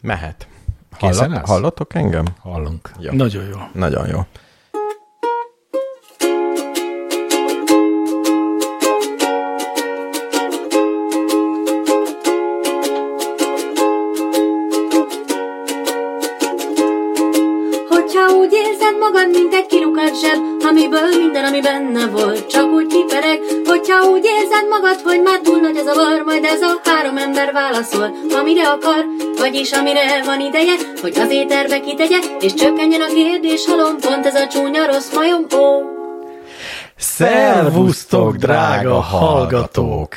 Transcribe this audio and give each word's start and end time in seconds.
Mehet. 0.00 0.46
Állsz? 1.00 1.18
hallottok 1.44 1.94
engem? 1.94 2.24
Hallunk. 2.42 2.90
Jó. 2.98 3.12
Nagyon 3.12 3.44
jó. 3.44 3.56
Nagyon 3.72 4.06
jó. 4.08 4.20
Hogyha 17.88 18.34
úgy 18.34 18.52
érzed 18.52 18.98
magad, 18.98 19.30
mint 19.30 19.54
egy 19.54 19.66
kirukat 20.10 20.20
zseb, 20.20 20.68
amiből 20.68 21.16
minden, 21.18 21.44
ami 21.44 21.60
benne 21.60 22.06
volt, 22.06 22.46
csak 22.46 22.70
úgy 22.70 22.86
kipereg. 22.86 23.38
Hogyha 23.64 24.08
úgy 24.08 24.24
érzed 24.24 24.68
magad, 24.68 25.00
hogy 25.04 25.22
már 25.22 25.40
túl 25.40 25.60
nagy 25.60 25.76
a 25.76 25.82
zavar, 25.82 26.22
majd 26.24 26.44
ez 26.44 26.60
a 26.60 26.80
három 26.84 27.16
ember 27.16 27.52
válaszol, 27.52 28.14
amire 28.40 28.68
akar, 28.68 29.04
vagyis 29.38 29.72
amire 29.72 30.22
van 30.24 30.40
ideje, 30.40 30.74
hogy 31.00 31.18
az 31.18 31.30
éterbe 31.30 31.80
kitegye, 31.80 32.18
és 32.40 32.54
csökkenjen 32.54 33.00
a 33.00 33.14
kérdés 33.14 33.66
halom, 33.66 33.96
pont 34.00 34.26
ez 34.26 34.34
a 34.34 34.46
csúnya 34.46 34.86
rossz 34.86 35.14
majom, 35.14 35.46
ó. 35.54 35.82
Szervusztok, 36.96 38.36
drága 38.36 39.00
hallgatók! 39.00 40.14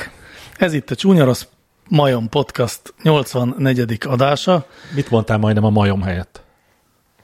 Ez 0.57 0.73
itt 0.73 0.91
a 0.91 0.95
Csúnya 0.95 1.25
Rossz 1.25 1.43
Majom 1.89 2.29
Podcast 2.29 2.93
84. 3.03 3.97
adása. 4.07 4.65
Mit 4.95 5.09
mondtál 5.09 5.37
majdnem 5.37 5.65
a 5.65 5.69
majom 5.69 6.01
helyett? 6.01 6.42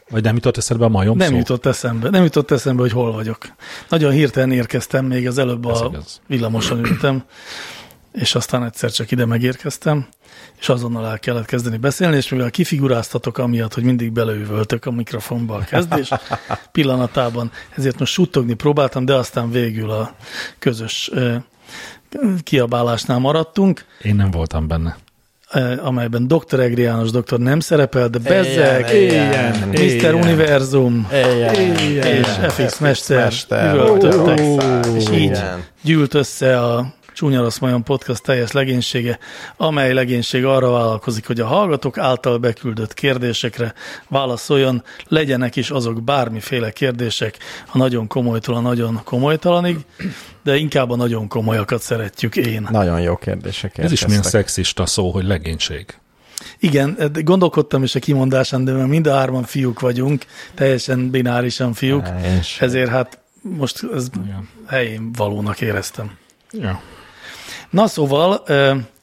Vagy 0.10 0.24
nem 0.24 0.36
jutott 0.36 0.58
eszedbe 0.58 0.86
a 0.86 0.90
majom 0.90 1.18
Nem 1.18 1.30
szó? 1.30 1.36
jutott 1.38 1.66
eszembe, 1.66 2.10
nem 2.10 2.24
jutott 2.24 2.52
eszembe, 2.52 2.82
hogy 2.82 2.92
hol 2.92 3.12
vagyok. 3.12 3.48
Nagyon 3.90 4.12
hirtelen 4.12 4.52
érkeztem, 4.52 5.06
még 5.06 5.28
az 5.28 5.38
előbb 5.38 5.70
Ez 5.70 5.80
a 5.80 5.86
igaz. 5.92 6.22
villamoson 6.28 6.80
ültem, 6.86 7.24
és 8.12 8.36
aztán 8.36 8.64
egyszer 8.64 8.92
csak 8.92 9.12
ide 9.12 9.26
megérkeztem, 9.26 10.08
és 10.60 10.70
azonnal 10.70 11.08
el 11.08 11.20
kellett 11.20 11.46
kezdeni 11.46 11.78
beszélni, 11.78 12.16
és 12.16 12.30
mivel 12.30 12.50
kifiguráztatok 12.52 13.38
amiatt, 13.38 13.74
hogy 13.74 13.84
mindig 13.84 14.12
beleüvöltök 14.12 14.86
a 14.86 14.92
mikrofonba 14.92 15.56
a 15.56 15.60
kezdés 15.64 16.10
pillanatában, 16.72 17.52
ezért 17.76 18.00
most 18.00 18.14
suttogni 18.14 18.54
próbáltam, 18.54 19.06
de 19.06 19.14
aztán 19.14 19.52
végül 19.52 19.90
a 19.90 20.16
közös 20.60 21.12
kiabálásnál 22.44 23.20
maradtunk, 23.20 23.86
Én 24.02 24.16
nem 24.16 24.32
voltam 24.32 24.68
benne. 24.68 24.98
Amelyben 25.84 26.28
Dr. 26.28 26.60
Egri 26.60 26.82
János 26.82 27.12
doktor 27.12 27.40
nem 27.40 27.60
szerepel, 27.60 28.08
de 28.08 28.18
bezzeg, 28.18 28.90
éljen, 28.94 29.56
Mr. 29.72 30.14
Univerzum, 30.14 31.08
és 32.04 32.28
FX 32.48 32.80
Mester, 32.80 33.24
Mester. 33.24 33.74
üvöltöttek, 33.76 34.40
és 34.96 35.10
így 35.12 35.40
gyűlt 35.82 36.14
össze 36.14 36.60
a 36.60 36.94
Csúnya 37.20 37.42
Rossz 37.42 37.58
Majom 37.58 37.84
Podcast 37.84 38.24
teljes 38.24 38.52
legénysége, 38.52 39.20
amely 39.58 39.94
legénység 39.94 40.46
arra 40.46 40.72
vállalkozik, 40.72 41.28
hogy 41.28 41.40
a 41.40 41.46
hallgatók 41.46 41.98
által 41.98 42.38
beküldött 42.38 42.94
kérdésekre 42.94 43.74
válaszoljon, 44.08 44.84
legyenek 45.08 45.56
is 45.56 45.70
azok 45.70 46.04
bármiféle 46.04 46.72
kérdések, 46.72 47.38
a 47.72 47.78
nagyon 47.78 48.08
komolytól 48.08 48.56
a 48.56 48.60
nagyon 48.60 49.02
komolytalanig, 49.04 49.78
de 50.44 50.56
inkább 50.56 50.90
a 50.90 50.96
nagyon 50.96 51.28
komolyakat 51.28 51.82
szeretjük 51.82 52.36
én. 52.36 52.68
Nagyon 52.72 53.02
jó 53.02 53.16
kérdések 53.16 53.78
Ez 53.78 53.92
is 53.92 54.06
milyen 54.06 54.24
szexista 54.24 54.86
szó, 54.86 55.12
hogy 55.12 55.26
legénység. 55.26 55.86
Igen, 56.60 57.12
gondolkodtam 57.14 57.84
is 57.84 57.96
a 57.96 58.00
kimondásán, 58.00 58.64
de 58.64 58.72
mind 58.72 59.08
a 59.08 59.16
hárman 59.16 59.44
fiúk 59.44 59.80
vagyunk, 59.80 60.26
teljesen 60.54 61.10
binárisan 61.10 61.74
fiúk, 61.74 62.08
ezért 62.60 62.90
hát 62.90 63.20
most 63.42 63.86
ez 63.94 64.08
Igen. 64.24 64.50
helyén 64.68 65.12
valónak 65.12 65.62
éreztem. 65.62 66.18
Ja. 66.52 66.82
Na 67.70 67.88
szóval, 67.88 68.44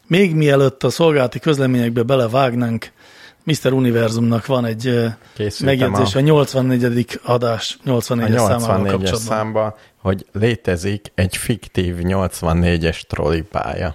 még 0.07 0.35
mielőtt 0.35 0.83
a 0.83 0.91
szolgálati 0.91 1.39
közleményekbe 1.39 2.03
belevágnánk, 2.03 2.93
Mr. 3.45 3.73
Univerzumnak 3.73 4.47
van 4.47 4.65
egy 4.65 4.83
Készültem 5.35 5.79
megjegyzés 5.79 6.15
a 6.15 6.21
84. 6.21 7.21
adás 7.25 7.79
84-es 7.85 8.35
a 8.35 8.39
számával 8.39 8.79
84-es 8.79 8.91
kapcsolatban. 8.91 9.21
számba, 9.21 9.77
hogy 10.01 10.27
létezik 10.33 11.13
egy 11.15 11.37
fiktív 11.37 11.97
84-es 11.99 13.01
trollipálya. 13.01 13.95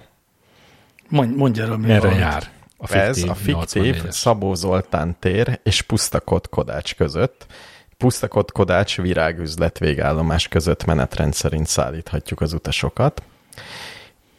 Mondj, 1.08 1.34
mondj 1.36 1.60
erről 1.60 1.76
még 1.76 1.86
Merre 1.86 2.00
valamit. 2.00 2.20
jár? 2.20 2.50
A 2.78 2.94
Ez 2.94 3.22
a 3.22 3.34
fiktív 3.34 3.96
84-es. 3.96 4.10
Szabó 4.10 4.54
Zoltán 4.54 5.16
tér 5.18 5.60
és 5.62 5.82
Pusztakot 5.82 6.48
Kodács 6.48 6.94
között. 6.94 7.46
Pusztakot 7.96 8.52
Kodács 8.52 8.96
virágüzlet 9.00 9.78
végállomás 9.78 10.48
között 10.48 10.84
menetrend 10.84 11.34
szerint 11.34 11.66
szállíthatjuk 11.66 12.40
az 12.40 12.52
utasokat. 12.52 13.22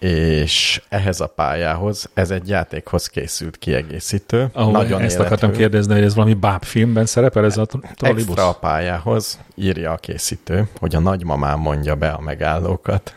És 0.03 0.81
ehhez 0.90 1.19
a 1.19 1.28
pályához, 1.28 2.09
ez 2.14 2.31
egy 2.31 2.47
játékhoz 2.47 3.08
készült 3.08 3.58
kiegészítő. 3.58 4.50
Ahol 4.53 4.72
nagyon 4.72 5.02
ezt 5.02 5.19
akartam 5.19 5.50
élethű. 5.50 5.62
kérdezni, 5.62 5.94
hogy 5.94 6.03
ez 6.03 6.16
valami 6.16 6.34
báb 6.34 6.64
filmben 6.64 7.06
szerepel 7.06 7.46
ez 7.46 7.58
a 7.58 7.66
tr- 7.66 7.96
trollibusz? 7.96 8.28
Extra 8.28 8.47
a 8.47 8.53
pályához 8.53 9.40
írja 9.56 9.92
a 9.92 9.97
készítő, 9.97 10.68
hogy 10.80 10.96
a 10.96 11.00
nagymamám 11.00 11.59
mondja 11.59 11.96
be 11.96 12.09
a 12.09 12.19
megállókat, 12.22 13.16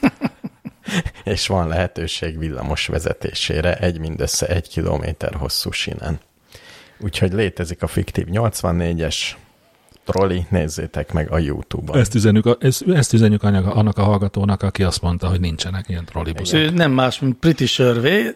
és 1.24 1.46
van 1.46 1.68
lehetőség 1.68 2.38
villamos 2.38 2.86
vezetésére 2.86 3.76
egy 3.76 3.98
mindössze 3.98 4.46
egy 4.46 4.68
kilométer 4.68 5.34
hosszú 5.34 5.70
sinen. 5.70 6.20
Úgyhogy 7.00 7.32
létezik 7.32 7.82
a 7.82 7.86
fiktív 7.86 8.26
84-es 8.30 9.16
trolli, 10.06 10.46
nézzétek 10.50 11.12
meg 11.12 11.32
a 11.32 11.38
YouTube-on. 11.38 11.98
Ezt 11.98 12.14
üzenjük, 12.14 12.46
a, 12.46 12.56
ezt, 12.60 12.84
ezt 12.88 13.12
üzenjük 13.12 13.42
annak, 13.42 13.74
annak 13.74 13.98
a 13.98 14.02
hallgatónak, 14.02 14.62
aki 14.62 14.82
azt 14.82 15.02
mondta, 15.02 15.28
hogy 15.28 15.40
nincsenek 15.40 15.88
ilyen 15.88 16.04
trollibuszok. 16.04 16.58
Ő 16.58 16.70
nem 16.70 16.92
más, 16.92 17.20
mint 17.20 17.38
British 17.38 17.80
Airways, 17.80 18.34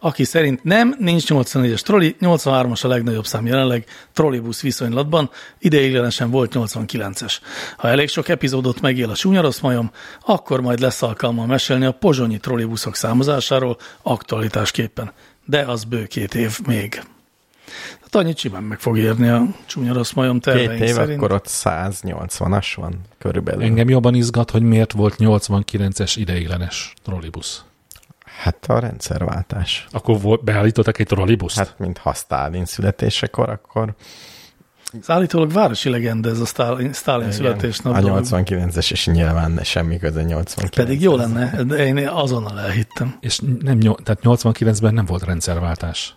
aki 0.00 0.24
szerint 0.24 0.64
nem, 0.64 0.94
nincs 0.98 1.24
84-es 1.28 1.80
trolli, 1.80 2.16
83-as 2.20 2.84
a 2.84 2.88
legnagyobb 2.88 3.26
szám 3.26 3.46
jelenleg 3.46 3.84
trollibusz 4.12 4.60
viszonylatban, 4.60 5.30
ideiglenesen 5.58 6.30
volt 6.30 6.52
89-es. 6.54 7.36
Ha 7.76 7.88
elég 7.88 8.08
sok 8.08 8.28
epizódot 8.28 8.80
megél 8.80 9.10
a 9.10 9.14
Csúnya 9.14 9.40
Rossz 9.40 9.60
majom, 9.60 9.90
akkor 10.24 10.60
majd 10.60 10.80
lesz 10.80 11.02
alkalma 11.02 11.46
mesélni 11.46 11.84
a 11.84 11.92
pozsonyi 11.92 12.38
trollibuszok 12.38 12.94
számozásáról 12.94 13.76
aktualitásképpen. 14.02 15.12
De 15.44 15.60
az 15.60 15.84
bő 15.84 16.06
két 16.06 16.34
év 16.34 16.58
még. 16.66 17.02
Hát 18.00 18.14
annyit 18.14 18.38
simán 18.38 18.62
meg 18.62 18.78
fog 18.78 18.98
érni 18.98 19.28
a 19.28 19.42
Csúnya 19.66 19.92
Rossz 19.92 20.12
majom 20.12 20.40
Két 20.40 20.54
terveink 20.54 20.82
év, 20.82 20.94
szerint. 20.94 21.18
akkor 21.18 21.32
ott 21.32 21.46
180-as 21.48 22.72
van 22.76 23.00
körülbelül. 23.18 23.62
Engem 23.62 23.88
jobban 23.88 24.14
izgat, 24.14 24.50
hogy 24.50 24.62
miért 24.62 24.92
volt 24.92 25.14
89-es 25.18 26.12
ideiglenes 26.16 26.94
trollibusz. 27.04 27.62
Hát 28.42 28.64
a 28.68 28.78
rendszerváltás. 28.78 29.86
Akkor 29.90 30.20
volt, 30.20 30.44
beállítottak 30.44 30.98
egy 30.98 31.06
trollibuszt? 31.06 31.56
Hát, 31.56 31.74
mint 31.78 31.98
ha 31.98 32.12
Sztálin 32.14 32.64
születésekor, 32.64 33.48
akkor 33.48 33.94
Ez 35.00 35.10
állítólag 35.10 35.52
városi 35.52 35.88
legenda 35.90 36.28
ez 36.28 36.40
a 36.40 36.44
Stalin, 36.46 36.92
Stalin 36.92 37.20
Igen. 37.26 37.32
születésnap. 37.36 37.94
A 37.96 38.00
dolog. 38.00 38.24
89-es, 38.24 38.90
és 38.90 39.06
nyilván 39.06 39.50
ne- 39.50 39.62
semmi 39.62 39.98
köze 39.98 40.22
89 40.22 40.74
Pedig 40.74 41.00
jó 41.00 41.16
lenne, 41.16 41.62
de 41.64 41.86
én 41.86 42.08
azonnal 42.08 42.60
elhittem. 42.60 43.16
és 43.20 43.38
nem, 43.38 43.80
tehát 43.80 44.18
89-ben 44.22 44.94
nem 44.94 45.04
volt 45.04 45.24
rendszerváltás. 45.24 46.16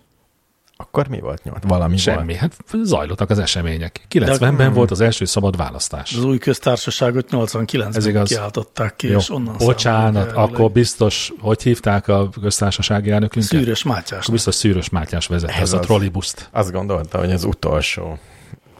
Akkor 0.82 1.08
mi 1.08 1.20
volt 1.20 1.44
nyolc? 1.44 1.58
Valami 1.68 1.98
Semmi. 1.98 2.26
volt. 2.26 2.40
Hát 2.40 2.54
zajlottak 2.84 3.30
az 3.30 3.40
események. 3.40 4.06
90-ben 4.10 4.74
volt 4.74 4.92
az 4.92 5.02
első 5.02 5.26
szabad 5.26 5.58
választás. 5.58 6.14
Az 6.16 6.24
új 6.24 6.38
köztársaságot 6.38 7.26
Ez 7.34 7.40
89-ben 7.40 8.08
igaz. 8.08 8.30
kiáltották 8.30 8.96
ki, 8.96 9.08
Jó, 9.08 9.18
és 9.18 9.30
onnan 9.30 9.56
bocsánat, 9.58 10.28
elvileg. 10.28 10.44
akkor 10.50 10.72
biztos, 10.72 11.32
hogy 11.40 11.62
hívták 11.64 12.08
a 12.08 12.30
köztársasági 12.42 13.12
elnökünket? 13.12 13.50
Szűrös 13.50 13.84
Mátyás. 13.84 14.20
Akkor 14.22 14.34
biztos 14.34 14.56
Szűrös 14.56 14.90
Mátyás 14.90 15.28
vezette 15.28 15.54
Ez 15.56 15.62
ez 15.62 15.74
a 15.74 15.80
az. 15.80 15.86
trollibuszt. 15.86 16.50
Azt 16.52 16.72
gondolta, 16.72 17.18
hogy 17.18 17.32
az 17.32 17.44
utolsó. 17.44 18.18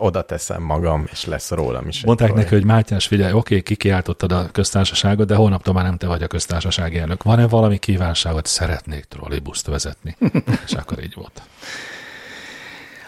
Oda 0.04 0.22
teszem 0.22 0.62
magam, 0.62 1.08
és 1.12 1.26
lesz 1.26 1.50
rólam 1.50 1.88
is. 1.88 2.04
Mondták 2.04 2.34
neki, 2.34 2.54
hogy 2.54 2.66
Mátyás, 2.66 3.08
figyelj, 3.08 3.34
oké, 3.34 3.62
kikiáltottad 3.62 4.32
a 4.32 4.50
köztársaságot, 4.52 5.28
de 5.28 5.36
holnaptól 5.36 5.74
már 5.74 5.84
nem 5.84 5.98
te 5.98 6.08
vagy 6.08 6.24
a 6.24 6.28
köztársasági 6.28 6.98
elnök. 6.98 7.24
Van-e 7.24 7.48
valami 7.48 7.78
kívánságot? 7.78 8.46
Szeretnék 8.46 9.04
trollibuszt 9.04 9.68
vezetni. 9.68 10.18
És 10.66 10.74
akkor 10.74 11.04
így 11.04 11.14
volt. 11.14 11.42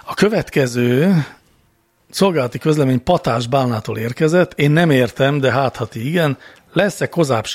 A 0.06 0.14
következő 0.14 1.26
szolgálati 2.10 2.58
közlemény 2.58 3.04
Patás 3.04 3.48
Bálnától 3.48 3.98
érkezett. 3.98 4.60
Én 4.60 4.72
nem 4.72 4.90
értem, 4.90 5.40
de 5.40 5.52
hát, 5.52 5.76
ha 5.76 5.86
ti 5.86 6.08
igen. 6.08 6.38
Lesz-e 6.74 7.10
kozák... 7.10 7.46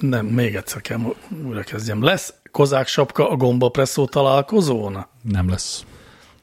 Nem, 0.00 0.26
még 0.26 0.54
egyszer 0.54 0.80
kell 0.80 0.98
újra 1.46 1.62
kezdjem. 1.62 2.02
Lesz 2.02 2.34
kozák 2.50 2.86
sapka 2.86 3.30
a 3.30 3.36
gombapresszó 3.36 4.06
találkozón? 4.06 5.06
Nem 5.22 5.48
lesz. 5.48 5.84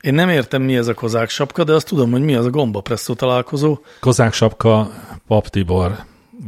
Én 0.02 0.14
nem 0.14 0.30
értem, 0.30 0.62
mi 0.62 0.76
ez 0.76 0.88
a 0.88 0.94
kozák 0.94 1.30
sapka, 1.30 1.64
de 1.64 1.74
azt 1.74 1.88
tudom, 1.88 2.12
hogy 2.12 2.22
mi 2.22 2.36
az 2.36 2.46
a 2.46 2.50
gombapresszó 2.50 3.14
találkozó. 3.14 3.78
Kozák 4.00 4.34
sapka, 4.34 4.92
Pap 5.28 5.48
Tibor, 5.48 5.96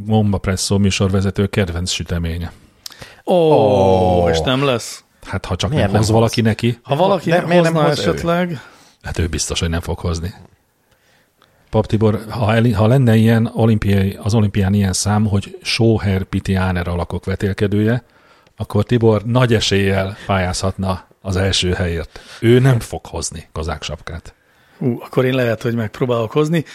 Gomba 0.06 0.38
Presszó 0.38 0.78
műsorvezető 0.78 1.48
kedvenc 1.48 1.92
süteménye. 1.92 2.52
Ó, 3.26 3.36
oh, 3.36 4.30
és 4.30 4.40
nem 4.40 4.64
lesz. 4.64 5.04
Hát 5.26 5.46
ha 5.46 5.56
csak 5.56 5.70
Miért 5.70 5.86
nem 5.86 5.96
hoz 5.96 6.06
nem 6.06 6.16
valaki 6.16 6.42
neki, 6.42 6.80
Ha 6.84 6.96
valaki 6.96 7.30
De 7.30 7.42
miért 7.42 7.64
nem 7.64 7.74
hozna 7.74 7.88
hoz 7.88 8.00
ő? 8.00 8.02
esetleg... 8.02 8.62
hát 9.02 9.18
ő 9.18 9.28
biztos, 9.28 9.60
hogy 9.60 9.70
nem 9.70 9.82
fog 9.82 10.00
hozni. 10.00 10.34
Pap 11.70 11.86
Tibor, 11.86 12.26
ha, 12.30 12.56
el, 12.56 12.72
ha 12.72 12.88
lenne 12.88 13.16
ilyen 13.16 13.52
olimpiai, 13.54 14.18
az 14.22 14.34
olimpián 14.34 14.74
ilyen 14.74 14.94
szám, 14.94 15.26
hogy 15.26 15.58
Sóher 15.62 16.24
Pitiáner 16.24 16.88
alakok 16.88 17.26
vetélkedője, 17.26 18.04
akkor 18.58 18.84
Tibor 18.84 19.24
nagy 19.26 19.54
eséllyel 19.54 20.18
pályázhatna 20.26 21.08
az 21.26 21.36
első 21.36 21.72
helyért. 21.72 22.20
Ő 22.40 22.60
nem 22.60 22.80
fog 22.80 23.06
hozni 23.06 23.48
kozák 23.52 23.84
sapkát. 23.84 24.34
Ú, 24.78 25.02
akkor 25.02 25.26
én 25.26 25.36
lehet, 25.36 25.62
hogy 25.62 25.76
megpróbálok 25.76 26.32
hozni. 26.32 26.66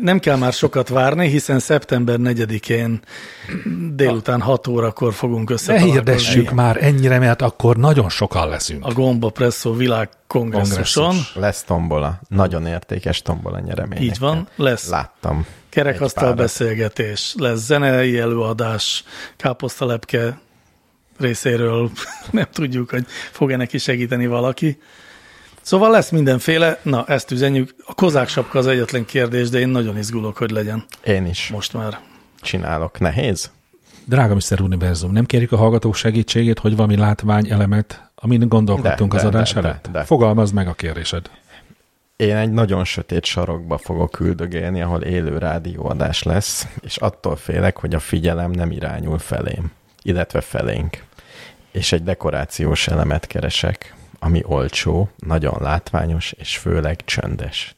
Nem 0.00 0.18
kell 0.18 0.36
már 0.36 0.52
sokat 0.52 0.88
várni, 0.88 1.28
hiszen 1.28 1.58
szeptember 1.58 2.16
4-én 2.18 3.00
délután 3.94 4.40
6 4.40 4.66
órakor 4.66 5.12
fogunk 5.12 5.48
Ne 5.48 5.54
összetalálkozni 5.54 5.92
hirdessük 5.96 6.50
már 6.50 6.84
ennyire, 6.84 7.18
mert 7.18 7.42
akkor 7.42 7.76
nagyon 7.76 8.08
sokan 8.08 8.48
leszünk. 8.48 8.86
a 8.86 8.92
Gomba 8.92 9.30
Presszó 9.30 9.72
világkongresszuson. 9.72 11.04
Kongresszus. 11.04 11.34
Lesz 11.34 11.62
tombola. 11.62 12.20
Nagyon 12.28 12.66
értékes 12.66 13.22
tombola 13.22 13.58
nyereményekkel. 13.58 14.04
Így 14.06 14.18
van, 14.18 14.48
lesz 14.56 14.88
Láttam. 14.88 15.46
kerekasztal 15.68 16.34
beszélgetés, 16.34 17.34
lesz 17.38 17.58
zenei 17.58 18.18
előadás, 18.18 19.04
káposztalepke 19.36 20.38
részéről, 21.18 21.90
nem 22.30 22.46
tudjuk, 22.52 22.90
hogy 22.90 23.04
fog-e 23.30 23.56
neki 23.56 23.78
segíteni 23.78 24.26
valaki. 24.26 24.78
Szóval 25.62 25.90
lesz 25.90 26.10
mindenféle, 26.10 26.78
na 26.82 27.04
ezt 27.06 27.30
üzenjük. 27.30 27.74
A 27.86 27.94
kozák 27.94 28.28
sapka 28.28 28.58
az 28.58 28.66
egyetlen 28.66 29.04
kérdés, 29.04 29.48
de 29.48 29.58
én 29.58 29.68
nagyon 29.68 29.98
izgulok, 29.98 30.36
hogy 30.36 30.50
legyen 30.50 30.84
Én 31.04 31.26
is 31.26 31.48
most 31.48 31.72
már. 31.72 31.98
csinálok. 32.40 32.98
Nehéz? 32.98 33.50
Drága 34.04 34.34
Mr. 34.34 34.60
Univerzum, 34.60 35.12
nem 35.12 35.24
kérjük 35.24 35.52
a 35.52 35.56
hallgatók 35.56 35.94
segítségét, 35.94 36.58
hogy 36.58 36.76
valami 36.76 36.96
látványelemet, 36.96 38.10
amin 38.14 38.48
gondolkodtunk 38.48 39.10
De, 39.10 39.16
az 39.16 39.22
de, 39.22 39.28
adás 39.28 39.52
de, 39.52 39.60
de, 39.60 39.68
előtt? 39.68 39.88
de. 39.92 40.02
Fogalmazd 40.04 40.54
meg 40.54 40.68
a 40.68 40.72
kérésed. 40.72 41.30
Én 42.16 42.36
egy 42.36 42.50
nagyon 42.50 42.84
sötét 42.84 43.24
sarokba 43.24 43.78
fogok 43.78 44.10
küldögélni, 44.10 44.82
ahol 44.82 45.02
élő 45.02 45.38
rádióadás 45.38 46.22
lesz, 46.22 46.66
és 46.80 46.96
attól 46.96 47.36
félek, 47.36 47.78
hogy 47.78 47.94
a 47.94 47.98
figyelem 47.98 48.50
nem 48.50 48.70
irányul 48.70 49.18
felém, 49.18 49.72
illetve 50.04 50.40
felénk. 50.40 51.04
És 51.72 51.92
egy 51.92 52.02
dekorációs 52.02 52.88
elemet 52.88 53.26
keresek, 53.26 53.94
ami 54.18 54.42
olcsó, 54.46 55.08
nagyon 55.16 55.56
látványos, 55.60 56.32
és 56.38 56.56
főleg 56.56 57.04
csöndes. 57.04 57.74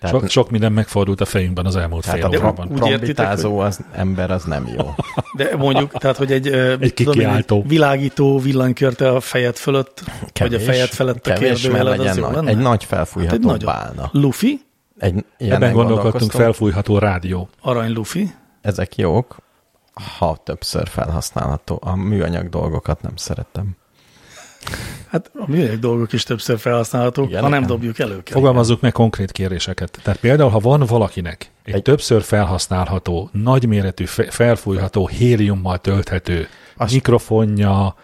Tehát, 0.00 0.16
Sok, 0.16 0.28
sok 0.28 0.50
minden 0.50 0.72
megfordult 0.72 1.20
a 1.20 1.24
fejünkben 1.24 1.66
az 1.66 1.76
elmúlt 1.76 2.04
tehát 2.04 2.20
fél 2.20 2.38
órában. 2.38 2.72
Úgy 2.72 2.86
értitek, 2.86 3.32
az 3.44 3.80
ember 3.92 4.30
az 4.30 4.44
nem 4.44 4.66
jó. 4.76 4.94
De 5.36 5.56
mondjuk, 5.56 5.92
tehát, 5.98 6.16
hogy 6.16 6.32
egy, 6.32 6.48
Egy 6.80 6.94
kikiáltó. 6.94 7.56
egy 7.56 7.68
világító 7.68 8.38
villanykörte 8.38 9.10
a 9.10 9.20
fejed 9.20 9.56
fölött, 9.56 10.02
vagy 10.38 10.54
a 10.54 10.60
fejed 10.60 10.88
felett 10.88 11.26
a 11.26 11.32
kevés, 11.32 11.60
kérdőjeled, 11.60 12.00
az 12.00 12.16
jó 12.16 12.24
nagy, 12.24 12.34
lenne? 12.34 12.50
egy 12.50 12.56
nagy 12.56 12.80
Hát 12.80 12.88
felfújható 12.88 13.34
egy 13.36 13.40
nagy 13.44 13.64
bálna. 13.64 14.08
Luffy, 14.12 14.60
Egy, 14.98 15.24
Ebben 15.38 15.72
gondolkodtunk 15.72 16.30
felfújható 16.30 16.98
rádió. 16.98 17.48
arany 17.60 17.92
Luffy. 17.92 18.30
Ezek 18.60 18.96
jók, 18.96 19.36
ha 20.18 20.36
többször 20.44 20.88
felhasználható. 20.88 21.78
A 21.84 21.96
műanyag 21.96 22.48
dolgokat 22.48 23.02
nem 23.02 23.16
szeretem. 23.16 23.76
Hát 25.10 25.30
a 25.34 25.44
műanyag 25.50 25.78
dolgok 25.78 26.12
is 26.12 26.22
többször 26.22 26.58
felhasználhatók, 26.58 27.28
Igen, 27.28 27.42
ha 27.42 27.48
nem 27.48 27.58
igen. 27.62 27.70
dobjuk 27.70 27.98
elő. 27.98 28.22
kell. 28.22 28.36
Fogalmazzuk 28.36 28.80
meg 28.80 28.92
konkrét 28.92 29.32
kéréseket. 29.32 29.98
Tehát 30.02 30.20
például, 30.20 30.50
ha 30.50 30.58
van 30.58 30.80
valakinek 30.86 31.50
egy, 31.64 31.74
egy 31.74 31.82
többször 31.82 32.22
felhasználható, 32.22 33.28
nagyméretű, 33.32 34.04
fe- 34.04 34.34
felfújható, 34.34 35.06
héliummal 35.06 35.78
tölthető 35.78 36.48
Azt- 36.76 36.92
mikrofonja, 36.92 37.94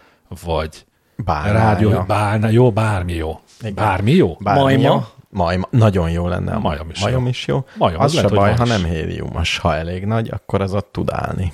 vagy 0.45 0.87
Bálnája. 1.17 1.53
rádió, 1.55 2.05
bárna, 2.07 2.49
jó, 2.49 2.73
bármi 2.73 3.13
jó. 3.15 3.41
Igen. 3.61 3.75
Bármi 3.75 4.13
jó? 4.13 4.37
Bármi 4.41 4.61
Majma. 4.63 4.83
jó. 4.83 5.03
Majma. 5.31 5.67
Nagyon 5.71 6.11
jó 6.11 6.29
lenne. 6.29 6.53
a 6.53 6.59
Majom 6.59 6.91
is 6.91 7.01
majom 7.01 7.23
jó. 7.23 7.29
is 7.29 7.47
jó. 7.47 7.65
Majom, 7.79 8.01
az 8.01 8.05
az 8.05 8.13
se 8.13 8.17
lehet, 8.23 8.37
baj, 8.39 8.55
ha 8.57 8.65
nem 8.65 8.85
héliumos. 8.85 9.59
Ha 9.59 9.75
elég 9.77 10.05
nagy, 10.05 10.29
akkor 10.33 10.61
az 10.61 10.75
ott 10.75 10.89
tud 10.93 11.11
állni. 11.11 11.53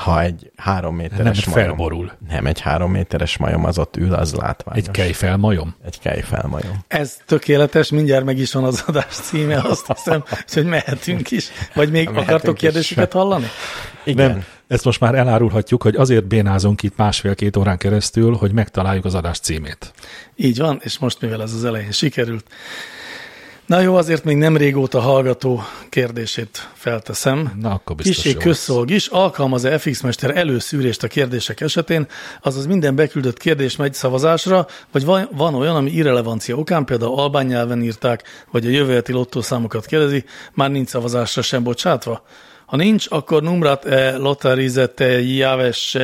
Ha 0.00 0.22
egy 0.22 0.50
három 0.56 0.96
méteres 0.96 1.44
Nem, 1.44 1.54
majom. 1.54 1.68
felborul. 1.68 2.12
Nem, 2.28 2.46
egy 2.46 2.60
három 2.60 2.90
méteres 2.90 3.36
majom 3.36 3.64
az 3.64 3.78
ott 3.78 3.96
ül, 3.96 4.14
az 4.14 4.34
látványos. 4.34 4.86
Egy 4.86 4.90
kejfelmajom? 4.90 5.74
Egy 5.84 5.98
kejfelmajom. 5.98 6.84
Ez 6.88 7.16
tökéletes, 7.26 7.90
mindjárt 7.90 8.24
meg 8.24 8.38
is 8.38 8.52
van 8.52 8.64
az 8.64 8.84
adás 8.86 9.06
címe, 9.14 9.56
azt 9.56 9.86
hiszem, 9.86 10.24
hogy 10.52 10.64
mehetünk 10.66 11.30
is. 11.30 11.48
Vagy 11.74 11.90
még 11.90 12.04
Mehetünk 12.08 12.28
akartok 12.28 12.54
is. 12.54 12.60
kérdéseket 12.60 13.12
hallani? 13.12 13.46
Igen. 14.04 14.30
Nem. 14.30 14.44
Ezt 14.68 14.84
most 14.84 15.00
már 15.00 15.14
elárulhatjuk, 15.14 15.82
hogy 15.82 15.94
azért 15.96 16.26
bénázunk 16.26 16.82
itt 16.82 16.96
másfél-két 16.96 17.56
órán 17.56 17.78
keresztül, 17.78 18.34
hogy 18.34 18.52
megtaláljuk 18.52 19.04
az 19.04 19.14
adás 19.14 19.38
címét. 19.38 19.92
Így 20.36 20.58
van, 20.58 20.80
és 20.82 20.98
most 20.98 21.20
mivel 21.20 21.42
ez 21.42 21.52
az 21.52 21.64
elején 21.64 21.90
sikerült. 21.92 22.44
Na 23.66 23.80
jó, 23.80 23.96
azért 23.96 24.24
még 24.24 24.36
nem 24.36 24.56
régóta 24.56 25.00
hallgató 25.00 25.62
kérdését 25.88 26.68
felteszem. 26.74 27.52
Na, 27.60 27.70
akkor 27.70 27.96
biztos 27.96 28.24
lesz. 28.24 28.42
közszolg 28.42 28.90
is, 28.90 29.06
alkalmaz-e 29.06 29.78
FX 29.78 30.00
Mester 30.00 30.36
előszűrést 30.36 31.02
a 31.02 31.08
kérdések 31.08 31.60
esetén, 31.60 32.06
azaz 32.42 32.66
minden 32.66 32.94
beküldött 32.94 33.38
kérdés 33.38 33.76
megy 33.76 33.94
szavazásra, 33.94 34.66
vagy 34.92 35.04
van, 35.04 35.28
van 35.32 35.54
olyan, 35.54 35.76
ami 35.76 35.90
irrelevancia 35.90 36.56
okán, 36.56 36.84
például 36.84 37.18
albán 37.18 37.46
nyelven 37.46 37.82
írták, 37.82 38.22
vagy 38.50 38.66
a 38.66 38.70
jövő 38.70 38.94
heti 38.94 39.12
lottószámokat 39.12 39.86
kérdezi, 39.86 40.24
már 40.54 40.70
nincs 40.70 40.88
szavazásra 40.88 41.42
sem 41.42 41.62
bocsátva? 41.62 42.22
Ha 42.66 42.76
nincs, 42.76 43.06
akkor 43.10 43.42
numrat 43.42 43.84
e 43.84 44.16
lotarizete 44.16 45.20
javes 45.22 45.96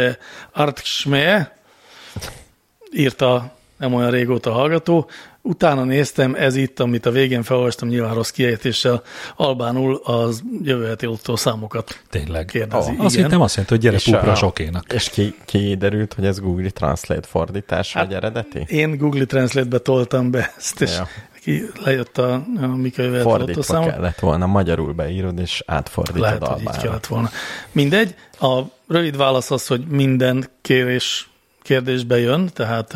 artksme, 0.53 1.56
írta 2.93 3.56
nem 3.82 3.94
olyan 3.94 4.11
régóta 4.11 4.53
hallgató. 4.53 5.09
Utána 5.44 5.84
néztem, 5.84 6.34
ez 6.34 6.56
itt, 6.56 6.80
amit 6.80 7.06
a 7.06 7.10
végén 7.10 7.42
felolvastam 7.42 7.88
nyilván 7.88 8.14
rossz 8.14 8.30
kiejtéssel, 8.30 9.02
albánul 9.36 10.00
az 10.04 10.42
jövő 10.62 10.86
heti 10.86 11.08
számokat 11.34 12.02
Tényleg. 12.10 12.44
kérdezi. 12.44 12.90
Oh, 12.98 13.04
azt 13.04 13.14
hittem 13.16 13.40
azt 13.40 13.54
jelenti, 13.54 13.74
hogy 13.74 13.82
gyere 13.84 13.96
És 13.96 14.04
pupra 14.04 14.32
a- 14.32 14.34
sokénak. 14.34 14.92
És 14.92 15.10
ki, 15.10 15.34
ki 15.44 15.74
derült, 15.74 16.14
hogy 16.14 16.24
ez 16.26 16.38
Google 16.40 16.70
Translate 16.70 17.28
fordítás, 17.28 17.92
Hát, 17.92 18.06
vagy 18.06 18.14
eredeti? 18.14 18.64
Én 18.68 18.96
Google 18.98 19.24
Translate-be 19.24 19.78
toltam 19.78 20.30
be 20.30 20.52
ezt, 20.56 20.80
és 20.80 20.96
Ja. 20.96 21.08
ki 21.42 21.62
lejött 21.84 22.18
a, 22.18 22.32
a 22.60 22.66
Mika 22.66 23.02
jövő 23.02 23.14
heti 23.16 23.28
Fordítva 23.28 23.52
lottószámok. 23.54 23.88
kellett 23.90 24.18
volna, 24.18 24.46
magyarul 24.46 24.92
beírod, 24.92 25.38
és 25.38 25.62
átfordítod 25.66 26.20
Lehet, 26.20 26.38
hogy 26.46 26.60
így 26.60 26.66
albánra. 26.66 26.86
kellett 26.88 27.06
volna. 27.06 27.30
Mindegy, 27.72 28.14
a 28.40 28.60
rövid 28.88 29.16
válasz 29.16 29.50
az, 29.50 29.66
hogy 29.66 29.86
minden 29.86 30.46
kérés 30.60 31.30
kérdésbe 31.62 32.19
jön, 32.19 32.50
tehát, 32.53 32.93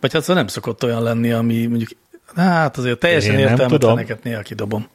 vagy 0.00 0.12
hát 0.12 0.22
szóval 0.22 0.36
nem 0.36 0.46
szokott 0.46 0.84
olyan 0.84 1.02
lenni, 1.02 1.32
ami 1.32 1.66
mondjuk, 1.66 1.90
hát 2.36 2.76
azért 2.76 2.98
teljesen 2.98 3.38
értelmetleneket 3.38 4.22
néha 4.22 4.42
kidobom. 4.42 4.88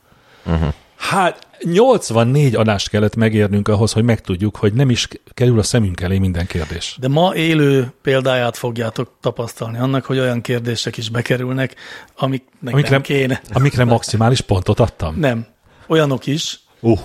Hát 0.98 1.48
84 1.64 2.56
adást 2.56 2.90
kellett 2.90 3.16
megérnünk 3.16 3.68
ahhoz, 3.68 3.92
hogy 3.92 4.04
megtudjuk, 4.04 4.56
hogy 4.56 4.74
nem 4.74 4.90
is 4.90 5.08
kerül 5.34 5.60
a 5.60 5.64
szemünk 5.64 6.02
elé 6.02 6.18
minden 6.18 6.46
kérdés. 6.46 6.98
De 7.00 7.08
ma 7.08 7.36
élő 7.36 7.94
példáját 8.02 8.58
fogjátok 8.58 9.12
tapasztalni 9.22 9.78
annak, 9.78 10.06
hogy 10.06 10.20
olyan 10.20 10.42
kérdések 10.42 10.98
is 10.98 11.10
bekerülnek, 11.10 11.76
amiknek 12.16 12.74
Amikre, 12.74 12.90
nem 12.92 13.02
kéne. 13.02 13.42
amikre 13.54 13.84
maximális 13.84 14.42
pontot 14.42 14.80
adtam. 14.80 15.16
Nem. 15.20 15.46
Olyanok 15.88 16.26
is, 16.26 16.60
Uh, 16.80 17.00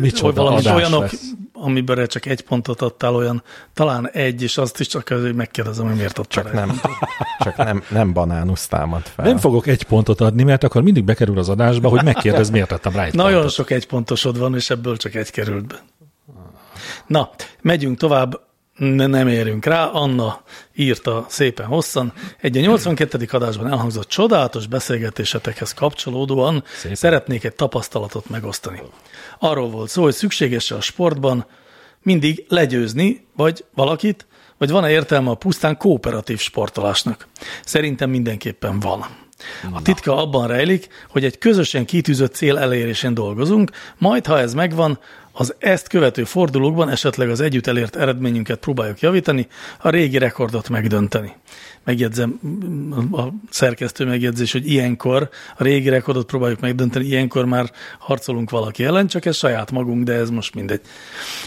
micsoda 0.00 0.42
valami 0.42 0.56
adás 0.56 0.74
olyanok, 0.74 1.02
lesz. 1.02 1.30
Amiből 1.60 2.06
csak 2.06 2.26
egy 2.26 2.40
pontot 2.40 2.80
adtál, 2.80 3.14
olyan 3.14 3.42
talán 3.74 4.10
egy, 4.10 4.42
és 4.42 4.58
azt 4.58 4.80
is 4.80 4.86
csak 4.86 5.10
azért 5.10 5.34
megkérdezem, 5.34 5.86
hogy 5.86 5.96
miért 5.96 6.18
adtál 6.18 6.44
Csak 6.44 6.52
egy. 6.52 6.58
nem, 6.58 6.80
csak 7.44 7.56
nem, 7.56 7.82
nem 7.88 8.12
banánusz 8.12 8.66
támad 8.66 9.02
fel. 9.06 9.24
nem 9.24 9.38
fogok 9.38 9.66
egy 9.66 9.82
pontot 9.82 10.20
adni, 10.20 10.42
mert 10.42 10.64
akkor 10.64 10.82
mindig 10.82 11.04
bekerül 11.04 11.38
az 11.38 11.48
adásba, 11.48 11.88
hogy 11.88 12.02
megkérdez, 12.04 12.50
miért 12.50 12.72
adtam 12.72 12.92
rá 12.92 13.04
egy 13.04 13.14
Nagyon 13.14 13.32
pontot. 13.32 13.52
sok 13.52 13.70
egypontosod 13.70 14.38
van, 14.38 14.54
és 14.54 14.70
ebből 14.70 14.96
csak 14.96 15.14
egy 15.14 15.30
került 15.30 15.66
be. 15.66 15.82
Na, 17.06 17.30
megyünk 17.60 17.98
tovább, 17.98 18.40
ne, 18.76 19.06
nem 19.06 19.28
érünk 19.28 19.64
rá. 19.64 19.84
Anna 19.84 20.42
írta 20.74 21.26
szépen 21.28 21.66
hosszan. 21.66 22.12
Egy 22.40 22.56
a 22.56 22.60
82. 22.60 23.26
adásban 23.30 23.70
elhangzott 23.70 24.08
csodálatos 24.08 24.66
beszélgetésetekhez 24.66 25.74
kapcsolódóan 25.74 26.64
Szépen. 26.76 26.96
szeretnék 26.96 27.44
egy 27.44 27.54
tapasztalatot 27.54 28.28
megosztani. 28.28 28.82
Arról 29.38 29.70
volt 29.70 29.88
szó, 29.90 30.02
hogy 30.02 30.14
szükséges 30.14 30.70
a 30.70 30.80
sportban 30.80 31.46
mindig 32.02 32.44
legyőzni, 32.48 33.26
vagy 33.36 33.64
valakit, 33.74 34.26
vagy 34.58 34.70
van-e 34.70 34.90
értelme 34.90 35.30
a 35.30 35.34
pusztán 35.34 35.76
kooperatív 35.76 36.38
sportolásnak? 36.38 37.26
Szerintem 37.64 38.10
mindenképpen 38.10 38.80
van. 38.80 39.06
A 39.72 39.82
titka 39.82 40.16
abban 40.16 40.46
rejlik, 40.46 40.88
hogy 41.08 41.24
egy 41.24 41.38
közösen 41.38 41.84
kitűzött 41.84 42.34
cél 42.34 42.58
elérésén 42.58 43.14
dolgozunk, 43.14 43.70
majd 43.98 44.26
ha 44.26 44.38
ez 44.38 44.54
megvan, 44.54 44.98
az 45.38 45.54
ezt 45.58 45.88
követő 45.88 46.24
fordulókban 46.24 46.90
esetleg 46.90 47.30
az 47.30 47.40
együtt 47.40 47.66
elért 47.66 47.96
eredményünket 47.96 48.58
próbáljuk 48.58 49.00
javítani, 49.00 49.46
a 49.78 49.88
régi 49.88 50.18
rekordot 50.18 50.68
megdönteni. 50.68 51.32
Megjegyzem, 51.84 52.40
a 53.12 53.22
szerkesztő 53.50 54.04
megjegyzés, 54.04 54.52
hogy 54.52 54.70
ilyenkor 54.70 55.28
a 55.56 55.62
régi 55.62 55.88
rekordot 55.88 56.26
próbáljuk 56.26 56.60
megdönteni, 56.60 57.04
ilyenkor 57.04 57.44
már 57.44 57.70
harcolunk 57.98 58.50
valaki 58.50 58.84
ellen, 58.84 59.06
csak 59.06 59.24
ez 59.24 59.36
saját 59.36 59.70
magunk, 59.70 60.04
de 60.04 60.12
ez 60.12 60.30
most 60.30 60.54
mindegy. 60.54 60.80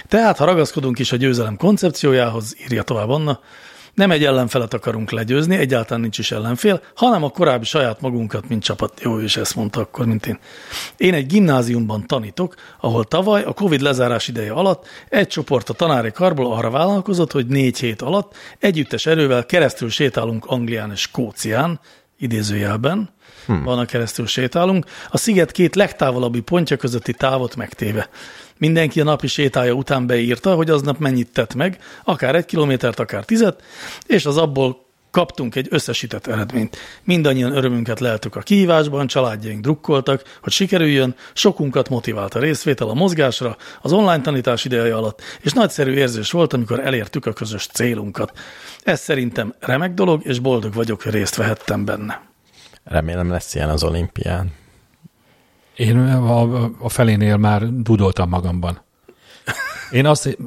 Tehát, 0.08 0.38
ha 0.38 0.46
ragaszkodunk 0.46 1.00
is 1.00 1.12
a 1.12 1.16
győzelem 1.16 1.58
koncepciójához, 1.58 2.56
írja 2.64 2.84
tovább 2.84 3.10
Anna, 3.10 3.40
Nem 4.00 4.12
egy 4.12 4.24
ellenfelet 4.24 4.74
akarunk 4.74 5.12
legyőzni, 5.12 5.58
egyáltalán 5.58 6.02
nincs 6.02 6.18
is 6.18 6.32
ellenfél, 6.32 6.82
hanem 6.96 7.24
a 7.24 7.30
korábbi 7.30 7.66
saját 7.66 8.02
magunkat, 8.02 8.50
mint 8.50 8.64
csapat. 8.64 9.00
Jó, 9.02 9.20
is 9.20 9.38
ezt 9.38 9.56
mondta 9.56 9.80
akkor, 9.80 10.06
mint 10.06 10.26
én. 10.26 10.40
Én 10.98 11.14
egy 11.14 11.26
gimnáziumban 11.26 12.08
tanítok, 12.08 12.56
ahol 12.80 13.04
tavaly 13.04 13.44
a 13.44 13.54
Covid 13.54 13.82
lezárás 13.82 14.28
ideje 14.28 14.52
alatt 14.52 14.88
egy 15.10 15.28
csoport 15.28 15.70
a 15.70 15.74
tanári 15.74 16.12
karból 16.12 16.54
arra 16.54 16.70
vállalkozott, 16.70 17.32
hogy 17.32 17.48
négy 17.48 17.80
hét 17.80 18.02
alatt 18.02 18.36
együttes 18.60 19.06
erővel 19.06 19.46
keresztül 19.46 19.90
sétálunk 19.90 20.46
Anglián 20.46 20.92
és 20.92 21.02
Skócián, 21.02 21.80
idézőjelben, 22.20 23.10
hmm. 23.46 23.64
van 23.64 23.80
a 23.80 23.86
keresztül 23.86 24.28
sétálunk, 24.28 24.86
a 25.10 25.18
sziget 25.18 25.52
két 25.52 25.76
legtávolabbi 25.76 26.40
pontja 26.40 26.78
közötti 26.78 27.14
távot 27.14 27.56
megtéve. 27.56 28.10
Mindenki 28.60 29.02
a 29.02 29.04
napi 29.04 29.28
sétája 29.28 29.74
után 29.74 30.08
beírta, 30.08 30.56
hogy 30.56 30.70
aznap 30.70 30.98
mennyit 30.98 31.34
tett 31.34 31.54
meg, 31.54 31.80
akár 32.04 32.36
egy 32.36 32.46
kilométert, 32.46 33.00
akár 33.00 33.26
tizet, 33.26 33.64
és 34.06 34.26
az 34.26 34.38
abból 34.38 34.88
kaptunk 35.12 35.56
egy 35.56 35.68
összesített 35.70 36.28
eredményt. 36.28 36.78
Mindannyian 37.04 37.56
örömünket 37.56 38.00
leltük 38.00 38.36
a 38.36 38.40
kihívásban, 38.40 39.08
családjaink 39.08 39.62
drukkoltak, 39.62 40.24
hogy 40.42 40.52
sikerüljön, 40.52 41.16
sokunkat 41.34 41.90
motivált 41.90 42.36
a 42.36 42.40
részvétel 42.40 42.90
a 42.90 42.94
mozgásra, 42.94 43.58
az 43.82 43.92
online 43.92 44.22
tanítás 44.22 44.66
ideje 44.66 44.96
alatt, 44.96 45.22
és 45.42 45.54
nagyszerű 45.54 45.92
érzés 45.92 46.32
volt, 46.32 46.54
amikor 46.54 46.80
elértük 46.80 47.26
a 47.26 47.34
közös 47.34 47.68
célunkat. 47.68 48.38
Ez 48.84 49.00
szerintem 49.00 49.54
remek 49.60 49.94
dolog, 49.94 50.26
és 50.26 50.40
boldog 50.40 50.74
vagyok, 50.74 51.02
hogy 51.02 51.12
részt 51.12 51.36
vehettem 51.36 51.86
benne. 51.86 52.22
Remélem 52.84 53.30
lesz 53.30 53.56
ilyen 53.56 53.70
az 53.70 53.84
olimpián. 53.84 54.52
Én 55.80 55.98
a, 55.98 56.64
a 56.80 56.90
felénél 56.90 57.38
már 57.38 57.74
dudoltam 57.74 58.30
magamban. 58.30 58.82
Én 59.92 60.06
azt, 60.06 60.38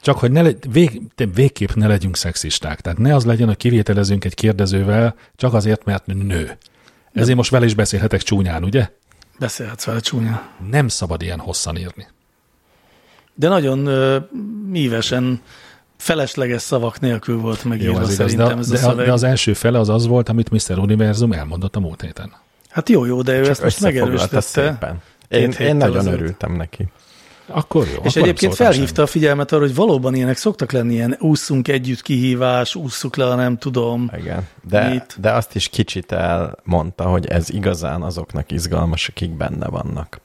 csak 0.00 0.18
hogy 0.18 0.30
ne 0.30 0.42
legy, 0.42 0.72
vég, 0.72 1.02
végképp 1.34 1.72
ne 1.74 1.86
legyünk 1.86 2.16
szexisták. 2.16 2.80
Tehát 2.80 2.98
ne 2.98 3.14
az 3.14 3.24
legyen, 3.24 3.46
hogy 3.46 3.56
kivételezünk 3.56 4.24
egy 4.24 4.34
kérdezővel, 4.34 5.14
csak 5.36 5.54
azért, 5.54 5.84
mert 5.84 6.06
nő. 6.06 6.58
Ezért 7.12 7.36
most 7.36 7.50
vele 7.50 7.64
is 7.64 7.74
beszélhetek 7.74 8.22
csúnyán, 8.22 8.64
ugye? 8.64 8.90
Beszélhetsz 9.38 9.84
vele 9.84 10.00
csúnyán. 10.00 10.42
Nem 10.70 10.88
szabad 10.88 11.22
ilyen 11.22 11.38
hosszan 11.38 11.76
írni. 11.76 12.06
De 13.34 13.48
nagyon 13.48 13.86
uh, 13.86 14.16
mívesen 14.70 15.40
felesleges 15.96 16.62
szavak 16.62 17.00
nélkül 17.00 17.40
volt 17.40 17.64
megírva 17.64 18.00
az 18.00 18.12
igaz, 18.12 18.14
szerintem 18.14 18.48
de, 18.48 18.58
ez 18.58 18.68
a 18.68 18.72
de, 18.72 18.78
szöveg. 18.78 19.06
de 19.06 19.12
az 19.12 19.22
első 19.22 19.52
fele 19.52 19.78
az 19.78 19.88
az 19.88 20.06
volt, 20.06 20.28
amit 20.28 20.50
Mr. 20.50 20.78
Univerzum 20.78 21.32
elmondott 21.32 21.76
a 21.76 21.80
múlt 21.80 22.00
héten. 22.00 22.44
Hát 22.76 22.88
jó, 22.88 23.04
jó, 23.04 23.22
de 23.22 23.38
ő 23.38 23.48
ezt 23.48 23.62
most 23.62 23.80
megerősítette. 23.80 24.96
Én, 25.28 25.50
én 25.50 25.76
nagyon 25.76 25.96
ezelőtt. 25.96 26.20
örültem 26.20 26.52
neki. 26.52 26.86
Akkor 27.46 27.86
jó. 27.86 28.00
És 28.02 28.16
akkor 28.16 28.22
egyébként 28.22 28.54
felhívta 28.54 29.02
a 29.02 29.06
figyelmet 29.06 29.52
arra, 29.52 29.62
hogy 29.62 29.74
valóban 29.74 30.14
ilyenek 30.14 30.36
szoktak 30.36 30.72
lenni, 30.72 30.94
ilyen 30.94 31.16
ússzunk 31.18 31.68
együtt 31.68 32.02
kihívás, 32.02 32.74
ússzuk 32.74 33.16
le, 33.16 33.34
nem 33.34 33.58
tudom. 33.58 34.10
Igen. 34.16 34.48
De, 34.68 34.88
Mit? 34.88 35.16
de 35.20 35.30
azt 35.30 35.54
is 35.54 35.68
kicsit 35.68 36.12
elmondta, 36.12 37.04
hogy 37.04 37.26
ez 37.26 37.50
igazán 37.50 38.02
azoknak 38.02 38.52
izgalmas, 38.52 39.08
akik 39.08 39.30
benne 39.30 39.66
vannak. 39.66 40.20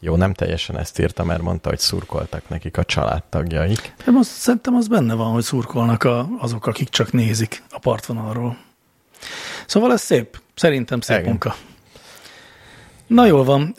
Jó, 0.00 0.16
nem 0.16 0.32
teljesen 0.32 0.78
ezt 0.78 0.98
írta, 0.98 1.24
mert 1.24 1.42
mondta, 1.42 1.68
hogy 1.68 1.78
szurkoltak 1.78 2.48
nekik 2.48 2.76
a 2.76 2.84
családtagjaik. 2.84 3.94
De 4.04 4.10
most 4.10 4.30
szerintem 4.30 4.74
az 4.74 4.88
benne 4.88 5.14
van, 5.14 5.32
hogy 5.32 5.42
szurkolnak 5.42 6.04
a, 6.04 6.28
azok, 6.38 6.66
akik 6.66 6.88
csak 6.88 7.12
nézik 7.12 7.62
a 7.70 7.78
partvonalról. 7.78 8.56
Szóval 9.66 9.92
ez 9.92 10.00
szép. 10.00 10.40
Szerintem 10.54 11.00
szép 11.00 11.16
Igen. 11.16 11.28
munka. 11.28 11.54
Na 13.06 13.26
jól 13.26 13.44
van. 13.44 13.74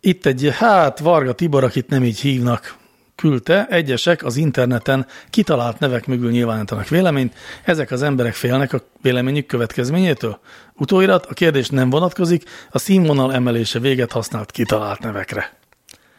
Itt 0.00 0.26
egy, 0.26 0.50
hát 0.52 0.98
Varga 0.98 1.32
Tibor, 1.32 1.64
akit 1.64 1.88
nem 1.88 2.04
így 2.04 2.20
hívnak, 2.20 2.76
küldte, 3.14 3.66
egyesek 3.66 4.24
az 4.24 4.36
interneten 4.36 5.06
kitalált 5.30 5.78
nevek 5.78 6.06
mögül 6.06 6.30
nyilvánítanak 6.30 6.88
véleményt, 6.88 7.34
ezek 7.64 7.90
az 7.90 8.02
emberek 8.02 8.34
félnek 8.34 8.72
a 8.72 8.80
véleményük 9.02 9.46
következményétől. 9.46 10.38
Utóirat, 10.74 11.26
a 11.26 11.34
kérdés 11.34 11.68
nem 11.68 11.90
vonatkozik, 11.90 12.44
a 12.70 12.78
színvonal 12.78 13.34
emelése 13.34 13.78
véget 13.78 14.12
használt 14.12 14.50
kitalált 14.50 15.00
nevekre. 15.00 15.56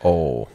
Ó, 0.04 0.48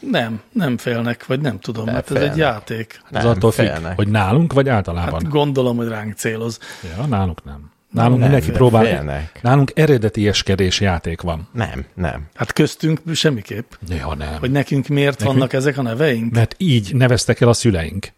Nem, 0.00 0.40
nem 0.52 0.78
félnek, 0.78 1.26
vagy 1.26 1.40
nem 1.40 1.58
tudom, 1.58 1.84
mert 1.84 2.10
ez 2.10 2.22
egy 2.22 2.36
játék. 2.36 3.00
Ez 3.10 3.22
nem, 3.22 3.32
attól 3.32 3.50
függ, 3.50 3.66
félnek. 3.66 3.96
hogy 3.96 4.08
nálunk, 4.08 4.52
vagy 4.52 4.68
általában. 4.68 5.12
Hát 5.22 5.28
gondolom, 5.28 5.76
hogy 5.76 5.88
ránk 5.88 6.14
céloz. 6.14 6.58
ja, 6.96 7.06
nálunk 7.06 7.44
nem. 7.44 7.70
Nálunk 7.90 8.12
nem, 8.20 8.22
mindenki 8.22 8.50
de 8.50 8.56
próbál. 8.56 8.84
félnek. 8.84 9.42
Nálunk 9.42 9.72
eredetieskedés 9.74 10.80
játék 10.80 11.20
van. 11.20 11.48
Nem, 11.52 11.84
nem. 11.94 12.26
Hát 12.34 12.52
köztünk 12.52 13.00
semmiképp. 13.14 13.72
Néha 13.88 14.14
nem. 14.14 14.38
Hogy 14.38 14.50
nekünk 14.50 14.86
miért 14.88 15.18
Nekünk- 15.18 15.32
vannak 15.36 15.52
ezek 15.52 15.78
a 15.78 15.82
neveink? 15.82 16.32
Mert 16.32 16.54
így 16.58 16.94
neveztek 16.94 17.40
el 17.40 17.48
a 17.48 17.52
szüleink. 17.52 18.08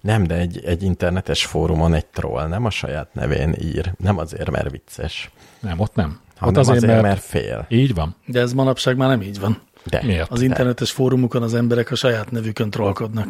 Nem, 0.00 0.24
de 0.26 0.34
egy, 0.34 0.64
egy 0.64 0.82
internetes 0.82 1.44
fórumon 1.46 1.94
egy 1.94 2.06
troll 2.06 2.46
nem 2.48 2.64
a 2.64 2.70
saját 2.70 3.14
nevén 3.14 3.54
ír. 3.60 3.92
Nem 3.98 4.18
azért, 4.18 4.50
mert 4.50 4.70
vicces, 4.70 5.30
Nem, 5.60 5.80
ott 5.80 5.94
nem. 5.94 6.20
hanem 6.36 6.54
ott 6.54 6.60
azért, 6.68 6.86
mert... 6.86 7.02
mert 7.02 7.22
fél. 7.22 7.66
Így 7.68 7.94
van. 7.94 8.16
De 8.26 8.40
ez 8.40 8.52
manapság 8.52 8.96
már 8.96 9.08
nem 9.08 9.22
így 9.22 9.40
van. 9.40 9.60
De, 9.84 10.00
Miért? 10.04 10.30
Az 10.30 10.38
de, 10.38 10.44
internetes 10.44 10.90
fórumokon 10.90 11.42
az 11.42 11.54
emberek 11.54 11.90
a 11.90 11.94
saját 11.94 12.30
nevükön 12.30 12.70
trollkodnak. 12.70 13.28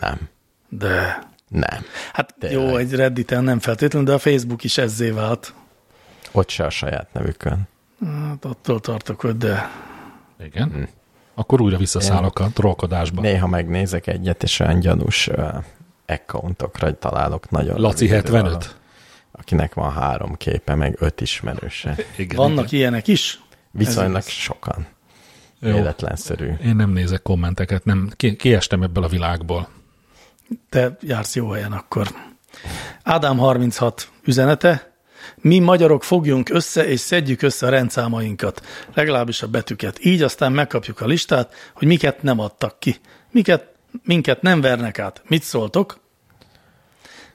Nem, 0.00 0.18
De... 0.68 1.18
nem. 1.48 1.84
Hát 2.12 2.34
Tényleg. 2.38 2.68
jó, 2.68 2.76
egy 2.76 2.94
Redditen 2.94 3.44
nem 3.44 3.58
feltétlenül, 3.58 4.08
de 4.08 4.14
a 4.14 4.18
Facebook 4.18 4.64
is 4.64 4.78
ezzé 4.78 5.10
vált. 5.10 5.54
Ott 6.32 6.48
se 6.48 6.64
a 6.64 6.70
saját 6.70 7.12
nevükön. 7.12 7.68
Hát 8.06 8.44
attól 8.44 8.80
tartok, 8.80 9.20
hogy 9.20 9.36
de... 9.36 9.70
Igen. 10.44 10.70
Hm. 10.70 10.82
Akkor 11.34 11.60
újra 11.60 11.76
visszaszállok 11.76 12.38
a 12.38 12.48
trollkodásba. 12.52 13.20
Néha 13.20 13.46
megnézek 13.46 14.06
egyet, 14.06 14.42
és 14.42 14.60
olyan 14.60 14.80
gyanús 14.80 15.26
uh, 15.28 15.54
accountokra 16.06 16.98
találok 16.98 17.50
nagyon. 17.50 17.80
Laci 17.80 18.06
rövid 18.06 18.24
idő 18.24 18.32
75. 18.32 18.46
alatt, 18.46 18.76
Akinek 19.32 19.74
van 19.74 19.92
három 19.92 20.36
képe, 20.36 20.74
meg 20.74 20.96
öt 20.98 21.20
ismerőse. 21.20 21.96
Igen, 22.16 22.36
Vannak 22.36 22.66
igen. 22.66 22.80
ilyenek 22.80 23.08
is? 23.08 23.40
Viszonylag 23.70 24.16
Ez 24.16 24.28
sokan. 24.28 24.86
Jó. 25.60 25.72
Véletlenszerű. 25.72 26.52
Én 26.64 26.76
nem 26.76 26.90
nézek 26.90 27.22
kommenteket, 27.22 27.84
nem. 27.84 28.10
Ki, 28.16 28.36
kiestem 28.36 28.82
ebből 28.82 29.04
a 29.04 29.08
világból. 29.08 29.68
Te 30.68 30.96
jársz 31.00 31.34
jó 31.34 31.48
helyen 31.50 31.72
akkor. 31.72 32.08
Ádám 33.02 33.38
36 33.38 34.08
üzenete. 34.24 34.92
Mi 35.36 35.58
magyarok 35.58 36.04
fogjunk 36.04 36.48
össze 36.50 36.86
és 36.88 37.00
szedjük 37.00 37.42
össze 37.42 37.66
a 37.66 37.70
rendszámainkat, 37.70 38.62
legalábbis 38.94 39.42
a 39.42 39.46
betűket. 39.46 40.04
Így 40.04 40.22
aztán 40.22 40.52
megkapjuk 40.52 41.00
a 41.00 41.06
listát, 41.06 41.54
hogy 41.74 41.86
miket 41.88 42.22
nem 42.22 42.38
adtak 42.40 42.78
ki. 42.78 42.96
Miket, 43.30 43.66
minket 44.04 44.42
nem 44.42 44.60
vernek 44.60 44.98
át. 44.98 45.22
Mit 45.26 45.42
szóltok? 45.42 46.00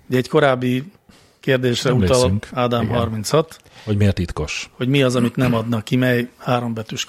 Ugye 0.07 0.17
egy 0.17 0.27
korábbi 0.29 0.91
kérdésre 1.39 1.93
utal 1.93 2.15
Emlékszünk. 2.15 2.47
Ádám 2.53 2.83
Igen. 2.83 2.95
36, 2.95 3.57
Hogy 3.83 3.97
miért 3.97 4.15
titkos? 4.15 4.69
hogy 4.73 4.87
mi 4.87 5.03
az, 5.03 5.15
amit 5.15 5.35
nem 5.35 5.53
adnak 5.53 5.83
ki, 5.83 5.95
mely 5.95 6.29
hárombetűs 6.37 7.07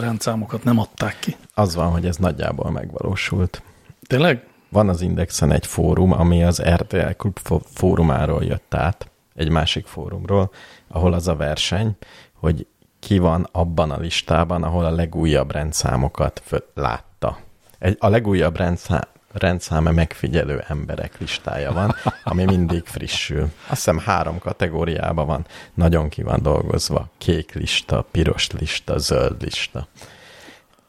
rendszámokat 0.00 0.64
nem 0.64 0.78
adták 0.78 1.16
ki. 1.18 1.36
Az 1.54 1.74
van, 1.74 1.90
hogy 1.90 2.06
ez 2.06 2.16
nagyjából 2.16 2.70
megvalósult. 2.70 3.62
Tényleg? 4.06 4.46
Van 4.70 4.88
az 4.88 5.00
Indexen 5.00 5.52
egy 5.52 5.66
fórum, 5.66 6.12
ami 6.12 6.44
az 6.44 6.62
RTL 6.62 7.10
Klub 7.16 7.38
fó- 7.42 7.62
fórumáról 7.72 8.44
jött 8.44 8.74
át, 8.74 9.10
egy 9.34 9.50
másik 9.50 9.86
fórumról, 9.86 10.50
ahol 10.88 11.12
az 11.12 11.28
a 11.28 11.36
verseny, 11.36 11.96
hogy 12.34 12.66
ki 12.98 13.18
van 13.18 13.48
abban 13.52 13.90
a 13.90 13.98
listában, 13.98 14.62
ahol 14.62 14.84
a 14.84 14.90
legújabb 14.90 15.50
rendszámokat 15.50 16.42
látta. 16.74 17.38
Egy, 17.78 17.96
a 17.98 18.08
legújabb 18.08 18.56
rendszám, 18.56 19.02
rendszáma 19.32 19.90
megfigyelő 19.90 20.64
emberek 20.68 21.18
listája 21.18 21.72
van, 21.72 21.94
ami 22.24 22.44
mindig 22.44 22.84
frissül. 22.84 23.42
Azt 23.42 23.50
hiszem 23.68 23.98
három 23.98 24.38
kategóriában 24.38 25.26
van, 25.26 25.46
nagyon 25.74 26.08
ki 26.08 26.22
van 26.22 26.42
dolgozva. 26.42 27.08
Kék 27.18 27.52
lista, 27.52 28.06
piros 28.10 28.50
lista, 28.50 28.98
zöld 28.98 29.42
lista. 29.42 29.88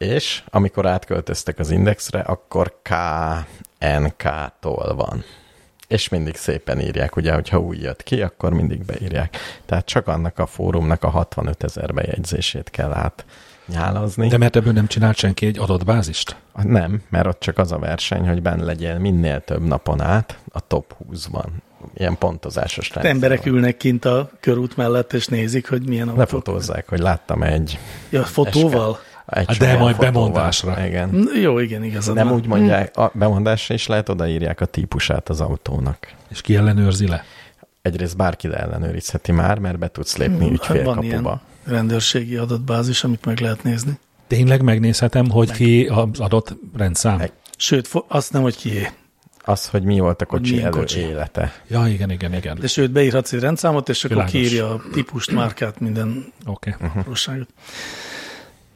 És 0.01 0.43
amikor 0.49 0.85
átköltöztek 0.85 1.59
az 1.59 1.69
indexre, 1.69 2.19
akkor 2.19 2.75
KNK-tól 3.79 4.95
van. 4.95 5.23
És 5.87 6.09
mindig 6.09 6.35
szépen 6.35 6.79
írják, 6.79 7.15
ugye, 7.15 7.33
hogyha 7.33 7.59
új 7.59 7.77
jött 7.77 8.03
ki, 8.03 8.21
akkor 8.21 8.53
mindig 8.53 8.85
beírják. 8.85 9.37
Tehát 9.65 9.85
csak 9.85 10.07
annak 10.07 10.39
a 10.39 10.45
fórumnak 10.45 11.03
a 11.03 11.09
65 11.09 11.63
ezer 11.63 11.93
bejegyzését 11.93 12.69
kell 12.69 12.93
átnyálazni. 12.93 14.27
De 14.27 14.37
mert 14.37 14.55
ebből 14.55 14.73
nem 14.73 14.87
csinált 14.87 15.17
senki 15.17 15.45
egy 15.45 15.59
adott 15.59 15.85
bázist? 15.85 16.35
Nem, 16.63 17.01
mert 17.09 17.27
ott 17.27 17.39
csak 17.39 17.57
az 17.57 17.71
a 17.71 17.77
verseny, 17.79 18.27
hogy 18.27 18.41
benne 18.41 18.63
legyél 18.63 18.97
minél 18.97 19.41
több 19.41 19.63
napon 19.63 20.01
át 20.01 20.37
a 20.51 20.67
top 20.67 20.95
20-ban. 21.11 21.45
Ilyen 21.93 22.17
pontozásos 22.17 22.89
De 22.89 22.93
rendszer 22.93 23.15
emberek 23.15 23.43
van. 23.43 23.53
ülnek 23.53 23.77
kint 23.77 24.05
a 24.05 24.29
körút 24.39 24.77
mellett, 24.77 25.13
és 25.13 25.27
nézik, 25.27 25.69
hogy 25.69 25.87
milyen 25.87 26.07
autók. 26.07 26.19
Lefotózzák, 26.19 26.87
hogy 26.87 26.99
láttam 26.99 27.43
egy... 27.43 27.79
Ja, 28.09 28.23
fotóval? 28.23 28.99
Egy 29.25 29.45
Hát 29.47 29.57
de 29.57 29.77
majd 29.77 29.95
fotóval. 29.95 30.11
bemondásra. 30.11 30.85
Igen. 30.85 31.27
Jó, 31.41 31.59
igen, 31.59 31.83
igazad 31.83 32.15
Nem 32.15 32.27
van. 32.27 32.35
úgy 32.35 32.45
mondják, 32.47 32.97
a 32.97 33.11
bemondásra 33.13 33.73
is 33.73 33.87
lehet, 33.87 34.09
odaírják 34.09 34.61
a 34.61 34.65
típusát 34.65 35.29
az 35.29 35.41
autónak. 35.41 36.07
És 36.29 36.41
ki 36.41 36.55
ellenőrzi 36.55 37.07
le? 37.07 37.23
Egyrészt 37.81 38.17
bárki 38.17 38.47
le 38.47 38.57
ellenőrizheti 38.57 39.31
már, 39.31 39.59
mert 39.59 39.79
be 39.79 39.87
tudsz 39.87 40.17
lépni 40.17 40.33
Hát 40.37 40.43
van 40.47 40.51
ügyfélkapuba. 40.53 41.03
ilyen 41.03 41.41
rendőrségi 41.65 42.35
adatbázis, 42.35 43.03
amit 43.03 43.25
meg 43.25 43.39
lehet 43.39 43.63
nézni. 43.63 43.99
Tényleg 44.27 44.61
megnézhetem, 44.61 45.29
hogy 45.29 45.51
ki 45.51 45.85
az 45.87 46.19
adott 46.19 46.55
rendszám? 46.77 47.17
Meg. 47.17 47.31
Sőt, 47.57 47.89
azt 48.07 48.33
nem, 48.33 48.41
hogy 48.41 48.55
kié. 48.57 48.87
Az, 49.43 49.67
hogy 49.67 49.83
mi 49.83 49.99
volt 49.99 50.21
a 50.21 50.25
kocsi 50.25 50.51
milyen 50.51 50.65
elő 50.67 50.77
kocsi. 50.79 50.99
élete. 50.99 51.53
Ja, 51.67 51.87
igen, 51.87 52.09
igen, 52.11 52.33
igen. 52.33 52.57
De 52.59 52.67
sőt, 52.67 52.91
beírhatsz 52.91 53.33
egy 53.33 53.39
rendszámot, 53.39 53.89
és 53.89 54.03
akkor 54.03 54.09
Világos. 54.15 54.31
kiírja 54.31 54.69
a 54.73 54.81
típust, 54.93 55.31
márkát, 55.31 55.79
minden 55.79 56.33
Oké. 56.45 56.75
Okay. 56.75 56.89
apróságot. 56.97 57.47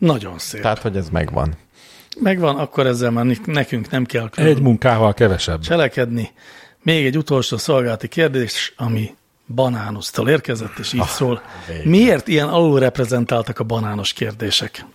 Nagyon 0.05 0.37
szép. 0.39 0.61
Tehát, 0.61 0.79
hogy 0.81 0.97
ez 0.97 1.09
megvan. 1.09 1.53
Megvan, 2.19 2.55
akkor 2.55 2.85
ezzel 2.87 3.11
már 3.11 3.25
nekünk 3.45 3.89
nem 3.89 4.05
kell 4.05 4.29
külön 4.29 4.49
Egy 4.49 4.61
munkával 4.61 5.13
kevesebb. 5.13 5.59
cselekedni. 5.61 6.29
Még 6.83 7.05
egy 7.05 7.17
utolsó 7.17 7.57
szolgálati 7.57 8.07
kérdés, 8.07 8.73
ami 8.77 9.15
banánusztól 9.55 10.29
érkezett, 10.29 10.77
és 10.77 10.93
így 10.93 10.99
Ah, 10.99 11.07
szól. 11.07 11.41
végre. 11.67 11.89
Miért 11.89 12.27
ilyen 12.27 12.47
alulreprezentáltak 12.47 13.59
a 13.59 13.63
banános 13.63 14.13
kérdések? 14.13 14.85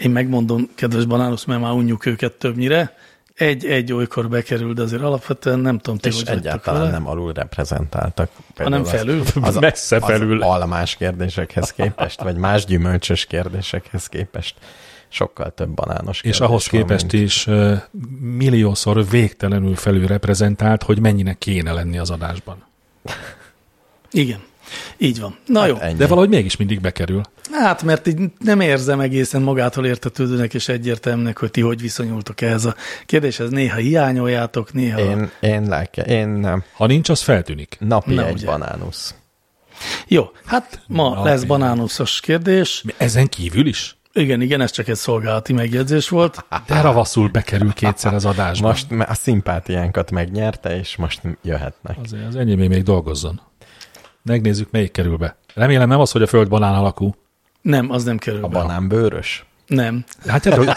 Én 0.00 0.10
megmondom, 0.10 0.68
kedves 0.74 1.04
banánusz, 1.04 1.44
mert 1.44 1.60
már 1.60 1.72
unjuk 1.72 2.06
őket 2.06 2.32
többnyire. 2.32 2.96
Egy-egy 3.38 3.92
olykor 3.92 4.28
bekerül, 4.28 4.72
de 4.74 4.82
azért 4.82 5.02
alapvetően 5.02 5.58
nem 5.58 5.78
tudom, 5.78 5.98
ti 5.98 6.08
És 6.08 6.14
hogy 6.14 6.28
egyáltalán 6.28 6.80
vele. 6.80 6.92
nem 6.92 7.06
alul 7.08 7.32
reprezentáltak. 7.32 8.30
Hanem 8.56 8.84
felül. 8.84 9.22
Az, 9.40 9.56
a- 9.56 9.60
Messze 9.70 9.96
az 9.96 10.02
felül. 10.04 10.42
almás 10.42 10.96
kérdésekhez 10.96 11.72
képest, 11.72 12.22
vagy 12.22 12.36
más 12.36 12.64
gyümölcsös 12.64 13.24
kérdésekhez 13.26 14.06
képest 14.06 14.54
sokkal 15.08 15.52
több 15.54 15.68
banános 15.68 16.20
És 16.22 16.40
ahhoz 16.40 16.68
van, 16.70 16.80
képest 16.80 17.12
mint- 17.12 17.24
is 17.24 17.48
milliószor 18.20 19.08
végtelenül 19.08 19.74
felül 19.76 20.06
reprezentált, 20.06 20.82
hogy 20.82 21.00
mennyinek 21.00 21.38
kéne 21.38 21.72
lenni 21.72 21.98
az 21.98 22.10
adásban. 22.10 22.64
Igen, 24.10 24.40
így 24.96 25.20
van. 25.20 25.36
Na 25.46 25.60
Hát 25.60 25.68
jó, 25.68 25.76
ennyi. 25.76 25.96
De 25.98 26.06
valahogy 26.06 26.28
mégis 26.28 26.56
mindig 26.56 26.80
bekerül. 26.80 27.20
Hát 27.52 27.82
mert 27.82 28.06
így 28.06 28.18
nem 28.38 28.60
érzem 28.60 29.00
egészen 29.00 29.42
magától 29.42 29.86
értetődőnek 29.86 30.54
és 30.54 30.68
egyértelműnek, 30.68 31.38
hogy 31.38 31.50
ti 31.50 31.60
hogy 31.60 31.80
viszonyultok 31.80 32.40
ehhez 32.40 32.64
a 32.64 32.74
kérdéshez. 33.06 33.50
Néha 33.50 33.76
hiányoljátok, 33.76 34.72
néha... 34.72 35.00
Én, 35.00 35.30
én 35.40 35.62
lelke, 35.68 36.02
én 36.02 36.28
nem. 36.28 36.64
Ha 36.72 36.86
nincs, 36.86 37.08
az 37.08 37.20
feltűnik. 37.20 37.76
Napi 37.80 38.14
Na, 38.14 38.26
egy 38.26 38.32
ugye. 38.32 38.46
banánusz. 38.46 39.14
Jó, 40.06 40.30
hát 40.44 40.80
ma 40.86 41.14
Na, 41.14 41.24
lesz 41.24 41.44
banánuszos 41.44 42.20
kérdés. 42.20 42.84
Ezen 42.96 43.26
kívül 43.26 43.66
is? 43.66 43.96
Igen, 44.12 44.40
igen, 44.40 44.60
ez 44.60 44.70
csak 44.70 44.88
egy 44.88 44.96
szolgálati 44.96 45.52
megjegyzés 45.52 46.08
volt. 46.08 46.44
De 46.66 46.80
ravaszul 46.80 47.28
bekerül 47.28 47.72
kétszer 47.72 48.14
az 48.14 48.24
adásba. 48.24 48.68
Most 48.68 48.86
a 48.90 49.14
szimpátiánkat 49.14 50.10
megnyerte, 50.10 50.78
és 50.78 50.96
most 50.96 51.20
jöhetnek. 51.42 51.96
Azért 52.04 52.26
az 52.26 52.36
enyémé 52.36 52.66
még 52.66 52.82
dolgozzon. 52.82 53.40
Megnézzük, 54.22 54.70
melyik 54.70 54.92
kerül 54.92 55.16
be. 55.16 55.36
Remélem 55.54 55.88
nem 55.88 56.00
az, 56.00 56.10
hogy 56.10 56.22
a 56.22 56.26
föld 56.26 56.48
banán 56.48 56.74
alakú. 56.74 57.14
Nem, 57.62 57.90
az 57.90 58.04
nem 58.04 58.18
kerül 58.18 58.44
A 58.44 58.48
be. 58.48 58.58
banánbőrös? 58.58 59.44
Nem. 59.66 60.04
Hát 60.26 60.44
hogy 60.54 60.70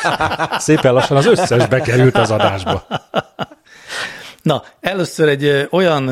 szépen 0.58 0.94
lassan 0.94 1.18
az 1.18 1.26
összes 1.26 1.68
bekerült 1.68 2.18
az 2.18 2.32
adásba. 2.32 2.88
Na, 4.42 4.64
először 4.80 5.28
egy 5.28 5.68
olyan 5.72 6.04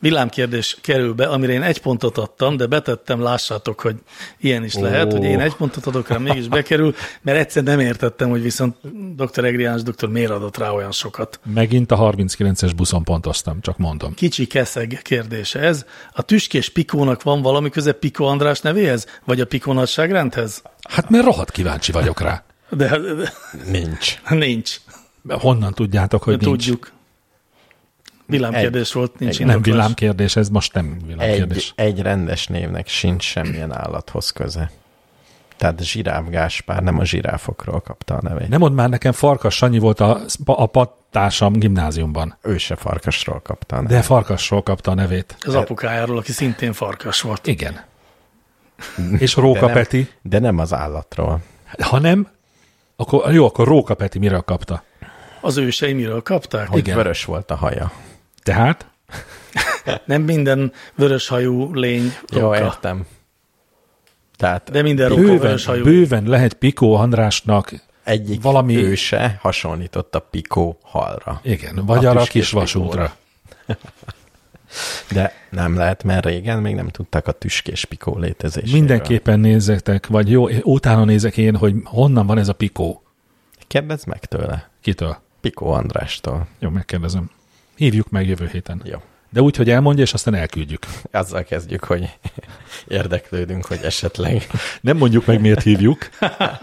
villámkérdés 0.00 0.76
kerül 0.82 1.12
be, 1.12 1.26
amire 1.26 1.52
én 1.52 1.62
egy 1.62 1.80
pontot 1.80 2.18
adtam, 2.18 2.56
de 2.56 2.66
betettem, 2.66 3.20
lássátok, 3.22 3.80
hogy 3.80 3.96
ilyen 4.38 4.64
is 4.64 4.74
lehet, 4.74 5.12
Ó. 5.12 5.16
hogy 5.16 5.24
én 5.26 5.40
egy 5.40 5.54
pontot 5.54 5.86
adok 5.86 6.08
rá, 6.08 6.16
mégis 6.18 6.48
bekerül, 6.48 6.94
mert 7.22 7.38
egyszer 7.38 7.62
nem 7.62 7.80
értettem, 7.80 8.30
hogy 8.30 8.42
viszont 8.42 8.76
dr. 9.16 9.44
Egri 9.44 9.62
János 9.62 9.82
doktor 9.82 10.08
miért 10.08 10.30
adott 10.30 10.56
rá 10.58 10.70
olyan 10.70 10.92
sokat. 10.92 11.40
Megint 11.54 11.90
a 11.92 11.96
39-es 11.96 12.72
buszon 12.76 13.04
pontoztam, 13.04 13.60
csak 13.60 13.78
mondom. 13.78 14.14
Kicsi 14.14 14.46
keszeg 14.46 15.00
kérdése 15.02 15.58
ez. 15.60 15.84
A 16.12 16.22
tüskés 16.22 16.68
Pikónak 16.68 17.22
van 17.22 17.42
valami 17.42 17.70
köze 17.70 17.92
Pikó 17.92 18.24
András 18.26 18.60
nevéhez, 18.60 19.06
vagy 19.24 19.40
a 19.40 19.46
Pikó 19.46 19.72
nagyságrendhez? 19.72 20.62
Hát 20.88 21.10
mert 21.10 21.24
rohadt 21.24 21.50
kíváncsi 21.50 21.92
vagyok 21.92 22.20
rá. 22.20 22.42
De, 22.70 22.98
de 22.98 23.32
Nincs. 23.70 24.20
nincs. 24.28 24.76
Honnan 25.28 25.74
tudjátok, 25.74 26.22
hogy 26.22 26.36
De 26.36 26.46
nincs? 26.46 26.64
tudjuk. 26.64 26.92
Villámkérdés 28.28 28.92
volt, 28.92 29.18
nincs 29.18 29.40
egy- 29.40 29.46
Nem 29.46 29.62
villámkérdés, 29.62 30.36
ez 30.36 30.48
most 30.48 30.72
nem 30.74 30.98
villámkérdés. 31.06 31.72
Egy, 31.76 31.86
egy 31.86 32.02
rendes 32.02 32.46
névnek 32.46 32.88
sincs 32.88 33.24
semmilyen 33.24 33.72
állathoz 33.72 34.30
köze. 34.30 34.70
Tehát 35.56 35.82
Zsiráf 35.84 36.28
Gáspár 36.28 36.82
nem 36.82 36.98
a 36.98 37.04
zsiráfokról 37.04 37.80
kapta 37.80 38.14
a 38.14 38.20
nevét. 38.22 38.48
Nem 38.48 38.58
mondd 38.60 38.74
már 38.74 38.88
nekem, 38.88 39.12
Farkas 39.12 39.54
Sanyi 39.54 39.78
volt 39.78 40.00
a, 40.00 40.20
a 40.44 40.66
pattársam 40.66 41.52
gimnáziumban. 41.52 42.36
Ő 42.42 42.56
se 42.58 42.76
farkasról 42.76 43.40
kapta 43.40 43.76
a 43.76 43.80
nevét. 43.80 43.96
De 43.96 44.02
Farkasról 44.02 44.62
kapta 44.62 44.90
a 44.90 44.94
nevét. 44.94 45.36
Az 45.46 45.54
apukájáról, 45.54 46.18
aki 46.18 46.32
szintén 46.32 46.72
farkas 46.72 47.20
volt. 47.20 47.46
Igen. 47.46 47.80
És 49.18 49.34
Róka 49.34 49.58
De 49.60 49.66
nem, 49.66 49.74
Peti. 49.74 50.08
de 50.22 50.38
nem 50.38 50.58
az 50.58 50.72
állatról. 50.72 51.40
Ha 51.80 51.98
nem, 51.98 52.28
akkor 52.96 53.32
jó, 53.32 53.44
akkor 53.46 53.66
Róka 53.66 53.94
Peti 53.94 54.18
miről 54.18 54.40
kapta? 54.40 54.82
Az 55.40 55.56
ősei 55.56 55.92
miről 55.92 56.22
kapták? 56.22 56.68
Hogy 56.68 56.78
Igen. 56.78 56.96
vörös 56.96 57.24
volt 57.24 57.50
a 57.50 57.54
haja. 57.54 57.92
Tehát? 58.42 58.86
Nem 60.04 60.22
minden 60.22 60.72
vöröshajú 60.94 61.74
lény 61.74 62.12
Jó, 62.32 62.40
róka. 62.40 62.56
értem. 62.56 63.06
Tehát 64.36 64.70
De 64.70 64.82
minden 64.82 65.14
Bőven, 65.14 65.38
vöröshajú. 65.38 65.84
bőven 65.84 66.24
lehet 66.24 66.52
Pikó 66.54 66.94
Andrásnak, 66.94 67.72
egyik 68.04 68.42
valami- 68.42 68.76
őse 68.84 69.38
hasonlított 69.42 70.14
a 70.14 70.20
Pikó 70.20 70.78
halra. 70.82 71.40
igen, 71.42 71.84
vagy 71.86 72.04
A 72.04 72.10
arra 72.10 72.20
a 72.20 72.24
kis 72.24 72.50
vasútra. 72.50 73.14
De 75.10 75.32
nem 75.50 75.76
lehet, 75.76 76.04
mert 76.04 76.24
régen 76.24 76.58
még 76.62 76.74
nem 76.74 76.88
tudták 76.88 77.26
a 77.26 77.32
tüskés 77.32 77.84
Pikó 77.84 78.18
létezéséről. 78.18 78.78
Mindenképpen 78.78 79.40
nézzetek, 79.40 80.06
vagy 80.06 80.30
jó, 80.30 80.48
utána 80.62 81.04
nézek 81.04 81.36
én, 81.36 81.56
hogy 81.56 81.74
honnan 81.84 82.26
van 82.26 82.38
ez 82.38 82.48
a 82.48 82.52
Pikó. 82.52 83.02
Kérdezz 83.66 84.04
meg 84.04 84.24
tőle. 84.24 84.68
Kitől? 84.80 85.16
Pikó 85.40 85.70
Andrástól. 85.70 86.46
Jó, 86.58 86.68
megkérdezem. 86.70 87.30
Hívjuk 87.78 88.10
meg 88.10 88.26
jövő 88.26 88.48
héten. 88.52 88.82
Jó. 88.84 89.02
De 89.30 89.40
úgy, 89.40 89.56
hogy 89.56 89.70
elmondja, 89.70 90.02
és 90.02 90.12
aztán 90.12 90.34
elküldjük. 90.34 90.86
Azzal 91.10 91.42
kezdjük, 91.42 91.84
hogy 91.84 92.10
érdeklődünk, 92.88 93.64
hogy 93.64 93.78
esetleg 93.82 94.46
Nem 94.80 94.96
mondjuk 94.96 95.26
meg, 95.26 95.40
miért 95.40 95.62
hívjuk. 95.62 96.08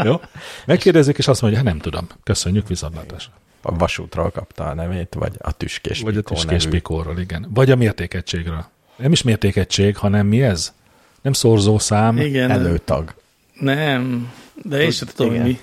Jó? 0.03 0.21
Megkérdezzük, 0.65 1.17
és 1.17 1.27
azt 1.27 1.41
mondja, 1.41 1.59
hát 1.59 1.69
nem 1.69 1.79
tudom. 1.79 2.07
Köszönjük 2.23 2.67
viszontlátásra. 2.67 3.31
a 3.61 3.75
vasútról 3.77 4.31
kapta 4.31 4.63
a 4.65 4.73
nevét, 4.73 5.13
vagy 5.13 5.33
a 5.37 5.51
tüskés 5.51 6.01
Vagy 6.01 6.17
a 6.17 6.21
tüskés 6.21 6.67
pikóról, 6.67 7.19
igen. 7.19 7.47
Vagy 7.49 7.71
a 7.71 7.75
mértékegységről. 7.75 8.65
Nem 8.95 9.11
is 9.11 9.21
mértékegység, 9.21 9.97
hanem 9.97 10.27
mi 10.27 10.41
ez? 10.41 10.73
Nem 11.21 11.33
szorzószám. 11.33 12.17
Igen. 12.17 12.51
Előtag. 12.51 13.13
Nem. 13.59 14.33
De 14.63 14.81
én 14.81 14.91
sem 14.91 15.07
tudom, 15.15 15.33
mi. 15.33 15.59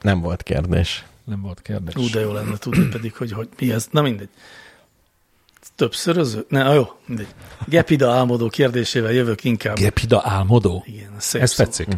Nem 0.00 0.20
volt 0.20 0.42
kérdés. 0.42 1.04
Nem 1.24 1.40
volt 1.40 1.62
kérdés. 1.62 1.94
Ú, 1.94 2.10
de 2.10 2.20
jó 2.20 2.32
lenne 2.32 2.56
tudni 2.56 2.88
pedig, 2.88 3.14
hogy, 3.14 3.32
hogy 3.32 3.48
mi 3.58 3.72
ez. 3.72 3.88
Na 3.90 4.02
mindegy. 4.02 4.28
Többszöröző? 5.76 6.44
Ne, 6.48 6.74
jó, 6.74 6.86
mindegy. 7.06 7.26
Gepida 7.66 8.10
álmodó 8.10 8.48
kérdésével 8.48 9.12
jövök 9.12 9.44
inkább. 9.44 9.76
Gepida 9.76 10.22
álmodó? 10.24 10.84
Igen, 10.86 11.10
szép 11.18 11.42
Ez 11.42 11.50
szó. 11.52 11.64
tetszik. 11.64 11.86
Mhm. 11.86 11.96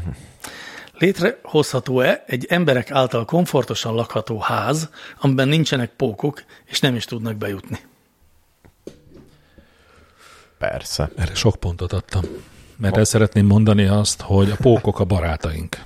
Létrehozható-e 0.98 2.24
egy 2.26 2.46
emberek 2.48 2.90
által 2.90 3.24
komfortosan 3.24 3.94
lakható 3.94 4.38
ház, 4.38 4.90
amiben 5.20 5.48
nincsenek 5.48 5.90
pókok, 5.96 6.44
és 6.64 6.80
nem 6.80 6.94
is 6.94 7.04
tudnak 7.04 7.36
bejutni? 7.36 7.78
Persze. 10.58 11.10
Erre 11.16 11.34
sok 11.34 11.56
pontot 11.56 11.92
adtam. 11.92 12.22
Mert 12.76 12.96
el 12.96 13.04
szeretném 13.04 13.46
mondani 13.46 13.84
azt, 13.84 14.20
hogy 14.20 14.50
a 14.50 14.56
pókok 14.56 15.00
a 15.00 15.04
barátaink. 15.04 15.82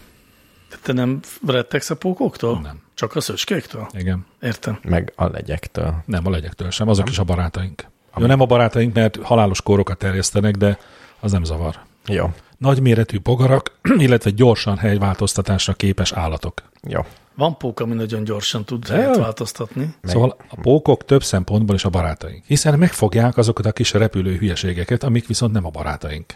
Te 0.83 0.93
nem 0.93 1.21
rettegsz 1.47 1.91
a 1.91 1.97
pókoktól? 1.97 2.61
Nem. 2.61 2.81
Csak 2.95 3.17
a 3.17 3.21
szöcskéktől? 3.21 3.87
Igen. 3.93 4.27
Értem. 4.41 4.79
Meg 4.83 5.13
a 5.17 5.27
legyektől. 5.27 5.95
Nem 6.05 6.27
a 6.27 6.31
legyektől 6.31 6.71
sem, 6.71 6.89
azok 6.89 7.09
is 7.09 7.19
a 7.19 7.25
barátaink. 7.25 7.85
Jó, 8.17 8.27
nem 8.27 8.41
a 8.41 8.47
barátaink, 8.47 8.95
mert 8.95 9.17
halálos 9.23 9.63
kórokat 9.63 9.99
terjesztenek, 9.99 10.55
de 10.57 10.79
az 11.21 11.33
nem 11.33 11.45
zavar. 11.45 11.79
Jó. 12.07 12.31
Nagyméretű 12.59 13.21
bogarak, 13.21 13.79
illetve 13.99 14.31
gyorsan 14.31 14.77
helyváltoztatásra 14.77 15.73
képes 15.73 16.13
állatok. 16.13 16.63
Jó. 16.89 17.01
Van 17.35 17.57
pók, 17.57 17.81
ami 17.81 17.95
nagyon 17.95 18.25
gyorsan 18.25 18.65
tud 18.65 18.85
De- 18.85 18.95
helyet 18.95 19.17
változtatni. 19.17 19.95
Meg. 20.01 20.11
Szóval 20.13 20.37
a 20.49 20.61
pókok 20.61 21.05
több 21.05 21.23
szempontból 21.23 21.75
is 21.75 21.85
a 21.85 21.89
barátaink. 21.91 22.45
Hiszen 22.47 22.79
megfogják 22.79 23.37
azokat 23.37 23.67
a 23.67 23.73
kis 23.73 23.93
repülő 23.93 24.37
hülyeségeket, 24.37 25.03
amik 25.03 25.27
viszont 25.27 25.53
nem 25.53 25.67
a 25.67 25.71
barátaink. 25.71 26.35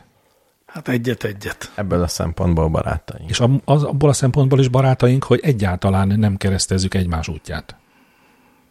Hát 0.76 0.88
egyet-egyet. 0.88 1.70
Ebből 1.74 2.02
a 2.02 2.06
szempontból 2.06 2.68
barátaink. 2.68 3.30
És 3.30 3.40
az, 3.64 3.82
abból 3.82 4.08
a 4.08 4.12
szempontból 4.12 4.58
is 4.58 4.68
barátaink, 4.68 5.24
hogy 5.24 5.40
egyáltalán 5.42 6.08
nem 6.08 6.36
keresztezzük 6.36 6.94
egymás 6.94 7.28
útját. 7.28 7.76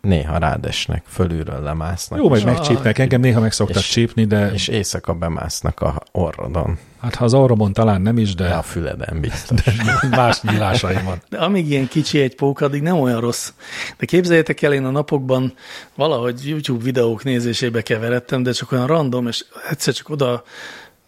Néha 0.01 0.37
rádesnek, 0.37 1.03
fölülről 1.07 1.61
lemásznak. 1.61 2.19
Jó, 2.19 2.29
vagy 2.29 2.45
megcsípnek, 2.45 2.97
engem 2.97 3.21
néha 3.21 3.39
meg 3.39 3.51
szoktak 3.51 3.81
és- 3.81 3.89
csípni, 3.89 4.25
de 4.25 4.51
és 4.51 4.67
éjszaka 4.67 5.13
bemásznak 5.13 5.81
a 5.81 6.01
orrodon. 6.11 6.77
hát 7.01 7.15
ha 7.15 7.23
az 7.25 7.33
orromon 7.33 7.73
talán 7.73 8.01
nem 8.01 8.17
is, 8.17 8.35
De 8.35 8.43
a 8.45 8.47
de 8.47 8.61
füleden 8.61 9.19
biztos. 9.21 9.63
más 10.09 10.41
nyílásaim 10.41 11.03
van. 11.05 11.21
De 11.29 11.37
amíg 11.37 11.69
ilyen 11.69 11.87
kicsi 11.87 12.19
egy 12.21 12.35
pók, 12.35 12.61
addig 12.61 12.81
nem 12.81 12.99
olyan 12.99 13.19
rossz. 13.19 13.51
De 13.97 14.05
képzeljétek 14.05 14.61
el, 14.61 14.73
én 14.73 14.85
a 14.85 14.91
napokban 14.91 15.53
valahogy 15.95 16.47
YouTube 16.47 16.83
videók 16.83 17.23
nézésébe 17.23 17.81
keveredtem, 17.81 18.43
de 18.43 18.51
csak 18.51 18.71
olyan 18.71 18.87
random, 18.87 19.27
és 19.27 19.45
egyszer 19.69 19.93
csak 19.93 20.09
oda 20.09 20.43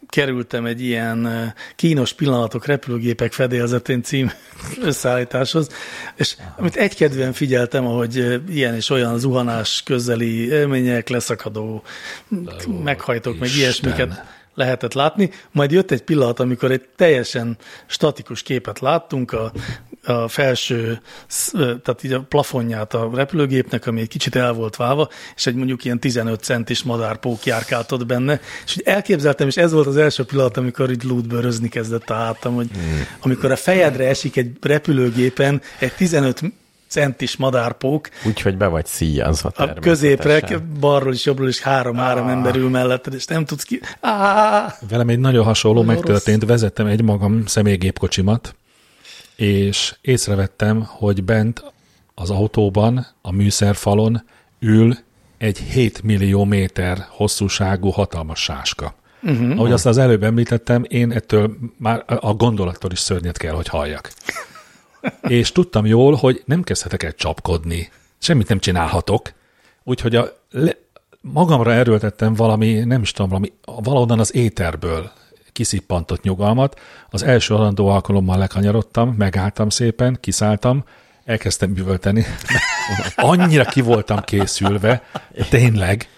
kerültem 0.08 0.66
egy 0.66 0.82
ilyen 0.82 1.54
kínos 1.76 2.14
pillanatok 2.14 2.66
repülőgépek 2.66 3.32
fedélzetén 3.32 4.04
cím 4.04 4.32
összeállításhoz, 4.84 5.70
és 6.16 6.36
amit 6.58 6.76
egykedvűen 6.76 7.34
figyeltem, 7.34 7.86
ahogy 7.86 8.42
ilyen 8.50 8.76
és 8.76 8.90
olyan 8.90 9.20
zuhanás 9.20 9.82
közeli 9.86 10.48
élmények, 10.48 11.10
leszakadó 11.10 11.84
meghajtók, 12.84 13.40
meg 13.40 13.50
ilyesmiket 13.58 14.24
lehetett 14.58 14.94
látni. 14.94 15.30
Majd 15.52 15.72
jött 15.72 15.92
egy 15.92 16.04
pillanat, 16.04 16.40
amikor 16.40 16.72
egy 16.72 16.86
teljesen 16.96 17.58
statikus 17.86 18.42
képet 18.44 18.80
láttunk, 18.80 19.32
a, 19.32 19.52
a 20.10 20.28
felső, 20.28 21.02
tehát 21.58 22.04
így 22.04 22.14
a 22.14 22.26
plafonját 22.30 22.94
a 22.94 23.10
repülőgépnek, 23.14 23.88
ami 23.88 24.02
egy 24.02 24.08
kicsit 24.08 24.36
el 24.36 24.54
volt 24.54 24.76
válva, 24.76 25.10
és 25.36 25.46
egy 25.46 25.56
mondjuk 25.56 25.86
ilyen 25.86 26.00
15 26.00 26.44
centis 26.44 26.84
madárpók 26.84 27.46
járkált 27.46 27.92
ott 27.92 28.06
benne, 28.06 28.40
és 28.66 28.78
úgy 28.78 28.84
elképzeltem, 28.86 29.48
és 29.48 29.58
ez 29.58 29.72
volt 29.72 29.88
az 29.88 29.98
első 29.98 30.24
pillanat, 30.24 30.58
amikor 30.58 30.92
így 30.92 31.04
lútbőrözni 31.04 31.70
kezdett 31.70 32.10
a 32.10 32.14
hátam, 32.14 32.56
hogy 32.56 32.70
amikor 33.20 33.52
a 33.52 33.56
fejedre 33.56 34.08
esik 34.08 34.38
egy 34.38 34.52
repülőgépen 34.62 35.62
egy 35.80 35.94
15 35.94 36.42
centis 36.88 37.38
madárpók, 37.38 38.10
Úgyhogy 38.26 38.58
be 38.58 38.68
vagy 38.68 38.86
szíjazva 38.86 39.52
a 39.56 39.74
középre, 39.74 40.62
balról 40.80 41.14
is, 41.14 41.26
jobbról 41.26 41.48
is 41.48 41.62
három-három 41.62 42.28
ember 42.28 42.56
ül 42.56 42.70
melletted, 42.70 43.14
és 43.14 43.26
nem 43.26 43.46
tudsz 43.46 43.64
ki... 43.64 43.80
Á, 44.02 44.78
Velem 44.90 45.10
egy 45.10 45.20
nagyon 45.20 45.44
hasonló 45.44 45.84
Nagyon 45.84 45.96
megtörtént, 45.96 46.46
vezettem 46.46 46.86
egy 46.86 47.02
magam 47.02 47.46
személygépkocsimat, 47.46 48.56
és 49.38 49.96
észrevettem, 50.02 50.84
hogy 50.88 51.24
bent 51.24 51.64
az 52.16 52.30
autóban, 52.30 53.08
a 53.22 53.32
műszerfalon 53.32 54.24
ül 54.60 54.98
egy 55.38 55.58
7 55.58 56.04
millió 56.04 56.44
méter 56.44 57.06
hosszúságú 57.10 57.90
hatalmas 57.90 58.40
sáska. 58.40 58.96
Uh-huh. 59.24 59.52
Ahogy 59.52 59.72
azt 59.72 59.86
az 59.86 59.98
előbb 59.98 60.24
említettem, 60.24 60.86
én 60.88 61.12
ettől 61.12 61.58
már 61.78 62.04
a 62.08 62.34
gondolattól 62.34 62.92
is 62.92 63.00
szörnyet 63.00 63.38
kell, 63.38 63.54
hogy 63.54 63.68
halljak. 63.68 64.12
és 65.28 65.52
tudtam 65.52 65.86
jól, 65.86 66.16
hogy 66.16 66.44
nem 66.46 66.64
kezdhetek 66.64 67.04
el 67.04 67.14
csapkodni. 67.14 67.90
Semmit 68.18 68.48
nem 68.48 68.60
csinálhatok. 68.60 69.34
Úgyhogy 69.84 70.16
a 70.16 70.28
le, 70.50 70.78
magamra 71.22 71.74
erőltettem 71.74 72.34
valami, 72.34 72.74
nem 72.74 73.02
is 73.02 73.12
tudom, 73.12 73.30
valami, 73.30 73.54
valahonnan 73.66 74.20
az 74.20 74.36
éterből 74.36 75.12
kiszippantott 75.58 76.22
nyugalmat. 76.22 76.80
Az 77.10 77.24
első 77.24 77.54
alandó 77.54 77.88
alkalommal 77.88 78.38
lekanyarodtam, 78.38 79.16
megálltam 79.18 79.70
szépen, 79.70 80.18
kiszálltam, 80.20 80.84
elkezdtem 81.26 81.78
üvölteni. 81.78 82.26
Annyira 83.16 83.66
ki 83.66 83.82
voltam 83.82 84.20
készülve, 84.20 85.04
tényleg. 85.50 86.10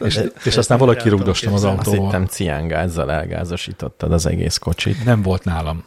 És, 0.00 0.20
és 0.44 0.56
aztán 0.56 0.78
valahogy 0.78 0.96
el 0.96 1.02
tudom 1.02 1.18
kirugdostam 1.18 1.52
az 1.52 1.60
képzelni. 1.60 1.78
Azt 1.78 1.88
autóval. 1.88 2.10
hittem 2.10 2.26
ciángázzal 2.26 3.12
elgázosítottad 3.12 4.12
az 4.12 4.26
egész 4.26 4.56
kocsit. 4.56 5.04
Nem 5.04 5.22
volt 5.22 5.44
nálam. 5.44 5.84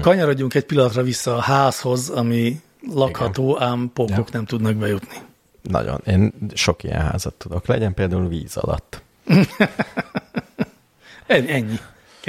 Kanyarodjunk 0.00 0.54
egy 0.54 0.64
pillanatra 0.64 1.02
vissza 1.02 1.36
a 1.36 1.40
házhoz, 1.40 2.08
ami 2.08 2.60
lakható, 2.94 3.62
ám 3.62 3.90
pókok 3.94 4.16
Ja. 4.16 4.24
nem 4.32 4.44
tudnak 4.44 4.76
bejutni. 4.76 5.14
Nagyon. 5.62 6.00
Én 6.06 6.32
sok 6.54 6.82
ilyen 6.82 7.00
házat 7.00 7.34
tudok. 7.34 7.66
Legyen 7.66 7.94
például 7.94 8.28
víz 8.28 8.56
alatt. 8.56 9.02
Ennyi. 11.26 11.78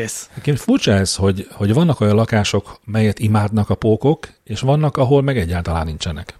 Kész. 0.01 0.27
Egyébként 0.31 0.59
furcsa 0.59 0.91
ez, 0.91 1.15
hogy, 1.15 1.47
hogy 1.51 1.73
vannak 1.73 1.99
olyan 1.99 2.15
lakások, 2.15 2.79
melyet 2.85 3.19
imádnak 3.19 3.69
a 3.69 3.75
pókok, 3.75 4.27
és 4.43 4.59
vannak, 4.59 4.97
ahol 4.97 5.21
meg 5.21 5.37
egyáltalán 5.37 5.85
nincsenek. 5.85 6.33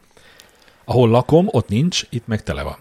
Ahol 0.85 1.09
lakom, 1.09 1.47
ott 1.51 1.67
nincs, 1.67 2.03
itt 2.09 2.27
meg 2.27 2.43
tele 2.43 2.63
van. 2.63 2.75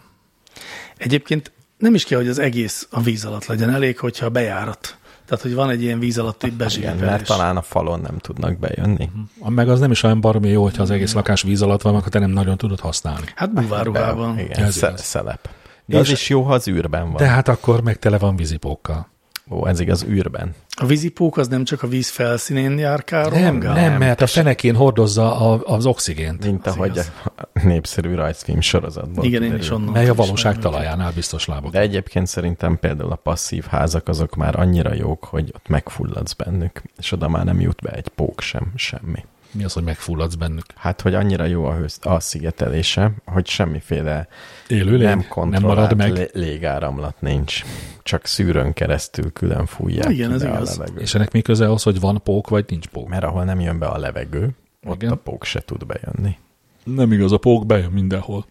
Egyébként 0.96 1.52
nem 1.78 1.94
is 1.94 2.04
kell, 2.04 2.18
hogy 2.18 2.28
az 2.28 2.38
egész 2.38 2.86
a 2.90 3.00
víz 3.00 3.24
alatt 3.24 3.46
legyen, 3.46 3.70
elég, 3.74 3.98
hogyha 3.98 4.28
bejárat. 4.28 4.96
Tehát, 5.26 5.44
hogy 5.44 5.54
van 5.54 5.70
egy 5.70 5.82
ilyen 5.82 5.98
víz 5.98 6.18
alatti 6.18 6.46
Igen, 6.46 6.58
bezsírvelés. 6.58 7.00
mert 7.00 7.24
talán 7.26 7.56
a 7.56 7.62
falon 7.62 8.00
nem 8.00 8.18
tudnak 8.18 8.58
bejönni. 8.58 9.10
Meg 9.48 9.68
az 9.68 9.80
nem 9.80 9.90
is 9.90 10.02
olyan 10.02 10.20
baromi 10.20 10.48
jó, 10.48 10.62
hogyha 10.62 10.82
az 10.82 10.90
egész 10.90 11.12
lakás 11.12 11.42
víz 11.42 11.62
alatt 11.62 11.82
van, 11.82 11.94
akkor 11.94 12.08
te 12.08 12.18
nem 12.18 12.30
nagyon 12.30 12.56
tudod 12.56 12.80
használni. 12.80 13.26
Hát 13.34 13.52
búváruhában. 13.52 14.38
Igen, 14.38 14.64
Ez 14.64 14.76
sze- 14.76 14.96
szelep. 14.96 15.48
De 15.86 15.98
az 15.98 16.06
És- 16.06 16.12
is 16.12 16.28
jó, 16.28 16.42
ha 16.42 16.52
az 16.52 16.68
űrben 16.68 17.06
van. 17.06 17.16
De 17.16 17.26
hát 17.26 17.48
akkor 17.48 17.82
meg 17.82 17.98
tele 17.98 18.18
van 18.18 18.36
vízipókkal. 18.36 19.08
Ó, 19.50 19.66
ez 19.66 19.80
igaz, 19.80 20.04
űrben. 20.04 20.54
A 20.82 20.86
vízipók 20.86 21.36
az 21.36 21.48
nem 21.48 21.64
csak 21.64 21.82
a 21.82 21.86
víz 21.86 22.08
felszínén 22.08 22.78
járkál, 22.78 23.28
Nem, 23.28 23.32
rohangál? 23.32 23.74
nem, 23.74 23.98
mert 23.98 24.20
a 24.20 24.26
fenekén 24.26 24.74
hordozza 24.74 25.36
a, 25.52 25.60
az 25.64 25.86
oxigént, 25.86 26.44
Mint 26.44 26.66
Az 26.66 26.74
ahogy 26.74 26.90
igaz. 26.90 27.10
a 27.24 27.48
népszerű 27.62 28.14
rajzfilm 28.14 28.60
sorozatban. 28.60 29.24
Igen, 29.24 29.42
én 29.42 29.54
is 29.56 29.70
onnan. 29.70 29.92
mely 29.92 30.08
a 30.08 30.14
valóság 30.14 30.50
őket. 30.56 30.70
talajánál 30.70 31.12
biztos 31.14 31.46
lábok. 31.46 31.72
De 31.72 31.80
egyébként 31.80 32.26
szerintem 32.26 32.78
például 32.78 33.12
a 33.12 33.16
passzív 33.16 33.64
házak 33.64 34.08
azok 34.08 34.34
már 34.36 34.60
annyira 34.60 34.94
jók, 34.94 35.24
hogy 35.24 35.52
ott 35.54 35.68
megfulladsz 35.68 36.32
bennük, 36.32 36.82
és 36.98 37.12
oda 37.12 37.28
már 37.28 37.44
nem 37.44 37.60
jut 37.60 37.80
be 37.82 37.90
egy 37.90 38.08
pók 38.08 38.40
sem, 38.40 38.72
semmi. 38.76 39.24
Mi 39.52 39.64
az, 39.64 39.72
hogy 39.72 39.82
megfulladsz 39.82 40.34
bennük? 40.34 40.64
Hát, 40.76 41.00
hogy 41.00 41.14
annyira 41.14 41.44
jó 41.44 41.64
a, 41.64 41.74
hősz, 41.74 41.98
a 42.02 42.20
szigetelése, 42.20 43.10
hogy 43.26 43.46
semmiféle 43.46 44.28
Élő 44.68 44.90
lény? 44.96 45.00
nem 45.06 45.18
Nem 45.18 45.28
kontrollált 45.28 45.94
marad 45.94 45.96
meg? 45.96 46.12
lé- 46.12 46.30
légáramlat 46.34 47.20
nincs. 47.20 47.62
Csak 48.02 48.26
szűrőn 48.26 48.72
keresztül 48.72 49.32
külön 49.32 49.66
fújják 49.66 50.10
Igen, 50.10 50.32
ez 50.32 50.42
igaz. 50.42 50.78
a 50.78 50.80
levegőt. 50.80 51.02
És 51.02 51.14
ennek 51.14 51.32
mi 51.32 51.42
köze 51.42 51.70
az, 51.70 51.82
hogy 51.82 52.00
van 52.00 52.20
pók, 52.24 52.48
vagy 52.48 52.64
nincs 52.68 52.86
pók? 52.86 53.08
Mert 53.08 53.24
ahol 53.24 53.44
nem 53.44 53.60
jön 53.60 53.78
be 53.78 53.86
a 53.86 53.98
levegő, 53.98 54.48
ott 54.86 55.02
Igen. 55.02 55.12
a 55.12 55.14
pók 55.16 55.44
se 55.44 55.60
tud 55.60 55.86
bejönni. 55.86 56.38
Nem 56.84 57.12
igaz, 57.12 57.32
a 57.32 57.38
pók 57.38 57.66
bejön 57.66 57.90
mindenhol. 57.90 58.46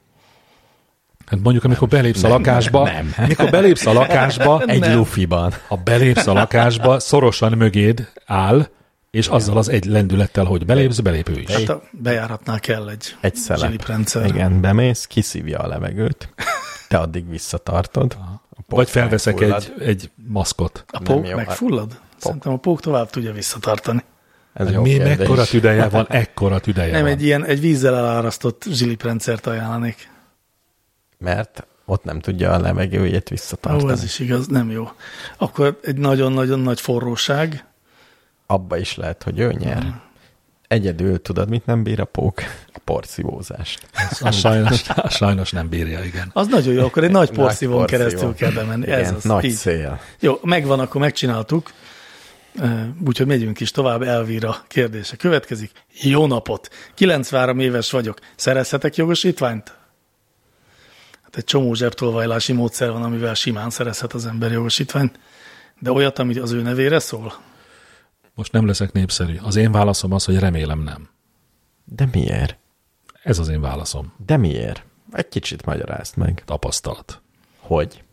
Hát 1.25 1.39
mondjuk, 1.43 1.63
amikor 1.63 1.87
belépsz 1.87 2.21
nem, 2.21 2.31
a 2.31 2.33
lakásba, 2.33 2.83
nem. 2.83 3.13
amikor 3.17 3.49
belépsz 3.49 3.85
a 3.85 3.93
lakásba, 3.93 4.61
Egy 4.65 4.79
Nem. 4.79 4.97
lufiban. 4.97 5.53
ha 5.67 5.75
belépsz 5.75 6.27
a 6.27 6.33
lakásba, 6.33 6.99
szorosan 6.99 7.51
mögéd 7.57 8.11
áll, 8.25 8.67
és 9.11 9.27
azzal 9.27 9.57
az 9.57 9.69
egy 9.69 9.85
lendülettel, 9.85 10.45
hogy 10.45 10.65
belépsz, 10.65 10.99
belépő 10.99 11.39
is. 11.39 11.49
Hát 11.51 11.69
a 11.69 11.83
bejáratnál 11.91 12.59
kell 12.59 12.89
egy, 12.89 13.15
Egy 13.21 13.37
zsiliprendszer. 13.55 14.25
Igen, 14.25 14.61
bemész, 14.61 15.05
kiszívja 15.05 15.59
a 15.59 15.67
levegőt, 15.67 16.33
te 16.87 16.97
addig 16.97 17.29
visszatartod. 17.29 18.17
Vagy 18.67 18.89
felveszek 18.89 19.33
megfullad. 19.39 19.73
egy, 19.79 19.87
egy 19.87 20.09
maszkot. 20.27 20.85
A 20.87 20.99
pók 20.99 21.27
jó. 21.27 21.35
megfullad? 21.35 21.99
Szerintem 22.17 22.51
a 22.51 22.57
pók 22.57 22.81
tovább 22.81 23.09
tudja 23.09 23.33
visszatartani. 23.33 24.03
Ez 24.53 24.71
jó 24.71 24.81
Mi 24.81 24.89
kérdés. 24.89 25.17
mekkora 25.17 25.45
tüdeje 25.45 25.87
van, 25.97 26.05
ekkora 26.09 26.59
tüdeje 26.59 26.91
Nem, 26.91 27.01
van. 27.01 27.11
egy 27.11 27.23
ilyen 27.23 27.45
egy 27.45 27.59
vízzel 27.59 27.95
elárasztott 27.95 28.65
zsiliprendszert 28.71 29.47
ajánlanék. 29.47 30.09
Mert 31.17 31.67
ott 31.85 32.03
nem 32.03 32.19
tudja 32.19 32.51
a 32.51 32.59
levegőjét 32.59 33.21
Ó, 33.27 33.29
visszatartani. 33.29 33.91
ez 33.91 34.03
is 34.03 34.19
igaz, 34.19 34.47
nem 34.47 34.71
jó. 34.71 34.91
Akkor 35.37 35.79
egy 35.83 35.97
nagyon-nagyon 35.97 36.59
nagy 36.59 36.81
forróság. 36.81 37.63
Abba 38.51 38.77
is 38.77 38.95
lehet, 38.95 39.23
hogy 39.23 39.39
ő 39.39 39.51
nyer. 39.53 40.01
Egyedül 40.67 41.21
tudod, 41.21 41.49
mit 41.49 41.65
nem 41.65 41.83
bír 41.83 41.99
a 41.99 42.05
pók? 42.05 42.41
A 42.73 42.79
porszívózást. 42.83 43.89
Az 44.19 44.35
sajnos, 44.35 44.83
sajnos 45.09 45.51
nem 45.51 45.69
bírja, 45.69 46.03
igen. 46.03 46.29
Az 46.33 46.47
nagyon 46.47 46.73
jó, 46.73 46.85
akkor 46.85 47.03
egy 47.03 47.11
nagy 47.11 47.27
Nagy 47.27 47.37
porszívón 47.37 47.77
porszívó. 47.77 48.03
keresztül 48.03 48.33
kell 48.35 48.51
bemenni. 48.51 48.83
Igen, 48.85 48.99
Ez 48.99 49.11
az. 49.11 49.23
nagy 49.23 49.43
így. 49.43 49.51
szél. 49.51 49.99
Jó, 50.19 50.39
megvan, 50.43 50.79
akkor 50.79 51.01
megcsináltuk. 51.01 51.71
Úgyhogy 53.05 53.27
megyünk 53.27 53.59
is 53.59 53.71
tovább, 53.71 54.01
Elvira 54.01 54.55
kérdése 54.67 55.15
következik. 55.15 55.71
Jó 56.01 56.25
napot! 56.27 56.69
93 56.93 57.59
éves 57.59 57.91
vagyok. 57.91 58.19
Szerezhetek 58.35 58.95
jogosítványt? 58.95 59.73
Hát 61.23 61.35
egy 61.37 61.43
csomó 61.43 61.73
zsebtolvajlási 61.73 62.53
módszer 62.53 62.91
van, 62.91 63.03
amivel 63.03 63.33
simán 63.33 63.69
szerezhet 63.69 64.13
az 64.13 64.25
ember 64.25 64.51
jogosítványt, 64.51 65.19
de 65.79 65.91
olyat, 65.91 66.19
ami 66.19 66.37
az 66.37 66.51
ő 66.51 66.61
nevére 66.61 66.99
szól? 66.99 67.33
Most 68.39 68.51
nem 68.51 68.65
leszek 68.65 68.91
népszerű. 68.91 69.35
Az 69.43 69.55
én 69.55 69.71
válaszom 69.71 70.13
az, 70.13 70.25
hogy 70.25 70.39
remélem 70.39 70.83
nem. 70.83 71.09
De 71.85 72.07
miért? 72.11 72.57
Ez 73.23 73.39
az 73.39 73.47
én 73.47 73.61
válaszom. 73.61 74.13
De 74.25 74.37
miért? 74.37 74.83
Egy 75.11 75.27
kicsit 75.27 75.65
magyarázd 75.65 76.17
meg. 76.17 76.41
Tapasztalat. 76.45 77.21
Hogy? 77.59 78.03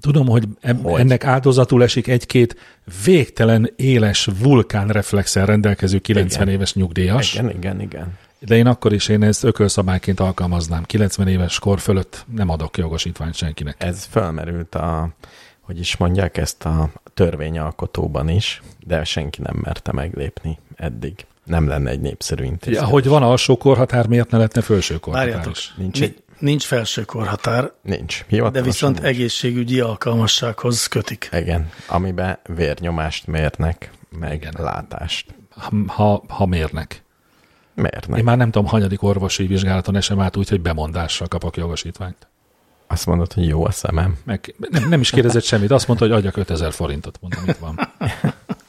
Tudom, 0.00 0.26
hogy, 0.26 0.48
eb- 0.60 0.82
Hogy? 0.82 1.00
ennek 1.00 1.24
áldozatul 1.24 1.82
esik 1.82 2.06
egy-két 2.06 2.56
végtelen 3.04 3.72
éles 3.76 4.28
vulkánreflexel 4.38 5.46
rendelkező 5.46 5.98
90 5.98 6.42
Igen. 6.42 6.54
éves 6.54 6.74
nyugdíjas, 6.74 7.34
Igen, 7.34 7.50
igen, 7.50 7.80
igen. 7.80 8.18
de 8.38 8.56
én 8.56 8.66
akkor 8.66 8.92
is 8.92 9.08
én 9.08 9.22
ezt 9.22 9.44
ökölszabályként 9.44 10.20
alkalmaznám. 10.20 10.84
90 10.84 11.28
éves 11.28 11.58
kor 11.58 11.80
fölött 11.80 12.24
nem 12.34 12.48
adok 12.48 12.78
jogosítványt 12.78 13.34
senkinek. 13.34 13.76
Ez 13.78 14.04
fölmerült 14.04 14.74
a, 14.74 15.14
hogy 15.70 15.78
is 15.78 15.96
mondják 15.96 16.36
ezt 16.36 16.64
a 16.64 16.90
törvényalkotóban 17.14 18.28
is, 18.28 18.62
de 18.86 19.04
senki 19.04 19.40
nem 19.42 19.56
merte 19.62 19.92
meglépni 19.92 20.58
eddig. 20.76 21.26
Nem 21.44 21.68
lenne 21.68 21.90
egy 21.90 22.00
népszerű 22.00 22.42
Ja, 22.44 22.48
intézkedés. 22.50 22.90
hogy 22.90 23.06
van 23.06 23.22
alsó 23.22 23.56
korhatár, 23.56 24.06
miért 24.06 24.30
ne 24.30 24.36
lehetne 24.36 24.60
felső 24.60 24.98
korhatár 24.98 25.28
Várjátok, 25.28 25.52
is? 25.56 25.74
Nincs 25.76 25.98
Ni- 26.00 26.04
egy- 26.06 26.22
nincs 26.38 26.64
felső 26.64 27.04
korhatár, 27.04 27.72
Nincs. 27.82 28.24
de 28.52 28.62
viszont 28.62 28.94
nincs. 29.00 29.08
egészségügyi 29.08 29.80
alkalmassághoz 29.80 30.86
kötik. 30.86 31.28
Igen, 31.32 31.70
amiben 31.86 32.38
vérnyomást 32.46 33.26
mérnek, 33.26 33.90
meg 34.18 34.34
Igen. 34.34 34.54
Látást. 34.58 35.34
Ha, 35.50 35.70
ha, 35.86 36.22
ha 36.28 36.46
mérnek. 36.46 37.02
Mérnek. 37.74 38.18
Én 38.18 38.24
már 38.24 38.36
nem 38.36 38.50
tudom, 38.50 38.68
hanyadik 38.68 39.02
orvosi 39.02 39.46
vizsgálaton 39.46 39.96
esem 39.96 40.20
át 40.20 40.36
úgy, 40.36 40.48
hogy 40.48 40.60
bemondással 40.60 41.28
kapok 41.28 41.56
jogosítványt. 41.56 42.28
Azt 42.92 43.06
mondod, 43.06 43.32
hogy 43.32 43.48
jó 43.48 43.64
a 43.64 43.70
szemem. 43.70 44.16
Meg 44.24 44.54
nem, 44.70 44.88
nem 44.88 45.00
is 45.00 45.10
kérdezett 45.10 45.42
semmit, 45.42 45.70
azt 45.70 45.86
mondta, 45.86 46.06
hogy 46.06 46.14
adjak 46.14 46.36
5000 46.36 46.72
forintot, 46.72 47.18
mondom, 47.20 47.42
itt 47.46 47.56
van. 47.56 47.78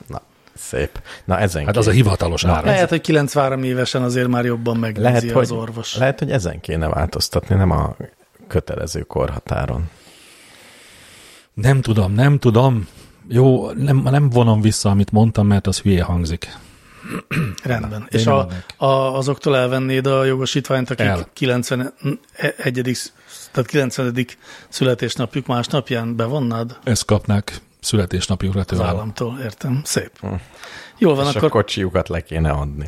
Na, 0.08 0.22
szép. 0.56 1.02
Na 1.26 1.40
ezen 1.40 1.66
Hát 1.66 1.78
az 1.78 1.88
a 1.88 1.92
hivatalos 1.92 2.46
ára. 2.46 2.66
Lehet, 2.66 2.90
hogy 2.90 3.02
93 3.02 3.64
évesen 3.64 4.04
azért 4.04 4.28
már 4.28 4.46
jobban 4.46 4.78
megnézi 4.78 5.04
lehet, 5.04 5.24
az 5.24 5.50
hogy, 5.50 5.58
orvos. 5.58 5.98
lehet, 5.98 6.20
hogy 6.20 6.32
ezen 6.32 6.60
kéne 6.60 6.88
változtatni, 6.88 7.56
nem 7.56 7.72
a 7.72 7.96
kötelező 8.48 9.02
korhatáron. 9.02 9.90
Nem 11.54 11.82
tudom, 11.82 12.14
nem 12.14 12.40
Jó, 13.28 13.72
nem, 13.72 13.98
nem 13.98 14.30
vonom 14.30 14.62
vissza, 14.62 14.90
amit 14.90 15.12
mondtam, 15.12 15.48
mert 15.48 15.68
az 15.68 15.80
hülye 15.80 16.04
hangzik. 16.04 16.58
Rendben. 17.64 18.08
én 18.12 18.20
És 18.20 18.26
a, 18.26 18.48
a, 18.78 18.86
azoktól 19.18 19.58
elvennéd 19.58 20.06
a 20.08 20.24
jogosítványt, 20.24 20.90
akik 20.90 21.06
El. 21.06 21.28
91. 21.34 23.12
tehát 23.52 23.70
90. 23.70 24.26
születésnapjuk 24.70 25.46
másnapján 25.46 26.16
bevonnád 26.16 26.78
Ezt 26.84 27.06
kapnák 27.06 27.62
születésnapjukra 27.80 28.60
az 28.60 28.66
tőlem. 28.66 28.86
államtól, 28.86 29.40
értem. 29.44 29.82
Szép. 29.84 30.12
Jól 30.98 31.16
van, 31.16 31.28
És 31.28 31.36
akkor 31.36 31.48
a 31.48 31.52
kocsiukat 31.52 32.10
le 32.10 32.22
kéne 32.22 32.50
adni. 32.50 32.86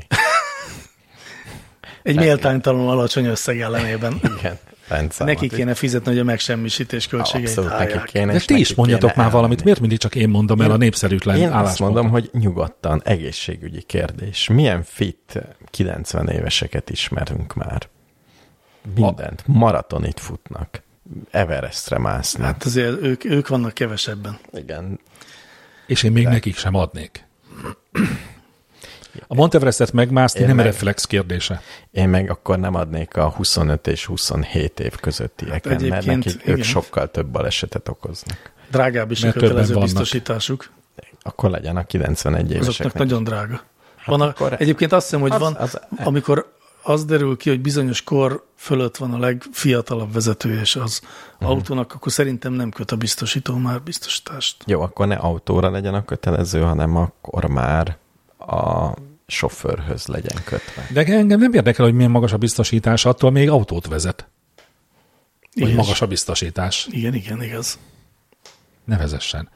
egy 2.04 2.16
méltánytalanul 2.16 2.90
alacsony 2.90 3.26
összeg 3.26 3.62
ellenében. 3.62 4.20
Igen. 4.38 4.58
rendszámot 4.88 5.34
Neki 5.34 5.50
kéne 5.56 5.74
fizetni, 5.74 6.12
hogy 6.12 6.20
a 6.20 6.24
megsemmisítés 6.24 7.08
költségeit 7.08 7.48
Abszolút 7.48 7.70
neki 7.70 7.84
állják. 7.92 8.04
kéne. 8.06 8.32
De 8.34 8.40
ti 8.40 8.54
is 8.60 8.68
neki 8.68 8.74
mondjatok 8.80 9.10
kéne 9.12 9.22
már 9.24 9.32
valamit, 9.32 9.44
elmenni. 9.60 9.64
miért 9.64 9.80
mindig 9.80 9.98
csak 9.98 10.16
én 10.16 10.30
mondom 10.30 10.62
el 10.62 10.72
a 10.72 10.78
népszerűtlen 10.78 11.38
Én 11.38 11.52
azt 11.52 11.80
mondom, 11.80 12.10
hogy 12.10 12.30
nyugodtan, 12.34 13.02
egészségügyi 13.06 13.82
kérdés. 13.82 14.48
Milyen 14.48 14.84
fit 14.84 15.40
90 15.70 16.28
éveseket 16.30 16.90
ismerünk 16.90 17.54
már? 17.54 17.90
Mindent. 18.96 19.44
Maratonit 19.48 20.20
futnak. 20.20 20.82
Everestre 21.32 21.98
másznak. 21.98 22.46
Hát 22.46 22.64
azért 22.64 23.02
ők, 23.02 23.26
ők 23.26 23.48
vannak 23.48 23.74
kevesebben. 23.74 24.38
Igen. 24.54 25.00
És 25.88 26.04
én 26.04 26.12
még 26.12 26.28
nekik 26.28 26.58
sem 26.58 26.76
adnék. 26.76 27.26
A 29.28 29.36
Monteverestet 29.36 29.92
megmászni 29.92 30.40
Én 30.40 30.46
nem 30.48 30.56
meg- 30.56 30.66
reflex 30.66 31.06
kérdése. 31.06 31.62
Én 31.92 32.10
meg 32.10 32.30
akkor 32.30 32.60
nem 32.60 32.76
adnék 32.76 33.18
a 33.18 33.30
25 33.30 33.88
és 33.88 34.06
27 34.06 34.80
év 34.80 34.96
közöttieken, 34.96 35.72
Hát 35.72 35.90
mert 35.90 36.06
nekik 36.06 36.34
igen. 36.42 36.58
ők 36.58 36.64
sokkal 36.64 37.12
több 37.12 37.28
balesetet 37.28 37.88
okoznak. 37.90 38.52
Drágább 38.72 39.12
is 39.12 39.22
a 39.22 39.26
Mert 39.26 39.38
többen 39.38 39.50
kötelező 39.50 39.80
biztosításuk. 39.80 40.72
Akkor 41.22 41.50
legyen 41.50 41.78
a 41.78 41.84
91 41.84 42.42
Azoknak 42.46 42.64
éveseknek. 42.64 42.94
nagyon 43.04 43.24
drága. 43.24 43.62
Van 44.06 44.22
a, 44.22 44.28
akkor- 44.28 44.62
egyébként 44.62 44.92
azt 44.92 45.04
hiszem, 45.04 45.22
hogy 45.22 45.32
az- 45.32 45.40
van, 45.40 45.54
az- 45.56 45.80
amikor 46.04 46.54
az 46.84 47.06
derül 47.06 47.38
ki, 47.38 47.50
hogy 47.50 47.62
bizonyos 47.62 48.02
kor 48.02 48.46
fölött 48.56 48.98
van 48.98 49.14
a 49.14 49.18
legfiatalabb 49.18 50.14
vezető, 50.14 50.60
és 50.60 50.76
az 50.76 51.02
uh-huh. 51.34 51.50
autónak, 51.50 51.94
akkor 51.94 52.12
szerintem 52.12 52.54
nem 52.54 52.70
köt 52.70 52.92
a 52.92 52.96
biztosító 52.96 53.56
már 53.56 53.82
biztosítást. 53.82 54.64
Jó, 54.66 54.82
akkor 54.82 55.08
ne 55.08 55.16
autóra 55.16 55.70
legyen 55.70 55.94
a 55.94 56.06
kötelező, 56.06 56.62
hanem 56.62 56.96
akkor 56.96 57.46
már 57.46 57.98
a 58.38 58.94
sofőrhöz 59.28 60.08
legyen 60.08 60.44
kötve. 60.44 60.88
De 60.92 61.06
engem 61.06 61.40
nem 61.40 61.54
érdekel, 61.54 61.86
hogy 61.86 61.94
milyen 61.94 62.12
magas 62.12 62.34
a 62.34 62.38
biztosítás, 62.38 63.06
attól 63.06 63.32
még 63.32 63.50
autót 63.50 63.88
vezet. 63.88 64.28
Vagy 65.56 65.64
Igen. 65.64 65.76
magas 65.76 66.02
a 66.02 66.08
biztosítás. 66.08 66.88
Igen, 66.92 67.14
igen, 67.14 67.44
igaz. 67.44 67.80
Ne 68.86 68.98
vezessen. 68.98 69.50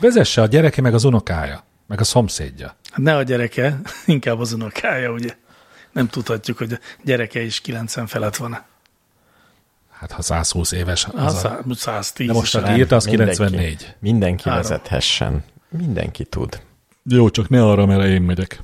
Vezesse 0.00 0.42
a 0.42 0.46
gyereke, 0.46 0.80
meg 0.80 0.94
az 0.94 1.04
unokája, 1.04 1.64
meg 1.86 2.00
a 2.00 2.04
szomszédja. 2.04 2.76
Hát 2.90 3.00
ne 3.00 3.16
a 3.16 3.22
gyereke, 3.22 3.80
inkább 4.06 4.40
az 4.40 4.52
unokája, 4.52 5.12
ugye. 5.12 5.36
Nem 5.94 6.08
tudhatjuk, 6.08 6.58
hogy 6.58 6.72
a 6.72 6.78
gyereke 7.04 7.40
is 7.42 7.60
90 7.60 8.06
felett 8.06 8.36
van. 8.36 8.62
Hát 9.90 10.12
ha 10.12 10.22
120 10.22 10.72
éves, 10.72 11.06
az 11.12 11.34
a... 11.34 11.38
szá- 11.38 11.62
110 11.74 12.26
De 12.26 12.32
most 12.32 12.54
aki 12.54 12.72
írta, 12.72 12.96
az 12.96 13.04
mindenki- 13.04 13.36
94. 13.36 13.94
Mindenki 13.98 14.48
Három. 14.48 14.62
vezethessen. 14.62 15.44
Mindenki 15.68 16.24
tud. 16.24 16.60
Jó, 17.04 17.30
csak 17.30 17.48
ne 17.48 17.64
arra, 17.64 17.86
mert 17.86 18.04
én 18.08 18.22
megyek. 18.22 18.62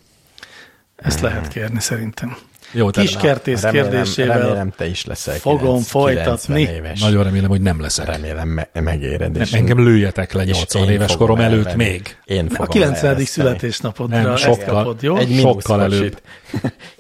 Ezt 0.97 1.21
lehet 1.21 1.49
kérni 1.49 1.81
szerintem. 1.81 2.37
Jó, 2.73 2.91
tehát 2.91 3.09
Kiskertész 3.09 3.61
Remélem, 3.63 3.91
kérdésével 3.91 4.39
remélem 4.39 4.71
te 4.71 4.87
is 4.87 5.05
leszel 5.05 5.35
fogom 5.35 5.61
9, 5.61 5.89
folytatni. 5.89 6.65
90 6.65 6.75
Éves. 6.75 7.01
nagyon 7.01 7.23
remélem, 7.25 7.49
hogy 7.49 7.61
nem 7.61 7.81
leszek. 7.81 8.07
Remélem 8.07 8.49
me- 8.49 8.81
megéred. 8.81 9.33
Nem, 9.33 9.43
és 9.43 9.53
engem 9.53 9.85
lőjetek 9.85 10.33
le 10.33 10.43
és 10.45 10.57
80 10.57 10.83
én 10.83 10.91
éves 10.91 11.17
korom 11.17 11.41
előtt 11.41 11.67
elvenni. 11.67 11.85
még. 11.91 12.17
Én 12.25 12.47
A 12.47 12.51
fogom 12.51 12.67
90. 12.67 13.03
leereszteni. 13.03 13.25
születésnapodra 13.25 14.23
Nem, 14.23 14.33
ezt 14.33 14.43
sokkal. 14.43 14.75
kapod, 14.75 15.03
jó? 15.03 15.17
Egy 15.17 15.39
Sokkal 15.41 15.83
előbb. 15.83 16.21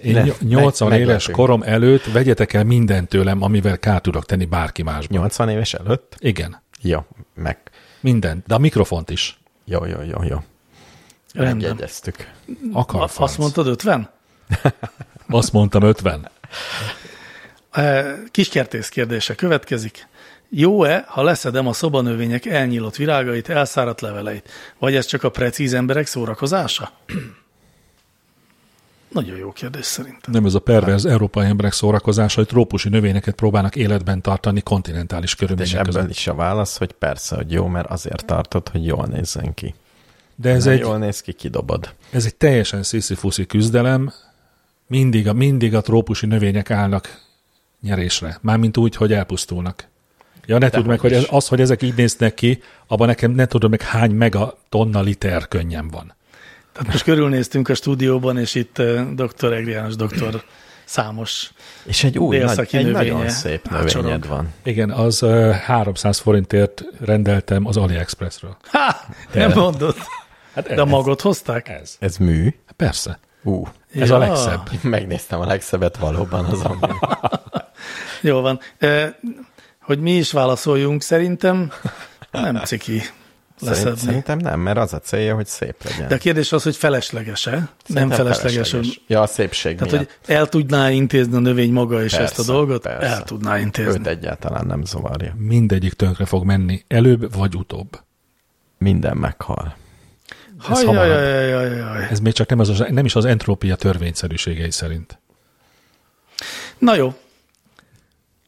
Én 0.02 0.12
Ne- 0.12 0.22
ny- 0.22 0.40
80 0.48 0.88
meg- 0.88 0.98
éves 0.98 1.08
meglepünk. 1.12 1.36
korom 1.36 1.62
előtt 1.62 2.04
vegyetek 2.04 2.52
el 2.52 2.64
mindent 2.64 3.08
tőlem, 3.08 3.42
amivel 3.42 3.78
kár 3.78 4.00
tudok 4.00 4.26
tenni 4.26 4.44
bárki 4.44 4.82
másban. 4.82 5.18
80 5.20 5.48
éves 5.48 5.74
előtt? 5.74 6.16
Igen, 6.18 6.62
Jó, 6.82 6.98
meg. 7.34 7.58
mindent, 8.00 8.46
de 8.46 8.54
a 8.54 8.58
mikrofont 8.58 9.10
is. 9.10 9.38
Jó, 9.64 9.84
jó, 9.84 9.98
jó, 10.10 10.22
jó. 10.22 10.36
Rendben. 11.34 11.56
Megjegyeztük. 11.68 12.28
Akar 12.72 13.02
A-. 13.16 13.22
Azt 13.22 13.38
mondtad 13.38 13.66
50? 13.66 14.10
Azt 15.30 15.52
mondtam 15.52 15.82
50. 15.82 16.30
Eh, 17.70 18.06
Kiskertész 18.30 18.88
kérdése 18.88 19.34
következik. 19.34 20.08
Jó-e, 20.48 21.04
ha 21.08 21.22
leszedem 21.22 21.66
a 21.66 21.72
szobanövények 21.72 22.46
elnyílott 22.46 22.96
virágait, 22.96 23.48
elszáradt 23.48 24.00
leveleit? 24.00 24.48
Vagy 24.78 24.94
ez 24.94 25.06
csak 25.06 25.22
a 25.22 25.30
precíz 25.30 25.74
emberek 25.74 26.06
szórakozása? 26.06 26.92
Nagyon 29.08 29.36
jó 29.36 29.52
kérdés 29.52 29.84
szerintem. 29.84 30.32
Nem 30.32 30.44
ez 30.44 30.54
a 30.54 30.58
perverz 30.58 31.06
európai 31.06 31.46
emberek 31.46 31.72
szórakozása, 31.72 32.38
hogy 32.38 32.48
trópusi 32.48 32.88
növényeket 32.88 33.34
próbálnak 33.34 33.76
életben 33.76 34.20
tartani 34.22 34.60
kontinentális 34.60 35.30
És 35.30 35.36
körülmények 35.36 35.84
között. 35.84 36.10
is 36.10 36.26
a 36.26 36.34
válasz, 36.34 36.78
hogy 36.78 36.92
persze, 36.92 37.36
hogy 37.36 37.52
jó, 37.52 37.66
mert 37.66 37.90
azért 37.90 38.24
tartod, 38.24 38.68
hogy 38.68 38.86
jól 38.86 39.06
nézzen 39.06 39.54
ki. 39.54 39.74
De 40.36 40.50
ez 40.50 40.64
Nem 40.64 40.74
egy, 40.74 40.80
jól 40.80 40.98
néz 40.98 41.20
ki, 41.20 41.32
kidobod. 41.32 41.94
ez 42.10 42.24
egy 42.24 42.34
teljesen 42.34 42.82
sziszi 42.82 43.16
küzdelem, 43.46 44.12
mindig 44.90 45.28
a, 45.28 45.32
mindig 45.32 45.74
a 45.74 45.80
trópusi 45.80 46.26
növények 46.26 46.70
állnak 46.70 47.20
nyerésre. 47.82 48.38
Mármint 48.40 48.76
úgy, 48.76 48.96
hogy 48.96 49.12
elpusztulnak. 49.12 49.88
Ja, 50.46 50.58
ne 50.58 50.68
tudd 50.70 50.86
meg, 50.86 51.00
hogy 51.00 51.12
ez, 51.12 51.26
az, 51.30 51.48
hogy 51.48 51.60
ezek 51.60 51.82
így 51.82 51.94
néznek 51.96 52.34
ki, 52.34 52.62
abban 52.86 53.06
nekem 53.06 53.30
ne 53.30 53.46
tudom 53.46 53.70
meg 53.70 53.82
hány 53.82 54.10
megatonna 54.10 55.00
liter 55.00 55.48
könnyen 55.48 55.88
van. 55.88 56.14
Tehát 56.72 56.92
most 56.92 57.04
körülnéztünk 57.04 57.68
a 57.68 57.74
stúdióban, 57.74 58.38
és 58.38 58.54
itt 58.54 58.78
eh, 58.78 59.06
dr. 59.06 59.52
Egri 59.52 59.70
János 59.70 59.96
doktor 59.96 60.44
számos 60.84 61.52
És 61.84 62.04
egy 62.04 62.18
új, 62.18 62.38
nagy, 62.38 62.68
egy 62.70 62.84
növénye 62.84 63.12
nagyon 63.12 63.28
szép 63.28 63.66
ácsorog. 63.70 64.04
növényed 64.04 64.26
van. 64.26 64.52
Igen, 64.62 64.90
az 64.90 65.22
uh, 65.22 65.50
300 65.54 66.18
forintért 66.18 66.84
rendeltem 67.00 67.66
az 67.66 67.76
AliExpressről. 67.76 68.56
Ha! 68.62 68.96
Nem 69.32 69.52
mondod. 69.54 69.94
Hát 70.54 70.74
De 70.74 70.80
a 70.80 70.84
magot 70.84 71.20
hozták? 71.20 71.68
Ez. 71.68 71.96
Ez 71.98 72.16
mű? 72.16 72.54
Persze. 72.76 73.18
Ú, 73.42 73.66
Ez 73.94 74.10
a 74.10 74.18
legszebb. 74.18 74.70
megnéztem 74.82 75.40
a 75.40 75.46
legszebbet 75.46 75.96
valóban 75.96 76.44
az 76.44 76.60
ami. 76.60 76.78
Jó 78.22 78.40
van. 78.40 78.60
Hogy 79.80 80.00
mi 80.00 80.16
is 80.16 80.32
válaszoljunk, 80.32 81.02
szerintem 81.02 81.72
nem 82.30 82.56
ciki 82.64 83.02
leszedni. 83.60 83.98
szerintem 83.98 84.38
nem, 84.38 84.60
mert 84.60 84.78
az 84.78 84.92
a 84.92 84.98
célja, 84.98 85.34
hogy 85.34 85.46
szép 85.46 85.74
legyen. 85.84 86.08
De 86.08 86.14
a 86.14 86.18
kérdés 86.18 86.52
az, 86.52 86.62
hogy 86.62 86.76
felesleges-e? 86.76 87.50
Nem 87.50 87.68
Szerintem 87.86 88.16
felesleges, 88.16 88.70
hogy 88.70 89.02
Ja, 89.06 89.20
a 89.22 89.26
szépség 89.26 89.76
Tehát, 89.76 89.92
miatt. 89.92 90.18
hogy 90.26 90.34
el 90.34 90.46
tudná 90.48 90.90
intézni 90.90 91.34
a 91.36 91.38
növény 91.38 91.72
maga 91.72 92.02
is 92.04 92.10
Persze, 92.14 92.24
ezt 92.40 92.48
a 92.48 92.52
dolgot? 92.52 92.82
persze. 92.82 93.06
El 93.06 93.22
tudná 93.22 93.58
intézni. 93.58 93.98
Őt 94.00 94.06
egyáltalán 94.06 94.66
nem 94.66 94.84
zavarja. 94.84 95.34
Mindegyik 95.38 95.92
tönkre 95.92 96.24
fog 96.24 96.44
menni, 96.44 96.84
előbb 96.88 97.34
vagy 97.36 97.54
utóbb. 97.54 98.00
Minden 98.78 99.16
meghal. 99.16 99.76
Haj, 100.60 100.84
hamarabb. 100.84 101.08
jaj, 101.08 101.48
jaj, 101.48 101.48
jaj, 101.48 101.76
jaj. 101.76 102.06
Ez 102.10 102.20
még 102.20 102.32
csak 102.32 102.48
nem, 102.48 102.58
az, 102.58 102.84
nem 102.88 103.04
is 103.04 103.14
az 103.14 103.24
entrópia 103.24 103.76
törvényszerűségei 103.76 104.70
szerint. 104.70 105.18
Na 106.78 106.94
jó. 106.94 107.14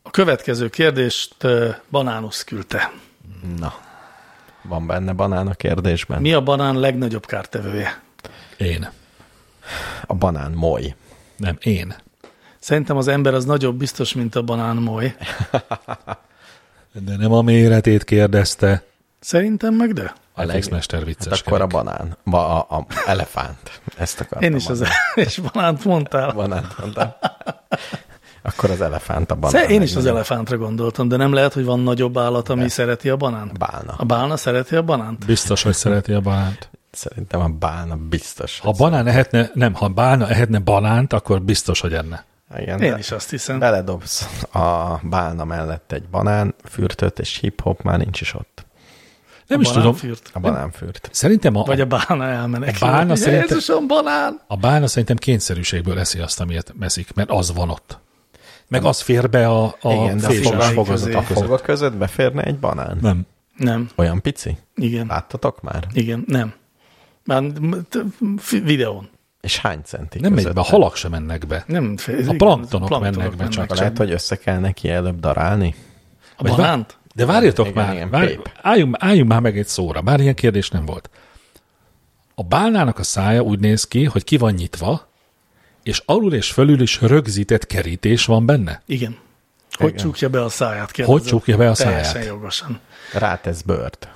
A 0.02 0.10
következő 0.10 0.68
kérdést 0.68 1.34
Banánusz 1.90 2.44
küldte. 2.44 2.92
Na, 3.58 3.74
van 4.62 4.86
benne 4.86 5.12
banán 5.12 5.46
a 5.46 5.54
kérdésben? 5.54 6.20
Mi 6.20 6.32
a 6.32 6.40
banán 6.40 6.78
legnagyobb 6.80 7.26
kártevője? 7.26 8.00
Én. 8.56 8.90
A 10.06 10.14
banán 10.14 10.52
moly. 10.52 10.94
Nem, 11.36 11.56
én. 11.60 11.94
Szerintem 12.58 12.96
az 12.96 13.08
ember 13.08 13.34
az 13.34 13.44
nagyobb 13.44 13.76
biztos, 13.76 14.12
mint 14.12 14.34
a 14.34 14.42
banán 14.42 14.76
moly. 14.76 15.14
De 16.92 17.16
nem 17.16 17.32
a 17.32 17.42
méretét 17.42 18.04
kérdezte. 18.04 18.82
Szerintem 19.20 19.74
meg 19.74 19.92
de. 19.92 20.14
Alex 20.34 20.64
leg- 20.64 20.72
Mester 20.72 20.98
Hát 20.98 21.08
vicces. 21.08 21.40
akkor 21.40 21.60
a 21.60 21.66
banán. 21.66 22.16
Ba, 22.24 22.60
a, 22.60 22.76
a 22.76 22.86
elefánt. 23.06 23.80
Ezt 23.98 24.20
akartam 24.20 24.50
Én 24.50 24.56
is 24.56 24.66
az 24.66 24.84
és 25.14 25.40
banánt 25.52 25.84
mondtál. 25.84 26.32
Banánt 26.32 26.78
mondtam. 26.78 27.12
Akkor 28.42 28.70
az 28.70 28.80
elefánt 28.80 29.30
a 29.30 29.34
banán. 29.34 29.68
Én 29.70 29.82
is 29.82 29.96
az 29.96 30.06
elefántra 30.06 30.56
gondoltam, 30.56 31.08
de 31.08 31.16
nem 31.16 31.32
lehet, 31.32 31.52
hogy 31.52 31.64
van 31.64 31.80
nagyobb 31.80 32.18
állat, 32.18 32.48
ami 32.48 32.68
szereti 32.68 33.08
a 33.08 33.16
banánt? 33.16 33.58
Bálna. 33.58 33.94
A 33.96 34.04
bálna 34.04 34.36
szereti 34.36 34.76
a 34.76 34.82
banánt? 34.82 35.26
Biztos, 35.26 35.62
hogy 35.62 35.74
szereti 35.74 36.12
a 36.12 36.20
banánt. 36.20 36.70
Szerintem 36.90 37.40
a 37.40 37.48
bálna 37.48 37.96
biztos. 37.96 38.58
Ha 38.60 38.70
banán 38.72 39.06
ehetne, 39.06 39.50
nem, 39.54 39.74
ha 39.74 39.88
bálna 39.88 40.28
ehetne 40.28 40.58
banánt, 40.58 41.12
akkor 41.12 41.42
biztos, 41.42 41.80
hogy 41.80 41.92
enne. 41.94 42.24
Igen, 42.58 42.80
Én 42.80 42.90
de 42.92 42.98
is 42.98 43.10
azt 43.10 43.30
hiszem. 43.30 43.58
beledobsz 43.58 44.28
a 44.52 44.98
bálna 45.02 45.44
mellett 45.44 45.92
egy 45.92 46.08
banán 46.08 46.54
fürtöt, 46.64 47.18
és 47.18 47.38
hip-hop 47.38 47.82
már 47.82 47.98
nincs 47.98 48.20
is 48.20 48.34
ott. 48.34 48.51
Nem 49.52 49.58
A 49.58 49.62
is 49.62 49.68
tudom. 49.68 49.82
banánfürt. 49.82 50.30
A 50.32 50.40
banánfürt. 50.40 51.08
Szerintem 51.12 51.56
a, 51.56 51.62
Vagy 51.62 51.80
a 51.80 51.86
bálna 51.86 52.24
elmenekül. 52.26 52.88
A 52.88 52.90
bálna 52.90 53.16
szerintem- 53.24 53.48
Jézusom, 53.48 53.86
banán! 53.86 54.40
a 54.46 54.56
bálna 54.56 54.86
szerintem 54.86 55.16
kényszerűségből 55.16 55.98
eszi 55.98 56.18
azt, 56.18 56.40
amiért 56.40 56.72
meszik, 56.78 57.14
mert 57.14 57.30
az 57.30 57.52
van 57.54 57.70
ott. 57.70 57.98
Meg 58.68 58.84
az 58.84 59.00
fér 59.00 59.30
be 59.30 59.48
a, 59.48 59.64
a 59.80 59.92
Igen, 59.92 60.18
de 60.18 60.26
a 60.26 60.30
féses 60.30 60.46
foga, 60.50 60.62
fogazatok 60.62 61.16
a 61.20 61.24
között. 61.26 61.42
foga 61.44 61.58
között 61.58 61.92
beférne 61.96 62.42
egy 62.42 62.58
banán? 62.58 62.98
Nem. 63.00 63.26
Nem. 63.56 63.88
Olyan 63.96 64.20
pici? 64.20 64.56
Igen. 64.74 65.06
Láttatok 65.06 65.60
már? 65.62 65.86
Igen. 65.92 66.24
Nem. 66.26 66.52
Már 67.24 67.42
videón. 68.64 69.08
És 69.40 69.58
hány 69.58 69.80
centi 69.84 70.18
Nem 70.18 70.30
megy 70.32 70.38
között? 70.38 70.54
be, 70.54 70.60
a 70.60 70.64
halak 70.64 70.96
sem 70.96 71.10
mennek 71.10 71.46
be. 71.46 71.64
Nem, 71.66 71.96
f- 71.96 72.08
igen, 72.08 72.36
planktonok 72.36 73.00
mennek 73.00 73.36
be 73.36 73.48
csak. 73.48 73.76
Lehet, 73.76 73.98
hogy 73.98 74.10
össze 74.10 74.36
kell 74.36 74.58
neki 74.58 74.88
előbb 74.88 75.20
darálni? 75.20 75.74
A 76.36 76.42
Vagy 76.42 76.50
banánt? 76.56 76.96
De 77.14 77.26
várjatok 77.26 77.66
Igen, 77.66 77.84
már, 77.84 77.94
igen, 77.94 78.10
várj, 78.10 78.38
álljunk, 78.62 78.96
álljunk 78.98 79.28
már 79.28 79.40
meg 79.40 79.58
egy 79.58 79.66
szóra, 79.66 80.00
bár 80.00 80.20
ilyen 80.20 80.34
kérdés 80.34 80.70
nem 80.70 80.84
volt. 80.84 81.10
A 82.34 82.42
bálnának 82.42 82.98
a 82.98 83.02
szája 83.02 83.40
úgy 83.42 83.58
néz 83.58 83.84
ki, 83.84 84.04
hogy 84.04 84.24
ki 84.24 84.36
van 84.36 84.52
nyitva, 84.52 85.08
és 85.82 86.02
alul 86.06 86.34
és 86.34 86.52
fölül 86.52 86.80
is 86.80 87.00
rögzített 87.00 87.66
kerítés 87.66 88.24
van 88.26 88.46
benne. 88.46 88.82
Igen. 88.86 89.16
Hogy 89.72 89.88
Igen. 89.88 90.00
csukja 90.00 90.28
be 90.28 90.42
a 90.44 90.48
száját? 90.48 90.90
kérdezem. 90.90 91.20
Hogy 91.20 91.28
csukja 91.28 91.56
be 91.56 91.70
a 91.70 91.74
Teljesen 91.74 92.04
száját? 92.12 92.26
jogosan. 92.28 92.80
Rátesz 93.12 93.62
bört. 93.62 94.08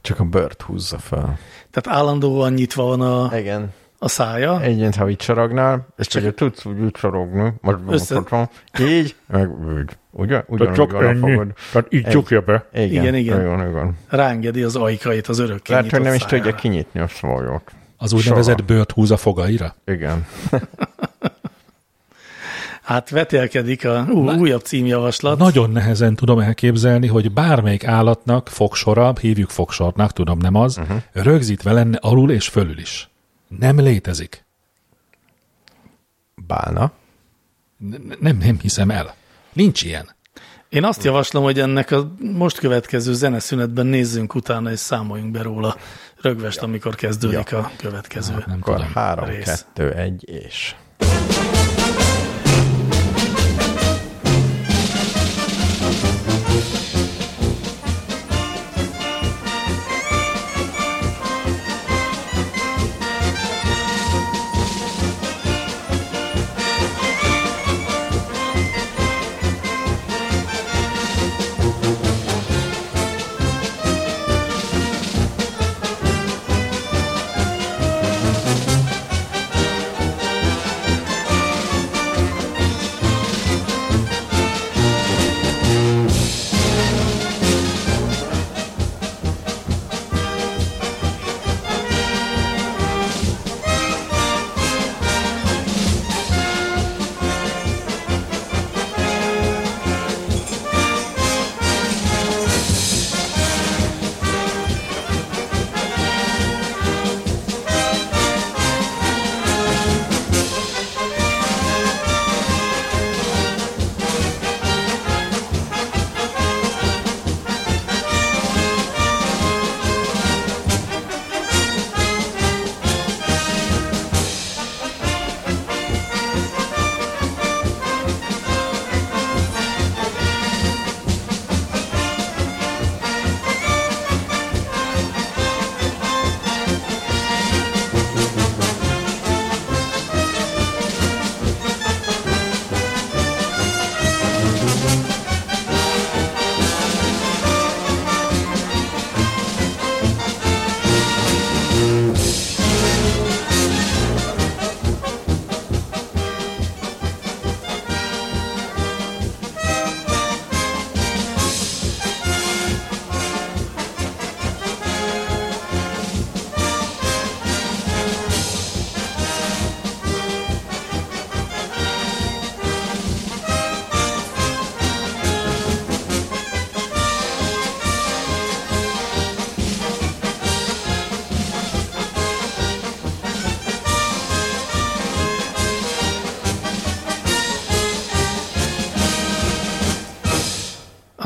Csak 0.00 0.20
a 0.20 0.24
bört 0.24 0.62
húzza 0.62 0.98
fel. 0.98 1.38
Tehát 1.70 1.98
állandóan 2.00 2.52
nyitva 2.52 2.84
van 2.84 3.00
a, 3.00 3.38
Igen. 3.38 3.72
A 4.02 4.08
szája. 4.08 4.60
Egyébként, 4.60 4.94
ha 4.94 5.08
így 5.08 5.16
csorognál, 5.16 5.86
és 5.98 6.06
csak 6.06 6.22
ugye 6.22 6.34
tudsz 6.34 6.64
úgy, 6.64 6.80
úgy 6.80 6.90
csorogni, 6.90 7.52
most 7.60 7.78
Össze- 7.88 8.48
így, 8.80 9.14
meg 9.26 9.50
úgy. 9.50 9.96
Ugye? 10.10 10.42
Ugyanúgy 10.46 10.90
van 10.90 11.04
a 11.04 11.16
fogod. 11.16 11.52
Tehát 11.72 11.86
így 11.92 12.04
Egy- 12.04 12.10
csukja 12.12 12.40
be. 12.40 12.64
Igen, 12.72 12.88
Igen, 12.88 13.14
igen. 13.14 13.40
Igen, 13.40 13.68
igen. 13.68 13.96
Rángedi 14.08 14.62
az 14.62 14.76
ajkait 14.76 15.26
az 15.26 15.38
örökké 15.38 15.72
Lehet, 15.72 15.90
hogy 15.90 16.00
nem 16.00 16.14
is 16.14 16.20
szájára. 16.22 16.38
tudja 16.42 16.54
kinyitni 16.60 17.00
a 17.00 17.08
szvajót. 17.08 17.70
Az 17.96 18.12
úgynevezett 18.12 18.58
Soha. 18.58 18.72
bőrt 18.74 18.92
húz 18.92 19.10
a 19.10 19.16
fogaira? 19.16 19.74
Igen. 19.84 20.26
Hát 22.82 23.10
vetélkedik 23.10 23.84
a 23.84 24.06
ú, 24.10 24.30
újabb 24.30 24.60
címjavaslat. 24.60 25.38
Nagyon 25.38 25.70
nehezen 25.70 26.14
tudom 26.14 26.38
elképzelni, 26.38 27.06
hogy 27.06 27.32
bármelyik 27.32 27.86
állatnak 27.86 28.48
fogsora, 28.48 29.12
hívjuk 29.20 29.50
fogsornak, 29.50 30.12
tudom, 30.12 30.38
nem 30.38 30.54
az, 30.54 30.78
uh-huh. 30.78 30.96
rögzítve 31.12 31.72
lenne 31.72 31.98
alul 32.00 32.30
és 32.30 32.48
fölül 32.48 32.78
is. 32.78 33.10
Nem 33.58 33.80
létezik. 33.80 34.44
Bálna. 36.46 36.92
N- 37.76 38.20
Nem, 38.20 38.36
nem 38.36 38.58
hiszem 38.58 38.90
el. 38.90 39.14
Nincs 39.52 39.82
ilyen. 39.82 40.14
Én 40.68 40.84
azt 40.84 41.04
javaslom, 41.04 41.42
hogy 41.42 41.60
ennek 41.60 41.90
a 41.90 42.12
most 42.18 42.58
következő 42.58 43.14
zeneszünetben 43.14 43.86
nézzünk 43.86 44.34
utána, 44.34 44.70
és 44.70 44.78
számoljunk 44.78 45.30
be 45.32 45.42
róla 45.42 45.76
rögvest, 46.20 46.62
amikor 46.62 46.94
kezdődik 46.94 47.52
a 47.52 47.70
következő. 47.76 48.44
Nem 48.46 48.58
Akkor 48.60 48.76
tudom. 48.76 48.92
három, 48.92 49.24
rész. 49.24 49.44
kettő, 49.44 49.92
egy, 49.92 50.28
és... 50.28 50.76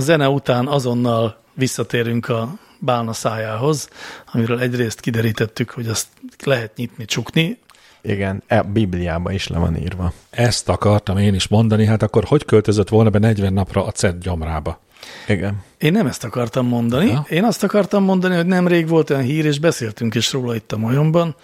zene 0.07 0.29
után 0.29 0.67
azonnal 0.67 1.37
visszatérünk 1.55 2.29
a 2.29 2.55
bálna 2.79 3.13
szájához, 3.13 3.89
amiről 4.33 4.61
egyrészt 4.61 5.01
kiderítettük, 5.01 5.71
hogy 5.71 5.89
azt 5.89 6.07
lehet 6.45 6.77
nyitni, 6.77 7.05
csukni. 7.05 7.59
Igen, 8.03 8.43
e, 8.47 8.59
a 8.59 8.63
Bibliában 8.63 9.33
is 9.33 9.49
le 9.49 9.59
van 9.59 9.77
írva. 9.77 10.13
Ezt 10.31 10.69
akartam 10.69 11.19
én 11.19 11.35
is 11.35 11.49
mondani, 11.49 11.85
hát 11.85 12.03
akkor 12.03 12.25
hogy 12.25 12.45
költözött 12.45 12.89
volna 12.89 13.11
be 13.11 13.19
40 13.19 13.53
napra 13.53 13.85
a 13.85 13.91
CED 13.91 14.19
gyomrába? 14.19 14.81
Igen. 15.29 15.63
Én 15.79 15.93
nem 15.93 16.07
ezt 16.07 16.25
akartam 16.25 16.67
mondani. 16.67 17.07
Ja. 17.07 17.27
Én 17.29 17.45
azt 17.45 17.63
akartam 17.63 18.05
mondani, 18.05 18.35
hogy 18.35 18.47
nemrég 18.47 18.89
volt 18.89 19.11
olyan 19.11 19.23
hír, 19.23 19.45
és 19.45 19.59
beszéltünk 19.59 20.15
is 20.15 20.33
róla 20.33 20.55
itt 20.55 20.73
a 20.73 20.77
majomban, 20.77 21.35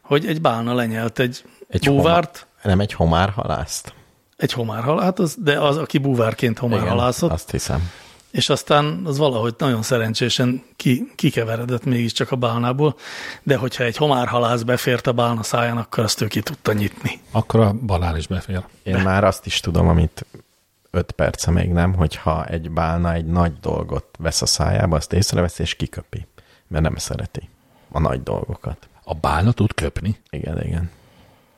hogy 0.00 0.26
egy 0.26 0.40
bálna 0.40 0.74
lenyelt 0.74 1.18
egy, 1.18 1.44
egy 1.68 1.84
búvárt, 1.84 2.46
Nem 2.62 2.80
egy 2.80 2.92
homárhalászt? 2.92 3.94
egy 4.42 4.52
homárhalát, 4.52 5.18
az, 5.18 5.36
de 5.38 5.58
az, 5.58 5.76
aki 5.76 5.98
búvárként 5.98 6.58
homárhalászott, 6.58 7.30
azt 7.30 7.50
hiszem. 7.50 7.90
És 8.32 8.48
aztán 8.48 9.02
az 9.04 9.18
valahogy 9.18 9.54
nagyon 9.58 9.82
szerencsésen 9.82 10.62
ki, 10.76 11.12
kikeveredett 11.14 11.84
mégiscsak 11.84 12.30
a 12.30 12.36
bálnából, 12.36 12.96
de 13.42 13.56
hogyha 13.56 13.84
egy 13.84 13.96
homárhalász 13.96 14.62
befért 14.62 15.06
a 15.06 15.12
bálna 15.12 15.42
száján, 15.42 15.76
akkor 15.76 16.04
azt 16.04 16.20
ő 16.20 16.26
ki 16.26 16.40
tudta 16.40 16.72
nyitni. 16.72 17.20
Akkor 17.30 17.60
a 17.60 17.72
banán 17.72 18.16
is 18.16 18.26
befér. 18.26 18.64
Én 18.82 18.98
már 18.98 19.24
azt 19.24 19.46
is 19.46 19.60
tudom, 19.60 19.88
amit 19.88 20.26
öt 20.90 21.10
perce 21.10 21.50
még 21.50 21.70
nem, 21.70 21.94
hogyha 21.94 22.46
egy 22.46 22.70
bálna 22.70 23.12
egy 23.12 23.26
nagy 23.26 23.52
dolgot 23.60 24.06
vesz 24.18 24.42
a 24.42 24.46
szájába, 24.46 24.96
azt 24.96 25.12
észrevesz 25.12 25.58
és 25.58 25.74
kiköpi, 25.74 26.26
mert 26.68 26.84
nem 26.84 26.96
szereti 26.96 27.48
a 27.90 28.00
nagy 28.00 28.22
dolgokat. 28.22 28.88
A 29.04 29.14
bálna 29.14 29.52
tud 29.52 29.74
köpni? 29.74 30.16
Igen, 30.30 30.62
igen. 30.62 30.90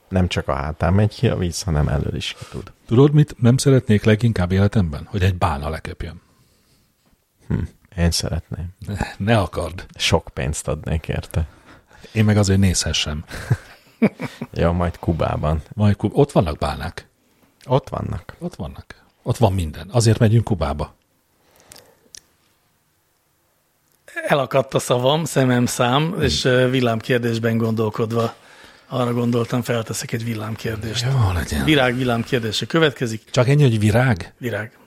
Nem 0.08 0.28
csak 0.28 0.48
a 0.48 0.54
hátán 0.54 0.92
megy 0.92 1.14
ki 1.14 1.28
a 1.28 1.36
víz, 1.36 1.62
hanem 1.62 1.88
elől 1.88 2.14
is 2.14 2.34
ki 2.38 2.44
tud. 2.50 2.72
Tudod, 2.86 3.12
mit 3.12 3.34
nem 3.38 3.56
szeretnék 3.56 4.04
leginkább 4.04 4.52
életemben? 4.52 5.06
Hogy 5.10 5.22
egy 5.22 5.34
bána 5.34 5.68
leköpjön. 5.68 6.22
Én 7.96 8.10
szeretném. 8.10 8.66
Ne, 9.16 9.38
akard. 9.38 9.86
Sok 9.96 10.28
pénzt 10.32 10.68
adnék 10.68 11.08
érte. 11.08 11.46
Én 12.12 12.24
meg 12.24 12.36
azért 12.36 12.60
nézhessem. 12.60 13.24
Ja, 14.52 14.72
majd 14.72 14.98
Kubában. 14.98 15.62
Majd 15.74 15.96
Kub- 15.96 16.16
ott 16.16 16.32
vannak 16.32 16.58
bánák. 16.58 17.06
Ott 17.64 17.88
vannak. 17.88 18.34
Ott 18.38 18.54
vannak. 18.54 19.02
Ott 19.22 19.36
van 19.36 19.52
minden. 19.52 19.88
Azért 19.90 20.18
megyünk 20.18 20.44
Kubába. 20.44 20.94
Elakadt 24.26 24.74
a 24.74 24.78
szavam, 24.78 25.24
szemem 25.24 25.66
szám, 25.66 26.16
és 26.20 26.44
ö, 26.44 26.70
villámkérdésben 26.70 27.56
gondolkodva 27.56 28.34
arra 28.88 29.12
gondoltam, 29.12 29.62
felteszek 29.62 30.12
egy 30.12 30.24
villámkérdést. 30.24 31.04
Jó 31.04 31.32
legyen. 31.32 31.64
Virág 31.64 31.96
villámkérdése 31.96 32.66
következik. 32.66 33.22
Csak 33.30 33.48
ennyi, 33.48 33.62
hogy 33.62 33.78
virág? 33.78 34.32
Virág. 34.38 34.78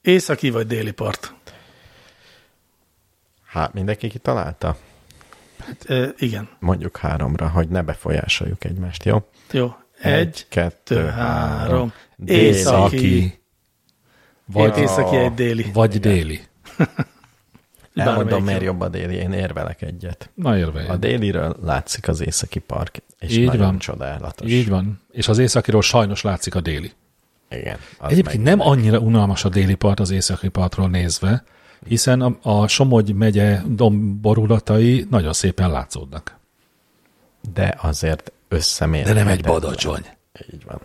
Északi 0.00 0.50
vagy 0.50 0.66
déli 0.66 0.90
part? 0.90 1.34
Hát 3.48 3.72
mindenki 3.72 4.08
kitalálta? 4.08 4.76
E, 5.86 6.08
igen. 6.18 6.48
Mondjuk 6.60 6.96
háromra, 6.96 7.48
hogy 7.48 7.68
ne 7.68 7.82
befolyásoljuk 7.82 8.64
egymást, 8.64 9.04
jó? 9.04 9.28
Jó. 9.50 9.74
Egy, 10.02 10.46
kettő, 10.48 11.06
három. 11.06 11.92
Déli. 12.16 12.40
Északi. 12.44 13.40
Vagy, 14.52 14.70
Egy 14.70 14.78
északi, 14.78 15.16
egy 15.16 15.34
déli. 15.34 15.66
vagy 15.72 16.00
déli. 16.00 16.40
Elmondom, 17.94 18.44
miért 18.44 18.62
jobb 18.62 18.80
a 18.80 18.88
déli, 18.88 19.14
én 19.14 19.32
érvelek 19.32 19.82
egyet. 19.82 20.30
Na 20.34 20.50
A 20.50 20.56
érve. 20.56 20.96
déliről 20.96 21.56
látszik 21.62 22.08
az 22.08 22.20
északi 22.20 22.58
park, 22.58 23.02
és 23.18 23.36
Így 23.36 23.46
nagyon 23.46 23.66
van. 23.66 23.78
csodálatos. 23.78 24.50
Így 24.50 24.68
van. 24.68 25.00
És 25.10 25.28
az 25.28 25.38
északiról 25.38 25.82
sajnos 25.82 26.22
látszik 26.22 26.54
a 26.54 26.60
déli. 26.60 26.92
Igen. 27.50 27.78
Egyébként 28.00 28.44
meg- 28.44 28.56
nem 28.56 28.60
annyira 28.68 28.98
unalmas 28.98 29.44
a 29.44 29.48
déli 29.48 29.74
part 29.74 30.00
az 30.00 30.10
északi 30.10 30.48
partról 30.48 30.88
nézve, 30.88 31.44
hiszen 31.86 32.20
a, 32.20 32.38
a 32.42 32.68
Somogy 32.68 33.14
megye 33.14 33.62
domborulatai 33.66 35.06
nagyon 35.10 35.32
szépen 35.32 35.70
látszódnak. 35.70 36.36
De 37.52 37.78
azért 37.80 38.32
összemérhetetlen. 38.48 39.24
Így 40.52 40.64
van. 40.64 40.80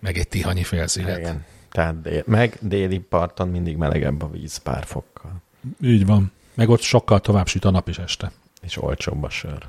meg 0.00 0.18
egy 0.18 0.28
tihanyi 0.28 0.62
felsziget. 0.62 1.18
Igen. 1.18 1.44
Tehát 1.68 2.00
dél, 2.00 2.22
meg 2.26 2.58
déli 2.60 2.98
parton 2.98 3.48
mindig 3.48 3.76
melegebb 3.76 4.22
a 4.22 4.30
víz 4.30 4.56
pár 4.56 4.84
fokkal, 4.84 5.32
Így 5.82 6.06
van. 6.06 6.32
Meg 6.54 6.68
ott 6.68 6.80
sokkal 6.80 7.20
tovább 7.20 7.46
süt 7.46 7.64
a 7.64 7.70
nap 7.70 7.88
is 7.88 7.98
este. 7.98 8.32
és 8.62 8.82
olcsóbb 8.82 9.22
a 9.22 9.30
sör. 9.30 9.66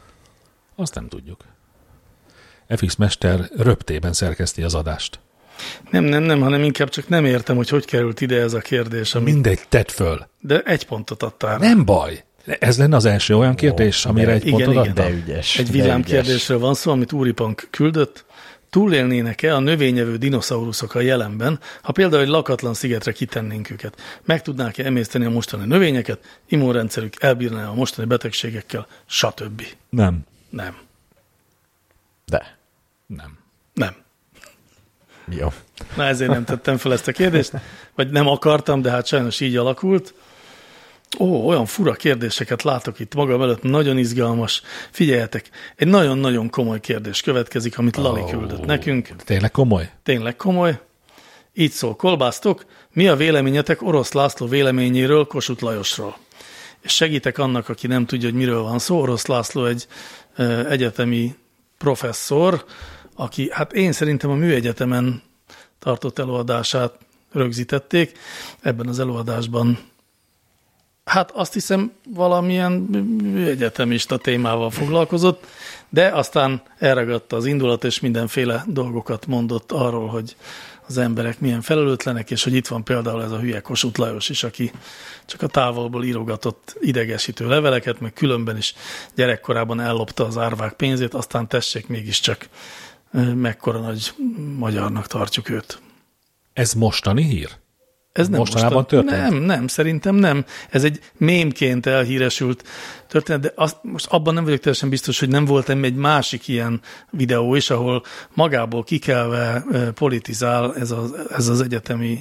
Azt 0.75 0.95
nem 0.95 1.07
tudjuk. 1.07 1.43
FX 2.67 2.95
Mester 2.95 3.49
röptében 3.55 4.13
szerkeszti 4.13 4.63
az 4.63 4.73
adást. 4.73 5.19
Nem, 5.91 6.03
nem, 6.03 6.23
nem, 6.23 6.41
hanem 6.41 6.63
inkább 6.63 6.89
csak 6.89 7.07
nem 7.07 7.25
értem, 7.25 7.55
hogy 7.55 7.69
hogy 7.69 7.85
került 7.85 8.21
ide 8.21 8.41
ez 8.41 8.53
a 8.53 8.59
kérdés. 8.59 9.15
Ami... 9.15 9.31
Mindegy, 9.31 9.59
tedd 9.69 9.87
föl. 9.87 10.27
De 10.39 10.61
egy 10.61 10.85
pontot 10.85 11.23
adtál. 11.23 11.57
Nem 11.57 11.85
baj. 11.85 12.23
Ez 12.59 12.77
lenne 12.77 12.95
az 12.95 13.05
első 13.05 13.35
olyan 13.35 13.55
kérdés, 13.55 14.05
Ó, 14.05 14.09
amire 14.09 14.25
de- 14.25 14.33
egy 14.33 14.45
igen, 14.47 14.57
pontot 14.57 14.85
igen. 14.85 14.87
adtam? 14.87 15.05
De 15.05 15.31
ügyes. 15.31 15.57
Egy 15.57 15.71
villámkérdésről 15.71 16.59
van 16.59 16.73
szó, 16.73 16.91
amit 16.91 17.11
Úripank 17.11 17.67
küldött. 17.69 18.25
Túlélnének-e 18.69 19.55
a 19.55 19.59
növényevő 19.59 20.17
dinoszauruszok 20.17 20.95
a 20.95 20.99
jelenben, 20.99 21.59
ha 21.81 21.91
például 21.91 22.21
egy 22.21 22.27
lakatlan 22.27 22.73
szigetre 22.73 23.11
kitennénk 23.11 23.69
őket? 23.69 24.01
Meg 24.25 24.41
tudnák-e 24.41 24.85
emészteni 24.85 25.25
a 25.25 25.29
mostani 25.29 25.65
növényeket, 25.65 26.19
immunrendszerük 26.47 27.13
elbírná 27.19 27.67
a 27.67 27.73
mostani 27.73 28.07
betegségekkel, 28.07 28.87
stb. 29.05 29.63
Nem. 29.89 30.19
Nem. 30.49 30.77
De. 32.25 32.57
Nem. 33.05 33.37
Nem. 33.73 33.95
Jó. 35.29 35.53
Na 35.95 36.03
ezért 36.03 36.31
nem 36.31 36.43
tettem 36.43 36.77
fel 36.77 36.93
ezt 36.93 37.07
a 37.07 37.11
kérdést, 37.11 37.51
vagy 37.95 38.09
nem 38.09 38.27
akartam, 38.27 38.81
de 38.81 38.89
hát 38.89 39.05
sajnos 39.05 39.39
így 39.39 39.55
alakult. 39.55 40.13
Ó, 41.19 41.47
olyan 41.47 41.65
fura 41.65 41.93
kérdéseket 41.93 42.63
látok 42.63 42.99
itt 42.99 43.15
magam 43.15 43.41
előtt, 43.41 43.63
nagyon 43.63 43.97
izgalmas. 43.97 44.61
Figyeljetek, 44.91 45.49
egy 45.75 45.87
nagyon-nagyon 45.87 46.49
komoly 46.49 46.79
kérdés 46.79 47.21
következik, 47.21 47.77
amit 47.77 47.95
Lali 47.95 48.23
küldött 48.29 48.65
nekünk. 48.65 49.07
Tényleg 49.23 49.51
komoly? 49.51 49.89
Tényleg 50.03 50.35
komoly. 50.35 50.79
Így 51.53 51.71
szól, 51.71 51.95
kolbásztok, 51.95 52.65
mi 52.93 53.07
a 53.07 53.15
véleményetek 53.15 53.81
Orosz 53.81 54.11
László 54.11 54.47
véleményéről 54.47 55.25
Kossuth 55.25 55.63
Lajosról? 55.63 56.17
És 56.81 56.93
segítek 56.93 57.37
annak, 57.37 57.69
aki 57.69 57.87
nem 57.87 58.05
tudja, 58.05 58.29
hogy 58.29 58.37
miről 58.37 58.61
van 58.61 58.79
szó. 58.79 58.99
Orosz 58.99 59.25
László 59.25 59.65
egy 59.65 59.87
egyetemi 60.69 61.35
professzor, 61.77 62.65
aki, 63.17 63.49
hát 63.51 63.73
én 63.73 63.91
szerintem 63.91 64.29
a 64.29 64.35
műegyetemen 64.35 65.21
tartott 65.79 66.19
előadását 66.19 66.97
rögzítették. 67.31 68.17
Ebben 68.61 68.87
az 68.87 68.99
előadásban 68.99 69.79
Hát 71.07 71.31
azt 71.31 71.53
hiszem 71.53 71.91
valamilyen 72.13 72.89
egyetemista 73.45 74.17
témával 74.17 74.69
foglalkozott, 74.69 75.45
de 75.89 76.07
aztán 76.07 76.61
elragadta 76.77 77.35
az 77.35 77.45
indulat, 77.45 77.83
és 77.83 77.99
mindenféle 77.99 78.63
dolgokat 78.67 79.25
mondott 79.25 79.71
arról, 79.71 80.07
hogy 80.07 80.35
az 80.87 80.97
emberek 80.97 81.39
milyen 81.39 81.61
felelőtlenek, 81.61 82.31
és 82.31 82.43
hogy 82.43 82.53
itt 82.53 82.67
van 82.67 82.83
például 82.83 83.23
ez 83.23 83.31
a 83.31 83.39
hülye 83.39 83.59
Kossuth 83.59 83.99
Lajos 83.99 84.29
is, 84.29 84.43
aki 84.43 84.71
csak 85.25 85.41
a 85.41 85.47
távolból 85.47 86.03
írogatott 86.03 86.75
idegesítő 86.79 87.47
leveleket, 87.47 87.99
meg 87.99 88.13
különben 88.13 88.57
is 88.57 88.73
gyerekkorában 89.15 89.79
ellopta 89.79 90.25
az 90.25 90.37
árvák 90.37 90.73
pénzét, 90.73 91.13
aztán 91.13 91.47
tessék 91.47 91.87
mégiscsak 91.87 92.47
mekkora 93.35 93.79
nagy 93.79 94.13
magyarnak 94.57 95.07
tartjuk 95.07 95.49
őt. 95.49 95.81
Ez 96.53 96.73
mostani 96.73 97.23
hír? 97.23 97.49
Ez 98.13 98.27
nem 98.27 98.39
Mostanában 98.39 98.73
mostan- 98.73 99.05
történt? 99.05 99.29
Nem, 99.29 99.41
nem, 99.43 99.67
szerintem 99.67 100.15
nem. 100.15 100.45
Ez 100.69 100.83
egy 100.83 100.99
mémként 101.17 101.85
elhíresült 101.85 102.63
történet, 103.07 103.41
de 103.41 103.51
azt, 103.55 103.77
most 103.81 104.05
abban 104.09 104.33
nem 104.33 104.43
vagyok 104.43 104.59
teljesen 104.59 104.89
biztos, 104.89 105.19
hogy 105.19 105.29
nem 105.29 105.45
volt 105.45 105.69
egy 105.69 105.95
másik 105.95 106.47
ilyen 106.47 106.81
videó 107.11 107.55
is, 107.55 107.69
ahol 107.69 108.03
magából 108.33 108.83
kikelve 108.83 109.63
politizál 109.93 110.75
ez 110.75 110.91
az, 110.91 111.13
ez 111.29 111.47
az 111.47 111.61
egyetemi 111.61 112.19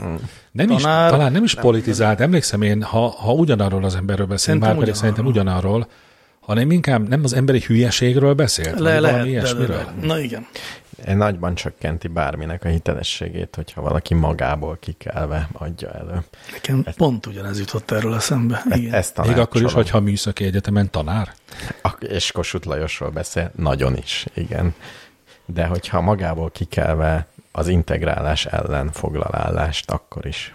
Nem 0.52 0.70
is, 0.70 0.82
Tanár- 0.82 1.10
talán 1.10 1.32
nem 1.32 1.44
is 1.44 1.54
politizált. 1.54 2.20
Emlékszem 2.20 2.62
én, 2.62 2.82
ha, 2.82 3.08
ha 3.08 3.32
ugyanarról 3.32 3.84
az 3.84 3.94
emberről 3.94 4.26
beszél, 4.26 4.44
Szerintem 4.44 4.70
már 4.70 4.78
pedig 4.78 4.94
szerintem 4.94 5.26
ugyanarról, 5.26 5.88
hanem 6.46 6.70
inkább 6.70 7.08
nem 7.08 7.20
az 7.24 7.32
emberi 7.32 7.60
hülyeségről 7.66 8.34
beszélt, 8.34 8.78
le 8.78 9.00
lehet. 9.00 9.00
valami 9.00 9.18
De, 9.18 9.24
de, 9.24 9.30
ilyesmiről. 9.30 9.84
de. 10.00 10.06
Na 10.06 10.18
igen. 10.20 10.46
Nagyban 11.04 11.54
csökkenti 11.54 12.08
bárminek 12.08 12.64
a 12.64 12.68
hitelességét, 12.68 13.54
hogyha 13.54 13.80
valaki 13.80 14.14
magából 14.14 14.76
kikelve 14.80 15.48
adja 15.52 15.90
elő. 15.90 16.24
Nekem 16.52 16.84
pont 16.96 17.26
ugyanez 17.26 17.58
jutott 17.58 17.90
erről 17.90 18.14
eszembe. 18.14 18.62
Igen. 18.70 18.92
Ezt 18.94 19.26
Még 19.26 19.38
akkor 19.38 19.62
is, 19.62 19.72
hogyha 19.72 20.00
műszaki 20.00 20.44
egyetemen 20.44 20.90
tanár. 20.90 21.32
Ak- 21.82 22.02
És 22.02 22.32
Kossuth 22.32 22.66
Lajosról 22.66 23.10
beszél, 23.10 23.50
nagyon 23.56 23.96
is, 23.96 24.26
igen. 24.34 24.74
De 25.46 25.66
hogyha 25.66 26.00
magából 26.00 26.50
kikelve 26.50 27.26
az 27.52 27.68
integrálás 27.68 28.46
ellen 28.46 28.90
foglal 28.92 29.30
állást, 29.34 29.90
akkor 29.90 30.26
is 30.26 30.54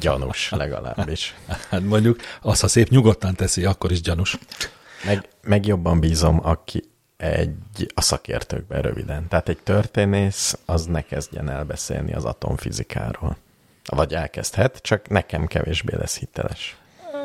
gyanús 0.00 0.50
legalábbis. 0.50 1.34
Hát 1.70 1.80
mondjuk 1.82 2.20
azt, 2.42 2.60
ha 2.60 2.68
szép 2.68 2.88
nyugodtan 2.88 3.34
teszi, 3.34 3.64
akkor 3.64 3.90
is 3.92 4.00
gyanús. 4.00 4.38
Meg, 5.06 5.28
meg 5.42 5.66
jobban 5.66 6.00
bízom, 6.00 6.40
aki 6.42 6.82
egy 7.16 7.92
a 7.94 8.00
szakértőkben 8.00 8.82
röviden. 8.82 9.28
Tehát 9.28 9.48
egy 9.48 9.58
történész, 9.62 10.58
az 10.64 10.84
ne 10.86 11.02
kezdjen 11.02 11.50
el 11.50 11.64
beszélni 11.64 12.14
az 12.14 12.24
atomfizikáról. 12.24 13.36
Vagy 13.84 14.14
elkezdhet, 14.14 14.78
csak 14.82 15.08
nekem 15.08 15.46
kevésbé 15.46 15.96
lesz 15.96 16.18
hiteles. 16.18 16.76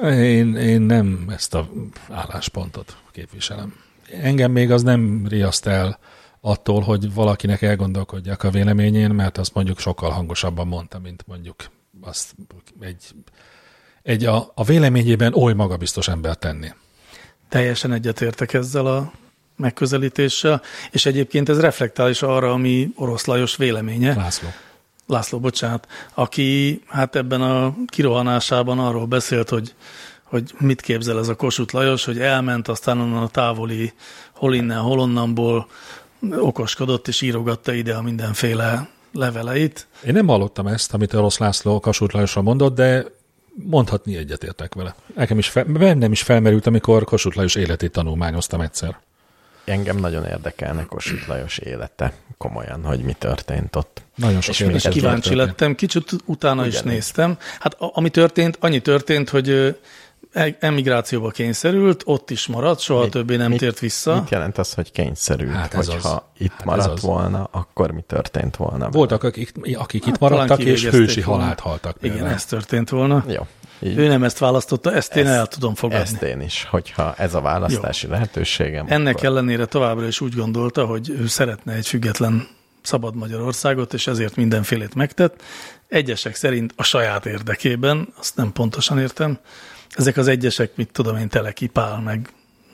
Én, 0.03 0.55
én 0.55 0.82
nem 0.82 1.25
ezt 1.30 1.53
a 1.53 1.69
álláspontot 2.09 2.97
képviselem. 3.11 3.75
Engem 4.21 4.51
még 4.51 4.71
az 4.71 4.84
nem 4.84 5.25
riaszt 5.27 5.65
el 5.65 5.99
attól, 6.41 6.82
hogy 6.82 7.13
valakinek 7.13 7.61
elgondolkodjak 7.61 8.43
a 8.43 8.49
véleményén, 8.49 9.09
mert 9.09 9.38
azt 9.38 9.53
mondjuk 9.53 9.80
sokkal 9.80 10.09
hangosabban 10.09 10.67
mondta, 10.67 10.99
mint 10.99 11.23
mondjuk 11.27 11.55
azt 12.01 12.36
egy, 12.80 13.03
egy 14.01 14.25
a, 14.25 14.51
a 14.55 14.63
véleményében 14.63 15.34
oly 15.34 15.53
magabiztos 15.53 16.07
ember 16.07 16.36
tenni. 16.36 16.69
Teljesen 17.50 17.91
egyetértek 17.91 18.54
ezzel 18.54 18.86
a 18.86 19.12
megközelítéssel, 19.56 20.62
és 20.91 21.06
egyébként 21.06 21.50
ez 21.50 21.60
reflektál 21.60 22.10
is 22.10 22.22
arra, 22.22 22.52
ami 22.52 22.89
Orosz 22.95 23.26
Lajos 23.26 23.56
véleménye. 23.56 24.16
László. 24.16 24.47
László, 25.08 25.39
bocsánat, 25.39 25.88
aki 26.14 26.82
hát 26.88 27.16
ebben 27.16 27.41
a 27.41 27.76
kirohanásában 27.88 28.80
arról 28.80 29.06
beszélt, 29.06 29.50
hogy, 29.50 29.74
hogy 30.24 30.54
mit 30.58 30.82
képzel 30.82 31.20
ez 31.20 31.28
a 31.28 31.36
Kossuth 31.36 31.74
Lajos, 31.74 32.06
hogy 32.06 32.20
elment, 32.20 32.68
aztán 32.68 33.00
onnan 33.00 33.24
a 33.24 33.28
távoli 33.28 33.93
hol 34.34 34.54
innen, 34.54 34.80
hol 34.80 35.00
onnanból 35.00 35.68
okoskodott 36.32 37.08
és 37.08 37.22
írogatta 37.22 37.74
ide 37.74 37.95
a 37.95 38.02
mindenféle 38.02 38.89
leveleit. 39.14 39.88
Én 40.06 40.14
nem 40.14 40.28
hallottam 40.28 40.68
ezt, 40.68 40.93
amit 40.93 41.14
Orosz 41.14 41.38
László 41.38 41.80
Kossuth 41.80 42.14
Lajosra 42.14 42.41
mondott, 42.41 42.76
de 42.76 43.06
mondhatni 43.54 44.16
egyetértek 44.18 44.74
vele. 44.74 44.95
Nekem 45.16 45.38
is 45.38 45.50
fel, 45.50 45.64
bennem 45.64 46.12
is 46.12 46.22
felmerült, 46.22 46.68
amikor 46.68 47.04
Kossuth 47.04 47.36
Lajos 47.36 47.56
életét 47.56 47.91
tanulmányoztam 47.91 48.62
egyszer. 48.62 49.00
engem 49.66 49.97
nagyon 49.97 50.26
érdekelne 50.26 50.86
Kossuth 50.86 51.28
Lajos 51.28 51.58
élete, 51.58 52.14
komolyan, 52.38 52.84
hogy 52.84 53.00
mi 53.00 53.14
történt 53.14 53.76
ott. 53.76 54.02
Nagyon 54.16 54.41
sok 54.41 54.54
És 54.54 54.58
Kíváncsi 54.89 55.00
történt. 55.00 55.36
lettem, 55.36 55.76
kicsit 55.76 56.12
utána 56.26 56.66
is 56.66 56.74
Ugyanígy. 56.74 56.91
néztem. 56.93 57.38
Hát 57.60 57.74
a- 57.74 57.91
ami 57.93 58.10
történt, 58.10 58.58
annyi 58.60 58.80
történt, 58.80 59.30
hogy 59.30 59.78
emigrációba 60.59 61.30
kényszerült, 61.30 62.01
ott 62.05 62.30
is 62.30 62.47
maradt, 62.47 62.80
soha 62.80 63.01
Mit- 63.01 63.11
többé 63.11 63.36
nem 63.36 63.49
mit- 63.49 63.59
tért 63.59 63.80
vissza. 63.80 64.15
Mit 64.15 64.30
jelent 64.30 64.57
az, 64.57 64.74
hogy 64.74 64.91
kényszerült? 64.91 65.51
Hát 65.53 65.74
ez 65.74 65.88
Hogyha 65.88 66.09
az. 66.09 66.22
itt 66.38 66.49
Hát 66.51 66.59
ez 66.59 66.65
maradt 66.65 66.89
az. 66.93 67.01
volna, 67.01 67.47
akkor 67.51 67.91
mi 67.91 68.01
történt 68.07 68.55
volna? 68.55 68.89
Voltak, 68.89 69.24
akik, 69.24 69.51
akik 69.74 70.01
itt 70.05 70.09
Hát 70.09 70.20
talán 70.20 70.34
maradtak, 70.38 70.65
és 70.65 70.86
hősi 70.86 71.22
volna. 71.22 71.41
halált 71.41 71.59
haltak. 71.59 71.95
Igen, 72.01 72.11
például. 72.15 72.34
ez 72.36 72.45
történt 72.45 72.89
volna. 72.89 73.24
Jó. 73.28 73.47
Így, 73.82 73.97
Ő 73.97 74.07
nem 74.07 74.24
ezt 74.24 74.38
választotta, 74.38 74.93
ezt 74.93 75.15
én 75.15 75.26
Ezt- 75.28 75.36
el 75.36 75.47
tudom 75.47 75.76
fogadni. 75.76 76.03
ezt 76.03 76.22
én 76.22 76.41
is, 76.41 76.67
hogyha 76.70 77.13
ez 77.17 77.34
a 77.34 77.41
választási 77.41 78.07
lehetőségem. 78.07 78.86
Ennek 78.89 79.13
akkor... 79.15 79.26
ellenére 79.28 79.65
továbbra 79.65 80.07
is 80.07 80.22
úgy 80.22 80.36
gondolta, 80.36 80.86
hogy 80.86 81.09
ő 81.09 81.28
szeretne 81.28 81.74
egy 81.74 81.88
független 81.88 82.47
szabad 82.82 83.15
Magyarországot, 83.15 83.93
és 83.93 84.07
ezért 84.07 84.36
mindenfélét 84.36 84.95
megtett. 84.95 85.41
Egyesek 85.88 86.36
szerint 86.36 86.74
a 86.76 86.84
saját 86.84 87.26
érdekében, 87.26 88.07
azt 88.20 88.36
nem 88.36 88.51
pontosan 88.51 88.99
értem. 88.99 89.39
Ezek 89.96 90.18
az 90.18 90.28
egyesek, 90.28 90.76
mit 90.76 90.90
tudom 90.92 91.18
én, 91.18 91.30
Teleki 91.30 91.68
Pál, 91.68 92.00
meg 92.00 92.30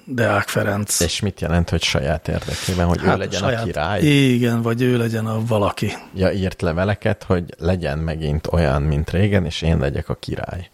Deák 0.05 0.47
Ferenc. 0.47 0.99
És 0.99 1.19
mit 1.19 1.41
jelent, 1.41 1.69
hogy 1.69 1.83
saját 1.83 2.27
érdekében, 2.27 2.87
hogy 2.87 3.01
hát 3.01 3.15
ő 3.15 3.19
legyen 3.19 3.43
a 3.43 3.63
király? 3.63 4.01
Igen, 4.01 4.61
vagy 4.61 4.81
ő 4.81 4.97
legyen 4.97 5.25
a 5.25 5.45
valaki. 5.45 5.93
Ja, 6.15 6.31
írt 6.31 6.61
leveleket, 6.61 7.23
hogy 7.23 7.43
legyen 7.57 7.97
megint 7.97 8.47
olyan, 8.51 8.81
mint 8.81 9.09
régen, 9.09 9.45
és 9.45 9.61
én 9.61 9.77
legyek 9.77 10.09
a 10.09 10.15
király. 10.15 10.69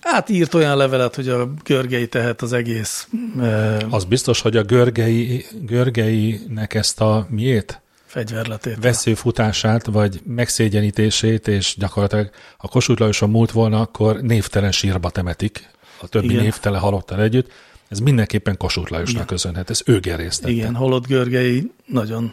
Hát 0.00 0.28
írt 0.28 0.54
olyan 0.54 0.76
levelet, 0.76 1.14
hogy 1.14 1.28
a 1.28 1.52
Görgei 1.64 2.08
tehet 2.08 2.42
az 2.42 2.52
egész 2.52 3.08
e, 3.40 3.76
Az 3.90 4.04
biztos, 4.04 4.40
hogy 4.40 4.56
a 4.56 4.62
Görgei, 4.62 5.46
Görgeinek 5.60 6.74
ezt 6.74 7.00
a 7.00 7.26
miét? 7.30 7.80
Fegyverletét. 8.12 8.76
veszőfutását, 8.80 9.86
vagy 9.86 10.20
megszégyenítését, 10.26 11.48
és 11.48 11.74
gyakorlatilag 11.78 12.30
ha 12.56 12.68
Kossuth 12.68 13.00
Lajoson 13.00 13.30
múlt 13.30 13.50
volna, 13.50 13.80
akkor 13.80 14.20
névtelen 14.20 14.72
sírba 14.72 15.10
temetik 15.10 15.68
a 16.00 16.06
többi 16.08 16.30
Igen. 16.30 16.42
Névtelen 16.42 16.80
halottal 16.80 17.22
együtt. 17.22 17.50
Ez 17.88 17.98
mindenképpen 17.98 18.56
Kossuth 18.56 18.90
Lajosnak 18.90 19.26
köszönhet, 19.26 19.70
ez 19.70 19.82
ő 19.84 20.00
gerésztette. 20.00 20.52
Igen, 20.52 20.74
holott 20.74 21.06
Görgei 21.06 21.70
nagyon 21.86 22.32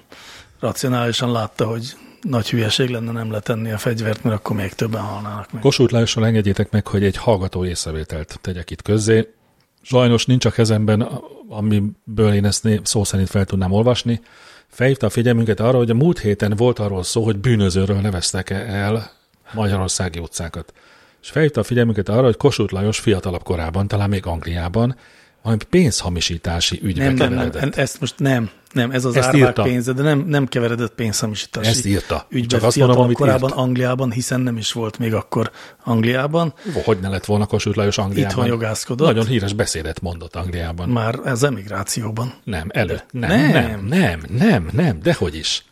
racionálisan 0.59 1.31
látta, 1.31 1.65
hogy 1.65 1.95
nagy 2.21 2.49
hülyeség 2.49 2.89
lenne 2.89 3.11
nem 3.11 3.31
letenni 3.31 3.71
a 3.71 3.77
fegyvert, 3.77 4.23
mert 4.23 4.35
akkor 4.35 4.55
még 4.55 4.73
többen 4.73 5.01
halnának 5.01 5.51
meg. 5.51 5.61
Kossuth 5.61 5.93
Lajosról 5.93 6.25
engedjétek 6.25 6.71
meg, 6.71 6.87
hogy 6.87 7.03
egy 7.03 7.17
hallgató 7.17 7.65
észrevételt 7.65 8.39
tegyek 8.41 8.71
itt 8.71 8.81
közzé. 8.81 9.33
Sajnos 9.81 10.25
nincs 10.25 10.45
a 10.45 10.51
kezemben, 10.51 11.01
amiből 11.49 12.33
én 12.33 12.45
ezt 12.45 12.67
szó 12.83 13.03
szerint 13.03 13.29
fel 13.29 13.45
tudnám 13.45 13.71
olvasni. 13.71 14.21
Felhívta 14.69 15.05
a 15.05 15.09
figyelmünket 15.09 15.59
arra, 15.59 15.77
hogy 15.77 15.89
a 15.89 15.93
múlt 15.93 16.19
héten 16.19 16.53
volt 16.55 16.79
arról 16.79 17.03
szó, 17.03 17.23
hogy 17.23 17.37
bűnözőről 17.37 17.99
neveztek 17.99 18.49
el 18.49 19.11
magyarországi 19.53 20.19
utcákat. 20.19 20.73
És 21.21 21.29
felhívta 21.29 21.59
a 21.59 21.63
figyelmünket 21.63 22.09
arra, 22.09 22.23
hogy 22.23 22.37
Kossuth 22.37 22.73
Lajos 22.73 22.99
fiatalabb 22.99 23.43
korában, 23.43 23.87
talán 23.87 24.09
még 24.09 24.25
Angliában, 24.25 24.95
valami 25.41 25.61
pénzhamisítási 25.69 26.79
ügybe 26.83 27.11
Nem, 27.11 27.33
nem, 27.33 27.49
nem, 27.53 27.69
ezt 27.75 27.99
most 27.99 28.19
nem, 28.19 28.49
nem, 28.73 28.91
ez 28.91 29.05
az 29.05 29.15
Ezt 29.15 29.27
árvák 29.27 29.41
írta. 29.47 29.61
pénze, 29.63 29.93
de 29.93 30.01
nem, 30.01 30.19
nem 30.27 30.47
keveredett 30.47 30.93
pénzhamisítási 30.93 31.69
Ezt 31.69 31.85
írta. 31.85 32.25
ügybe 32.29 32.47
Csak 32.57 32.63
azt 32.63 32.77
mondom, 32.77 32.99
amit 32.99 33.15
korában 33.17 33.49
írt. 33.49 33.59
Angliában, 33.59 34.11
hiszen 34.11 34.41
nem 34.41 34.57
is 34.57 34.71
volt 34.71 34.97
még 34.97 35.13
akkor 35.13 35.51
Angliában, 35.83 36.53
Hogy 36.83 36.99
ne 36.99 37.09
lett 37.09 37.25
volna 37.25 37.45
Kossuth 37.45 37.77
Lajos 37.77 37.97
Angliában? 37.97 38.29
Itthon 38.31 38.45
jogászkodott. 38.45 39.07
Nagyon 39.07 39.25
híres 39.25 39.53
beszédet 39.53 40.01
mondott 40.01 40.35
Angliában. 40.35 40.89
már 40.89 41.19
ez 41.25 41.43
emigrációban. 41.43 42.33
Nem, 42.43 42.67
előtt. 42.73 43.05
Nem, 43.11 43.29
Nem. 43.29 43.51
nem, 43.51 43.85
nem, 43.89 44.21
nem, 44.37 44.69
nem, 44.71 44.99
dehogy 45.01 45.35
is. 45.35 45.63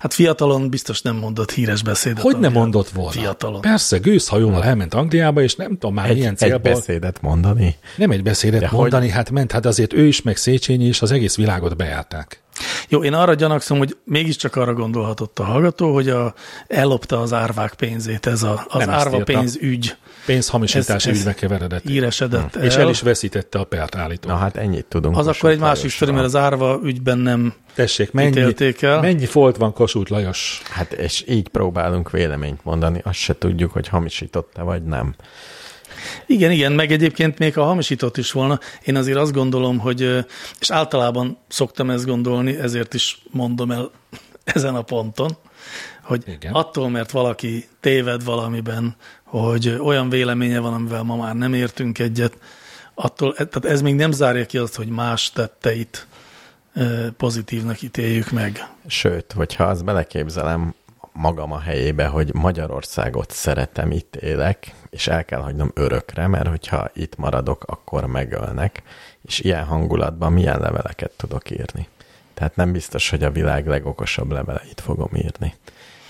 Hát 0.00 0.14
fiatalon 0.14 0.70
biztos 0.70 1.02
nem 1.02 1.16
mondott 1.16 1.50
híres 1.50 1.82
beszédet. 1.82 2.20
Hogy 2.22 2.32
ne 2.32 2.36
Angliában. 2.36 2.62
mondott 2.62 2.88
volna? 2.88 3.10
Fiatalon. 3.10 3.60
Persze, 3.60 3.98
gőzhajóval 3.98 4.64
elment 4.64 4.94
Angliába, 4.94 5.42
és 5.42 5.54
nem 5.54 5.70
tudom 5.70 5.94
már 5.94 6.08
Egy, 6.10 6.16
milyen 6.16 6.32
egy 6.32 6.38
célból. 6.38 6.72
beszédet 6.72 7.20
mondani. 7.20 7.76
Nem 7.96 8.10
egy 8.10 8.22
beszédet 8.22 8.60
De 8.60 8.66
De 8.66 8.76
mondani, 8.76 9.04
hogy... 9.04 9.14
hát 9.14 9.30
ment, 9.30 9.52
hát 9.52 9.66
azért 9.66 9.92
ő 9.92 10.06
is, 10.06 10.22
meg 10.22 10.36
Széchenyi 10.36 10.86
is 10.86 11.02
az 11.02 11.10
egész 11.12 11.36
világot 11.36 11.76
bejárták. 11.76 12.40
Jó, 12.88 13.04
én 13.04 13.12
arra 13.14 13.34
gyanakszom, 13.34 13.78
hogy 13.78 13.96
mégiscsak 14.04 14.56
arra 14.56 14.72
gondolhatott 14.74 15.38
a 15.38 15.44
hallgató, 15.44 15.92
hogy 15.92 16.08
a, 16.08 16.34
ellopta 16.66 17.20
az 17.20 17.32
árvák 17.32 17.74
pénzét, 17.74 18.26
ez 18.26 18.42
a, 18.42 18.64
az 18.68 18.78
Nem 18.80 18.90
árva 18.90 19.22
pénz 19.22 19.56
ügy 19.60 19.96
Pénzhamisítási 20.26 21.08
Ez- 21.08 21.14
ez 21.14 21.20
ügybe 21.20 21.34
keveredett. 21.34 21.82
híresedett 21.82 22.54
És 22.56 22.74
el. 22.74 22.80
el 22.80 22.88
is 22.88 23.00
veszítette 23.00 23.58
a 23.58 23.64
pert 23.64 23.94
állítólag. 23.94 24.36
Na 24.36 24.42
hát 24.42 24.56
ennyit 24.56 24.84
tudunk. 24.84 25.16
az 25.16 25.26
akkor 25.26 25.50
egy 25.50 25.58
másik 25.58 25.90
sztori, 25.90 26.10
mert 26.12 26.24
az 26.24 26.36
árva 26.36 26.80
ügyben 26.82 27.18
nem 27.18 27.54
Tessék, 27.74 28.12
mennyi, 28.12 28.54
el. 28.80 29.00
mennyi 29.00 29.26
folt 29.26 29.56
van 29.56 29.72
Kossuth 29.72 30.10
Lajos? 30.10 30.62
Hát 30.70 30.92
és 30.92 31.24
így 31.28 31.48
próbálunk 31.48 32.10
véleményt 32.10 32.64
mondani, 32.64 33.00
azt 33.04 33.18
se 33.18 33.38
tudjuk, 33.38 33.72
hogy 33.72 33.88
hamisította 33.88 34.64
vagy 34.64 34.82
nem. 34.82 35.14
Igen, 36.26 36.50
igen, 36.50 36.72
meg 36.72 36.92
egyébként 36.92 37.38
még 37.38 37.54
ha 37.54 37.64
hamisított 37.64 38.16
is 38.16 38.32
volna, 38.32 38.58
én 38.84 38.96
azért 38.96 39.18
azt 39.18 39.32
gondolom, 39.32 39.78
hogy, 39.78 40.00
és 40.60 40.70
általában 40.70 41.38
szoktam 41.48 41.90
ezt 41.90 42.06
gondolni, 42.06 42.56
ezért 42.56 42.94
is 42.94 43.22
mondom 43.30 43.70
el 43.70 43.90
ezen 44.44 44.74
a 44.74 44.82
ponton, 44.82 45.36
hogy 46.02 46.22
igen. 46.26 46.52
Attól, 46.52 46.88
mert 46.88 47.10
valaki 47.10 47.68
téved 47.80 48.24
valamiben, 48.24 48.96
hogy 49.24 49.76
olyan 49.82 50.08
véleménye 50.08 50.58
van, 50.58 50.72
amivel 50.72 51.02
ma 51.02 51.16
már 51.16 51.34
nem 51.34 51.54
értünk 51.54 51.98
egyet, 51.98 52.38
attól, 52.94 53.32
tehát 53.34 53.64
ez 53.64 53.82
még 53.82 53.94
nem 53.94 54.12
zárja 54.12 54.46
ki 54.46 54.58
azt, 54.58 54.76
hogy 54.76 54.88
más 54.88 55.30
tetteit 55.30 56.06
pozitívnak 57.16 57.82
ítéljük 57.82 58.30
meg. 58.30 58.68
Sőt, 58.86 59.32
hogyha 59.32 59.64
azt 59.64 59.84
beleképzelem 59.84 60.74
magam 61.12 61.52
a 61.52 61.58
helyébe, 61.58 62.06
hogy 62.06 62.34
Magyarországot 62.34 63.30
szeretem, 63.30 63.90
itt 63.90 64.16
élek, 64.16 64.74
és 64.90 65.06
el 65.06 65.24
kell 65.24 65.40
hagynom 65.40 65.70
örökre, 65.74 66.26
mert 66.26 66.48
hogyha 66.48 66.90
itt 66.94 67.16
maradok, 67.16 67.64
akkor 67.66 68.06
megölnek, 68.06 68.82
és 69.22 69.40
ilyen 69.40 69.64
hangulatban 69.64 70.32
milyen 70.32 70.60
leveleket 70.60 71.10
tudok 71.16 71.50
írni. 71.50 71.88
Tehát 72.34 72.56
nem 72.56 72.72
biztos, 72.72 73.10
hogy 73.10 73.22
a 73.24 73.30
világ 73.30 73.66
legokosabb 73.66 74.30
leveleit 74.30 74.80
fogom 74.80 75.10
írni, 75.14 75.54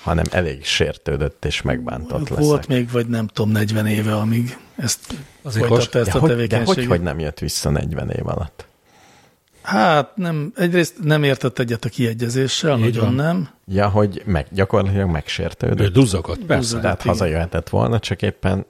hanem 0.03 0.24
elég 0.30 0.64
sértődött 0.64 1.44
és 1.44 1.62
megbántott 1.62 2.28
leszek. 2.28 2.44
Volt 2.44 2.68
még, 2.68 2.90
vagy 2.90 3.07
nem 3.07 3.26
tudom, 3.26 3.51
40 3.51 3.86
éve, 3.86 4.16
amíg 4.16 4.59
ezt 4.76 5.14
Azért 5.42 5.66
folytatta 5.66 5.98
most- 5.98 6.09
ezt 6.09 6.11
de, 6.11 6.18
a 6.18 6.20
hogy, 6.20 6.28
de 6.28 6.34
tevékenységet. 6.34 6.74
hogy, 6.74 6.86
hogy 6.86 7.01
nem 7.01 7.18
jött 7.18 7.38
vissza 7.38 7.70
40 7.70 8.11
év 8.11 8.26
alatt? 8.26 8.66
Hát 9.62 10.16
nem, 10.16 10.52
egyrészt 10.56 10.94
nem 11.02 11.22
értett 11.22 11.58
egyet 11.58 11.84
a 11.84 11.88
kiegyezéssel, 11.88 12.78
Így 12.78 12.84
nagyon 12.84 13.04
van. 13.04 13.14
nem. 13.14 13.48
Ja, 13.66 13.88
hogy 13.88 14.22
meg, 14.26 14.46
gyakorlatilag 14.50 15.08
Ő 15.08 15.11
megsértődött. 15.11 15.92
duzzogott, 15.92 16.38
persze. 16.38 16.54
Duzzogott. 16.56 16.82
Tehát 16.82 17.00
igen. 17.00 17.12
hazajöhetett 17.12 17.68
volna, 17.68 17.98
csak 17.98 18.22
éppen 18.22 18.64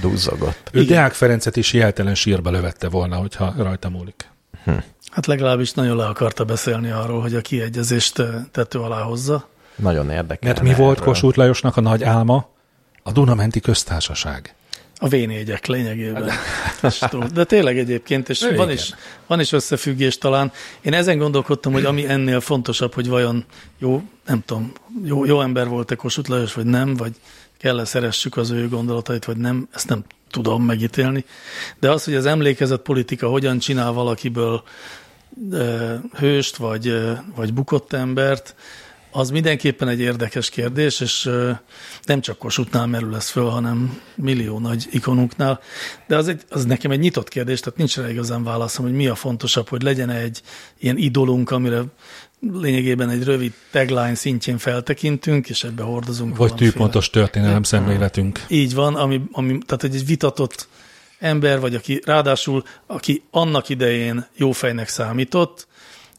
duzzogott. 0.00 0.68
Ő 0.72 0.84
Deák 0.84 1.12
Ferencet 1.12 1.56
is 1.56 1.72
jeltelen 1.72 2.14
sírba 2.14 2.50
lövette 2.50 2.88
volna, 2.88 3.16
hogyha 3.16 3.54
rajta 3.56 3.88
múlik. 3.88 4.28
Hát 5.10 5.26
legalábbis 5.26 5.72
nagyon 5.72 5.96
le 5.96 6.06
akarta 6.06 6.44
beszélni 6.44 6.90
arról, 6.90 7.20
hogy 7.20 7.34
a 7.34 7.40
kiegyezést 7.40 8.18
ö, 8.18 8.28
tető 8.50 8.78
alá 8.78 9.00
hozza. 9.02 9.48
Nagyon 9.76 10.10
érdekel. 10.10 10.52
Mert 10.52 10.62
mi 10.62 10.74
volt 10.74 11.00
Kossuth 11.00 11.38
Lajosnak 11.38 11.76
a 11.76 11.80
nagy 11.80 12.02
álma? 12.02 12.48
A 13.02 13.12
Dunamenti 13.12 13.60
köztársaság. 13.60 14.54
A 15.02 15.08
v 15.08 15.12
lényegében. 15.66 16.30
És 16.82 16.98
túl- 17.10 17.32
De 17.32 17.44
tényleg 17.44 17.78
egyébként, 17.78 18.28
és 18.28 18.40
Igen. 18.42 18.56
van 18.56 18.70
is, 18.70 18.90
van 19.26 19.40
is 19.40 19.52
összefüggés 19.52 20.18
talán. 20.18 20.52
Én 20.80 20.92
ezen 20.94 21.18
gondolkodtam, 21.18 21.72
hogy 21.72 21.84
ami 21.84 22.08
ennél 22.08 22.40
fontosabb, 22.40 22.94
hogy 22.94 23.08
vajon 23.08 23.44
jó, 23.78 24.02
nem 24.26 24.42
tudom, 24.46 24.72
jó, 25.04 25.24
jó 25.24 25.40
ember 25.40 25.68
volt-e 25.68 25.94
Kossuth 25.94 26.30
Lajos, 26.30 26.54
vagy 26.54 26.64
nem, 26.64 26.94
vagy 26.96 27.12
kell-e 27.58 27.84
szeressük 27.84 28.36
az 28.36 28.50
ő 28.50 28.68
gondolatait, 28.68 29.24
vagy 29.24 29.36
nem, 29.36 29.68
ezt 29.72 29.88
nem 29.88 30.04
tudom 30.30 30.64
megítélni. 30.64 31.24
De 31.78 31.90
az, 31.90 32.04
hogy 32.04 32.14
az 32.14 32.26
emlékezett 32.26 32.82
politika 32.82 33.28
hogyan 33.28 33.58
csinál 33.58 33.92
valakiből 33.92 34.62
ö, 35.50 35.94
hőst, 36.18 36.56
vagy, 36.56 36.88
ö, 36.88 37.12
vagy 37.34 37.54
bukott 37.54 37.92
embert, 37.92 38.54
az 39.10 39.30
mindenképpen 39.30 39.88
egy 39.88 40.00
érdekes 40.00 40.50
kérdés, 40.50 41.00
és 41.00 41.30
nem 42.02 42.20
csak 42.20 42.38
Kossuthnál 42.38 42.86
merül 42.86 43.14
ez 43.14 43.28
föl, 43.28 43.48
hanem 43.48 44.00
millió 44.14 44.58
nagy 44.58 44.86
ikonunknál. 44.90 45.60
De 46.06 46.16
az, 46.16 46.28
egy, 46.28 46.42
az 46.48 46.64
nekem 46.64 46.90
egy 46.90 46.98
nyitott 46.98 47.28
kérdés, 47.28 47.60
tehát 47.60 47.78
nincs 47.78 47.96
rá 47.96 48.10
igazán 48.10 48.44
válaszom, 48.44 48.84
hogy 48.84 48.94
mi 48.94 49.06
a 49.06 49.14
fontosabb, 49.14 49.68
hogy 49.68 49.82
legyen 49.82 50.10
egy 50.10 50.42
ilyen 50.78 50.96
idolunk, 50.96 51.50
amire 51.50 51.82
lényegében 52.52 53.08
egy 53.08 53.24
rövid 53.24 53.52
tagline 53.70 54.14
szintjén 54.14 54.58
feltekintünk, 54.58 55.48
és 55.48 55.64
ebbe 55.64 55.82
hordozunk 55.82 56.36
Vagy 56.36 56.54
tűpontos 56.54 57.10
történelem 57.10 57.62
szemléletünk. 57.62 58.44
így 58.48 58.74
van, 58.74 58.94
ami, 58.94 59.22
ami, 59.32 59.58
tehát 59.66 59.84
egy 59.84 60.06
vitatott 60.06 60.68
ember, 61.18 61.60
vagy 61.60 61.74
aki 61.74 62.00
ráadásul, 62.04 62.64
aki 62.86 63.22
annak 63.30 63.68
idején 63.68 64.26
jó 64.36 64.52
fejnek 64.52 64.88
számított, 64.88 65.68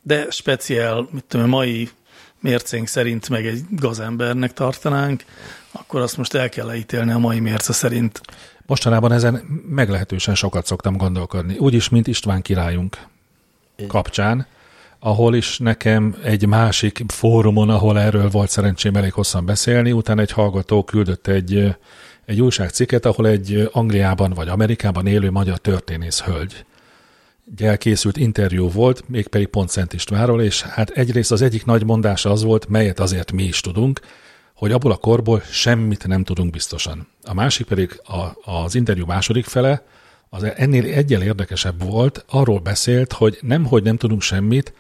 de 0.02 0.26
speciál, 0.30 1.08
mit 1.12 1.24
tudom, 1.24 1.50
mai 1.50 1.90
mércénk 2.42 2.88
szerint 2.88 3.30
meg 3.30 3.46
egy 3.46 3.64
gazembernek 3.70 4.54
tartanánk, 4.54 5.24
akkor 5.72 6.02
azt 6.02 6.18
most 6.18 6.34
el 6.34 6.50
kell 6.50 6.74
ítélni 6.76 7.12
a 7.12 7.18
mai 7.18 7.40
mérce 7.40 7.74
szerint. 7.74 8.22
Mostanában 8.66 9.12
ezen 9.12 9.62
meglehetősen 9.70 10.36
sokat 10.36 10.66
szoktam 10.66 10.98
gondolkodni. 10.98 11.58
Úgyis, 11.58 11.90
mint 11.90 12.08
István 12.08 12.42
királyunk 12.42 12.98
kapcsán, 13.88 14.48
ahol 15.00 15.36
is 15.36 15.58
nekem 15.58 16.16
egy 16.24 16.46
másik 16.46 17.04
fórumon, 17.08 17.70
ahol 17.70 18.00
erről 18.00 18.30
volt 18.30 18.50
szerencsém 18.50 18.96
elég 18.96 19.14
hosszan 19.14 19.46
beszélni, 19.46 19.92
utána 19.92 20.22
egy 20.22 20.32
hallgató 20.32 20.84
küldött 20.84 21.28
egy, 21.28 21.76
egy 22.26 22.42
újságcikket, 22.42 23.06
ahol 23.06 23.28
egy 23.28 23.70
Angliában 23.72 24.32
vagy 24.34 24.48
Amerikában 24.48 25.08
élő 25.08 25.32
magyar 25.32 25.58
történész 25.58 26.22
hölgy 26.22 26.66
készült 27.78 28.18
interjú 28.18 28.70
volt, 28.70 29.04
mégpedig 29.08 29.48
pont 29.48 29.70
Szent 29.70 29.94
Istvánról, 29.94 30.42
és 30.42 30.62
hát 30.62 30.90
egyrészt 30.90 31.32
az 31.32 31.42
egyik 31.42 31.66
nagy 31.66 31.86
mondása 31.86 32.32
az 32.32 32.44
volt, 32.44 32.68
melyet 32.68 33.00
azért 33.00 33.32
mi 33.32 33.44
is 33.44 33.62
tudunk, 33.62 34.00
hogy 34.56 34.72
abból 34.72 34.92
a 34.92 34.98
korból 34.98 35.42
semmit 35.52 36.08
nem 36.08 36.24
tudunk 36.24 36.52
biztosan. 36.52 37.08
A 37.24 37.34
másik 37.34 37.68
pedig 37.68 38.02
a, 38.04 38.52
az 38.52 38.76
interjú 38.76 39.06
második 39.06 39.46
fele, 39.46 39.84
az 40.30 40.44
ennél 40.44 40.84
egyel 40.84 41.22
érdekesebb 41.22 41.84
volt, 41.84 42.26
arról 42.30 42.60
beszélt, 42.60 43.14
hogy 43.14 43.38
nem, 43.42 43.66
hogy 43.66 43.84
nem 43.84 43.98
tudunk 43.98 44.22
semmit, 44.22 44.74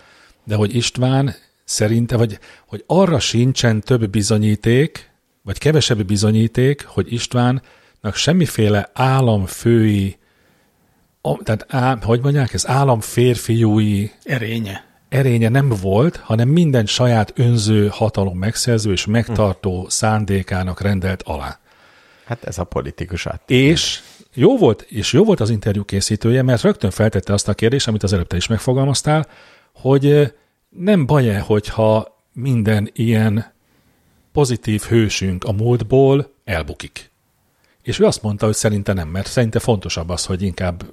de 0.44 0.56
hogy 0.56 0.76
István 0.76 1.36
szerinte, 1.64 2.18
vagy 2.18 2.40
hogy 2.68 2.84
arra 2.88 3.20
sincsen 3.20 3.82
több 3.82 4.10
bizonyíték, 4.10 5.12
vagy 5.42 5.58
kevesebb 5.58 6.06
bizonyíték, 6.06 6.86
hogy 6.86 7.14
Istvánnak 7.14 8.16
semmiféle 8.16 8.90
államfői, 8.94 10.18
tehát 11.44 11.66
á, 11.68 11.98
hogy 12.04 12.22
mondják, 12.22 12.54
ez 12.54 12.68
államférfiúi 12.68 14.12
Erénye. 14.24 14.84
erénye 15.10 15.50
nem 15.50 15.70
volt, 15.82 16.16
hanem 16.16 16.48
minden 16.50 16.86
saját 16.86 17.34
önző 17.36 17.88
hatalom 17.92 18.38
megszerző 18.38 18.92
és 18.92 19.06
megtartó 19.06 19.86
szándékának 19.90 20.82
rendelt 20.82 21.22
alá. 21.22 21.60
Hát 22.26 22.44
ez 22.44 22.58
a 22.58 22.64
politikus 22.64 23.26
át. 23.26 23.50
És 23.50 24.02
jó 24.34 24.58
volt, 24.58 24.82
és 24.82 25.14
jó 25.14 25.24
volt 25.24 25.40
az 25.40 25.50
interjú 25.50 25.84
készítője, 25.84 26.42
mert 26.42 26.62
rögtön 26.62 26.92
feltette 26.92 27.34
azt 27.34 27.48
a 27.48 27.54
kérdést, 27.54 27.88
amit 27.88 28.04
az 28.04 28.14
előbb 28.14 28.28
te 28.28 28.36
is 28.36 28.48
megfogalmaztál, 28.48 29.28
hogy 29.74 30.34
nem 30.70 31.06
baj-e, 31.06 31.40
hogyha 31.40 32.20
minden 32.34 32.90
ilyen 32.94 33.54
pozitív 34.32 34.82
hősünk 34.82 35.44
a 35.44 35.52
múltból 35.52 36.34
elbukik. 36.44 37.12
És 37.84 38.00
ő 38.00 38.06
azt 38.06 38.22
mondta, 38.22 38.46
hogy 38.46 38.56
szerinte 38.56 38.94
nem, 38.94 39.08
mert 39.08 39.28
szerinte 39.28 39.60
fontosabb 39.60 40.10
az, 40.10 40.26
hogy 40.26 40.42
inkább 40.42 40.84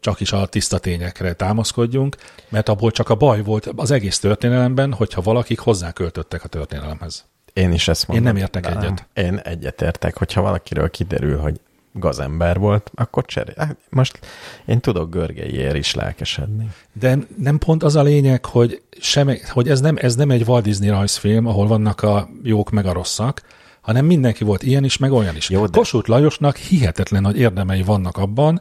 csak 0.00 0.20
is 0.20 0.32
a 0.32 0.46
tiszta 0.46 0.78
tényekre 0.78 1.32
támaszkodjunk, 1.32 2.16
mert 2.48 2.68
abból 2.68 2.90
csak 2.90 3.08
a 3.08 3.14
baj 3.14 3.42
volt 3.42 3.70
az 3.76 3.90
egész 3.90 4.18
történelemben, 4.18 4.92
hogyha 4.92 5.20
valakik 5.20 5.58
hozzáköltöttek 5.58 6.44
a 6.44 6.48
történelemhez. 6.48 7.24
Én 7.52 7.72
is 7.72 7.88
ezt 7.88 8.08
mondom. 8.08 8.26
Én 8.26 8.32
nem 8.32 8.42
értek 8.42 8.66
egyet. 8.66 9.06
Én 9.14 9.38
egyetértek, 9.38 10.16
hogyha 10.16 10.40
valakiről 10.40 10.90
kiderül, 10.90 11.38
hogy 11.38 11.60
gazember 11.92 12.58
volt, 12.58 12.90
akkor 12.94 13.24
cserél. 13.24 13.54
Hát 13.56 13.76
most 13.90 14.18
én 14.64 14.80
tudok 14.80 15.10
Görgeiért 15.10 15.76
is 15.76 15.94
lelkesedni. 15.94 16.68
De 16.92 17.18
nem 17.36 17.58
pont 17.58 17.82
az 17.82 17.96
a 17.96 18.02
lényeg, 18.02 18.44
hogy, 18.44 18.82
sem, 19.00 19.30
hogy 19.48 19.68
ez, 19.68 19.80
nem, 19.80 19.96
ez 20.00 20.14
nem 20.14 20.30
egy 20.30 20.42
Walt 20.42 20.64
Disney 20.64 20.88
rajzfilm, 20.88 21.46
ahol 21.46 21.66
vannak 21.66 22.02
a 22.02 22.28
jók 22.42 22.70
meg 22.70 22.86
a 22.86 22.92
rosszak, 22.92 23.42
hanem 23.80 24.04
mindenki 24.04 24.44
volt 24.44 24.62
ilyen 24.62 24.84
is, 24.84 24.96
meg 24.96 25.12
olyan 25.12 25.36
is. 25.36 25.50
Jó, 25.50 25.66
de- 25.66 25.78
Kossuth 25.78 26.08
Lajosnak 26.08 26.56
hihetetlen 26.56 27.22
nagy 27.22 27.38
érdemei 27.38 27.82
vannak 27.82 28.16
abban, 28.16 28.60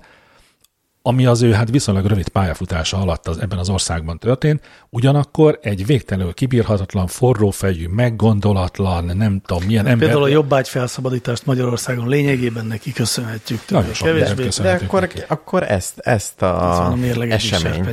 ami 1.06 1.26
az 1.26 1.42
ő 1.42 1.52
hát 1.52 1.70
viszonylag 1.70 2.06
rövid 2.06 2.28
pályafutása 2.28 2.98
alatt 2.98 3.28
az, 3.28 3.38
ebben 3.38 3.58
az 3.58 3.70
országban 3.70 4.20
történt, 4.20 4.62
ugyanakkor 4.90 5.60
egy 5.62 5.86
végtelenül 5.86 6.34
kibírhatatlan, 6.34 7.08
forrófejű, 7.08 7.88
meggondolatlan, 7.88 9.18
nem 9.18 9.42
tudom 9.46 9.64
milyen 9.64 9.86
ember. 9.86 10.08
Például 10.08 10.24
a 10.24 10.28
jobbágy 10.28 10.70
felszabadítást 10.70 11.46
Magyarországon 11.46 12.08
lényegében 12.08 12.66
neki 12.66 12.92
köszönhetjük. 12.92 13.60
Nagyon 13.70 13.94
sok 13.94 14.08
kevésbé. 14.08 14.48
De 14.62 14.80
akkor, 14.84 15.00
neki. 15.00 15.20
akkor 15.28 15.64
ezt, 15.64 16.00
ezt 16.00 16.42
a 16.42 16.88
a 16.88 16.98
eseményt, 17.30 17.90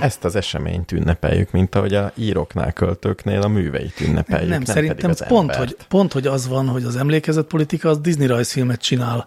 ezt 0.00 0.24
az 0.24 0.36
eseményt 0.36 0.92
ünnepeljük, 0.92 1.50
mint 1.50 1.74
ahogy 1.74 1.94
a 1.94 2.12
íróknál, 2.14 2.72
költőknél 2.72 3.40
a 3.40 3.48
műveit 3.48 4.00
ünnepeljük, 4.00 4.50
Nem, 4.50 4.62
nem, 4.62 4.74
szerintem 4.74 5.12
pont 5.28 5.50
embert. 5.50 5.58
hogy, 5.58 5.76
pont, 5.88 6.12
hogy 6.12 6.26
az 6.26 6.48
van, 6.48 6.68
hogy 6.68 6.84
az 6.84 6.96
emlékezetpolitika 6.96 7.88
az 7.88 7.98
Disney 7.98 8.26
rajzfilmet 8.26 8.80
csinál 8.80 9.26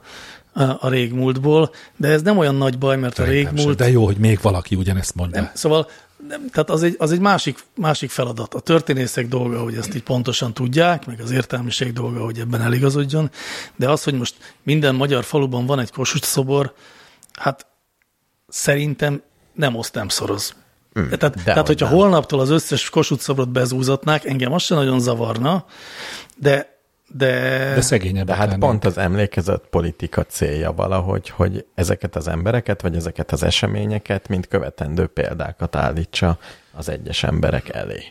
a, 0.58 0.78
a 0.80 0.90
régmúltból, 0.90 1.72
de 1.96 2.08
ez 2.08 2.22
nem 2.22 2.38
olyan 2.38 2.56
nagy 2.56 2.78
baj, 2.78 2.98
mert 2.98 3.20
a 3.20 3.22
Szerintem 3.22 3.46
sem. 3.46 3.56
régmúlt... 3.56 3.78
De 3.78 3.90
jó, 3.90 4.06
hogy 4.06 4.18
még 4.18 4.40
valaki 4.42 4.76
ugyanezt 4.76 5.16
mondja. 5.16 5.42
Nem, 5.42 5.52
szóval 5.54 5.90
nem, 6.28 6.50
tehát 6.50 6.70
az 6.70 6.84
egy, 6.84 6.96
az 7.00 7.12
egy 7.12 7.20
másik, 7.20 7.60
másik 7.76 8.10
feladat. 8.10 8.54
A 8.54 8.60
történészek 8.60 9.28
dolga, 9.28 9.64
hogy 9.64 9.76
ezt 9.76 9.96
így 9.96 10.04
pontosan 10.04 10.54
tudják, 10.54 11.06
meg 11.06 11.20
az 11.20 11.32
értelmiség 11.32 11.94
dolga, 11.94 12.24
hogy 12.24 12.40
ebben 12.40 12.62
eligazodjon, 12.62 13.32
de 13.76 13.90
az, 13.90 14.04
hogy 14.04 14.14
most 14.14 14.36
minden 14.64 14.96
magyar 14.96 15.24
faluban 15.24 15.66
van 15.66 15.80
egy 15.80 15.92
Kossuth 15.92 16.26
szobor, 16.26 16.74
hát 17.34 17.66
szerintem 18.48 19.22
nem 19.54 19.76
oszt, 19.76 19.94
nem 19.94 20.08
szoroz. 20.08 20.56
Mm, 21.00 21.04
tehát, 21.04 21.36
de 21.36 21.44
tehát 21.44 21.68
hogy 21.68 21.68
hogyha 21.68 21.86
nem. 21.86 21.96
holnaptól 21.96 22.40
az 22.40 22.50
összes 22.50 22.90
Kossuth 22.90 23.22
szobrot 23.22 23.50
bezúzatnák, 23.50 24.26
engem 24.26 24.54
az 24.54 24.64
sem 24.64 24.78
nagyon 24.78 25.00
zavarna, 25.00 25.66
de 26.38 26.77
de, 27.10 27.30
De 27.74 27.82
szegényebbek 27.82 28.26
De 28.26 28.34
hát 28.34 28.46
lennénk. 28.46 28.62
pont 28.64 28.86
az 28.86 28.98
emlékezett 28.98 29.68
politika 29.70 30.24
célja 30.24 30.72
valahogy, 30.74 31.30
hogy 31.30 31.66
ezeket 31.76 32.16
az 32.16 32.28
embereket, 32.28 32.82
vagy 32.82 32.96
ezeket 32.96 33.32
az 33.32 33.44
eseményeket, 33.44 34.28
mint 34.28 34.48
követendő 34.48 35.06
példákat 35.08 35.76
állítsa 35.76 36.38
az 36.72 36.90
egyes 36.90 37.24
emberek 37.24 37.70
elé. 37.70 38.04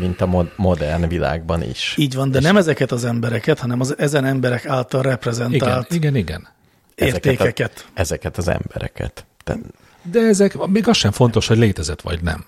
Mint 0.00 0.20
a 0.20 0.26
mod- 0.26 0.52
modern 0.56 1.08
világban 1.08 1.62
is. 1.62 1.94
így 1.98 2.14
van, 2.14 2.30
de 2.30 2.40
nem 2.40 2.56
ezeket 2.56 2.92
az 2.92 3.04
embereket, 3.04 3.58
hanem 3.58 3.80
az 3.80 3.98
ezen 3.98 4.24
emberek 4.24 4.66
által 4.66 5.00
Igen, 5.00 5.12
reprezentált 5.12 5.92
igen, 5.94 6.16
igen. 6.16 6.48
értékeket. 6.94 7.84
A, 7.86 7.90
ezeket 8.00 8.36
az 8.36 8.48
embereket. 8.48 9.26
Te, 9.44 9.56
De 10.02 10.20
ezek, 10.20 10.66
még 10.66 10.88
az 10.88 10.96
sem 10.96 11.10
fontos, 11.12 11.46
hogy 11.46 11.58
létezett 11.58 12.00
vagy 12.00 12.22
nem. 12.22 12.44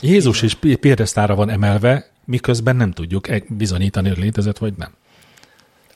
Jézus 0.00 0.42
is 0.42 0.54
pi- 0.54 0.76
piedesztára 0.76 1.34
van 1.34 1.50
emelve, 1.50 2.10
miközben 2.24 2.76
nem 2.76 2.90
tudjuk 2.92 3.28
e- 3.28 3.42
bizonyítani, 3.48 4.08
hogy 4.08 4.18
létezett 4.18 4.58
vagy 4.58 4.74
nem. 4.76 4.90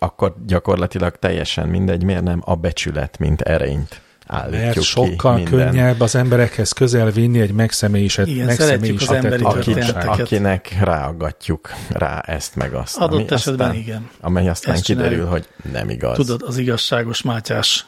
Akkor 0.02 0.34
gyakorlatilag 0.46 1.16
teljesen 1.16 1.68
mindegy, 1.68 2.04
miért 2.04 2.22
nem 2.22 2.42
a 2.44 2.54
becsület, 2.54 3.18
mint 3.18 3.40
erényt 3.40 4.00
állítjuk 4.26 4.62
Mert 4.62 4.78
ki 4.78 4.84
sokkal 4.84 5.34
minden. 5.34 5.52
könnyebb 5.52 6.00
az 6.00 6.14
emberekhez 6.14 6.72
közel 6.72 7.10
vinni 7.10 7.40
egy 7.40 7.52
megszemélyisett, 7.52 8.26
Igen, 8.26 8.46
megszemélyisített 8.46 9.38
valóságot. 9.40 10.20
akinek 10.20 10.76
ráaggatjuk 10.80 11.70
rá 11.88 12.18
ezt 12.20 12.56
meg 12.56 12.74
azt. 12.74 12.96
Adott 12.96 13.12
ami 13.18 13.26
esetben 13.30 13.68
aztán, 13.68 13.82
igen. 13.82 14.10
Amely 14.20 14.48
aztán 14.48 14.74
Ezt 14.74 14.84
kiderül, 14.84 15.10
csináljuk. 15.10 15.32
hogy 15.32 15.72
nem 15.72 15.90
igaz. 15.90 16.16
Tudod, 16.16 16.42
az 16.42 16.56
igazságos 16.58 17.22
Mátyás. 17.22 17.86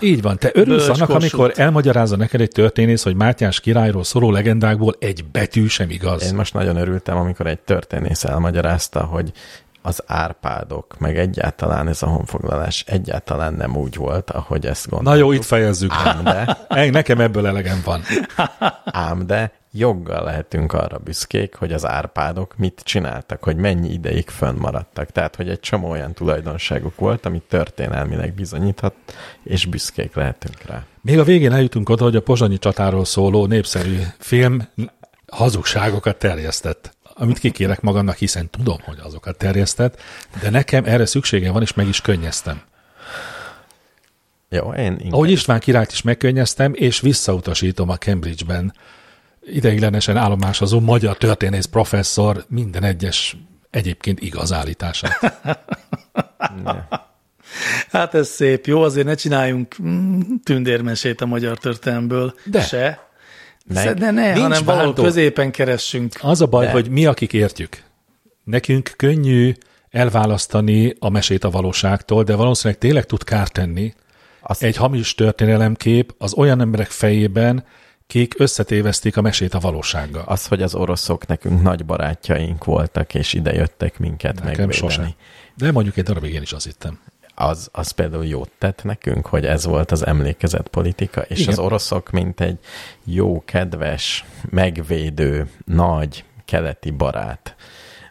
Így 0.00 0.22
van, 0.22 0.38
te 0.38 0.50
örülsz 0.52 0.86
Bölcs 0.86 1.00
annak, 1.00 1.08
Kossuth. 1.14 1.34
amikor 1.34 1.52
elmagyarázza 1.56 2.16
neked 2.16 2.40
egy 2.40 2.50
történész, 2.50 3.02
hogy 3.02 3.14
Mátyás 3.14 3.60
királyról 3.60 4.04
szóló 4.04 4.30
legendákból 4.30 4.94
egy 4.98 5.24
betű 5.24 5.66
sem 5.66 5.90
igaz. 5.90 6.22
Én 6.22 6.34
most 6.34 6.54
nagyon 6.54 6.76
örültem, 6.76 7.16
amikor 7.16 7.46
egy 7.46 7.58
történész 7.58 8.24
elmagyarázta, 8.24 9.00
hogy 9.04 9.32
az 9.86 10.02
Árpádok, 10.06 10.98
meg 10.98 11.18
egyáltalán 11.18 11.88
ez 11.88 12.02
a 12.02 12.06
honfoglalás 12.06 12.84
egyáltalán 12.86 13.54
nem 13.54 13.76
úgy 13.76 13.96
volt, 13.96 14.30
ahogy 14.30 14.66
ezt 14.66 14.90
Na 14.90 14.96
gondoltuk. 14.96 15.22
jó, 15.22 15.32
itt 15.32 15.44
fejezzük. 15.44 15.92
Ám 15.92 16.24
de, 16.24 16.58
Nekem 16.90 17.20
ebből 17.20 17.46
elegem 17.46 17.82
van. 17.84 18.02
ám 18.84 19.26
de 19.26 19.52
joggal 19.72 20.24
lehetünk 20.24 20.72
arra 20.72 20.98
büszkék, 20.98 21.54
hogy 21.54 21.72
az 21.72 21.86
Árpádok 21.86 22.56
mit 22.56 22.80
csináltak, 22.84 23.42
hogy 23.42 23.56
mennyi 23.56 23.92
ideig 23.92 24.28
fönnmaradtak. 24.28 25.10
Tehát, 25.10 25.36
hogy 25.36 25.48
egy 25.48 25.60
csomó 25.60 25.90
olyan 25.90 26.12
tulajdonságuk 26.12 26.96
volt, 26.96 27.26
amit 27.26 27.42
történelmileg 27.42 28.34
bizonyíthat, 28.34 28.94
és 29.42 29.66
büszkék 29.66 30.14
lehetünk 30.14 30.62
rá. 30.66 30.84
Még 31.00 31.18
a 31.18 31.24
végén 31.24 31.52
eljutunk 31.52 31.88
oda, 31.88 32.04
hogy 32.04 32.16
a 32.16 32.22
pozsonyi 32.22 32.58
csatáról 32.58 33.04
szóló 33.04 33.46
népszerű 33.46 34.00
film 34.18 34.68
hazugságokat 35.32 36.16
terjesztett. 36.16 36.93
Amit 37.16 37.38
kikérek 37.38 37.80
magamnak, 37.80 38.16
hiszen 38.16 38.50
tudom, 38.50 38.78
hogy 38.84 38.98
azokat 39.02 39.38
terjesztett, 39.38 40.00
de 40.40 40.50
nekem 40.50 40.84
erre 40.84 41.06
szüksége 41.06 41.50
van, 41.50 41.62
és 41.62 41.74
meg 41.74 41.88
is 41.88 42.00
könnyeztem. 42.00 42.62
Jó, 44.48 44.72
én 44.72 44.92
inkább 44.92 45.12
Ahogy 45.12 45.30
István 45.30 45.60
királyt 45.60 45.92
is 45.92 46.02
megkönnyeztem, 46.02 46.72
és 46.74 47.00
visszautasítom 47.00 47.88
a 47.88 47.96
Cambridge-ben 47.96 48.74
ideiglenesen 49.40 50.16
állomásozó 50.16 50.80
magyar 50.80 51.16
történész 51.16 51.64
professzor 51.64 52.44
minden 52.48 52.82
egyes 52.82 53.36
egyébként 53.70 54.20
igaz 54.20 54.52
állítását. 54.52 55.18
Hát 57.90 58.14
ez 58.14 58.28
szép, 58.28 58.66
jó, 58.66 58.82
azért 58.82 59.06
ne 59.06 59.14
csináljunk 59.14 59.76
mm, 59.82 60.20
tündérmesét 60.42 61.20
a 61.20 61.26
magyar 61.26 61.58
történelmből 61.58 62.34
De. 62.44 62.60
se. 62.60 63.08
Meg- 63.72 63.98
Ne, 63.98 64.10
ne, 64.10 64.26
Nincs 64.26 64.38
hanem 64.40 64.64
valahol 64.64 64.86
vándor. 64.86 65.04
középen 65.04 65.50
keressünk. 65.50 66.12
Az 66.20 66.40
a 66.40 66.46
baj, 66.46 66.64
De. 66.66 66.70
hogy 66.72 66.88
mi, 66.90 67.06
akik 67.06 67.32
értjük. 67.32 67.82
Nekünk 68.44 68.92
könnyű 68.96 69.52
elválasztani 69.90 70.94
a 70.98 71.08
mesét 71.08 71.44
a 71.44 71.50
valóságtól, 71.50 72.24
de 72.24 72.34
valószínűleg 72.34 72.80
tényleg 72.80 73.04
tud 73.06 73.24
kárt 73.24 73.52
tenni 73.52 73.94
Azt- 74.40 74.62
egy 74.62 74.76
hamis 74.76 75.14
történelemkép 75.14 76.14
az 76.18 76.34
olyan 76.34 76.60
emberek 76.60 76.90
fejében, 76.90 77.64
kik 78.06 78.34
összetévesztik 78.38 79.16
a 79.16 79.20
mesét 79.20 79.54
a 79.54 79.58
valósággal. 79.58 80.22
az, 80.26 80.46
hogy 80.46 80.62
az 80.62 80.74
oroszok 80.74 81.26
nekünk 81.26 81.62
nagy 81.62 81.84
barátjaink 81.84 82.64
voltak, 82.64 83.14
és 83.14 83.32
ide 83.32 83.52
jöttek 83.52 83.98
minket 83.98 84.32
Nekem 84.34 84.46
megvédeni. 84.48 84.72
sosem. 84.72 85.10
De 85.56 85.72
mondjuk 85.72 85.96
egy 85.96 86.04
darabig 86.04 86.32
én 86.34 86.42
is 86.42 86.52
azt 86.52 86.64
hittem. 86.64 86.98
Az, 87.34 87.68
az 87.72 87.90
például 87.90 88.26
jót 88.26 88.50
tett 88.58 88.82
nekünk, 88.84 89.26
hogy 89.26 89.44
ez 89.46 89.64
volt 89.64 89.90
az 89.90 90.06
emlékezett 90.06 90.68
politika, 90.68 91.20
és 91.20 91.38
Igen. 91.38 91.52
az 91.52 91.58
oroszok, 91.58 92.10
mint 92.10 92.40
egy 92.40 92.58
jó, 93.04 93.42
kedves, 93.44 94.24
megvédő, 94.50 95.50
nagy, 95.64 96.24
keleti 96.44 96.90
barát 96.90 97.54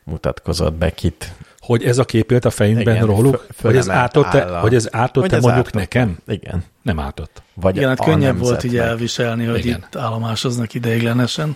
mutatkozott 0.04 0.74
be, 0.74 0.94
kit 0.94 1.32
Hogy 1.60 1.84
ez 1.84 1.98
a 1.98 2.06
kép 2.06 2.32
élt 2.32 2.46
a 2.46 2.50
fejünkben 2.50 2.96
Igen, 2.96 3.06
róluk? 3.08 3.46
hogy 3.62 3.76
ez 3.76 3.88
a- 3.88 4.60
hogy 4.62 4.76
ez 4.76 4.96
ártott 4.96 5.22
hogy 5.22 5.34
ez 5.34 5.42
mondjuk 5.44 5.66
ártott. 5.66 5.74
nekem? 5.74 6.18
Igen. 6.28 6.64
Nem 6.82 7.00
ártott. 7.00 7.42
Vagy 7.54 7.76
Igen, 7.76 7.88
hát 7.90 8.04
könnyebb 8.04 8.38
volt 8.38 8.64
így 8.64 8.78
elviselni, 8.78 9.46
hogy 9.46 9.66
Igen. 9.66 9.78
itt 9.88 9.96
állomásoznak 9.96 10.74
ideiglenesen. 10.74 11.56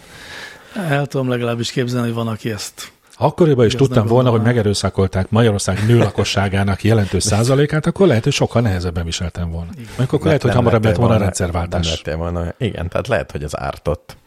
El 0.75 1.05
tudom 1.05 1.29
legalábbis 1.29 1.71
képzelni, 1.71 2.05
hogy 2.07 2.15
van, 2.15 2.27
aki 2.27 2.49
ezt 2.51 2.91
Akkoriban 3.17 3.65
is 3.65 3.75
tudtam 3.75 4.07
volna, 4.07 4.29
hogy 4.29 4.41
megerőszakolták 4.41 5.29
Magyarország 5.29 5.85
nő 5.87 5.97
lakosságának 5.97 6.83
jelentős 6.83 7.23
százalékát, 7.33 7.85
akkor 7.85 8.07
lehet, 8.07 8.23
hogy 8.23 8.33
sokkal 8.33 8.61
nehezebben 8.61 9.05
viseltem 9.05 9.51
volna. 9.51 9.71
Mondjuk 9.75 9.99
akkor 9.99 10.25
lehet, 10.25 10.41
hogy 10.41 10.53
hamarabb 10.53 10.83
lett 10.83 10.95
volna 10.95 11.13
a 11.13 11.17
Nem 11.17 11.23
rendszerváltás. 11.23 12.01
volna. 12.15 12.53
Igen, 12.57 12.89
tehát 12.89 13.07
lehet, 13.07 13.31
hogy 13.31 13.43
az 13.43 13.59
ártott 13.59 14.17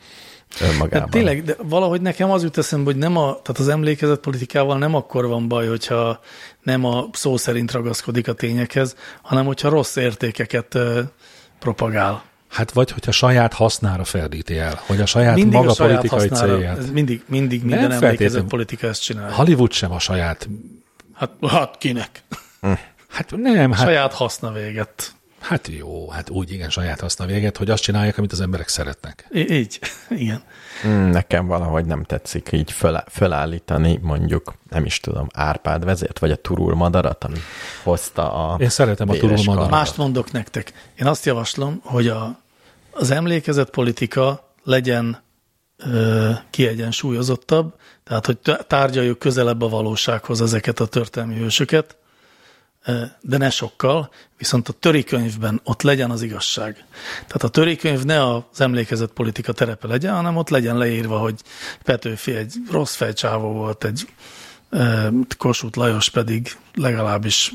önmagában. 0.61 0.89
Tehát 0.89 1.11
tényleg, 1.11 1.43
de 1.43 1.57
valahogy 1.63 2.01
nekem 2.01 2.31
az 2.31 2.43
jut 2.43 2.59
eszembe, 2.59 2.85
hogy 2.85 2.97
nem 2.97 3.17
a, 3.17 3.27
tehát 3.43 3.59
az 3.59 3.69
emlékezett 3.69 4.21
politikával 4.21 4.79
nem 4.79 4.95
akkor 4.95 5.27
van 5.27 5.49
baj, 5.49 5.67
hogyha 5.69 6.21
nem 6.63 6.85
a 6.85 7.09
szó 7.13 7.37
szerint 7.37 7.73
ragaszkodik 7.73 8.29
a 8.29 8.33
tényekhez, 8.33 8.97
hanem 9.23 9.47
hogyha 9.47 9.69
rossz 9.69 9.97
értékeket 9.97 10.79
propagál. 11.59 12.23
Hát 12.51 12.73
vagy, 12.73 12.91
hogyha 12.91 13.13
saját 13.13 13.53
hasznára 13.53 14.05
ferdíti 14.05 14.59
el, 14.59 14.81
hogy 14.87 15.01
a 15.01 15.07
saját 15.07 15.35
mindig 15.35 15.53
maga 15.53 15.71
a 15.71 15.75
saját 15.75 15.93
politikai 15.93 16.29
hasznára, 16.29 16.53
célját. 16.53 16.79
ez 16.79 16.91
mindig, 16.91 17.23
mindig 17.27 17.65
minden 17.65 17.89
Nem 17.89 18.03
emlékezett 18.03 18.45
politika 18.45 18.87
ezt 18.87 19.03
csinálja. 19.03 19.35
Hollywood 19.35 19.73
sem 19.73 19.93
a 19.93 19.99
saját, 19.99 20.49
Hát, 21.15 21.31
hát 21.49 21.79
kinek? 21.79 22.23
hát 23.09 23.31
nem, 23.37 23.73
hát, 23.73 23.85
Saját 23.85 24.13
haszna 24.13 24.53
véget. 24.53 25.13
Hát 25.41 25.69
jó, 25.69 26.09
hát 26.11 26.31
úgy 26.31 26.53
igen, 26.53 26.71
saját 26.71 27.01
haszna 27.01 27.27
véget, 27.27 27.57
hogy 27.57 27.71
azt 27.71 27.83
csinálják, 27.83 28.19
amit 28.19 28.33
az 28.33 28.41
emberek 28.41 28.69
szeretnek. 28.69 29.27
I- 29.31 29.53
így, 29.53 29.79
igen. 30.11 30.43
Mm, 30.87 31.11
Nekem 31.11 31.47
valahogy 31.47 31.85
nem 31.85 32.05
tetszik 32.05 32.53
így 32.53 32.73
föl, 32.73 32.97
fölállítani 33.09 33.99
mondjuk, 34.03 34.55
nem 34.71 34.85
is 34.85 35.01
tudom, 35.01 35.27
Árpád 35.33 35.85
vezért, 35.85 36.19
vagy 36.19 36.31
a 36.31 36.37
turul 36.37 36.75
madarat, 36.75 37.25
ami 37.25 37.39
hozta 37.83 38.33
a 38.33 38.57
Én 38.59 38.69
szeretem 38.69 39.09
a 39.09 39.15
turul 39.15 39.43
madarat. 39.45 39.71
Mást 39.71 39.97
mondok 39.97 40.33
nektek. 40.33 40.73
Én 40.99 41.07
azt 41.07 41.25
javaslom, 41.25 41.81
hogy 41.85 42.09
a, 42.09 42.39
az 42.91 43.11
emlékezett 43.11 43.71
politika 43.71 44.53
legyen 44.65 45.23
ö, 45.77 46.31
kiegyensúlyozottabb, 46.51 47.75
tehát 48.05 48.27
hogy 48.27 48.39
tárgyaljuk 48.67 49.19
közelebb 49.19 49.63
a 49.63 49.69
valósághoz 49.69 50.41
ezeket 50.43 50.81
a 50.81 50.87
történelmi 50.87 51.37
hősöket, 51.39 51.97
de 53.21 53.37
ne 53.37 53.51
sokkal, 53.51 54.11
viszont 54.39 54.69
a 54.69 54.73
törikönyvben 54.73 55.61
ott 55.65 55.83
legyen 55.83 56.11
az 56.11 56.23
igazság. 56.23 56.85
Tehát 57.13 57.43
a 57.43 57.49
törikönyv 57.49 58.03
ne 58.03 58.35
az 58.35 58.61
emlékezett 58.61 59.13
politika 59.13 59.53
terepe 59.53 59.87
legyen, 59.87 60.15
hanem 60.15 60.37
ott 60.37 60.49
legyen 60.49 60.79
leírva, 60.79 61.19
hogy 61.19 61.35
Petőfi 61.83 62.35
egy 62.35 62.55
rossz 62.71 62.95
fejcsávó 62.95 63.53
volt, 63.53 63.85
egy 63.85 64.09
Kossuth 65.39 65.79
Lajos 65.79 66.09
pedig 66.09 66.57
legalábbis, 66.75 67.53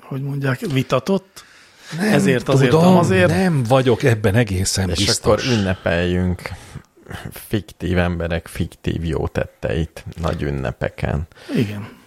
hogy 0.00 0.22
mondják, 0.22 0.60
vitatott, 0.60 1.44
nem 1.98 2.12
ezért 2.12 2.48
azért, 2.48 2.70
Tudom, 2.70 2.96
azért. 2.96 3.28
nem 3.28 3.62
vagyok 3.62 4.02
ebben 4.02 4.34
egészen 4.34 4.90
És 4.90 4.96
biztos. 5.04 5.18
akkor 5.18 5.52
ünnepeljünk 5.52 6.50
fiktív 7.32 7.98
emberek 7.98 8.46
fiktív 8.46 9.04
jó 9.04 9.28
tetteit 9.28 10.04
nagy 10.20 10.42
ünnepeken. 10.42 11.26
Igen. 11.56 12.00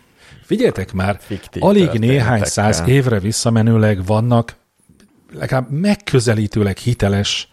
Figyeljetek 0.46 0.94
már, 0.94 1.18
Fiktív 1.20 1.64
alig 1.64 1.90
néhány 1.90 2.44
száz 2.44 2.84
évre 2.86 3.20
visszamenőleg 3.20 4.06
vannak 4.06 4.56
legalább 5.34 5.72
megközelítőleg 5.72 6.78
hiteles, 6.78 7.50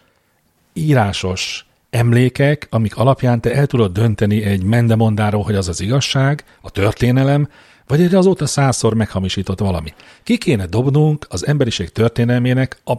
írásos 0.72 1.66
emlékek, 1.90 2.66
amik 2.70 2.96
alapján 2.96 3.40
te 3.40 3.54
el 3.54 3.66
tudod 3.66 3.92
dönteni 3.92 4.42
egy 4.42 4.62
mendemondáról, 4.62 5.42
hogy 5.42 5.54
az 5.54 5.68
az 5.68 5.80
igazság, 5.80 6.44
a 6.60 6.70
történelem, 6.70 7.48
vagy 7.86 8.02
egy 8.02 8.14
azóta 8.14 8.46
százszor 8.46 8.94
meghamisított 8.94 9.58
valami. 9.58 9.92
Ki 10.22 10.38
kéne 10.38 10.66
dobnunk 10.66 11.26
az 11.28 11.46
emberiség 11.46 11.88
történelmének 11.88 12.80
a, 12.84 12.92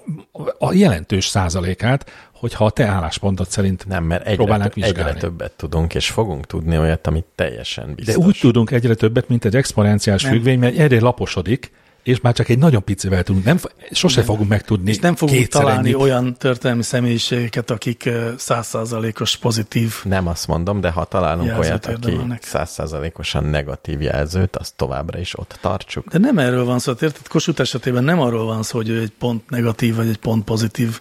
a 0.59 0.73
jelentős 0.73 1.27
százalékát, 1.27 2.11
hogyha 2.33 2.65
a 2.65 2.69
te 2.69 2.85
álláspontod 2.85 3.47
szerint 3.47 3.87
Nem, 3.87 4.03
mert 4.03 4.21
egyre, 4.25 4.35
próbálnánk 4.35 4.75
egyre 4.75 4.87
vizsgálni. 4.87 5.19
többet 5.19 5.51
tudunk, 5.51 5.95
és 5.95 6.09
fogunk 6.09 6.45
tudni 6.45 6.77
olyat, 6.77 7.07
amit 7.07 7.25
teljesen 7.35 7.93
biztos. 7.95 8.15
De 8.15 8.25
úgy 8.25 8.37
tudunk 8.41 8.71
egyre 8.71 8.93
többet, 8.93 9.27
mint 9.27 9.45
egy 9.45 9.55
exponenciális 9.55 10.25
függvény, 10.25 10.59
mert 10.59 10.77
egyre 10.77 10.99
laposodik, 10.99 11.71
és 12.03 12.21
már 12.21 12.33
csak 12.33 12.49
egy 12.49 12.57
nagyon 12.57 12.83
picivel 12.83 13.23
tudunk. 13.23 13.45
Nem, 13.45 13.59
sose 13.91 14.15
nem. 14.15 14.25
fogunk 14.25 14.49
megtudni. 14.49 14.89
És 14.89 14.99
nem 14.99 15.15
fogunk 15.15 15.47
találni 15.47 15.79
ennyit. 15.89 16.01
olyan 16.01 16.33
történelmi 16.37 16.83
személyiségeket, 16.83 17.71
akik 17.71 18.09
százszázalékos 18.37 19.37
pozitív. 19.37 19.93
Nem 20.03 20.27
azt 20.27 20.47
mondom, 20.47 20.81
de 20.81 20.89
ha 20.89 21.05
találunk 21.05 21.57
olyat, 21.59 21.85
aki 21.85 22.19
százszázalékosan 22.41 23.43
negatív 23.43 24.01
jelzőt, 24.01 24.55
azt 24.55 24.75
továbbra 24.75 25.19
is 25.19 25.39
ott 25.39 25.57
tartsuk. 25.61 26.07
De 26.07 26.17
nem 26.17 26.37
erről 26.37 26.65
van 26.65 26.79
szó, 26.79 26.91
hát 26.91 27.01
érted? 27.01 27.27
Kossuth 27.27 27.61
esetében 27.61 28.03
nem 28.03 28.19
arról 28.19 28.45
van 28.45 28.63
szó, 28.63 28.77
hogy 28.77 28.89
ő 28.89 29.01
egy 29.01 29.13
pont 29.19 29.49
negatív 29.49 29.95
vagy 29.95 30.07
egy 30.07 30.17
pont 30.17 30.43
pozitív 30.43 30.99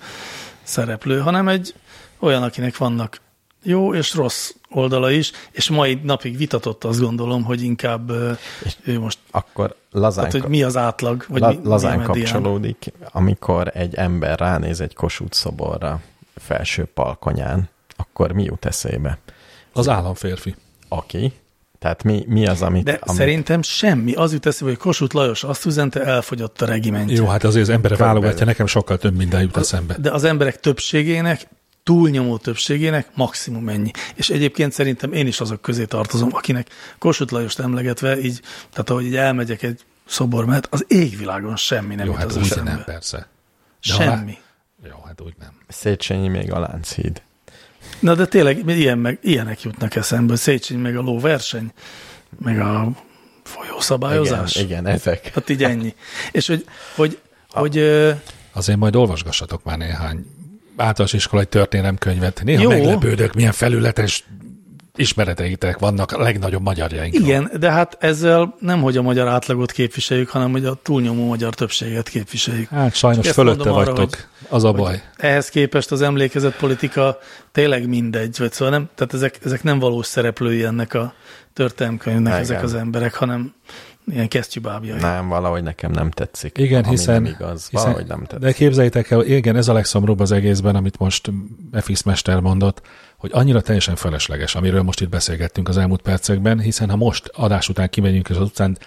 szereplő, 0.62 1.18
hanem 1.18 1.48
egy 1.48 1.74
olyan, 2.18 2.42
akinek 2.42 2.76
vannak 2.76 3.20
jó 3.62 3.94
és 3.94 4.14
rossz 4.14 4.52
oldala 4.76 5.10
is, 5.10 5.32
és 5.50 5.70
mai 5.70 6.00
napig 6.02 6.36
vitatott 6.36 6.84
azt 6.84 7.00
gondolom, 7.00 7.44
hogy 7.44 7.62
inkább 7.62 8.10
ö, 8.10 8.32
ő 8.84 8.98
most, 8.98 9.18
Akkor 9.30 9.76
lazán, 9.90 10.28
tehát, 10.28 10.40
hogy 10.40 10.50
mi 10.50 10.62
az 10.62 10.76
átlag, 10.76 11.24
vagy 11.28 11.40
la, 11.40 11.48
mi, 11.48 11.58
lazán 11.62 11.98
mi 11.98 12.04
kapcsolódik, 12.04 12.92
amikor 13.10 13.70
egy 13.74 13.94
ember 13.94 14.38
ránéz 14.38 14.80
egy 14.80 14.94
kosút 14.94 15.32
szoborra 15.32 16.00
felső 16.36 16.84
palkonyán, 16.94 17.68
akkor 17.96 18.32
mi 18.32 18.42
jut 18.42 18.64
eszébe? 18.64 19.18
Az 19.72 19.88
államférfi. 19.88 20.54
Aki? 20.88 21.32
Tehát 21.78 22.02
mi, 22.02 22.24
mi 22.28 22.46
az, 22.46 22.62
amit... 22.62 22.84
De 22.84 22.98
amit 23.00 23.18
szerintem 23.18 23.62
semmi. 23.62 24.12
Az 24.12 24.32
jut 24.32 24.46
eszébe, 24.46 24.70
hogy 24.70 24.78
Kossuth 24.78 25.14
Lajos 25.14 25.44
azt 25.44 25.64
üzente, 25.64 26.04
elfogyott 26.04 26.60
a 26.60 26.66
regimentje. 26.66 27.16
Jó, 27.16 27.26
hát 27.26 27.44
azért 27.44 27.62
az 27.62 27.68
ember 27.68 27.90
Körülbelül. 27.90 28.20
válogatja, 28.20 28.46
nekem 28.46 28.66
sokkal 28.66 28.98
több 28.98 29.16
minden 29.16 29.40
jut 29.40 29.56
eszembe. 29.56 29.96
De 29.98 30.10
az 30.10 30.24
emberek 30.24 30.60
többségének, 30.60 31.48
túlnyomó 31.82 32.36
többségének 32.36 33.08
maximum 33.14 33.68
ennyi. 33.68 33.90
És 34.14 34.30
egyébként 34.30 34.72
szerintem 34.72 35.12
én 35.12 35.26
is 35.26 35.40
azok 35.40 35.60
közé 35.62 35.84
tartozom, 35.84 36.28
akinek 36.32 36.68
Kossuth 36.98 37.32
Lajost 37.32 37.58
emlegetve, 37.58 38.20
így, 38.20 38.40
tehát 38.70 38.90
ahogy 38.90 39.04
így 39.04 39.16
elmegyek 39.16 39.62
egy 39.62 39.80
szobor 40.06 40.44
mellett, 40.44 40.66
az 40.70 40.84
égvilágon 40.88 41.56
semmi 41.56 41.94
nem 41.94 42.06
Jó, 42.06 42.12
jut 42.12 42.20
hát 42.20 42.30
az 42.30 42.36
úgy 42.36 42.62
nem, 42.64 42.82
persze. 42.84 43.16
De 43.88 43.94
ha- 43.94 44.02
Semmi. 44.02 44.38
Jó, 44.88 44.96
hát 45.06 45.20
úgy 45.20 45.34
nem. 45.38 45.50
Széchenyi 45.68 46.28
még 46.28 46.52
a 46.52 46.58
Lánchíd. 46.58 47.22
Na 48.00 48.14
de 48.14 48.26
tényleg 48.26 48.68
ilyen 48.68 48.98
meg, 48.98 49.18
ilyenek 49.22 49.62
jutnak 49.62 49.94
eszembe. 49.94 50.36
Széchenyi 50.36 50.80
meg 50.80 50.96
a 50.96 51.00
lóverseny, 51.00 51.72
meg 52.38 52.60
a 52.60 52.88
folyószabályozás. 53.42 54.54
Igen, 54.54 54.66
igen, 54.66 54.86
ezek. 54.86 55.34
Hát 55.34 55.48
így 55.48 55.64
ennyi. 55.64 55.94
És 56.32 56.46
hogy, 56.46 56.66
hogy, 56.96 57.20
hogy 57.50 57.76
ö, 57.78 58.12
Azért 58.52 58.78
majd 58.78 58.96
olvasgassatok 58.96 59.64
már 59.64 59.78
néhány 59.78 60.26
általános 60.76 61.12
iskolai 61.12 61.46
történelemkönyvet. 61.46 62.40
Néha 62.44 62.62
Jó. 62.62 62.68
meglepődök, 62.68 63.34
milyen 63.34 63.52
felületes 63.52 64.24
ismereteitek 64.96 65.78
vannak 65.78 66.12
a 66.12 66.20
legnagyobb 66.22 66.62
magyarjainkról. 66.62 67.24
igen, 67.26 67.50
de 67.58 67.70
hát 67.70 67.96
ezzel 68.00 68.54
nem, 68.58 68.80
hogy 68.80 68.96
a 68.96 69.02
magyar 69.02 69.28
átlagot 69.28 69.72
képviseljük, 69.72 70.28
hanem 70.28 70.50
hogy 70.50 70.64
a 70.64 70.74
túlnyomó 70.82 71.26
magyar 71.26 71.54
többséget 71.54 72.08
képviseljük. 72.08 72.68
Hát 72.68 72.94
sajnos 72.94 73.24
Csak 73.24 73.34
fölötte 73.34 73.56
mondom 73.56 73.76
arra, 73.76 73.84
vagytok, 73.92 74.14
hogy- 74.14 74.24
az 74.48 74.64
a 74.64 74.72
baj. 74.72 75.02
Ehhez 75.16 75.48
képest 75.48 75.92
az 75.92 76.02
emlékezett 76.02 76.56
politika 76.56 77.18
tényleg 77.52 77.88
mindegy, 77.88 78.36
vagy 78.38 78.52
szóval 78.52 78.74
nem, 78.78 78.88
tehát 78.94 79.14
ezek, 79.14 79.38
ezek 79.44 79.62
nem 79.62 79.78
valós 79.78 80.06
szereplői 80.06 80.64
ennek 80.64 80.94
a 80.94 81.14
történelmkönyvnek 81.52 82.40
ezek 82.40 82.62
az 82.62 82.74
emberek, 82.74 83.14
hanem 83.14 83.54
ilyen 84.06 84.28
kesztyűbábjai. 84.28 84.98
Nem, 85.00 85.28
valahogy 85.28 85.62
nekem 85.62 85.90
nem 85.90 86.10
tetszik. 86.10 86.58
Igen, 86.58 86.84
hiszen, 86.84 87.22
Nem 87.22 87.32
igaz. 87.32 87.68
hiszen 87.68 87.84
Valahogy 87.84 88.06
nem 88.06 88.24
tetszik. 88.24 88.38
de 88.38 88.52
képzeljétek 88.52 89.10
el, 89.10 89.24
igen, 89.24 89.56
ez 89.56 89.68
a 89.68 89.72
legszomorúbb 89.72 90.20
az 90.20 90.32
egészben, 90.32 90.76
amit 90.76 90.98
most 90.98 91.30
FX 91.72 92.02
Mester 92.02 92.40
mondott, 92.40 92.82
hogy 93.16 93.30
annyira 93.34 93.60
teljesen 93.60 93.96
felesleges, 93.96 94.54
amiről 94.54 94.82
most 94.82 95.00
itt 95.00 95.08
beszélgettünk 95.08 95.68
az 95.68 95.76
elmúlt 95.76 96.02
percekben, 96.02 96.60
hiszen 96.60 96.90
ha 96.90 96.96
most 96.96 97.30
adás 97.34 97.68
után 97.68 97.90
kimegyünk, 97.90 98.28
és 98.28 98.36
az 98.36 98.42
utcán 98.42 98.78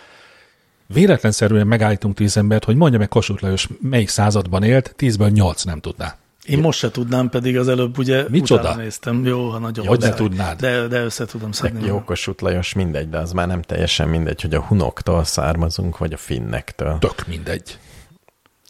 véletlenszerűen 0.88 1.68
megállítunk 1.68 2.16
tíz 2.16 2.38
embert, 2.38 2.64
hogy 2.64 2.76
mondja 2.76 3.00
meg 3.00 3.08
Kossuth 3.08 3.44
Lajos 3.44 3.68
melyik 3.82 4.10
században 4.10 4.64
élt, 4.64 4.94
tízből 4.96 5.30
nyolc 5.30 5.64
nem 5.64 5.80
tudná. 5.80 6.18
Én 6.46 6.60
most 6.60 6.80
se 6.80 6.92
tudnám, 6.92 7.30
pedig 7.30 7.58
az 7.58 7.68
előbb 7.68 7.98
ugye 7.98 8.26
Micsoda? 8.30 8.62
utána 8.62 8.82
néztem. 8.82 9.26
Jó, 9.26 9.50
ha 9.50 9.58
nagyon. 9.60 9.88
Hogy 9.88 10.00
de, 10.00 10.08
ne 10.08 10.14
tudnád? 10.14 10.60
De, 10.60 10.88
de 10.88 11.04
össze 11.04 11.26
tudom 11.26 11.52
szedni. 11.52 11.86
Jó 11.86 12.04
Kossuth 12.04 12.44
Lajos 12.44 12.74
mindegy, 12.74 13.10
de 13.10 13.18
az 13.18 13.32
már 13.32 13.48
nem 13.48 13.62
teljesen 13.62 14.10
mindegy, 14.10 14.42
hogy 14.42 14.54
a 14.54 14.62
hunoktól 14.62 15.24
származunk, 15.24 15.98
vagy 15.98 16.14
a 16.14 16.18
finnektől. 16.18 16.98
Tök 17.00 17.28
mindegy. 17.28 17.80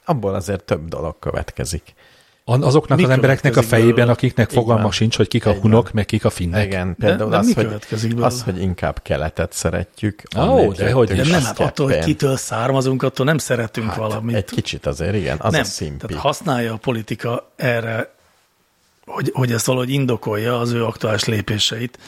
Abból 0.05 0.33
azért 0.33 0.63
több 0.63 0.87
dolog 0.87 1.19
következik. 1.19 1.93
Azoknak 2.47 2.97
Mi 2.97 3.03
az 3.03 3.09
embereknek 3.09 3.55
a 3.57 3.61
fejében, 3.61 3.93
belőle? 3.95 4.11
akiknek 4.11 4.49
Így 4.51 4.57
fogalma 4.57 4.81
van. 4.81 4.91
sincs, 4.91 5.17
hogy 5.17 5.27
kik 5.27 5.45
a 5.45 5.49
Így 5.51 5.59
hunok, 5.59 5.83
van. 5.83 5.91
meg 5.95 6.05
kik 6.05 6.25
a 6.25 6.29
finnek. 6.29 6.65
Igen, 6.65 6.95
például 6.99 7.29
de 7.29 7.37
az, 7.37 7.45
mi 7.47 7.53
hogy, 7.53 7.67
az, 8.19 8.41
hogy 8.43 8.61
inkább 8.61 9.01
keletet 9.01 9.53
szeretjük. 9.53 10.21
Ó, 10.37 10.71
de 10.71 10.91
hogy 10.91 11.07
De 11.07 11.27
nem, 11.27 11.43
hát 11.43 11.59
attól, 11.59 11.87
hogy 11.87 11.99
kitől 11.99 12.37
származunk, 12.37 13.03
attól 13.03 13.25
nem 13.25 13.37
szeretünk 13.37 13.87
Hát, 13.87 13.95
valamit. 13.97 14.35
Egy 14.35 14.45
kicsit 14.45 14.85
azért, 14.85 15.15
igen, 15.15 15.37
az 15.39 15.51
nem, 15.51 15.61
a 15.61 15.63
szimpi. 15.63 16.05
tehát 16.05 16.23
használja 16.23 16.73
a 16.73 16.77
politika 16.77 17.51
erre, 17.55 18.13
hogy, 19.05 19.31
hogy 19.33 19.51
ezt 19.51 19.65
valahogy 19.65 19.89
indokolja 19.89 20.59
az 20.59 20.71
ő 20.71 20.83
aktuális 20.85 21.23
lépéseit, 21.25 21.99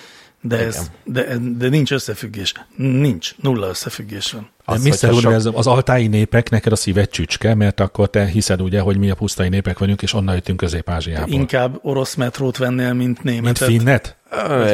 de, 0.47 0.57
ez, 0.65 0.91
de, 1.03 1.37
de 1.57 1.69
nincs 1.69 1.91
összefüggés. 1.91 2.53
Nincs, 2.75 3.35
nulla 3.41 3.67
összefüggés 3.67 4.31
van. 4.31 4.41
De 4.65 4.73
Az, 4.73 4.83
Mr. 4.83 4.89
hogyha 4.89 5.07
sok- 5.07 5.15
Univerzum, 5.23 5.55
az 5.55 5.67
altái 5.67 6.07
népek, 6.07 6.49
neked 6.49 6.71
a 6.71 6.75
szíved 6.75 7.09
csücske, 7.09 7.53
mert 7.55 7.79
akkor 7.79 8.09
te 8.09 8.25
hiszed 8.25 8.61
ugye, 8.61 8.79
hogy 8.79 8.97
mi 8.97 9.09
a 9.09 9.15
pusztai 9.15 9.49
népek 9.49 9.77
vagyunk, 9.79 10.01
és 10.01 10.13
onnan 10.13 10.33
jöttünk 10.35 10.57
Közép-Ázsiából. 10.57 11.33
Inkább 11.33 11.79
orosz 11.81 12.15
metrót 12.15 12.57
vennél, 12.57 12.93
mint 12.93 13.23
Mint 13.23 13.23
németet. 13.23 13.67
finnet? 13.67 14.15
Ö, 14.31 14.73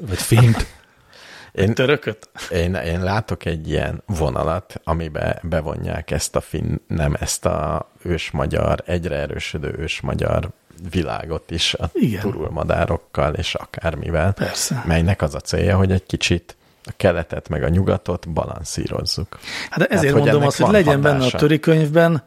Vagy 0.00 0.18
fint? 0.18 0.66
Én, 1.52 1.74
Törököt? 1.74 2.28
én, 2.50 2.74
én 2.74 3.02
látok 3.02 3.44
egy 3.44 3.68
ilyen 3.68 4.02
vonalat, 4.06 4.80
amiben 4.84 5.38
bevonják 5.42 6.10
ezt 6.10 6.36
a 6.36 6.40
finn, 6.40 6.76
nem 6.86 7.16
ezt 7.20 7.44
a 7.46 7.88
ősmagyar, 8.02 8.82
egyre 8.86 9.16
erősödő 9.16 9.74
ősmagyar 9.78 10.50
világot 10.90 11.50
is 11.50 11.74
a 11.74 11.90
Igen. 11.92 12.20
turulmadárokkal 12.20 13.34
és 13.34 13.54
akármivel, 13.54 14.32
Persze. 14.32 14.82
melynek 14.86 15.22
az 15.22 15.34
a 15.34 15.40
célja, 15.40 15.76
hogy 15.76 15.92
egy 15.92 16.06
kicsit 16.06 16.56
a 16.84 16.92
keletet 16.96 17.48
meg 17.48 17.62
a 17.62 17.68
nyugatot 17.68 18.28
balanszírozzuk. 18.28 19.38
Hát 19.70 19.82
ezért 19.82 20.12
hogy 20.12 20.22
mondom 20.22 20.42
azt, 20.42 20.60
hogy 20.60 20.72
legyen 20.72 21.00
benne 21.00 21.14
a 21.14 21.18
hatása. 21.18 21.38
törikönyvben, 21.38 22.22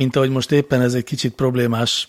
mint 0.00 0.16
ahogy 0.16 0.30
most 0.30 0.52
éppen 0.52 0.80
ez 0.80 0.94
egy 0.94 1.04
kicsit 1.04 1.34
problémás 1.34 2.08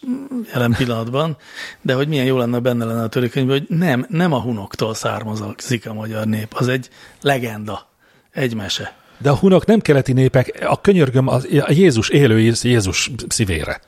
jelen 0.54 0.74
pillanatban, 0.78 1.38
de 1.82 1.94
hogy 1.94 2.08
milyen 2.08 2.26
jó 2.26 2.38
lenne 2.38 2.60
benne 2.60 2.86
lenne 2.86 3.04
a 3.04 3.08
törikönyvben, 3.08 3.58
hogy 3.58 3.78
nem, 3.78 4.06
nem 4.10 4.34
a 4.34 4.40
hunoktól 4.40 4.94
származik 4.94 5.88
a 5.88 5.94
magyar 5.94 6.26
nép, 6.26 6.54
az 6.54 6.68
egy 6.68 6.90
legenda, 7.22 7.90
egy 8.32 8.56
mese. 8.56 8.96
De 9.18 9.30
a 9.30 9.36
hunok 9.36 9.66
nem 9.66 9.80
keleti 9.80 10.14
népek, 10.14 10.66
a 10.68 10.82
könyörgöm 10.82 11.28
az, 11.28 11.48
a 11.60 11.72
Jézus 11.72 12.10
élő 12.10 12.40
Jézus 12.40 13.12
szívére. 13.28 13.82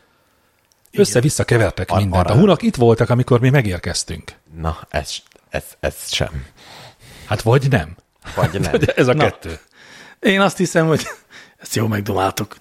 Össze-vissza 0.91 1.43
kevertek 1.43 1.89
Ar- 1.91 2.01
mindent. 2.01 2.30
A 2.30 2.34
hunok 2.34 2.62
itt 2.62 2.76
voltak, 2.76 3.10
amikor 3.10 3.39
mi 3.39 3.49
megérkeztünk. 3.49 4.32
Na, 4.58 4.78
ez, 4.89 5.12
ez, 5.49 5.64
ez 5.80 5.95
sem. 6.08 6.45
Hát 7.26 7.41
vagy 7.41 7.70
nem. 7.70 7.95
Vagy 8.36 8.60
nem. 8.60 8.74
Ez 8.95 9.08
a 9.08 9.14
Na. 9.14 9.24
kettő. 9.24 9.60
Én 10.20 10.41
azt 10.41 10.58
hiszem, 10.58 10.88
hogy 10.88 11.08
ezt 11.62 11.76
jó 11.76 11.88
megdomáltuk. 11.88 12.56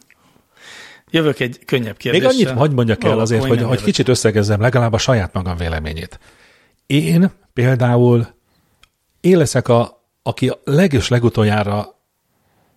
Jövök 1.13 1.41
egy 1.41 1.59
könnyebb 1.65 1.85
Még 1.85 1.97
kérdéssel. 1.97 2.29
annyit 2.29 2.51
hagy 2.51 2.73
mondjak 2.73 3.05
el 3.05 3.19
azért, 3.19 3.45
hogy, 3.45 3.63
hogy 3.63 3.83
kicsit 3.83 4.09
összegezzem 4.09 4.61
legalább 4.61 4.93
a 4.93 4.99
saját 4.99 5.33
magam 5.33 5.57
véleményét. 5.57 6.19
Én 6.87 7.31
például 7.53 8.27
én 9.21 9.37
leszek 9.37 9.69
a, 9.69 10.05
aki 10.23 10.49
a 10.49 10.61
legös 10.65 11.09
legutoljára 11.09 12.01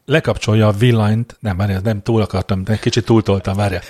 lekapcsolja 0.06 0.68
a 0.68 0.72
villanyt, 0.72 1.38
nem, 1.40 1.58
várjál, 1.58 1.82
nem 1.84 2.02
túl 2.02 2.22
akartam, 2.22 2.64
de 2.64 2.78
kicsit 2.78 3.06
túltoltam, 3.06 3.56
várjál. 3.56 3.82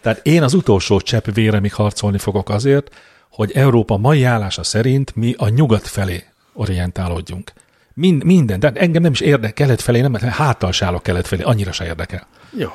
Tehát 0.00 0.26
én 0.26 0.42
az 0.42 0.54
utolsó 0.54 1.00
csepp 1.00 1.26
véremig 1.34 1.74
harcolni 1.74 2.18
fogok 2.18 2.48
azért, 2.48 2.94
hogy 3.30 3.52
Európa 3.52 3.96
mai 3.96 4.24
állása 4.24 4.62
szerint 4.62 5.16
mi 5.16 5.34
a 5.38 5.48
nyugat 5.48 5.86
felé 5.86 6.24
orientálódjunk. 6.52 7.52
Mind, 7.94 8.24
minden, 8.24 8.60
de 8.60 8.72
engem 8.74 9.02
nem 9.02 9.12
is 9.12 9.20
érdekel, 9.20 9.52
kelet 9.52 9.80
felé, 9.80 10.00
nem, 10.00 10.14
háttal 10.14 10.72
se 10.72 10.86
állok 10.86 11.02
kelet 11.02 11.26
felé, 11.26 11.42
annyira 11.42 11.72
se 11.72 11.84
érdekel. 11.84 12.26
Jó. 12.56 12.70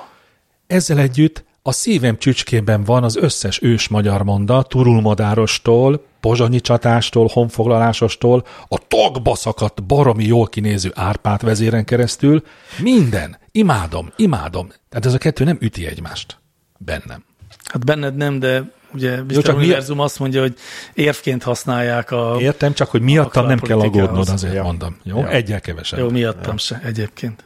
Ezzel 0.67 0.97
együtt 0.99 1.43
a 1.61 1.71
szívem 1.71 2.17
csücskében 2.17 2.83
van 2.83 3.03
az 3.03 3.15
összes 3.15 3.61
ős 3.61 3.87
magyar 3.87 4.23
monda, 4.23 4.63
turulmadárostól, 4.63 6.05
pozsonyi 6.19 6.59
csatástól, 6.61 7.29
honfoglalásostól, 7.33 8.45
a 8.67 8.77
tagba 8.87 9.35
szakadt, 9.35 9.83
baromi 9.83 10.25
jól 10.25 10.47
kinéző 10.47 10.91
Árpát 10.95 11.41
vezéren 11.41 11.85
keresztül, 11.85 12.43
minden. 12.81 13.37
Imádom, 13.51 14.11
imádom. 14.15 14.67
Tehát 14.89 15.05
ez 15.05 15.13
a 15.13 15.17
kettő 15.17 15.43
nem 15.43 15.57
üti 15.59 15.87
egymást. 15.87 16.39
Bennem. 16.77 17.23
Hát 17.63 17.85
benned 17.85 18.15
nem, 18.15 18.39
de 18.39 18.71
ugye 18.93 19.23
Mr. 19.23 19.41
csak 19.41 19.55
mi- 19.57 19.63
Univerzum 19.63 19.99
azt 19.99 20.19
mondja, 20.19 20.41
hogy 20.41 20.55
érvként 20.93 21.43
használják 21.43 22.11
a... 22.11 22.35
Értem, 22.39 22.73
csak 22.73 22.89
hogy 22.89 23.01
miattam 23.01 23.45
nem 23.45 23.59
kell 23.59 23.79
aggódnod, 23.79 24.29
azért 24.29 24.55
Jó. 24.55 24.63
mondom. 24.63 24.97
Jó? 25.03 25.19
Jó. 25.19 25.25
Egyel 25.25 25.61
kevesebb. 25.61 25.99
Jó, 25.99 26.09
miattam 26.09 26.57
se 26.57 26.81
egyébként. 26.83 27.43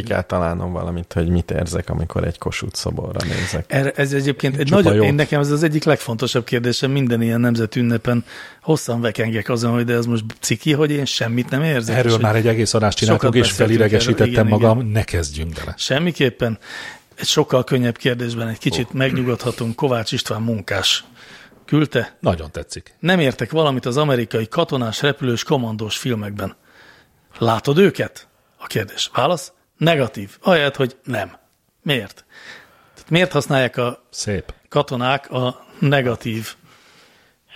Ki 0.00 0.02
kell 0.02 0.22
találnom 0.22 0.72
valamit, 0.72 1.12
hogy 1.12 1.28
mit 1.28 1.50
érzek, 1.50 1.90
amikor 1.90 2.24
egy 2.24 2.38
Kossuth 2.38 2.74
szoborra 2.74 3.20
nézek. 3.24 3.64
Erre, 3.68 3.90
ez 3.90 4.12
egyébként 4.12 4.56
egy 4.56 4.70
nagyon, 4.70 5.02
én 5.02 5.14
nekem 5.14 5.40
ez 5.40 5.50
az 5.50 5.62
egyik 5.62 5.84
legfontosabb 5.84 6.44
kérdésem 6.44 6.90
minden 6.90 7.22
ilyen 7.22 7.40
nemzeti 7.40 7.80
ünnepen. 7.80 8.24
Hosszan 8.62 9.00
vekengek 9.00 9.48
azon, 9.48 9.72
hogy 9.72 9.84
de 9.84 9.94
ez 9.94 10.06
most 10.06 10.24
ciki, 10.40 10.72
hogy 10.72 10.90
én 10.90 11.04
semmit 11.04 11.50
nem 11.50 11.62
érzek. 11.62 11.96
Erről 11.96 12.12
és 12.12 12.18
már 12.18 12.36
egy 12.36 12.46
egész 12.46 12.74
adást 12.74 12.98
csináltunk, 12.98 13.34
és 13.34 13.50
felidegesítettem 13.50 14.46
erről. 14.46 14.46
Igen, 14.46 14.46
magam, 14.46 14.86
ne 14.86 15.02
kezdjünk 15.02 15.52
bele. 15.52 15.74
Semmiképpen 15.76 16.58
egy 17.14 17.26
sokkal 17.26 17.64
könnyebb 17.64 17.96
kérdésben 17.96 18.48
egy 18.48 18.58
kicsit 18.58 18.92
megnyugodhatunk. 18.92 19.74
Kovács 19.74 20.12
István 20.12 20.42
munkás 20.42 21.04
küldte. 21.66 22.16
Nagyon 22.20 22.50
tetszik. 22.50 22.94
Nem 22.98 23.20
értek 23.20 23.50
valamit 23.50 23.86
az 23.86 23.96
amerikai 23.96 24.48
katonás, 24.48 25.02
repülős, 25.02 25.42
kommandós 25.42 25.96
filmekben. 25.96 26.56
Látod 27.38 27.78
őket? 27.78 28.28
A 28.58 28.66
kérdés. 28.66 29.10
Válasz? 29.14 29.52
Negatív. 29.76 30.38
Ahelyett, 30.42 30.76
hogy 30.76 30.96
nem. 31.04 31.36
Miért? 31.82 32.24
Tehát 32.94 33.10
miért 33.10 33.32
használják 33.32 33.76
a 33.76 34.02
Szép. 34.10 34.54
katonák 34.68 35.30
a 35.30 35.66
negatív? 35.78 36.54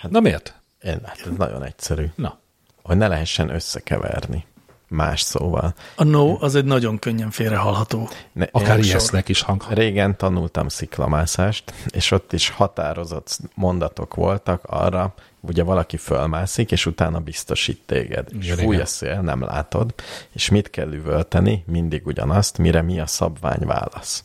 Na 0.09 0.19
miért? 0.19 0.53
Én, 0.83 0.99
hát 1.05 1.19
ez 1.25 1.31
nagyon 1.37 1.63
egyszerű. 1.63 2.05
Na. 2.15 2.39
Hogy 2.83 2.97
ne 2.97 3.07
lehessen 3.07 3.49
összekeverni. 3.49 4.47
Más 4.87 5.21
szóval. 5.21 5.73
A 5.95 6.03
no 6.03 6.37
az 6.39 6.55
egy 6.55 6.65
nagyon 6.65 6.99
könnyen 6.99 7.31
félrehallható. 7.31 8.09
Ne, 8.33 8.45
Akár 8.51 8.77
én 8.77 8.83
ijesznek 8.83 9.29
is 9.29 9.41
hang. 9.41 9.63
Régen 9.69 10.17
tanultam 10.17 10.67
sziklamászást, 10.67 11.73
és 11.87 12.11
ott 12.11 12.33
is 12.33 12.49
határozott 12.49 13.37
mondatok 13.55 14.15
voltak 14.15 14.63
arra, 14.63 15.13
ugye 15.41 15.63
valaki 15.63 15.97
fölmászik, 15.97 16.71
és 16.71 16.85
utána 16.85 17.19
biztosít 17.19 17.81
téged. 17.85 18.27
És 18.39 18.45
Igen, 18.45 18.57
fúj 18.57 18.73
igen. 18.73 18.81
a 18.81 18.85
szél, 18.85 19.21
nem 19.21 19.43
látod, 19.43 19.93
és 20.31 20.49
mit 20.49 20.69
kell 20.69 20.93
üvölteni? 20.93 21.63
Mindig 21.67 22.05
ugyanazt, 22.05 22.57
mire 22.57 22.81
mi 22.81 22.99
a 22.99 23.05
szabvány 23.05 23.65
válasz. 23.65 24.23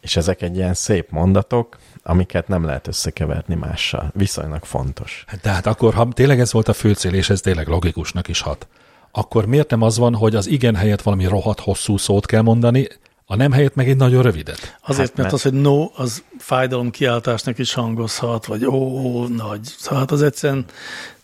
És 0.00 0.16
ezek 0.16 0.42
egy 0.42 0.56
ilyen 0.56 0.74
szép 0.74 1.10
mondatok, 1.10 1.78
amiket 2.02 2.48
nem 2.48 2.64
lehet 2.64 2.86
összekeverni 2.86 3.54
mással. 3.54 4.10
Viszonylag 4.14 4.64
fontos. 4.64 5.24
De 5.42 5.50
hát 5.50 5.66
akkor, 5.66 5.94
ha 5.94 6.08
tényleg 6.08 6.40
ez 6.40 6.52
volt 6.52 6.68
a 6.68 6.72
fő 6.72 6.94
cél, 6.94 7.14
és 7.14 7.30
ez 7.30 7.40
tényleg 7.40 7.66
logikusnak 7.66 8.28
is 8.28 8.40
hat, 8.40 8.66
akkor 9.10 9.46
miért 9.46 9.70
nem 9.70 9.82
az 9.82 9.98
van, 9.98 10.14
hogy 10.14 10.34
az 10.34 10.46
igen 10.46 10.74
helyett 10.74 11.02
valami 11.02 11.26
rohadt 11.26 11.60
hosszú 11.60 11.96
szót 11.96 12.26
kell 12.26 12.42
mondani, 12.42 12.88
a 13.32 13.36
nem 13.36 13.52
helyett 13.52 13.74
meg 13.74 13.88
egy 13.88 13.96
nagyon 13.96 14.22
rövidet? 14.22 14.58
Azért, 14.60 14.78
Hát, 14.80 14.96
mert 14.98 15.16
mert- 15.16 15.32
az, 15.32 15.42
hogy 15.42 15.52
no, 15.60 15.90
az 15.94 16.22
fájdalom 16.38 16.90
kiáltásnak 16.90 17.58
is 17.58 17.72
hangozhat, 17.74 18.46
vagy 18.46 18.64
ó, 18.66 19.26
nagy. 19.26 19.60
Szóval 19.78 19.98
hát 19.98 20.10
az 20.10 20.22
egyszerűen 20.22 20.64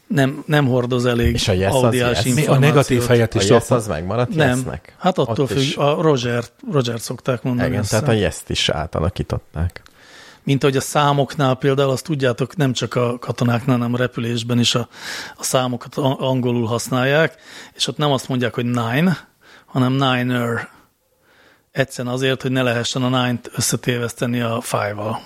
nem, 0.06 0.42
nem 0.46 0.66
hordoz 0.66 1.06
elég 1.06 1.34
És 1.34 1.48
a 1.48 1.52
yes 1.52 1.68
az 1.72 1.82
audiás 1.82 2.24
yes? 2.24 2.34
Mi 2.34 2.46
a 2.46 2.58
negatív 2.58 3.06
helyett 3.06 3.34
A 3.34 3.38
is 3.38 3.48
yes 3.48 3.62
szokott- 3.62 3.78
az 3.82 3.86
megmaradt 3.86 4.34
Nem, 4.34 4.48
yesnek? 4.48 4.94
hát 4.98 5.18
attól 5.18 5.44
Ott 5.44 5.50
függ, 5.50 5.58
is- 5.58 5.76
a 5.76 6.00
Roger, 6.02 6.44
Roger 6.72 7.00
szokták 7.00 7.42
mondani. 7.42 7.68
Igen, 7.68 7.84
tehát 7.88 8.08
a 8.08 8.12
yes 8.12 8.36
is 8.46 8.68
átalakították. 8.68 9.82
Mint 10.42 10.62
ahogy 10.62 10.76
a 10.76 10.80
számoknál 10.80 11.54
például, 11.54 11.90
azt 11.90 12.04
tudjátok, 12.04 12.56
nem 12.56 12.72
csak 12.72 12.94
a 12.94 13.18
katonáknál, 13.18 13.76
hanem 13.76 13.94
a 13.94 13.96
repülésben 13.96 14.58
is 14.58 14.74
a, 14.74 14.88
a 15.36 15.42
számokat 15.44 15.94
a- 15.96 16.16
angolul 16.28 16.66
használják, 16.66 17.34
és 17.74 17.86
ott 17.86 17.96
nem 17.96 18.10
azt 18.12 18.28
mondják, 18.28 18.54
hogy 18.54 18.64
nine, 18.64 19.28
hanem 19.66 19.92
niner. 19.92 20.68
Egyszerűen 21.70 22.14
azért, 22.14 22.42
hogy 22.42 22.50
ne 22.50 22.62
lehessen 22.62 23.02
a 23.02 23.08
nine-t 23.08 23.50
összetéveszteni 23.54 24.40
a 24.40 24.60
five-val 24.60 25.20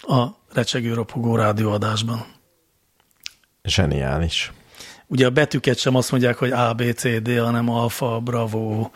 a 0.00 0.26
recsegő 0.52 0.94
ropogó 0.94 1.36
rádióadásban. 1.36 2.26
Zseniális. 3.62 4.52
Ugye 5.06 5.26
a 5.26 5.30
betűket 5.30 5.78
sem 5.78 5.94
azt 5.94 6.10
mondják, 6.10 6.36
hogy 6.36 6.50
A, 6.50 6.74
B, 6.74 6.92
C, 6.94 7.22
D, 7.22 7.38
hanem 7.38 7.68
alfa, 7.68 8.20
bravo, 8.20 8.90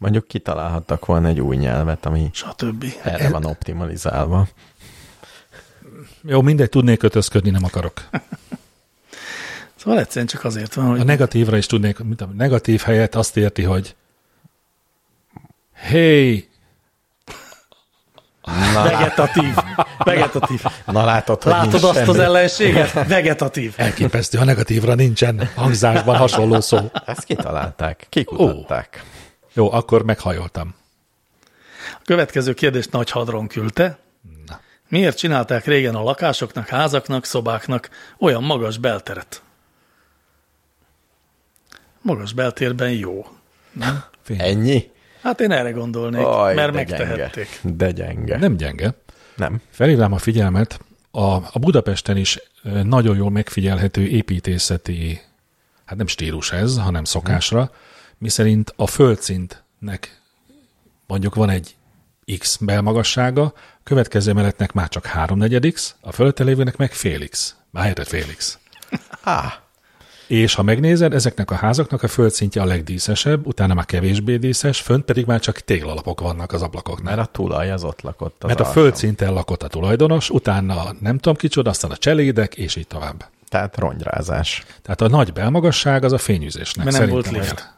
Mondjuk 0.00 0.26
kitalálhattak 0.26 1.06
volna 1.06 1.28
egy 1.28 1.40
új 1.40 1.56
nyelvet, 1.56 2.06
ami 2.06 2.30
stb. 2.32 2.84
erre 3.02 3.28
van 3.28 3.44
optimalizálva. 3.44 4.48
Jó, 6.22 6.42
mindegy, 6.42 6.68
tudnék 6.68 6.98
kötözködni, 6.98 7.50
nem 7.50 7.64
akarok. 7.64 8.02
Szóval 9.74 9.98
egyszerűen 9.98 10.26
csak 10.26 10.44
azért 10.44 10.74
van, 10.74 10.84
A 10.84 10.88
hogy 10.88 11.04
negatívra 11.04 11.56
is 11.56 11.66
tudnék, 11.66 11.98
mint 11.98 12.20
a 12.20 12.26
negatív 12.26 12.80
helyett 12.80 13.14
azt 13.14 13.36
érti, 13.36 13.62
hogy 13.62 13.96
hey, 15.80 16.48
Na, 18.74 18.82
vegetatív. 18.82 19.54
Vegetatív. 19.98 20.62
na 20.86 21.04
látod, 21.04 21.42
hogy 21.42 21.52
Látod 21.52 21.70
nincs 21.72 21.84
azt 21.84 21.98
az 21.98 22.04
semmi. 22.06 22.18
ellenséget? 22.18 22.92
Vegetatív. 23.08 23.74
elképesztő, 23.76 24.38
a 24.38 24.44
negatívra 24.44 24.94
nincsen 24.94 25.50
hangzásban 25.54 26.16
hasonló 26.16 26.60
szó. 26.60 26.90
Ezt 27.06 27.24
kitalálták, 27.24 28.06
kikutatták. 28.08 29.04
Jó, 29.52 29.72
akkor 29.72 30.02
meghajoltam. 30.04 30.74
A 31.94 32.00
következő 32.04 32.54
kérdést 32.54 32.90
Nagy 32.92 33.10
Hadron 33.10 33.46
küldte. 33.46 33.98
Miért 34.88 35.16
csinálták 35.16 35.64
régen 35.64 35.94
a 35.94 36.02
lakásoknak, 36.02 36.68
házaknak, 36.68 37.24
szobáknak 37.24 37.90
olyan 38.18 38.42
magas 38.42 38.78
belteret? 38.78 39.42
Magas 42.02 42.32
beltérben 42.32 42.90
jó. 42.90 43.26
Nem? 43.72 44.04
Fény. 44.22 44.40
Ennyi? 44.40 44.90
Hát 45.22 45.40
én 45.40 45.50
erre 45.50 45.70
gondolnék, 45.70 46.26
Aj, 46.26 46.54
mert 46.54 46.72
de 46.72 46.76
megtehették. 46.76 47.60
Gyenge. 47.62 47.76
De 47.76 47.90
gyenge. 47.90 48.38
Nem 48.38 48.56
gyenge. 48.56 48.94
Nem. 49.36 49.60
Felhívnám 49.70 50.12
a 50.12 50.18
figyelmet, 50.18 50.80
a, 51.10 51.34
a 51.34 51.58
Budapesten 51.60 52.16
is 52.16 52.38
nagyon 52.82 53.16
jól 53.16 53.30
megfigyelhető 53.30 54.06
építészeti, 54.06 55.20
hát 55.84 55.96
nem 55.96 56.06
stílus 56.06 56.52
ez, 56.52 56.78
hanem 56.78 57.04
szokásra, 57.04 57.70
miszerint 58.18 58.72
a 58.76 58.86
földszintnek 58.86 60.20
mondjuk 61.06 61.34
van 61.34 61.50
egy 61.50 61.74
x 62.38 62.56
belmagassága, 62.56 63.42
a 63.44 63.82
következő 63.82 64.30
emeletnek 64.30 64.72
már 64.72 64.88
csak 64.88 65.06
háromnegyed 65.06 65.72
x, 65.72 65.94
a 66.00 66.12
fölötte 66.12 66.44
lévőnek 66.44 66.76
meg 66.76 66.92
fél 66.92 67.28
x. 67.28 67.56
Már 67.70 68.06
fél 68.06 68.34
x. 68.36 68.58
Á, 69.22 69.62
És 70.30 70.54
ha 70.54 70.62
megnézed, 70.62 71.14
ezeknek 71.14 71.50
a 71.50 71.54
házaknak 71.54 72.02
a 72.02 72.08
földszintje 72.08 72.62
a 72.62 72.64
legdíszesebb, 72.64 73.46
utána 73.46 73.74
már 73.74 73.84
kevésbé 73.84 74.36
díszes, 74.36 74.80
fönt 74.80 75.04
pedig 75.04 75.26
már 75.26 75.40
csak 75.40 75.60
téglalapok 75.60 76.20
vannak 76.20 76.52
az 76.52 76.62
ablakoknál. 76.62 77.16
mert 77.16 77.28
a 77.28 77.30
tulaj 77.32 77.70
az 77.70 77.84
ott 77.84 78.00
lakott. 78.02 78.42
Az 78.44 78.48
Mert 78.48 78.60
a 78.60 78.64
földszinten 78.64 79.32
lakott 79.32 79.62
a 79.62 79.68
tulajdonos, 79.68 80.30
utána 80.30 80.94
nem 81.00 81.16
tudom 81.18 81.36
kicsoda, 81.36 81.70
aztán 81.70 81.90
a 81.90 81.96
cselédek, 81.96 82.54
és 82.54 82.76
így 82.76 82.86
tovább. 82.86 83.24
Tehát 83.48 83.76
rongyrázás. 83.76 84.64
Tehát 84.82 85.00
a 85.00 85.08
nagy 85.08 85.32
belmagasság 85.32 86.04
az 86.04 86.12
a 86.12 86.18
fényűzésnek. 86.18 86.84
Mert 86.84 86.98
nem 86.98 87.08
volt 87.08 87.30
lift. 87.30 87.74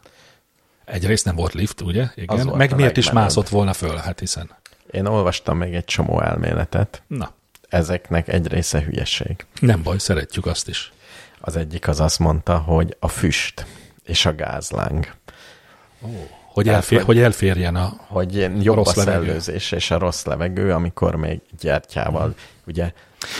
Egyrészt 0.84 1.24
nem 1.24 1.34
volt 1.34 1.52
lift, 1.54 1.80
ugye? 1.80 2.06
Igen. 2.14 2.46
volt 2.46 2.56
Meg 2.56 2.72
a 2.72 2.76
miért 2.76 2.96
is 2.96 3.10
mászott 3.10 3.48
volna 3.48 3.72
föl? 3.72 3.96
Hát 3.96 4.18
hiszen. 4.18 4.50
Én 4.90 5.06
olvastam 5.06 5.58
még 5.58 5.74
egy 5.74 5.84
csomó 5.84 6.20
elméletet. 6.20 7.02
Na, 7.06 7.32
Ezeknek 7.68 8.28
egy 8.28 8.46
része 8.46 8.80
hülyeség. 8.82 9.46
nem 9.60 9.82
baj, 9.82 9.98
szeretjük 9.98 10.46
azt 10.46 10.68
is. 10.68 10.92
Az 11.44 11.56
egyik 11.56 11.88
az 11.88 12.00
azt 12.00 12.18
mondta, 12.18 12.58
hogy 12.58 12.96
a 13.00 13.08
füst 13.08 13.66
és 14.04 14.26
a 14.26 14.34
gázláng, 14.34 15.12
Hogy, 16.52 16.66
Hát, 16.66 16.74
elfér, 16.76 16.98
hogy- 16.98 17.06
hogy 17.06 17.18
elférjen 17.18 17.76
a... 17.76 17.92
hogy 18.06 18.34
jobb 18.64 18.74
a, 18.74 18.74
rossz 18.74 18.94
levegő. 18.94 19.24
szellőzés 19.26 19.72
és 19.72 19.90
a 19.90 19.98
rossz 19.98 20.24
levegő, 20.24 20.72
amikor 20.72 21.14
még 21.16 21.40
gyertyával, 21.60 22.34
ugye 22.66 22.92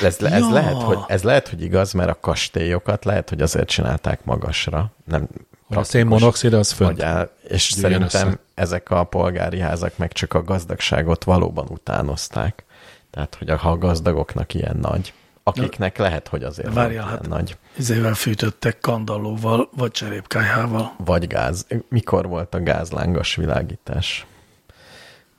ez, 0.03 0.19
le- 0.19 0.31
ez, 0.33 0.41
Ja. 0.41 0.51
lehet, 0.53 0.83
hogy, 0.83 0.99
ez 1.07 1.23
lehet, 1.23 1.49
hogy 1.49 1.63
igaz, 1.63 1.93
mert 1.93 2.11
a 2.11 2.21
kastélyokat 2.21 3.05
lehet, 3.05 3.29
hogy 3.29 3.41
azért 3.43 3.69
csinálták 3.69 4.25
magasra, 4.25 4.93
nem 5.05 5.29
Hogy 5.67 5.77
a 5.77 5.83
szénmonoxid 5.85 6.53
az 6.53 6.73
fönt. 6.73 6.91
hogy 6.91 7.01
áll, 7.03 7.31
és 7.49 7.73
gyűjjön 7.75 7.91
szerintem 8.09 8.29
össze. 8.29 8.39
ezek 8.55 8.91
a 8.91 9.05
polgári 9.05 9.59
házak 9.61 9.97
meg 9.97 10.13
csak 10.13 10.35
a 10.35 10.43
gazdagságot 10.43 11.25
valóban 11.25 11.67
utánozták. 11.71 12.65
Tehát, 13.11 13.35
hogy 13.39 13.49
a, 13.51 13.57
ha 13.57 13.71
a 13.71 13.79
gazdagoknak 13.79 14.55
ilyen 14.55 14.77
nagy, 14.77 15.13
akiknek 15.43 15.99
lehet, 15.99 16.29
hogy 16.29 16.43
azért 16.45 16.69
De 16.69 16.75
várjál, 16.75 17.07
hát- 17.09 17.29
nagy, 17.29 17.57
Izével 17.77 18.15
fűtöttek 18.15 18.81
kandallóval, 18.81 19.69
vagy 19.77 19.91
cserépkájhával. 19.91 20.95
vagy 20.97 21.27
gáz. 21.27 21.67
Mikor 21.89 22.27
volt 22.29 22.55
a 22.55 22.61
gázlángos 22.63 23.35
világítás? 23.35 24.27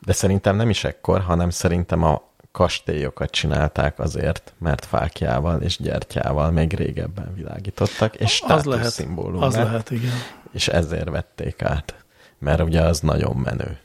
De 0.06 0.14
szerintem 0.14 0.56
nem 0.56 0.70
is 0.70 0.84
ekkor, 0.84 1.22
hanem 1.22 1.50
szerintem 1.50 2.04
a 2.04 2.22
kastélyokat 2.52 3.32
csinálták 3.32 4.00
azért, 4.00 4.54
mert 4.58 4.86
fákjával 4.86 5.62
és 5.62 5.78
gyertyával 5.78 6.52
még 6.52 6.74
régebben 6.74 7.34
világítottak, 7.36 8.16
és 8.16 8.42
Az 8.48 8.48
lehet, 8.48 8.64
státuszszimbólum 8.64 9.42
az 9.42 9.56
lett, 9.56 9.66
lehet, 9.66 9.92
igen. 9.92 10.12
és 10.52 10.68
ezért 10.68 11.10
vették 11.10 11.62
át. 11.62 11.96
Mert 12.40 12.62
ugye 12.62 12.82
az 12.82 13.00
nagyon 13.00 13.36
menő. 13.36 13.78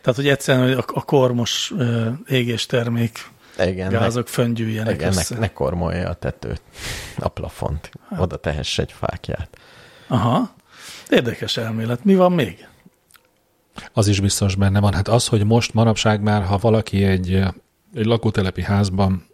Tehát, 0.00 0.16
hogy 0.18 0.28
egyszerűen 0.28 0.64
hogy 0.74 0.84
a, 0.88 0.98
a 0.98 1.02
kormos 1.04 1.74
égéstermék 2.26 3.26
Igen, 3.66 3.90
gázok 3.90 4.28
föngyűjjenek 4.28 4.94
igen 4.94 5.08
össze. 5.08 5.34
ne, 5.34 5.40
ne 5.40 5.52
kormolja 5.52 6.08
a 6.08 6.14
tetőt, 6.14 6.62
a 7.18 7.28
plafont. 7.28 7.90
Oda 8.18 8.36
tehess 8.36 8.78
egy 8.78 8.92
fákját. 8.92 9.58
Aha. 10.06 10.54
Érdekes 11.08 11.56
elmélet. 11.56 12.04
Mi 12.04 12.14
van 12.14 12.32
még? 12.32 12.68
Az 13.92 14.08
is 14.08 14.20
biztos 14.20 14.54
benne 14.54 14.80
van. 14.80 14.94
Hát 14.94 15.08
az, 15.08 15.26
hogy 15.26 15.44
most 15.44 15.74
manapság 15.74 16.20
már, 16.22 16.44
ha 16.44 16.58
valaki 16.58 17.04
egy, 17.04 17.34
egy 17.94 18.06
lakótelepi 18.06 18.62
házban 18.62 19.26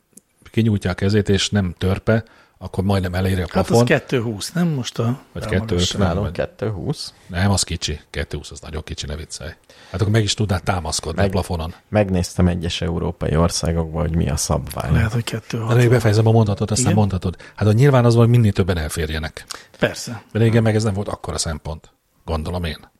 kinyújtja 0.50 0.90
a 0.90 0.94
kezét, 0.94 1.28
és 1.28 1.50
nem 1.50 1.74
törpe, 1.78 2.24
akkor 2.64 2.84
majdnem 2.84 3.14
eléri 3.14 3.40
a 3.40 3.46
Hát 3.50 3.56
az 3.56 3.66
plafon. 3.66 3.84
220, 3.84 4.52
nem 4.52 4.68
most 4.68 4.98
a 4.98 5.02
Vagy 5.32 5.42
elmagasság? 5.42 5.66
250. 5.66 6.06
Nálunk 6.06 6.24
vagy- 6.24 6.32
220. 6.34 7.12
Nem, 7.26 7.50
az 7.50 7.62
kicsi. 7.62 8.00
220 8.10 8.50
az 8.50 8.60
nagyon 8.60 8.82
kicsi, 8.84 9.06
ne 9.06 9.16
viccelj. 9.16 9.50
Hát 9.90 10.00
akkor 10.00 10.12
meg 10.12 10.22
is 10.22 10.34
tudnál 10.34 10.60
támaszkodni 10.60 11.20
Meg- 11.20 11.28
a 11.28 11.32
plafonon. 11.32 11.74
Megnéztem 11.88 12.48
egyes 12.48 12.80
európai 12.80 13.36
országokban, 13.36 14.02
hogy 14.02 14.16
mi 14.16 14.28
a 14.30 14.36
szabvány. 14.36 14.92
Lehet, 14.92 15.12
hogy 15.12 15.22
De 15.24 15.32
még 15.32 15.42
260. 15.48 15.88
befejezem 15.88 16.26
a 16.26 16.30
mondatot, 16.32 16.70
aztán 16.70 16.84
Igen? 16.86 16.98
mondhatod. 16.98 17.36
Hát 17.54 17.66
hogy 17.66 17.76
nyilván 17.76 18.04
az 18.04 18.14
van, 18.14 18.24
hogy 18.26 18.34
minél 18.36 18.52
többen 18.52 18.78
elférjenek. 18.78 19.44
Persze. 19.78 20.22
De 20.32 20.38
régen 20.38 20.62
meg 20.62 20.74
ez 20.74 20.82
nem 20.82 20.94
volt 20.94 21.08
akkora 21.08 21.38
szempont. 21.38 21.90
Gondolom 22.24 22.64
én. 22.64 22.92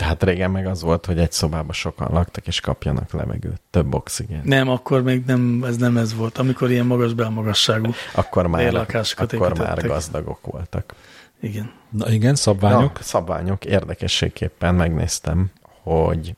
De 0.00 0.06
hát 0.06 0.22
régen 0.22 0.50
meg 0.50 0.66
az 0.66 0.82
volt, 0.82 1.06
hogy 1.06 1.18
egy 1.18 1.32
szobában 1.32 1.72
sokan 1.72 2.12
laktak, 2.12 2.46
és 2.46 2.60
kapjanak 2.60 3.12
levegőt. 3.12 3.60
Több 3.70 3.94
oxigén. 3.94 4.40
Nem, 4.44 4.68
akkor 4.68 5.02
még 5.02 5.24
nem 5.26 5.64
ez 5.66 5.76
nem 5.76 5.96
ez 5.96 6.14
volt, 6.14 6.38
amikor 6.38 6.70
ilyen 6.70 6.86
magas 6.86 7.12
belmagasságú. 7.12 7.90
Akkor 8.14 8.46
már, 8.46 8.74
akkor 9.26 9.58
már 9.58 9.86
gazdagok 9.86 10.46
voltak. 10.46 10.94
Igen. 11.40 11.72
Na 11.88 12.10
igen, 12.10 12.34
szabványok. 12.34 12.94
Na, 12.94 13.02
szabványok. 13.02 13.64
Érdekességképpen 13.64 14.74
megnéztem, 14.74 15.50
hogy 15.82 16.36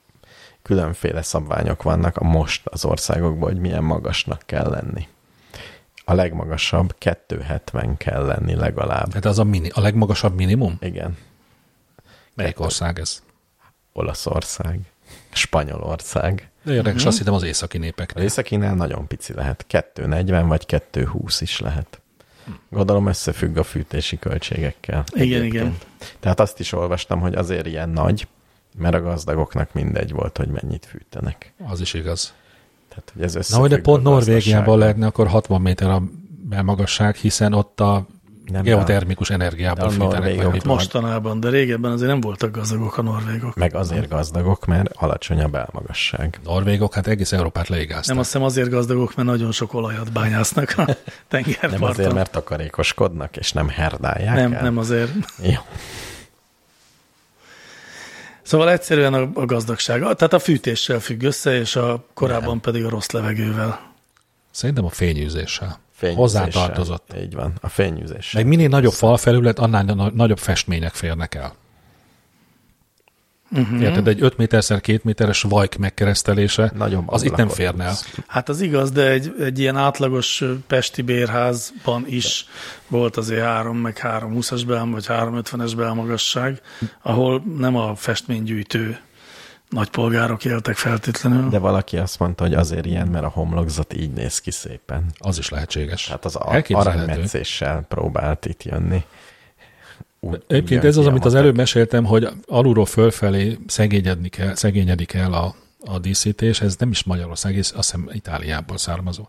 különféle 0.63 1.23
szabványok 1.23 1.83
vannak 1.83 2.17
a 2.17 2.25
most 2.25 2.67
az 2.67 2.85
országokban, 2.85 3.53
hogy 3.53 3.61
milyen 3.61 3.85
magasnak 3.85 4.43
kell 4.47 4.69
lenni. 4.71 5.09
A 6.05 6.15
legmagasabb 6.15 6.95
270 6.99 7.97
kell 7.97 8.25
lenni 8.25 8.55
legalább. 8.55 9.13
Hát 9.13 9.25
az 9.25 9.39
a, 9.39 9.45
mini, 9.45 9.69
a 9.75 9.81
legmagasabb 9.81 10.35
minimum? 10.35 10.77
Igen. 10.81 11.17
Melyik 12.35 12.61
ország 12.61 12.99
ez? 12.99 13.23
Olaszország, 13.93 14.80
Spanyolország. 15.32 16.51
De 16.62 16.72
érdekes, 16.72 17.05
azt 17.05 17.18
hittem 17.18 17.34
az 17.34 17.43
északi 17.43 17.78
népek. 17.78 18.12
Az 18.14 18.22
északinál 18.22 18.74
nagyon 18.74 19.07
pici 19.07 19.32
lehet. 19.32 19.64
240 19.66 20.49
vagy 20.49 20.66
220 20.66 21.40
is 21.40 21.61
lehet. 21.61 22.01
Gondolom 22.70 23.07
összefügg 23.07 23.57
a 23.57 23.62
fűtési 23.62 24.18
költségekkel. 24.18 25.05
Igen, 25.12 25.40
egyébként. 25.40 25.53
igen. 25.55 25.76
Tehát 26.20 26.40
azt 26.40 26.61
is 26.61 26.72
olvastam, 26.72 27.20
hogy 27.20 27.34
azért 27.34 27.66
ilyen 27.66 27.88
nagy, 27.88 28.26
mert 28.78 28.95
a 28.95 29.01
gazdagoknak 29.01 29.72
mindegy 29.72 30.12
volt, 30.12 30.36
hogy 30.36 30.49
mennyit 30.49 30.86
fűtenek. 30.86 31.53
Az 31.66 31.80
is 31.80 31.95
igaz. 31.95 32.34
Tehát, 32.88 33.12
hogy 33.14 33.22
ez 33.22 33.51
Na, 33.51 33.59
hogy 33.59 33.70
de 33.70 33.78
pont 33.78 34.03
Norvégiában 34.03 34.78
lehetne 34.78 35.07
akkor 35.07 35.26
60 35.26 35.61
méter 35.61 35.90
a 35.90 36.03
belmagasság, 36.49 37.14
hiszen 37.14 37.53
ott 37.53 37.80
a 37.80 38.07
Nem, 38.47 38.62
geotermikus 38.62 39.30
energiából 39.30 39.90
fűtenek 39.90 40.64
Mostanában, 40.64 41.40
de 41.40 41.49
régebben 41.49 41.93
azért 41.93 42.11
nem 42.11 42.20
voltak 42.20 42.51
gazdagok 42.51 42.99
a 42.99 43.03
norvégok. 43.03 43.55
Meg 43.55 43.74
azért 43.74 44.09
gazdagok, 44.09 44.66
mert 44.66 44.93
alacsony 44.95 45.40
a 45.40 45.49
belmagasság. 45.49 46.40
Norvégok, 46.45 46.95
hát 46.95 47.07
egész 47.07 47.32
Európát 47.32 47.68
leigázták. 47.68 48.07
Nem 48.07 48.18
azt 48.18 48.32
hiszem 48.32 48.47
azért 48.47 48.70
gazdagok, 48.70 49.14
mert 49.14 49.28
nagyon 49.28 49.53
sok 49.53 49.74
olajat 49.74 50.12
bányásznak 50.12 50.74
a 50.76 50.84
tengerparton. 51.28 51.80
Nem 51.80 51.88
azért, 51.88 52.12
mert 52.12 52.30
takarékoskodnak, 52.30 53.36
és 53.36 53.53
nem 53.53 53.68
herdálják 53.68 54.34
nem, 54.34 54.53
el. 54.53 54.62
nem 54.62 54.78
azért. 54.78 55.12
Jó. 55.53 55.61
Szóval 58.43 58.70
egyszerűen 58.70 59.14
a, 59.14 59.30
a 59.34 59.47
gazdagság. 59.47 60.01
Tehát 60.01 60.32
a 60.32 60.38
fűtéssel 60.38 61.01
függ 61.01 61.22
össze, 61.22 61.59
és 61.59 61.76
a 61.76 62.05
korábban 62.14 62.49
Nem. 62.49 62.61
pedig 62.61 62.84
a 62.84 62.88
rossz 62.88 63.11
levegővel. 63.11 63.90
Szerintem 64.51 64.84
a 64.84 64.90
fényűzéssel. 64.90 65.80
Hozzátartozott. 66.15 67.15
Így 67.23 67.35
van, 67.35 67.53
a 67.61 67.69
fényűzés. 67.69 68.33
Meg 68.33 68.47
minél 68.47 68.69
nagyobb 68.69 68.93
falfelület, 68.93 69.59
annál 69.59 69.83
na- 69.83 70.11
nagyobb 70.15 70.39
festmények 70.39 70.95
férnek 70.95 71.35
el. 71.35 71.55
Uh-huh. 73.57 73.81
Érted, 73.83 74.09
egy 74.09 74.23
5 74.23 74.37
méterszer 74.37 74.81
2 74.81 75.01
méteres 75.05 75.43
vajk 75.43 75.77
megkeresztelése, 75.77 76.73
Nagyobb 76.75 77.09
az 77.09 77.23
itt 77.23 77.37
nem 77.37 77.49
férne 77.49 77.85
el. 77.85 77.95
Hát 78.27 78.49
az 78.49 78.61
igaz, 78.61 78.91
de 78.91 79.11
egy, 79.11 79.35
egy 79.41 79.59
ilyen 79.59 79.77
átlagos 79.77 80.45
pesti 80.67 81.03
bérházban 81.03 82.05
is 82.09 82.47
volt 82.89 83.17
azért 83.17 83.43
3, 83.43 83.77
meg 83.77 84.01
320-as 84.03 84.63
belm, 84.67 84.91
vagy 84.91 85.05
350-es 85.09 85.73
belmagasság, 85.77 86.61
ahol 87.03 87.43
nem 87.59 87.77
a 87.77 87.95
festménygyűjtő 87.95 88.99
nagypolgárok 89.73 90.45
éltek 90.45 90.77
feltétlenül. 90.77 91.49
De 91.49 91.59
valaki 91.59 91.97
azt 91.97 92.18
mondta, 92.18 92.45
hogy 92.45 92.55
azért 92.55 92.87
ilyen, 92.87 93.09
mert 93.09 93.25
a 93.25 93.29
homlokzat 93.29 93.95
így 93.95 94.12
néz 94.12 94.39
ki 94.39 94.51
szépen. 94.51 95.07
Az 95.18 95.39
is 95.39 95.49
lehetséges. 95.49 96.05
Tehát 96.05 96.25
az 96.25 96.37
aranymetszéssel 96.37 97.85
próbált 97.89 98.47
itt 98.47 98.62
jönni. 98.62 99.05
Úgy, 100.20 100.43
Egyébként 100.47 100.85
ez 100.85 100.97
az, 100.97 101.07
amit 101.07 101.25
az 101.25 101.35
előbb 101.35 101.57
meséltem, 101.57 102.05
hogy 102.05 102.29
alulról 102.47 102.87
fölfelé 102.87 103.59
szegényedni 103.66 104.29
kell, 104.29 104.55
szegényedik 104.55 105.12
el 105.12 105.33
a, 105.33 105.55
a 105.85 105.99
díszítés, 105.99 106.61
ez 106.61 106.77
nem 106.77 106.91
is 106.91 107.05
Magyarország, 107.05 107.59
ez 107.59 107.73
azt 107.77 107.91
hiszem 107.91 108.09
Itáliából 108.12 108.79
származó. 108.79 109.29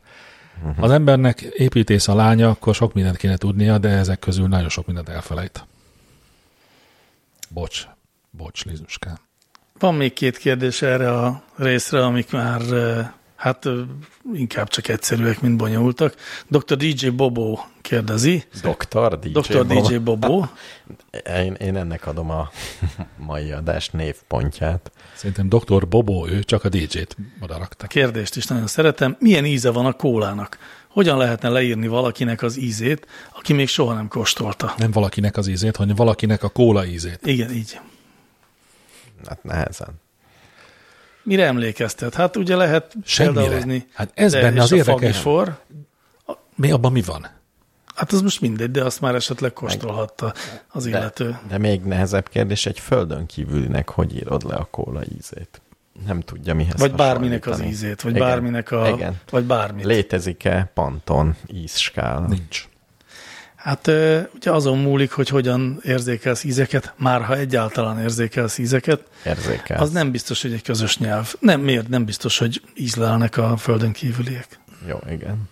Az 0.77 0.91
embernek 0.91 1.41
építész 1.41 2.07
a 2.07 2.15
lánya, 2.15 2.49
akkor 2.49 2.75
sok 2.75 2.93
mindent 2.93 3.17
kéne 3.17 3.37
tudnia, 3.37 3.77
de 3.77 3.89
ezek 3.89 4.19
közül 4.19 4.47
nagyon 4.47 4.69
sok 4.69 4.85
mindent 4.85 5.09
elfelejt. 5.09 5.65
Bocs, 7.49 7.87
bocs, 8.31 8.65
Lizuskám. 8.65 9.19
Van 9.79 9.95
még 9.95 10.13
két 10.13 10.37
kérdés 10.37 10.81
erre 10.81 11.11
a 11.11 11.43
részre, 11.55 12.05
amik 12.05 12.31
már 12.31 12.61
Hát 13.43 13.69
inkább 14.33 14.67
csak 14.67 14.87
egyszerűek, 14.87 15.41
mint 15.41 15.57
bonyolultak. 15.57 16.15
Dr. 16.47 16.77
DJ 16.77 17.07
Bobo 17.07 17.57
kérdezi. 17.81 18.43
Doktor 18.61 19.19
DJ. 19.19 19.31
Dr. 19.31 19.65
Bobo. 19.65 19.87
DJ 19.87 19.95
Bobo. 19.95 20.45
Én, 21.43 21.53
én 21.53 21.75
ennek 21.75 22.07
adom 22.07 22.29
a 22.29 22.49
mai 23.27 23.51
adás 23.51 23.89
névpontját. 23.89 24.91
Szerintem 25.15 25.49
Dr. 25.49 25.87
Bobo, 25.87 26.27
ő 26.27 26.43
csak 26.43 26.63
a 26.63 26.69
DJ-t 26.69 27.17
oda 27.41 27.57
rakta. 27.57 27.87
Kérdést 27.87 28.35
is 28.35 28.45
nagyon 28.45 28.67
szeretem. 28.67 29.15
Milyen 29.19 29.45
íze 29.45 29.69
van 29.69 29.85
a 29.85 29.93
kólának? 29.93 30.57
Hogyan 30.87 31.17
lehetne 31.17 31.49
leírni 31.49 31.87
valakinek 31.87 32.41
az 32.41 32.57
ízét, 32.57 33.07
aki 33.35 33.53
még 33.53 33.67
soha 33.67 33.93
nem 33.93 34.07
kóstolta? 34.07 34.73
Nem 34.77 34.91
valakinek 34.91 35.37
az 35.37 35.47
ízét, 35.47 35.75
hanem 35.75 35.95
valakinek 35.95 36.43
a 36.43 36.49
kóla 36.49 36.85
ízét. 36.85 37.19
Igen, 37.23 37.51
így. 37.51 37.79
Hát 39.27 39.43
nehezen. 39.43 40.01
Mire 41.23 41.45
emlékeztet? 41.45 42.13
Hát 42.13 42.35
ugye 42.35 42.55
lehet 42.55 42.93
Semmire. 43.03 43.41
példálozni. 43.41 43.87
Hát 43.93 44.11
ez 44.13 44.31
de 44.31 44.41
benne 44.41 44.61
az 44.61 44.71
a 44.71 44.75
érdekes. 44.75 44.99
fagifor, 45.01 45.59
Mi 46.55 46.71
abban 46.71 46.91
mi 46.91 47.01
van? 47.01 47.27
Hát 47.95 48.11
az 48.11 48.21
most 48.21 48.41
mindegy, 48.41 48.71
de 48.71 48.83
azt 48.83 49.01
már 49.01 49.15
esetleg 49.15 49.53
kóstolhatta 49.53 50.33
az 50.71 50.83
De, 50.83 50.89
illető. 50.89 51.37
de 51.47 51.57
még 51.57 51.81
nehezebb 51.81 52.29
kérdés, 52.29 52.65
egy 52.65 52.79
földön 52.79 53.25
kívülinek 53.25 53.89
hogy 53.89 54.15
írod 54.15 54.43
le 54.49 54.55
a 54.55 54.67
kóla 54.71 55.01
ízét? 55.17 55.61
Nem 56.05 56.19
tudja 56.19 56.53
mihez 56.53 56.79
Vagy 56.79 56.93
bárminek 56.93 57.47
az 57.47 57.61
ízét, 57.63 58.01
vagy 58.01 58.15
Igen, 58.15 58.27
bárminek 58.27 58.71
a... 58.71 58.87
Igen. 58.87 59.19
Vagy 59.29 59.43
bármit. 59.43 59.85
Létezik-e 59.85 60.71
panton 60.73 61.35
ízskála? 61.47 62.27
Nincs. 62.27 62.67
Hát 63.63 63.87
ugye 64.35 64.51
azon 64.51 64.77
múlik, 64.77 65.11
hogy 65.11 65.29
hogyan 65.29 65.79
érzékelsz 65.83 66.43
ízeket, 66.43 66.93
már 66.97 67.21
ha 67.23 67.37
egyáltalán 67.37 67.99
érzékelsz 68.01 68.57
ízeket, 68.57 69.01
Érzékel. 69.25 69.79
az 69.79 69.91
nem 69.91 70.11
biztos, 70.11 70.41
hogy 70.41 70.53
egy 70.53 70.61
közös 70.61 70.97
nyelv. 70.97 71.33
Nem, 71.39 71.61
miért? 71.61 71.87
Nem 71.87 72.05
biztos, 72.05 72.37
hogy 72.37 72.61
ízlelnek 72.75 73.37
a 73.37 73.57
földön 73.57 73.91
kívüliek. 73.91 74.59
Jó, 74.87 74.99
igen. 75.09 75.49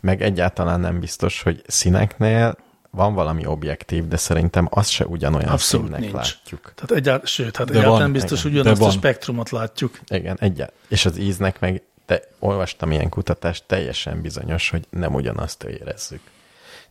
Meg 0.00 0.22
egyáltalán 0.22 0.80
nem 0.80 1.00
biztos, 1.00 1.42
hogy 1.42 1.62
színeknél 1.66 2.56
van 2.90 3.14
valami 3.14 3.46
objektív, 3.46 4.08
de 4.08 4.16
szerintem 4.16 4.68
az 4.70 4.88
se 4.88 5.06
ugyanolyan 5.06 5.48
Abszolút 5.48 5.86
színnek 5.86 6.00
nincs. 6.00 6.12
látjuk. 6.14 6.72
Tehát 6.74 6.90
egyáltalán, 6.90 7.26
sőt, 7.26 7.56
hát 7.56 7.66
De 7.66 7.72
egyáltalán 7.72 8.00
van, 8.00 8.12
biztos, 8.12 8.42
hogy 8.42 8.52
ugyanazt 8.52 8.80
De 8.80 8.86
a 8.86 8.90
spektrumot 8.90 9.50
látjuk. 9.50 10.00
Igen, 10.08 10.36
egyáltalán. 10.40 10.82
És 10.88 11.04
az 11.04 11.18
íznek 11.18 11.60
meg, 11.60 11.82
te 12.06 12.22
olvastam 12.38 12.92
ilyen 12.92 13.08
kutatást, 13.08 13.64
teljesen 13.66 14.20
bizonyos, 14.20 14.70
hogy 14.70 14.84
nem 14.90 15.14
ugyanazt 15.14 15.62
érezzük. 15.62 16.20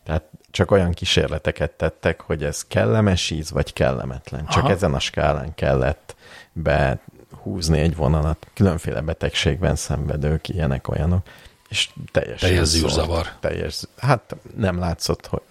Tehát 0.04 0.22
csak 0.50 0.70
olyan 0.70 0.92
kísérleteket 0.92 1.70
tettek, 1.70 2.20
hogy 2.20 2.44
ez 2.44 2.64
kellemes 2.64 3.30
íz, 3.30 3.50
vagy 3.50 3.72
kellemetlen. 3.72 4.46
Csak 4.46 4.62
Aha. 4.62 4.72
ezen 4.72 4.94
a 4.94 4.98
skálán 4.98 5.54
kellett 5.54 6.16
behúzni 6.52 7.78
egy 7.78 7.96
vonalat. 7.96 8.46
Különféle 8.54 9.00
betegségben 9.00 9.76
szenvedők, 9.76 10.48
ilyenek, 10.48 10.88
olyanok. 10.88 11.26
És 11.68 11.90
teljesen 12.10 12.48
Teljes 12.48 12.66
zűrzavar. 12.66 13.26
Teljes, 13.40 13.82
hát 13.98 14.36
nem 14.56 14.78
látszott, 14.78 15.26
hogy... 15.26 15.42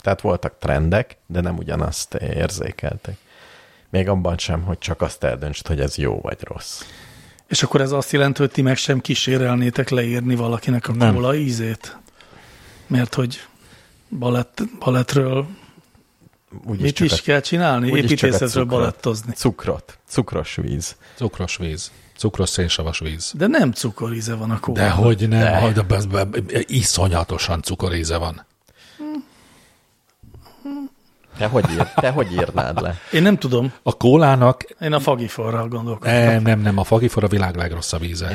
Tehát 0.00 0.20
voltak 0.20 0.58
trendek, 0.58 1.16
de 1.26 1.40
nem 1.40 1.56
ugyanazt 1.56 2.14
érzékeltek. 2.14 3.16
Még 3.90 4.08
abban 4.08 4.38
sem, 4.38 4.62
hogy 4.62 4.78
csak 4.78 5.00
azt 5.00 5.24
eldöntsd, 5.24 5.66
hogy 5.66 5.80
ez 5.80 5.96
jó 5.96 6.20
vagy 6.20 6.38
rossz. 6.42 6.82
És 7.46 7.62
akkor 7.62 7.80
ez 7.80 7.90
azt 7.90 8.12
jelenti, 8.12 8.40
hogy 8.40 8.50
ti 8.50 8.62
meg 8.62 8.76
sem 8.76 9.00
kísérelnétek 9.00 9.88
leírni 9.88 10.34
valakinek 10.34 10.88
a 10.88 10.94
kóla 10.98 11.34
ízét? 11.34 11.96
Mert 12.86 13.14
hogy 13.14 13.40
balett, 14.18 14.62
balettről 14.78 15.46
Úgyis 16.66 16.82
mit 16.82 17.00
is 17.00 17.12
a 17.12 17.22
kell 17.22 17.40
csinálni? 17.40 17.88
Építészetről 17.88 18.48
cukrot. 18.48 18.68
balettozni. 18.68 19.32
Cukrot. 19.32 19.98
Cukros 20.08 20.54
víz. 20.54 20.96
Cukros 21.14 21.56
víz. 21.56 21.90
Cukros 22.16 22.48
szénsavas 22.48 22.98
víz. 22.98 23.32
De 23.36 23.46
nem 23.46 23.72
cukoríze 23.72 24.34
van 24.34 24.50
a 24.50 24.60
kólában. 24.60 24.88
De 24.88 25.04
hogy 25.04 25.28
nem, 25.28 25.40
De. 25.40 25.72
de. 25.72 25.82
De, 25.82 26.24
de, 26.24 26.40
de, 26.40 26.62
iszonyatosan 26.66 27.62
cukoríze 27.62 28.16
van. 28.16 28.46
Te 31.38 31.46
hogy, 31.46 31.70
ír, 31.70 31.92
te 31.94 32.10
hogy 32.10 32.32
írnád 32.32 32.80
le? 32.80 32.98
Én 33.12 33.22
nem 33.22 33.38
tudom. 33.38 33.72
A 33.82 33.96
kólának 33.96 34.64
Én 34.80 34.92
a 34.92 35.00
fagiforral 35.00 35.68
gondolkodom. 35.68 36.14
nem, 36.14 36.42
nem, 36.42 36.60
nem, 36.60 36.78
a 36.78 36.84
fagifor 36.84 37.24
a 37.24 37.28
világ 37.28 37.56
legrosszabb 37.56 38.02
íze. 38.02 38.26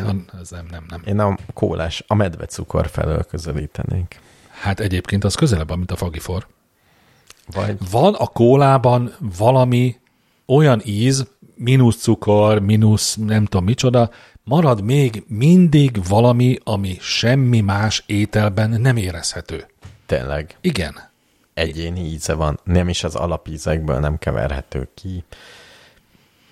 Ez 0.41 0.49
nem, 0.49 0.65
nem, 0.69 0.85
nem. 0.89 1.01
Én 1.05 1.19
a 1.19 1.37
kólás, 1.53 2.03
a 2.07 2.13
medvecukor 2.13 2.87
felől 2.87 3.23
közelítenék. 3.23 4.19
Hát 4.65 4.79
egyébként 4.79 5.23
az 5.23 5.35
közelebb 5.35 5.75
mint 5.75 5.91
a 5.91 5.95
fagifor. 5.95 6.47
Vagy 7.53 7.77
Van 7.91 8.13
a 8.13 8.27
kólában 8.27 9.13
valami 9.37 9.95
olyan 10.45 10.81
íz, 10.83 11.27
mínusz 11.55 11.97
cukor, 11.97 12.59
mínusz 12.59 13.15
nem 13.15 13.45
tudom 13.45 13.65
micsoda, 13.65 14.09
marad 14.43 14.81
még 14.81 15.23
mindig 15.27 16.07
valami, 16.07 16.59
ami 16.63 16.97
semmi 16.99 17.61
más 17.61 18.03
ételben 18.05 18.81
nem 18.81 18.97
érezhető. 18.97 19.65
tényleg 20.05 20.57
Igen. 20.61 20.93
egyéni 21.53 21.99
íze 21.99 22.33
van, 22.33 22.59
nem 22.63 22.89
is 22.89 23.03
az 23.03 23.15
alapízekből 23.15 23.99
nem 23.99 24.17
keverhető 24.17 24.89
ki. 24.93 25.23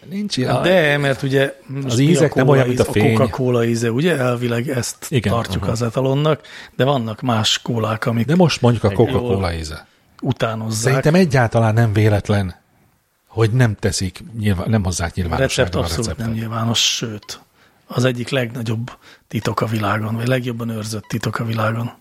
Nincs 0.09 0.37
ilyen. 0.37 0.61
De, 0.61 0.97
mert 0.97 1.21
ugye 1.21 1.55
Az 1.85 1.99
ízek 1.99 2.33
nem 2.33 2.47
olyan, 2.47 2.67
mint 2.67 2.79
a 2.79 2.83
fény. 2.91 3.15
A 3.15 3.19
Coca-Cola 3.19 3.65
íze, 3.65 3.91
ugye 3.91 4.17
elvileg 4.17 4.69
ezt 4.69 5.05
Igen, 5.09 5.33
tartjuk 5.33 5.63
aha. 5.63 5.71
az 5.71 5.81
etalonnak, 5.81 6.41
de 6.75 6.83
vannak 6.83 7.21
más 7.21 7.59
kólák, 7.61 8.05
amik 8.05 8.25
De 8.25 8.35
most 8.35 8.61
mondjuk 8.61 8.83
a. 8.83 8.91
Coca-Cola 8.91 9.53
íze. 9.53 9.87
utánozzák. 10.21 10.81
Szerintem 10.81 11.15
egyáltalán 11.15 11.73
nem 11.73 11.93
véletlen, 11.93 12.55
hogy 13.27 13.51
nem 13.51 13.75
teszik, 13.79 14.23
nyilván, 14.39 14.69
nem 14.69 14.83
hozzák 14.83 15.09
a 15.09 15.13
nyilvánosságra 15.15 15.63
recept 15.63 15.75
a 15.75 15.79
abszolút 15.79 16.05
receptet. 16.05 16.25
nem 16.25 16.35
nyilvános, 16.35 16.95
sőt, 16.95 17.39
az 17.87 18.03
egyik 18.05 18.29
legnagyobb 18.29 18.91
titok 19.27 19.61
a 19.61 19.65
világon, 19.65 20.15
vagy 20.15 20.27
legjobban 20.27 20.69
őrzött 20.69 21.03
titok 21.07 21.39
a 21.39 21.45
világon. 21.45 21.91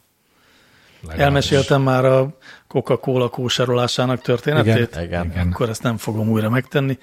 Legalábbis. 1.02 1.24
Elmeséltem 1.24 1.82
már 1.82 2.04
a 2.04 2.36
Coca-Cola 2.68 3.28
kóserolásának 3.28 4.20
történetét? 4.20 4.74
Igen. 4.90 5.04
Igen. 5.04 5.24
Igen. 5.30 5.48
Akkor 5.52 5.68
ezt 5.68 5.82
nem 5.82 5.96
fogom 5.96 6.28
újra 6.28 6.50
megtenni. 6.50 6.98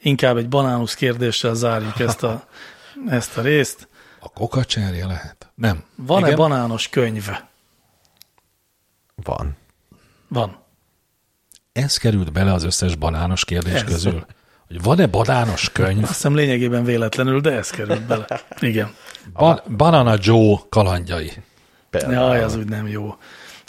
Inkább 0.00 0.36
egy 0.36 0.48
banánusz 0.48 0.94
kérdéssel 0.94 1.54
zárjuk 1.54 2.00
ezt 2.00 2.22
a, 2.22 2.44
ezt 3.08 3.36
a 3.38 3.42
részt. 3.42 3.88
A 4.20 4.28
coca 4.28 4.64
cserje 4.64 5.06
lehet? 5.06 5.50
Nem. 5.54 5.84
Van-e 5.96 6.34
banános 6.34 6.88
könyv? 6.88 7.28
Van. 9.14 9.56
Van. 10.28 10.56
Ez 11.72 11.96
került 11.96 12.32
bele 12.32 12.52
az 12.52 12.64
összes 12.64 12.94
banános 12.96 13.44
kérdés 13.44 13.72
Ez. 13.72 13.84
közül. 13.84 14.26
Hogy 14.66 14.82
van-e 14.82 15.06
banános 15.06 15.70
könyv? 15.72 16.02
Azt 16.02 16.12
hiszem 16.12 16.34
lényegében 16.34 16.84
véletlenül, 16.84 17.40
de 17.40 17.50
ez 17.52 17.70
került 17.70 18.02
bele. 18.02 18.26
Igen. 18.60 18.94
Ba- 19.32 19.76
Banana 19.76 20.14
Joe 20.20 20.56
kalandjai. 20.68 21.32
Például. 21.90 22.12
Jaj, 22.34 22.42
az 22.42 22.56
úgy 22.56 22.68
nem 22.68 22.86
jó. 22.88 23.16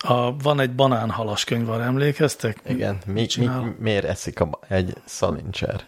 A, 0.04 0.38
van 0.38 0.60
egy 0.60 0.76
banánhalas 0.76 1.43
könyv, 1.43 1.70
arra 1.70 1.84
emlékeztek? 1.84 2.62
Igen, 2.68 2.97
mi, 3.06 3.28
mi, 3.38 3.47
miért 3.80 4.06
eszik 4.06 4.39
a, 4.39 4.60
egy 4.68 4.93
szalincser? 5.06 5.84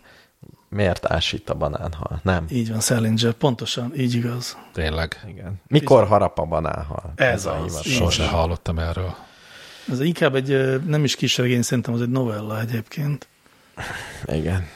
Miért 0.69 1.05
ásít 1.05 1.49
a 1.49 1.53
banánhal? 1.53 2.19
Nem. 2.23 2.45
Így 2.49 2.69
van, 2.69 2.79
Salinger, 2.79 3.31
pontosan, 3.31 3.91
így 3.97 4.13
igaz. 4.13 4.57
Tényleg. 4.73 5.25
Igen. 5.27 5.61
Mikor 5.67 6.07
harap 6.07 6.39
a 6.39 6.45
banánhal? 6.45 7.13
Ez 7.15 7.45
a 7.45 7.63
az. 7.63 7.81
Sose 7.81 8.27
hallottam 8.27 8.79
erről. 8.79 9.15
Ez 9.89 9.99
inkább 9.99 10.35
egy, 10.35 10.81
nem 10.85 11.03
is 11.03 11.15
kisregény, 11.15 11.61
szerintem 11.61 11.93
az 11.93 12.01
egy 12.01 12.09
novella 12.09 12.59
egyébként. 12.59 13.27
Igen. 14.25 14.67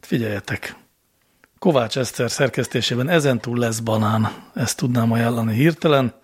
Figyeljetek! 0.00 0.76
Kovács 1.58 1.98
Eszter 1.98 2.30
szerkesztésében 2.30 3.08
ezentúl 3.08 3.58
lesz 3.58 3.78
banán. 3.78 4.32
Ezt 4.54 4.76
tudnám 4.76 5.12
ajánlani 5.12 5.54
hirtelen, 5.54 6.14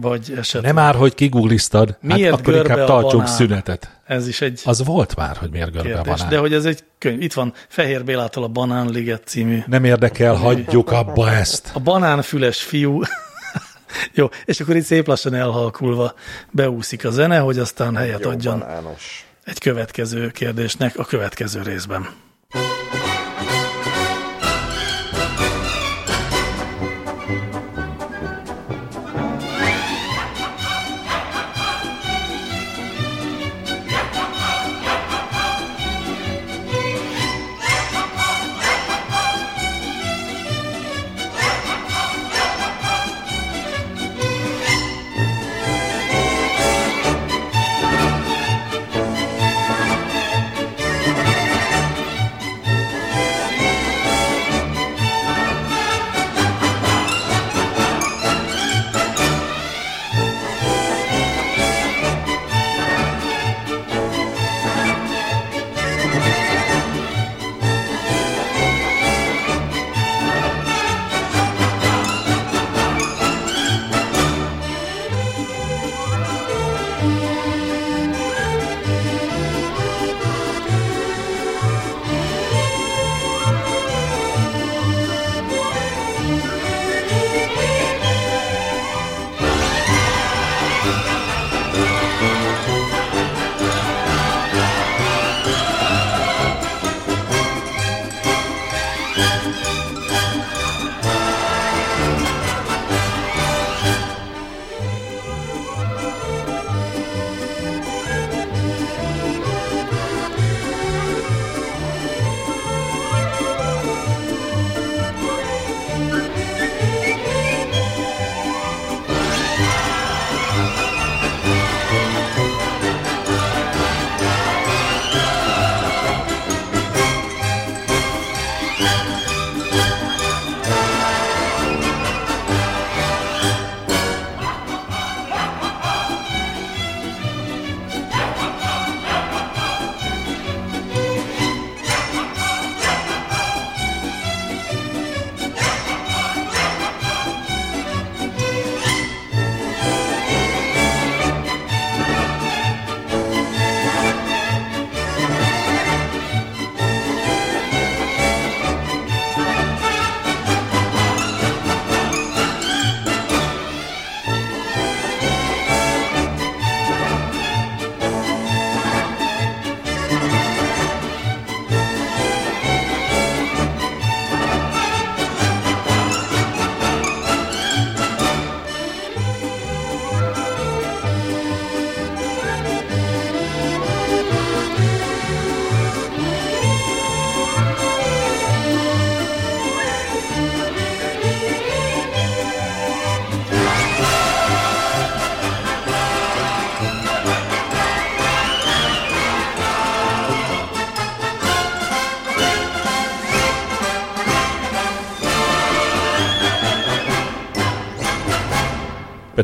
vagy 0.00 0.32
esetleg. 0.36 0.74
Nem 0.74 0.84
már, 0.84 0.94
hogy 0.94 1.14
kigugliztad, 1.14 1.96
Miért 2.00 2.30
hát 2.30 2.40
akkor 2.40 2.54
inkább 2.54 2.78
a 2.78 2.84
tartsunk 2.84 3.22
banán? 3.22 3.36
szünetet. 3.36 3.90
Ez 4.06 4.28
is 4.28 4.40
egy 4.40 4.60
Az 4.64 4.84
volt 4.84 5.16
már, 5.16 5.36
hogy 5.36 5.50
miért 5.50 5.72
görbe 5.72 5.88
a 5.88 5.92
kérdés. 5.94 6.12
banán. 6.14 6.28
De 6.28 6.38
hogy 6.38 6.52
ez 6.52 6.64
egy 6.64 6.84
könyv. 6.98 7.22
Itt 7.22 7.32
van 7.32 7.52
Fehér 7.68 8.04
Bélától 8.04 8.44
a 8.44 8.48
Banán 8.48 8.88
Liget 8.88 9.22
című. 9.26 9.58
Nem 9.66 9.84
érdekel, 9.84 10.34
hagyjuk 10.34 10.90
abba 10.92 11.30
ezt. 11.30 11.70
A 11.74 11.78
banánfüles 11.80 12.62
fiú. 12.62 13.00
Jó, 14.14 14.28
és 14.44 14.60
akkor 14.60 14.76
itt 14.76 14.84
szép 14.84 15.06
lassan 15.06 15.34
elhalkulva 15.34 16.14
beúszik 16.50 17.04
a 17.04 17.10
zene, 17.10 17.38
hogy 17.38 17.58
aztán 17.58 17.96
helyet 17.96 18.20
Jó 18.24 18.30
adjon 18.30 18.58
banános. 18.58 19.26
egy 19.44 19.58
következő 19.58 20.30
kérdésnek 20.30 20.98
a 20.98 21.04
következő 21.04 21.62
részben. 21.62 22.06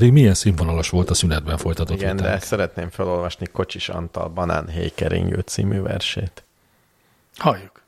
Pedig 0.02 0.16
milyen 0.16 0.34
színvonalas 0.34 0.88
volt 0.88 1.10
a 1.10 1.14
szünetben 1.14 1.56
folytatott 1.56 1.96
Igen, 1.96 2.16
de 2.16 2.22
vitánk. 2.22 2.42
szeretném 2.42 2.90
felolvasni 2.90 3.46
Kocsis 3.46 3.88
Antal 3.88 4.28
Banán 4.28 4.68
Hékeringő 4.68 5.40
című 5.40 5.80
versét. 5.80 6.42
Halljuk. 7.36 7.82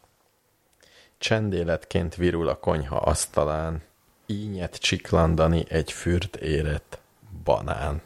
Csendéletként 1.19 2.15
virul 2.15 2.49
a 2.49 2.57
konyha 2.57 2.97
asztalán, 2.97 3.83
ínyet 4.27 4.77
csiklandani 4.77 5.65
egy 5.69 5.93
fürt 5.93 6.37
érett 6.37 6.99
banán. 7.45 8.03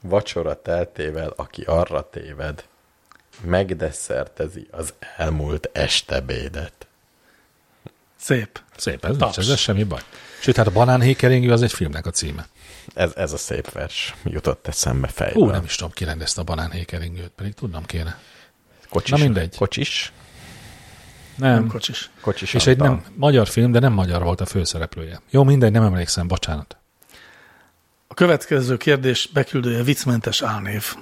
Vacsora 0.00 0.62
teltével, 0.62 1.32
aki 1.36 1.62
arra 1.62 2.10
téved, 2.10 2.64
megdesszertezi 3.40 4.66
az 4.70 4.94
elmúlt 5.16 5.70
estebédet. 5.72 6.83
Szép. 8.24 8.60
Szép, 8.76 9.04
ez 9.04 9.16
Taps. 9.16 9.36
nincs, 9.36 9.50
ez 9.50 9.58
semmi 9.58 9.84
baj. 9.84 10.00
Sőt, 10.40 10.56
hát 10.56 10.66
a 10.66 10.70
banánhékeringő 10.70 11.52
az 11.52 11.62
egy 11.62 11.72
filmnek 11.72 12.06
a 12.06 12.10
címe. 12.10 12.46
Ez, 12.94 13.12
ez 13.16 13.32
a 13.32 13.36
szép 13.36 13.72
vers 13.72 14.14
jutott 14.24 14.66
eszembe 14.66 15.08
fejből. 15.08 15.42
Ú, 15.42 15.50
nem 15.50 15.64
is 15.64 15.74
tudom, 15.74 15.92
ki 15.92 16.04
rendezte 16.04 16.40
a 16.40 16.44
banánhékeringőt, 16.44 17.30
pedig 17.36 17.54
tudnom 17.54 17.84
kéne. 17.84 18.18
Kocsis, 18.88 19.10
Na 19.10 19.16
mindegy. 19.24 19.56
Kocsis? 19.56 20.12
Nem. 21.36 21.54
Nem 21.54 21.66
kocsis. 21.66 22.10
Kocsis 22.20 22.54
És 22.54 22.66
egy 22.66 22.78
nem 22.78 23.04
magyar 23.14 23.48
film, 23.48 23.72
de 23.72 23.78
nem 23.78 23.92
magyar 23.92 24.22
volt 24.22 24.40
a 24.40 24.46
főszereplője. 24.46 25.20
Jó, 25.30 25.42
mindegy, 25.42 25.72
nem 25.72 25.82
emlékszem, 25.82 26.26
bocsánat. 26.26 26.76
A 28.06 28.14
következő 28.14 28.76
kérdés 28.76 29.28
beküldője 29.32 29.82
viccmentes 29.82 30.42
álnév. 30.42 30.94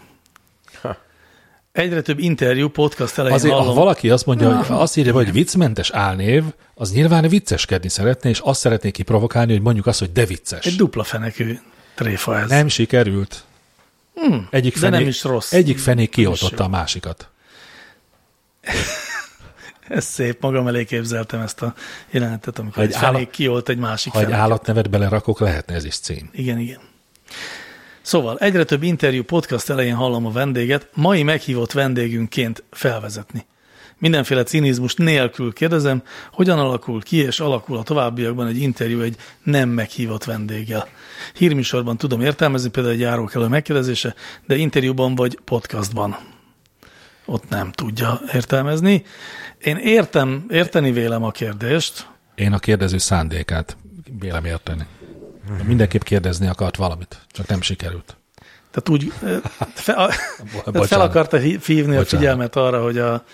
Ha. 1.73 1.81
Egyre 1.81 2.01
több 2.03 2.19
interjú, 2.19 2.69
podcast 2.69 3.19
elején 3.19 3.37
Azért, 3.37 3.53
ha 3.53 3.59
hallom. 3.61 3.75
valaki 3.75 4.11
azt 4.11 4.27
mondja, 4.27 4.57
hogy 4.57 4.67
azt 4.79 4.97
írja, 4.97 5.13
hogy 5.13 5.33
viccmentes 5.33 5.91
álnév, 5.91 6.45
az 6.75 6.93
nyilván 6.93 7.29
vicceskedni 7.29 7.89
szeretné, 7.89 8.31
és 8.31 8.39
azt 8.39 8.61
szeretné 8.61 8.91
kiprovokálni, 8.91 9.53
hogy 9.53 9.63
mondjuk 9.63 9.87
azt, 9.87 9.99
hogy 9.99 10.13
de 10.13 10.25
vicces. 10.27 10.67
Egy 10.67 10.77
dupla 10.77 11.05
fenekű 11.05 11.59
tréfa 11.95 12.39
ez. 12.39 12.49
Nem 12.49 12.69
sikerült. 12.69 13.45
Hmm, 14.15 14.49
Egyik 14.51 14.73
de 14.75 14.79
fené, 14.81 14.99
nem 14.99 15.07
is 15.09 15.23
rossz. 15.23 15.53
Egyik 15.53 15.81
is 15.97 16.09
kioltotta 16.11 16.65
a 16.65 16.69
másikat. 16.69 17.29
Ez 19.89 20.05
szép, 20.05 20.41
magam 20.41 20.67
elé 20.67 20.85
képzeltem 20.85 21.41
ezt 21.41 21.63
a 21.63 21.75
jelenetet, 22.11 22.59
amikor 22.59 22.77
Ha 22.77 22.83
egy 22.83 22.89
egy 22.89 22.95
állat- 22.97 23.13
fenék 23.13 23.31
kiolt 23.31 23.69
egy 23.69 23.79
másik 23.79 24.13
Ha 24.13 24.21
egy 24.21 24.33
állatnevet 24.33 24.91
belerakok, 24.91 25.41
lehetne 25.41 25.75
ez 25.75 25.85
is 25.85 25.99
cím. 25.99 26.31
Igen, 26.33 26.59
igen. 26.59 26.79
Szóval 28.03 28.39
egyre 28.39 28.65
több 28.65 28.83
interjú 28.83 29.23
podcast 29.23 29.71
elején 29.71 29.95
hallom 29.95 30.27
a 30.27 30.31
vendéget, 30.31 30.89
mai 30.95 31.23
meghívott 31.23 31.73
vendégünként 31.73 32.65
felvezetni. 32.71 33.47
Mindenféle 33.99 34.43
cinizmus 34.43 34.95
nélkül 34.95 35.53
kérdezem, 35.53 36.03
hogyan 36.33 36.59
alakul 36.59 37.03
ki 37.03 37.17
és 37.17 37.41
alakul 37.41 37.77
a 37.77 37.83
továbbiakban 37.83 38.47
egy 38.47 38.59
interjú 38.59 39.01
egy 39.01 39.17
nem 39.43 39.69
meghívott 39.69 40.25
vendéggel. 40.25 40.89
Hírműsorban 41.35 41.97
tudom 41.97 42.21
értelmezni, 42.21 42.71
például 42.71 42.95
egy 42.95 43.01
járókelő 43.01 43.47
megkérdezése, 43.47 44.15
de 44.47 44.57
interjúban 44.57 45.15
vagy 45.15 45.39
podcastban. 45.45 46.17
Ott 47.25 47.49
nem 47.49 47.73
tudja 47.73 48.21
értelmezni. 48.33 49.03
Én 49.59 49.77
értem, 49.77 50.45
érteni 50.51 50.93
vélem 50.93 51.23
a 51.23 51.31
kérdést, 51.31 52.11
Én 52.35 52.53
a 52.53 52.59
kérdező 52.59 52.99
szándékát 52.99 53.77
vélem 54.19 54.45
érteni. 54.45 54.87
Mindenképp 55.67 56.03
kérdezni 56.03 56.47
akart 56.47 56.77
valamit, 56.77 57.19
csak 57.31 57.47
nem 57.47 57.61
sikerült. 57.61 58.17
Tehát 58.71 58.89
úgy 58.89 59.13
fe, 59.75 59.93
a, 59.93 60.09
tehát 60.65 60.87
fel 60.87 61.01
akarta 61.01 61.37
hí- 61.39 61.65
hívni 61.67 61.97
a 61.97 62.05
figyelmet 62.05 62.57
arra, 62.57 62.83
hogy 62.83 62.99
a 62.99 63.25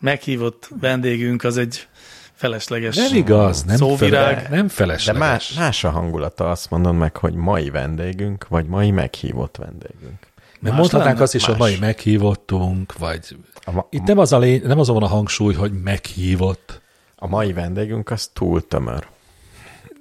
meghívott 0.00 0.68
vendégünk 0.80 1.44
az 1.44 1.56
egy 1.56 1.88
felesleges 2.34 2.96
Nem 2.96 3.14
igaz, 3.14 3.62
nem, 3.62 3.76
szóvirág. 3.76 4.36
fele, 4.42 4.48
nem 4.56 4.66
De 4.66 4.72
felesleges. 4.72 5.20
más, 5.22 5.52
más 5.52 5.84
a 5.84 5.90
hangulata, 5.90 6.50
azt 6.50 6.70
mondod 6.70 6.94
meg, 6.94 7.16
hogy 7.16 7.34
mai 7.34 7.70
vendégünk, 7.70 8.48
vagy 8.48 8.66
mai 8.66 8.90
meghívott 8.90 9.56
vendégünk. 9.56 10.18
Mert 10.60 10.74
Más 10.74 10.76
mondhatnánk 10.76 11.20
azt 11.20 11.34
is, 11.34 11.44
hogy 11.44 11.58
Más. 11.58 11.68
mai 11.68 11.78
meghívottunk, 11.78 12.98
vagy... 12.98 13.36
A, 13.64 13.70
ma, 13.72 13.86
Itt 13.90 14.02
nem 14.02 14.18
az, 14.18 14.32
a 14.32 14.38
lény, 14.38 14.62
nem 14.64 14.78
azon 14.78 14.94
van 14.94 15.04
a 15.04 15.12
hangsúly, 15.12 15.54
hogy 15.54 15.72
meghívott. 15.82 16.80
a 17.16 17.26
mai 17.26 17.52
vendégünk 17.52 18.10
az 18.10 18.30
túl 18.32 18.66
tömör. 18.66 19.06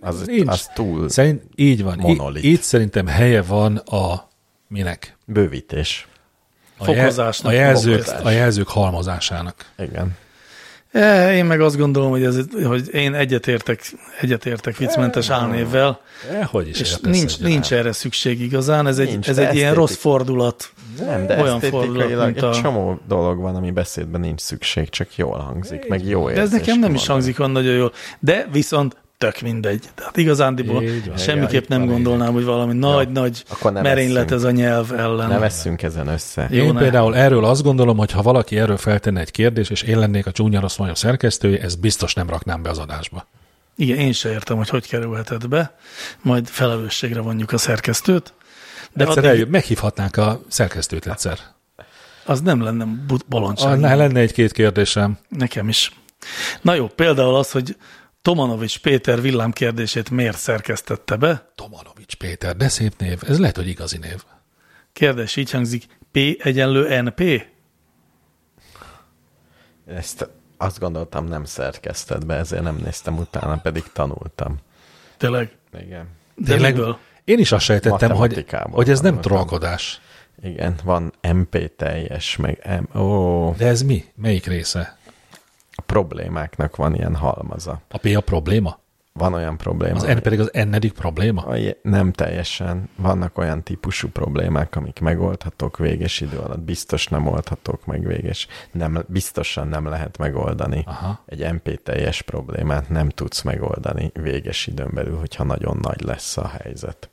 Az, 0.02 0.22
Nincs. 0.26 0.48
az 0.48 0.70
túl 0.74 1.10
Szerint 1.10 1.44
így 1.56 1.84
van. 1.84 1.98
Monolit. 2.00 2.44
Itt 2.44 2.62
szerintem 2.62 3.08
helye 3.08 3.42
van 3.42 3.76
a 3.78 4.30
minek? 4.68 5.18
bővítés. 5.26 6.08
A, 6.78 6.84
Fokozásnak, 6.84 7.52
a, 7.52 7.56
jelzők, 7.56 8.02
fokozás. 8.02 8.26
a 8.26 8.30
jelzők 8.30 8.68
halmozásának. 8.68 9.66
Igen. 9.78 10.18
E, 10.92 11.34
Én 11.36 11.46
meg 11.46 11.62
azt 11.62 11.78
gondolom, 11.78 12.10
hogy, 12.10 12.24
ez, 12.24 12.38
hogy 12.64 12.94
én 12.94 13.14
egyetértek, 13.14 13.92
egyetértek 14.22 14.78
viccmentes 14.78 15.30
álnévvel, 15.30 16.00
Eh, 16.32 16.46
hogy 16.48 16.68
is 16.68 16.80
és 16.80 16.98
nincs, 17.02 17.40
nincs 17.40 17.74
erre 17.74 17.92
szükség 17.92 18.42
igazán. 18.42 18.88
Ez 18.88 19.00
egy, 19.00 19.08
Nincs, 19.08 19.30
ez 19.30 19.38
egy 19.38 19.56
ilyen 19.56 19.74
rossz 19.74 19.96
fordulat. 19.96 20.72
Nem, 21.00 21.28
de 21.28 21.42
Olyan 21.42 21.60
fordulat, 21.60 22.08
mint 22.26 22.38
egy 22.38 22.44
a- 22.44 22.54
csomó 22.54 23.00
dolog 23.08 23.40
van, 23.40 23.56
ami 23.56 23.72
beszédben 23.72 24.22
nincs 24.22 24.40
szükség, 24.42 24.90
csak 24.90 25.16
jól 25.16 25.38
hangzik, 25.38 25.88
meg 25.88 26.06
jó 26.06 26.26
De 26.26 26.32
ez 26.32 26.38
érzés 26.38 26.60
nekem 26.60 26.80
nem 26.80 26.94
is 26.94 27.08
hangzik 27.08 27.40
olyan 27.40 27.52
nagyon 27.52 27.74
jól. 27.74 27.92
De 28.20 28.48
viszont 28.52 28.98
tök 29.22 29.42
mindegy. 29.42 29.84
Tehát 29.96 30.18
igazándiból 30.18 30.84
Így 30.84 31.08
van. 31.08 31.18
semmiképp 31.18 31.68
nem 31.68 31.86
gondolnám, 31.86 32.34
hogy 32.34 32.44
valami 32.44 32.74
nagy-nagy 32.74 33.44
Akkor 33.50 33.72
ne 33.72 33.82
merénylet 33.82 34.30
vesszünk. 34.30 34.40
ez 34.42 34.44
a 34.44 34.52
nyelv 34.52 34.94
ellen. 34.94 35.30
Ne 35.30 35.38
vesszünk 35.40 35.82
ezen 35.84 36.08
össze. 36.08 36.48
Jó, 36.52 36.64
Én 36.64 36.74
ne. 36.74 36.80
például 36.80 37.16
erről 37.16 37.46
azt 37.46 37.64
gondolom, 37.64 37.98
hogy 37.98 38.12
ha 38.12 38.22
valaki 38.22 38.58
erről 38.60 38.78
feltenne 38.78 39.20
egy 39.20 39.32
kérdést, 39.32 39.72
és 39.72 39.82
én 39.82 40.00
lennék 40.00 40.26
a 40.26 40.32
csúnya 40.32 40.60
rossz 40.60 40.78
majom 40.78 40.94
szerkesztője, 40.94 41.62
ezt 41.62 41.80
biztos 41.80 42.14
nem 42.14 42.30
raknám 42.30 42.62
be 42.62 42.70
az 42.70 42.78
adásba. 42.78 43.28
Igen, 43.76 43.98
én 43.98 44.12
se 44.12 44.30
értem, 44.32 44.58
hogy 44.58 44.70
hogy 44.70 44.88
kerülhetett 44.88 45.48
be. 45.48 45.76
Majd 46.22 46.48
felelősségre 46.48 47.20
vonjuk 47.20 47.52
a 47.52 47.58
szerkesztőt. 47.58 48.34
De 48.94 49.04
egyszer 49.04 49.18
addig- 49.18 49.30
eljön, 49.32 49.48
meghívhatnánk 49.48 50.18
a 50.18 50.42
szerkesztőt 50.48 51.08
egyszer. 51.08 51.38
Az 52.26 52.42
nem 52.42 52.64
lenne 52.64 52.86
bolondság. 53.28 53.84
Ah, 53.84 53.96
lenne 53.96 54.20
egy-két 54.20 54.52
kérdésem. 54.52 55.18
Nekem 55.30 55.70
is. 55.70 55.92
Na 56.62 56.74
jó, 56.74 56.88
például 56.88 57.36
az, 57.36 57.52
hogy 57.52 57.76
Tomanovics 58.22 58.80
Péter 58.80 59.22
villámkérdését 59.22 60.10
miért 60.10 60.38
szerkesztette 60.38 61.16
be. 61.16 61.52
Tomanovics 61.56 62.16
Péter, 62.16 62.56
de 62.56 62.68
szép 62.68 62.94
név. 62.98 63.20
Ez 63.28 63.40
lehet, 63.40 63.56
hogy 63.56 63.68
igazi 63.68 63.98
név. 63.98 64.24
Kérdés 64.94 65.36
így 65.36 65.52
hangzik, 65.52 65.86
P 66.12 66.18
egyenlő 66.40 67.02
NP? 67.02 67.46
Ezt 69.86 70.30
azt 70.58 70.80
gondoltam 70.80 71.26
nem 71.26 71.46
szerkesztett 71.46 72.26
be, 72.26 72.36
ezért 72.36 72.64
nem 72.64 72.80
néztem 72.84 73.18
utána, 73.18 73.58
pedig 73.58 73.84
tanultam. 73.94 74.58
Tényleg? 75.18 75.52
Igen. 75.80 76.08
De 76.36 76.52
Tényleg? 76.54 76.74
miből? 76.74 76.98
Én 77.24 77.40
is 77.40 77.52
azt 77.52 77.66
sejtettem, 77.66 78.12
hogy, 78.12 78.46
hogy 78.72 78.90
ez 78.90 79.00
nem 79.00 79.22
trollkodás. 79.22 80.02
Igen, 80.44 80.76
van 80.84 81.14
MP 81.34 81.76
teljes, 81.76 82.36
meg 82.36 82.82
M... 82.92 82.98
Ó, 82.98 83.54
De 83.58 83.68
ez 83.68 83.82
mi? 83.82 84.06
Melyik 84.16 84.46
része? 84.46 84.98
Problémáknak 85.92 86.76
van 86.76 86.96
ilyen 86.96 87.16
halmaza. 87.16 87.82
A 87.90 87.98
P 87.98 88.06
a 88.16 88.22
probléma? 88.22 88.80
Van 89.14 89.34
olyan 89.34 89.58
probléma, 89.58 89.96
Az 89.96 90.04
N 90.04 90.18
pedig 90.18 90.40
az 90.40 90.54
ennedik 90.54 90.94
probléma? 90.94 91.42
a 91.42 91.58
nem 91.82 92.12
teljesen. 92.12 92.90
Vannak 92.96 93.38
olyan 93.38 93.64
típusú 93.64 94.08
problémák, 94.08 94.76
amik 94.76 95.00
megoldhatók 95.00 95.78
véges 95.78 96.22
idő 96.22 96.38
alatt, 96.38 96.60
biztos 96.60 97.08
nem 97.08 97.28
oldhatók 97.28 97.86
meg 97.86 98.08
véges. 98.08 98.48
Nem, 98.72 99.04
biztosan 99.08 99.68
nem 99.68 99.86
lehet 99.86 100.18
megoldani. 100.18 100.84
Aha. 100.86 101.24
Egy 101.26 101.54
MP 101.54 101.84
teljes 101.84 102.22
problémát 102.22 102.90
nem 102.90 103.10
tudsz 103.10 103.42
megoldani 103.42 104.12
véges 104.14 104.68
időn 104.68 104.90
belül, 104.94 105.18
hogyha 105.18 105.44
nagyon 105.44 105.78
nagy 105.82 106.02
lesz 106.02 106.38
a 106.38 106.48
helyzet. 106.48 107.10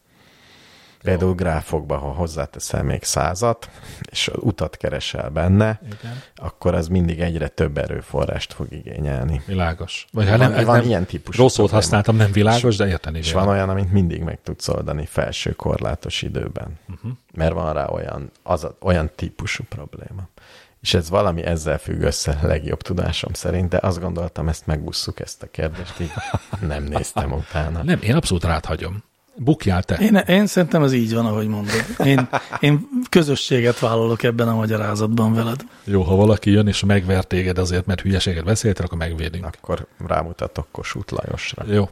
Például 1.03 1.35
gráfokba, 1.35 1.97
ha 1.97 2.09
hozzáteszel 2.09 2.83
még 2.83 3.03
százat, 3.03 3.71
és 4.11 4.31
utat 4.35 4.77
keresel 4.77 5.31
benne, 5.31 5.81
Igen. 5.87 6.23
akkor 6.37 6.75
az 6.75 6.89
mindig 6.89 7.21
egyre 7.21 7.49
több 7.49 7.79
erőforrást 7.79 8.53
fog 8.53 8.67
igényelni. 8.73 9.43
Világos. 9.47 10.07
Vagy 10.13 10.29
ha 10.29 10.37
nem, 10.37 10.65
van 10.65 10.77
nem, 10.77 10.87
ilyen 10.87 11.05
típusú 11.05 11.43
Rossz 11.43 11.55
szót 11.55 11.71
használtam, 11.71 12.17
nem 12.17 12.33
világos, 12.33 12.77
de 12.77 12.87
érteni 12.87 13.19
És 13.19 13.33
van 13.33 13.49
olyan, 13.49 13.69
amit 13.69 13.93
mindig 13.93 14.23
meg 14.23 14.39
tudsz 14.43 14.69
oldani 14.69 15.07
felső 15.07 15.53
korlátos 15.53 16.23
időben. 16.23 16.79
Uh-huh. 16.89 17.11
Mert 17.35 17.53
van 17.53 17.73
rá 17.73 17.87
olyan, 17.87 18.31
az 18.43 18.65
a, 18.65 18.77
olyan 18.81 19.11
típusú 19.15 19.65
probléma. 19.69 20.29
És 20.81 20.95
ez 20.95 21.11
valami 21.11 21.43
ezzel 21.43 21.79
függ 21.79 22.01
össze 22.01 22.39
legjobb 22.43 22.83
tudásom 22.83 23.33
szerint, 23.33 23.69
de 23.69 23.79
azt 23.83 24.01
gondoltam, 24.01 24.49
ezt 24.49 24.67
megbusszuk 24.67 25.21
ezt 25.21 25.43
a 25.43 25.47
kérdést, 25.51 26.01
így 26.01 26.13
nem 26.61 26.85
néztem 26.85 27.33
utána. 27.33 27.83
Nem, 27.83 28.03
én 28.03 28.15
abszolút 28.15 28.45
rád 28.45 28.65
hagyom. 28.65 29.03
Bukjál 29.39 29.83
te. 29.83 29.95
Én, 29.95 30.15
én 30.15 30.47
szerintem 30.47 30.83
ez 30.83 30.93
így 30.93 31.15
van, 31.15 31.27
ahogy 31.27 31.47
mondod. 31.47 31.85
Én, 32.05 32.29
én 32.61 32.89
közösséget 33.09 33.79
vállalok 33.79 34.23
ebben 34.23 34.49
a 34.49 34.55
magyarázatban 34.55 35.35
veled. 35.35 35.65
Jó, 35.85 36.03
ha 36.03 36.15
valaki 36.15 36.51
jön 36.51 36.67
és 36.67 36.85
megver 36.85 37.25
téged 37.25 37.59
azért, 37.59 37.87
mert 37.87 38.01
hülyeséget 38.01 38.45
beszéltél, 38.45 38.85
akkor 38.85 38.99
megvédünk. 38.99 39.47
Akkor 39.47 39.87
rámutatok 40.07 40.67
Kossuth 40.71 41.13
Lajosra. 41.13 41.65
Jó. 41.71 41.89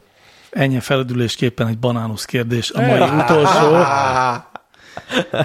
Ennyi 0.49 0.79
feledülésképpen 0.79 1.67
egy 1.67 1.77
banánusz 1.77 2.25
kérdés. 2.25 2.71
A 2.71 2.81
mai 2.81 3.01
utolsó, 3.01 3.75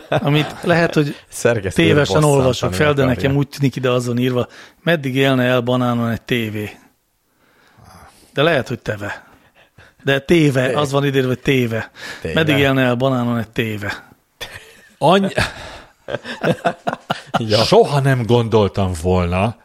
amit 0.08 0.54
lehet, 0.62 0.94
hogy 0.94 1.16
Szerkesztő 1.28 1.82
tévesen 1.82 2.24
olvasok 2.24 2.74
fel, 2.74 2.92
de 2.92 3.04
nekem 3.04 3.36
úgy 3.36 3.48
tűnik 3.48 3.76
ide 3.76 3.90
azon 3.90 4.18
írva, 4.18 4.46
meddig 4.82 5.16
élne 5.16 5.44
el 5.44 5.60
banánon 5.60 6.10
egy 6.10 6.22
tévé. 6.22 6.70
De 8.32 8.42
lehet, 8.42 8.68
hogy 8.68 8.78
teve. 8.78 9.30
De 10.04 10.18
téve, 10.18 10.78
az 10.78 10.92
van 10.92 11.04
írva, 11.04 11.26
hogy 11.26 11.38
téve. 11.38 11.90
Téve. 12.20 12.34
Meddig 12.34 12.58
élne 12.58 12.82
el 12.82 12.94
banánon 12.94 13.38
egy 13.38 13.50
téve. 13.50 14.14
Any... 14.98 15.32
Ja. 17.38 17.64
Soha 17.64 18.00
nem 18.00 18.22
gondoltam 18.26 18.92
volna, 19.02 19.56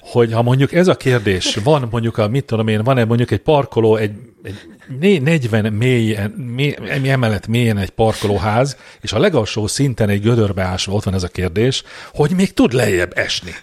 hogy 0.00 0.32
ha 0.32 0.42
mondjuk 0.42 0.72
ez 0.72 0.88
a 0.88 0.96
kérdés, 0.96 1.54
van 1.54 1.88
mondjuk 1.90 2.18
a, 2.18 2.28
mit 2.28 2.44
tudom 2.44 2.68
én, 2.68 2.82
van-e 2.82 3.04
mondjuk 3.04 3.30
egy 3.30 3.38
parkoló, 3.38 3.96
egy, 3.96 4.12
egy 4.42 4.60
né- 5.00 5.22
40 5.22 5.72
mélyen, 5.72 6.30
mély, 6.30 6.76
emelet 7.04 7.46
mélyen 7.46 7.78
egy 7.78 7.90
parkolóház, 7.90 8.76
és 9.00 9.12
a 9.12 9.18
legalsó 9.18 9.66
szinten 9.66 10.08
egy 10.08 10.20
gödörbe 10.20 10.62
ásva 10.62 10.92
ott 10.92 11.04
van 11.04 11.14
ez 11.14 11.22
a 11.22 11.28
kérdés, 11.28 11.82
hogy 12.12 12.30
még 12.30 12.54
tud 12.54 12.72
lejjebb 12.72 13.12
esni. 13.18 13.54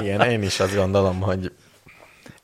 Igen, 0.00 0.20
én 0.20 0.42
is 0.42 0.60
azt 0.60 0.76
gondolom, 0.76 1.20
hogy 1.20 1.52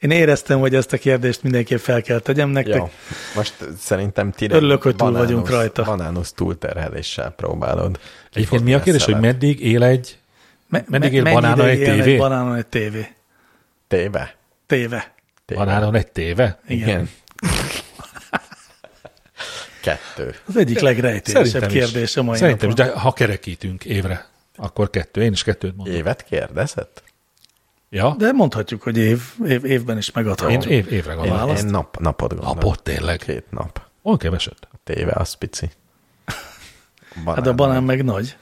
Én 0.02 0.10
éreztem, 0.10 0.58
hogy 0.58 0.74
ezt 0.74 0.92
a 0.92 0.98
kérdést 0.98 1.42
mindenképp 1.42 1.78
fel 1.78 2.02
kell 2.02 2.18
tegyem 2.18 2.48
nektek. 2.48 2.76
jó, 2.76 2.90
most 3.34 3.54
szerintem 3.78 4.30
ti 4.30 4.46
Örülök, 4.50 4.82
hogy 4.82 4.96
túl 4.96 5.12
vagyunk 5.12 5.50
rajta. 5.50 5.82
Banánusz 5.82 6.32
túlterheléssel 6.32 7.30
próbálod. 7.30 7.98
Egyébként 8.32 8.64
mi 8.64 8.74
a 8.74 8.80
kérdés, 8.80 9.04
hogy 9.04 9.20
meddig 9.20 9.60
él 9.60 9.82
egy, 9.82 10.18
Me- 10.68 10.88
meddig 10.88 11.12
él 11.12 11.22
banánon 11.22 11.66
egy 11.66 11.82
tévé? 11.82 12.16
banánon 12.16 12.54
egy 12.54 12.66
tévé. 12.66 13.08
Téve? 13.88 14.34
Téve. 14.66 15.14
Téve. 15.44 15.64
banánon 15.64 15.94
egy 15.94 16.06
téve? 16.06 16.60
Igen. 16.66 16.88
Igen. 16.88 17.10
Kettő. 19.80 20.34
Az 20.46 20.56
egyik 20.56 20.80
legrejtélyesebb 20.80 21.66
kérdés 21.66 22.16
a 22.16 22.22
mai 22.22 22.38
Szerintem 22.38 22.68
is, 22.68 22.74
de 22.74 22.90
ha 22.90 23.12
kerekítünk 23.12 23.84
évre, 23.84 24.26
akkor 24.56 24.90
kettő. 24.90 25.22
Én 25.22 25.32
is 25.32 25.42
kettőt 25.42 25.76
mondom. 25.76 25.94
Évet 25.94 26.24
kérdezett? 26.24 27.02
Ja? 27.94 28.14
De 28.18 28.32
mondhatjuk, 28.32 28.82
hogy 28.82 28.96
év, 28.98 29.22
év, 29.46 29.64
évben 29.64 29.96
is 29.98 30.06
Én 30.08 30.12
megadhatjuk. 30.16 30.64
év, 30.64 30.92
évre 30.92 31.12
Én, 31.12 31.18
gondolom. 31.18 31.56
én 31.56 31.66
nap, 31.66 31.98
napot 31.98 32.28
gondolom. 32.28 32.54
Napot 32.54 32.82
tényleg. 32.82 33.18
Két 33.18 33.44
nap. 33.50 33.82
On 34.02 34.16
keveset. 34.16 34.68
A 34.72 34.76
téve 34.84 35.12
az 35.14 35.32
pici. 35.34 35.70
Banán. 37.24 37.34
Hát 37.34 37.44
de 37.44 37.50
a 37.50 37.54
banán 37.54 37.82
meg 37.82 38.04
nagy. 38.04 38.36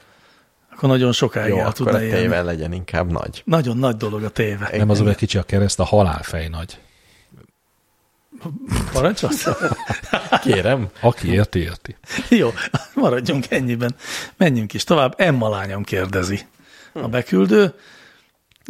Akkor 0.71 0.89
nagyon 0.89 1.11
sokáig 1.11 1.49
Jó, 1.49 1.55
el 1.57 1.61
akkor 1.61 1.73
tudna 1.73 1.93
a 1.97 2.01
élni. 2.01 2.19
téve 2.21 2.41
legyen 2.41 2.73
inkább 2.73 3.11
nagy. 3.11 3.41
Nagyon 3.45 3.77
nagy 3.77 3.95
dolog 3.97 4.23
a 4.23 4.29
téve. 4.29 4.69
Nem 4.77 4.89
az, 4.89 4.99
hogy 4.99 5.15
kicsi 5.15 5.37
a 5.37 5.43
kereszt, 5.43 5.79
a 5.79 5.83
halálfej 5.83 6.47
nagy. 6.47 6.79
Parancsolsz? 8.93 9.47
Kérem. 10.43 10.89
Aki 11.01 11.31
érti, 11.31 11.59
érti. 11.59 11.95
Jó, 12.29 12.49
maradjunk 12.95 13.51
ennyiben. 13.51 13.95
Menjünk 14.37 14.73
is 14.73 14.83
tovább. 14.83 15.13
Emma 15.17 15.49
lányom 15.49 15.83
kérdezi 15.83 16.47
a 16.93 17.07
beküldő. 17.07 17.73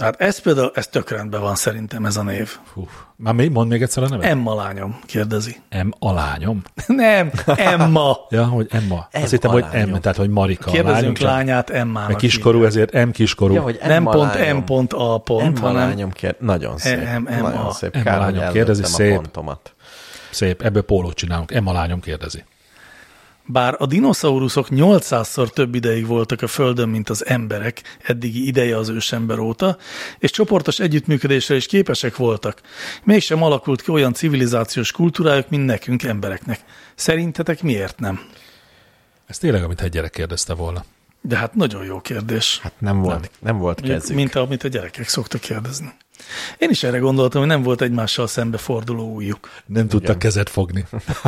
Hát 0.01 0.21
ez 0.21 0.39
például, 0.39 0.71
ez 0.75 0.87
tök 0.87 1.09
rendben 1.09 1.41
van 1.41 1.55
szerintem 1.55 2.05
ez 2.05 2.17
a 2.17 2.23
név. 2.23 2.57
Hú. 2.73 2.87
Már 3.15 3.33
még, 3.33 3.51
mondd 3.51 3.69
még 3.69 3.81
egyszer 3.81 4.03
a 4.03 4.07
nevet. 4.07 4.25
Emma 4.25 4.55
lányom 4.55 4.99
kérdezi. 5.05 5.61
M. 5.83 5.89
alányom. 5.99 6.61
Nem, 6.87 7.31
Emma. 7.45 8.17
Ja, 8.29 8.45
hogy 8.45 8.67
Emma. 8.69 9.07
M. 9.13 9.17
Azt 9.21 9.31
hittem, 9.31 9.51
hogy. 9.51 9.63
M, 9.63 9.93
tehát 9.93 10.17
hogy 10.17 10.29
Marika. 10.29 10.69
a 10.69 10.73
Kérdezünk 10.73 10.99
lányom, 10.99 11.13
csak- 11.13 11.29
lányát 11.29 11.69
Emmának. 11.69 12.07
Meg 12.09 12.17
kiskorú, 12.17 12.63
ezért 12.63 13.05
M 13.05 13.09
kiskorú. 13.11 13.53
Ja, 13.53 13.61
hogy 13.61 13.77
Nem 13.81 13.91
Emma 13.91 14.11
pont 14.11 14.33
lányom. 14.33 14.57
M 14.57 14.63
pont 14.63 14.93
A 14.93 15.17
pont, 15.17 15.57
Emma 15.57 15.67
hanem 15.67 15.87
lányom 15.87 16.11
kér... 16.11 16.35
Nagyon 16.39 16.77
szép. 16.77 16.99
Em- 16.99 17.29
Emma. 17.29 17.49
Nagyon 17.49 17.71
szép. 17.71 17.95
Emma 17.95 18.03
Kár, 18.05 18.19
lányom 18.19 18.51
kérdezi, 18.53 18.83
szép. 18.83 19.11
a 19.11 19.15
pontomat. 19.15 19.73
Szép, 20.31 20.61
ebből 20.61 20.81
pólót 20.81 21.13
csinálunk. 21.15 21.51
Emma 21.51 21.71
lányom 21.71 21.99
kérdezi. 21.99 22.43
Bár 23.45 23.75
a 23.77 23.85
dinoszauruszok 23.85 24.67
800-szor 24.69 25.49
több 25.49 25.75
ideig 25.75 26.05
voltak 26.05 26.41
a 26.41 26.47
Földön, 26.47 26.89
mint 26.89 27.09
az 27.09 27.25
emberek 27.25 27.81
eddigi 28.03 28.47
ideje 28.47 28.77
az 28.77 28.89
ősember 28.89 29.39
óta, 29.39 29.77
és 30.19 30.31
csoportos 30.31 30.79
együttműködésre 30.79 31.55
is 31.55 31.65
képesek 31.65 32.15
voltak, 32.15 32.61
mégsem 33.03 33.43
alakult 33.43 33.81
ki 33.81 33.91
olyan 33.91 34.13
civilizációs 34.13 34.91
kultúrájuk, 34.91 35.49
mint 35.49 35.65
nekünk 35.65 36.03
embereknek. 36.03 36.59
Szerintetek 36.95 37.61
miért 37.63 37.99
nem? 37.99 38.21
Ez 39.25 39.37
tényleg, 39.37 39.63
amit 39.63 39.81
egy 39.81 39.91
gyerek 39.91 40.11
kérdezte 40.11 40.53
volna. 40.53 40.85
De 41.21 41.37
hát 41.37 41.55
nagyon 41.55 41.85
jó 41.85 42.01
kérdés. 42.01 42.59
Hát 42.59 42.73
nem 42.77 43.01
volt, 43.01 43.31
nem 43.39 43.57
volt 43.57 43.79
Mondjuk, 43.79 43.99
kezük. 43.99 44.15
mint 44.15 44.35
amit 44.35 44.63
a 44.63 44.67
gyerekek 44.67 45.07
szoktak 45.07 45.41
kérdezni. 45.41 45.93
Én 46.57 46.69
is 46.69 46.83
erre 46.83 46.97
gondoltam, 46.97 47.39
hogy 47.39 47.49
nem 47.49 47.63
volt 47.63 47.81
egymással 47.81 48.27
szembe 48.27 48.57
forduló 48.57 49.15
ujjuk. 49.15 49.49
Nem 49.65 49.87
tudtak 49.87 50.19
kezet 50.19 50.49
fogni. 50.49 50.85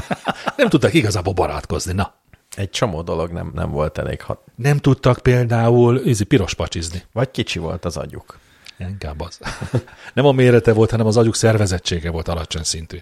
nem 0.58 0.70
tudtak 0.70 0.94
igazából 0.94 1.34
barátkozni. 1.34 1.94
Na. 1.94 2.14
Egy 2.56 2.70
csomó 2.70 3.02
dolog 3.02 3.32
nem, 3.32 3.52
nem 3.54 3.72
volt 3.72 3.98
elég 3.98 4.22
hat. 4.22 4.40
Nem 4.56 4.78
tudtak 4.78 5.20
például 5.20 6.02
ízi, 6.06 6.24
piros 6.24 6.54
pacsizni. 6.54 7.04
Vagy 7.12 7.32
kicsi 7.32 7.60
volt 7.60 7.86
az 7.86 7.98
agyuk. 7.98 8.38
Inkább 8.78 9.22
az. 9.22 9.40
Nem 10.14 10.26
a 10.26 10.32
mérete 10.32 10.74
volt, 10.74 10.92
hanem 10.92 11.06
az 11.06 11.18
agyuk 11.18 11.36
szervezettsége 11.36 12.12
volt 12.12 12.28
alacsony 12.28 12.64
szintű. 12.64 12.98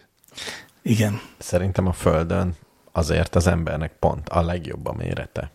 Igen. 0.82 1.22
Szerintem 1.38 1.88
a 1.88 1.92
Földön 1.92 2.56
azért 2.92 3.36
az 3.36 3.48
embernek 3.48 3.92
pont 4.00 4.30
a 4.30 4.42
legjobb 4.42 4.88
a 4.88 4.94
mérete. 4.94 5.52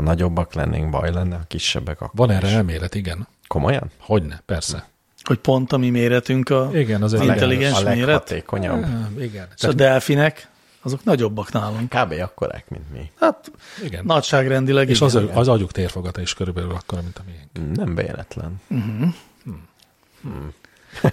Ha 0.00 0.06
nagyobbak 0.06 0.54
lennénk, 0.54 0.90
baj 0.90 1.12
lenne, 1.12 1.36
ha 1.36 1.42
kisebbek, 1.48 2.00
akkor 2.00 2.14
Van 2.14 2.30
erre 2.30 2.46
is. 2.46 2.52
elmélet, 2.52 2.94
igen. 2.94 3.26
Komolyan? 3.46 3.90
Hogyne, 3.98 4.42
persze. 4.46 4.88
Hogy 5.22 5.38
pont 5.38 5.72
a 5.72 5.76
mi 5.76 5.90
méretünk 5.90 6.48
a, 6.50 6.70
Igen, 6.74 7.02
az 7.02 7.12
intelligens 7.12 7.78
a 7.78 7.82
méret. 7.82 8.06
leghatékonyabb. 8.06 8.86
Igen. 9.18 9.48
És 9.56 9.64
a 9.64 9.72
delfinek, 9.72 10.48
azok 10.82 11.04
nagyobbak 11.04 11.52
nálunk. 11.52 11.88
Kb. 11.88 12.14
akkorák, 12.20 12.68
mint 12.68 12.92
mi. 12.92 13.10
Hát 13.18 13.50
igen. 13.84 14.04
nagyságrendileg 14.04 14.88
és 14.88 15.00
igen. 15.00 15.08
az, 15.08 15.36
az 15.36 15.48
agyuk 15.48 15.72
térfogata 15.72 16.20
is 16.20 16.34
körülbelül 16.34 16.70
akkora, 16.70 17.02
mint 17.02 17.18
a 17.18 17.22
miénk. 17.26 17.76
Nem 17.76 17.94
véletlen. 17.94 18.60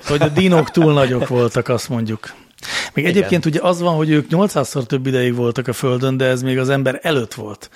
Hogy 0.08 0.22
a 0.22 0.30
dinok 0.30 0.72
túl 0.72 0.94
nagyok 0.94 1.28
voltak, 1.28 1.68
azt 1.68 1.90
mondjuk. 1.90 2.34
Még 2.94 3.06
egyébként 3.06 3.46
ugye 3.46 3.60
az 3.62 3.82
van, 3.82 3.96
hogy 3.96 4.10
ők 4.10 4.28
800-szor 4.30 4.86
több 4.86 5.08
ideig 5.08 5.36
voltak 5.36 5.68
a 5.68 5.74
Földön, 5.74 6.18
de 6.18 6.26
ez 6.26 6.42
még 6.42 6.58
az 6.60 6.70
ember 6.70 7.00
előtt 7.02 7.34
volt. 7.34 7.70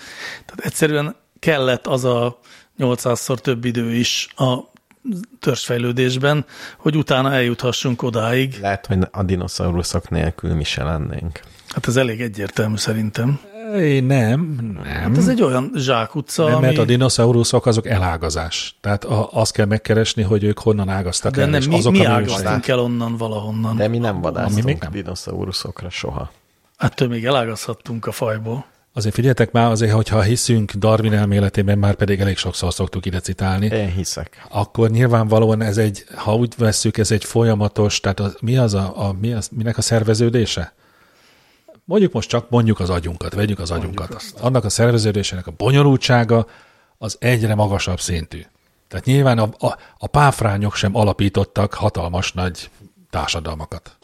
Tehát 0.45 0.65
egyszerűen 0.65 1.15
kellett 1.39 1.87
az 1.87 2.03
a 2.03 2.39
800-szor 2.79 3.37
több 3.37 3.65
idő 3.65 3.93
is 3.93 4.27
a 4.35 4.57
törzsfejlődésben, 5.39 6.45
hogy 6.77 6.95
utána 6.95 7.33
eljuthassunk 7.33 8.01
odáig. 8.01 8.57
Lehet, 8.61 8.85
hogy 8.85 8.97
a 9.11 9.23
dinoszauruszok 9.23 10.09
nélkül 10.09 10.53
mi 10.53 10.63
se 10.63 10.83
lennénk. 10.83 11.39
Hát 11.67 11.87
ez 11.87 11.95
elég 11.95 12.21
egyértelmű 12.21 12.77
szerintem. 12.77 13.39
É, 13.75 13.99
nem, 13.99 14.57
nem. 14.83 14.83
Hát 14.83 15.17
ez 15.17 15.27
egy 15.27 15.41
olyan 15.41 15.71
zsákutca, 15.75 16.43
nem, 16.43 16.55
ami... 16.55 16.65
mert 16.65 16.77
a 16.77 16.85
dinoszauruszok 16.85 17.65
azok 17.65 17.87
elágazás. 17.87 18.75
Tehát 18.81 19.03
a, 19.03 19.29
azt 19.31 19.53
kell 19.53 19.65
megkeresni, 19.65 20.23
hogy 20.23 20.43
ők 20.43 20.59
honnan 20.59 20.89
ágaztak 20.89 21.35
de 21.35 21.41
el, 21.41 21.47
nem, 21.47 21.61
mi, 21.67 21.77
azok 21.77 21.91
mi 21.91 22.05
a 22.05 22.11
ágaztunk 22.11 22.67
el 22.67 22.79
onnan 22.79 23.17
valahonnan. 23.17 23.75
De 23.75 23.87
mi 23.87 23.97
nem 23.97 24.21
vadásztunk 24.21 24.63
még 24.65 24.77
nem. 24.81 24.91
dinoszauruszokra 24.91 25.89
soha. 25.89 26.31
Ettől 26.77 27.07
még 27.07 27.25
elágazhattunk 27.25 28.05
a 28.05 28.11
fajból. 28.11 28.65
Azért 28.93 29.15
figyeljetek 29.15 29.51
már, 29.51 29.71
azért, 29.71 29.91
hogyha 29.91 30.21
hiszünk 30.21 30.71
Darwin 30.71 31.13
elméletében, 31.13 31.77
már 31.77 31.95
pedig 31.95 32.19
elég 32.19 32.37
sokszor 32.37 32.73
szoktuk 32.73 33.05
ide 33.05 33.19
citálni, 33.19 33.65
Én 33.65 33.91
hiszek. 33.91 34.45
akkor 34.49 34.89
nyilvánvalóan 34.89 35.61
ez 35.61 35.77
egy, 35.77 36.05
ha 36.15 36.35
úgy 36.35 36.53
vesszük, 36.57 36.97
ez 36.97 37.11
egy 37.11 37.23
folyamatos, 37.23 37.99
tehát 37.99 38.19
az, 38.19 38.37
mi 38.41 38.57
az 38.57 38.73
a, 38.73 39.07
a 39.07 39.15
mi 39.21 39.33
az, 39.33 39.49
minek 39.51 39.77
a 39.77 39.81
szerveződése? 39.81 40.73
Mondjuk 41.91 42.13
most 42.13 42.29
csak 42.29 42.49
mondjuk 42.49 42.79
az 42.79 42.89
agyunkat, 42.89 43.33
vegyük 43.33 43.59
az 43.59 43.71
agyunkat. 43.71 44.23
Annak 44.39 44.63
a 44.65 44.69
szerveződésének 44.69 45.47
a 45.47 45.53
bonyolultsága 45.57 46.47
az 46.97 47.17
egyre 47.19 47.55
magasabb 47.55 47.99
szintű. 47.99 48.45
Tehát 48.87 49.05
nyilván 49.05 49.39
a, 49.39 49.49
a, 49.67 49.77
a 49.97 50.07
páfrányok 50.07 50.75
sem 50.75 50.95
alapítottak 50.95 51.73
hatalmas 51.73 52.33
nagy 52.33 52.69
társadalmakat. 53.09 53.97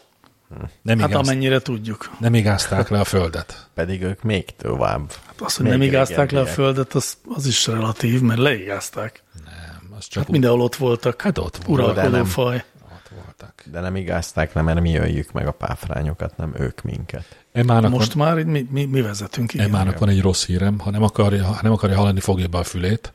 Nem, 0.81 0.99
Hát 0.99 1.13
amennyire 1.13 1.59
tudjuk. 1.59 2.11
nem 2.19 2.33
igázták 2.33 2.89
le 2.89 2.99
a 2.99 3.03
földet. 3.03 3.67
Pedig 3.73 4.03
ők 4.03 4.21
még 4.23 4.45
tovább. 4.55 5.11
Hát 5.25 5.41
az, 5.41 5.55
hogy 5.55 5.65
Még 5.65 5.77
nem 5.77 5.87
igázták 5.87 6.31
le 6.31 6.39
a 6.39 6.45
földet, 6.45 6.93
az, 6.93 7.17
az 7.35 7.45
is 7.45 7.67
relatív, 7.67 8.21
mert 8.21 8.39
leigázták. 8.39 9.23
Nem, 9.45 9.93
az 9.97 10.07
csak 10.07 10.23
Hát 10.23 10.31
mindenhol 10.31 10.61
ott 10.61 10.75
voltak. 10.75 11.21
Hát 11.21 11.37
ott 11.37 11.57
volt, 11.65 11.81
de 11.81 11.91
uralkodó 11.91 12.15
nem. 12.15 12.25
faj. 12.25 12.63
Voltak. 13.37 13.63
De 13.71 13.79
nem 13.79 13.95
igázták 13.95 14.53
le, 14.53 14.61
mert 14.61 14.81
mi 14.81 14.95
öljük 14.95 15.31
meg 15.31 15.47
a 15.47 15.51
páfrányokat, 15.51 16.37
nem 16.37 16.53
ők 16.57 16.81
minket. 16.81 17.45
Emának 17.51 17.91
Most 17.91 18.13
van, 18.13 18.27
már 18.27 18.43
mi, 18.43 18.67
mi, 18.69 18.85
mi 18.85 19.01
vezetünk. 19.01 19.53
Igen. 19.53 19.65
Emának 19.65 19.99
van 19.99 20.09
egy 20.09 20.21
rossz 20.21 20.45
hírem, 20.45 20.79
ha 20.79 20.89
nem 20.89 21.03
akarja, 21.03 21.45
ha 21.45 21.59
nem 21.61 21.71
akarja 21.71 21.95
hallani, 21.95 22.19
fogja 22.19 22.47
be 22.47 22.57
a 22.57 22.63
fülét, 22.63 23.13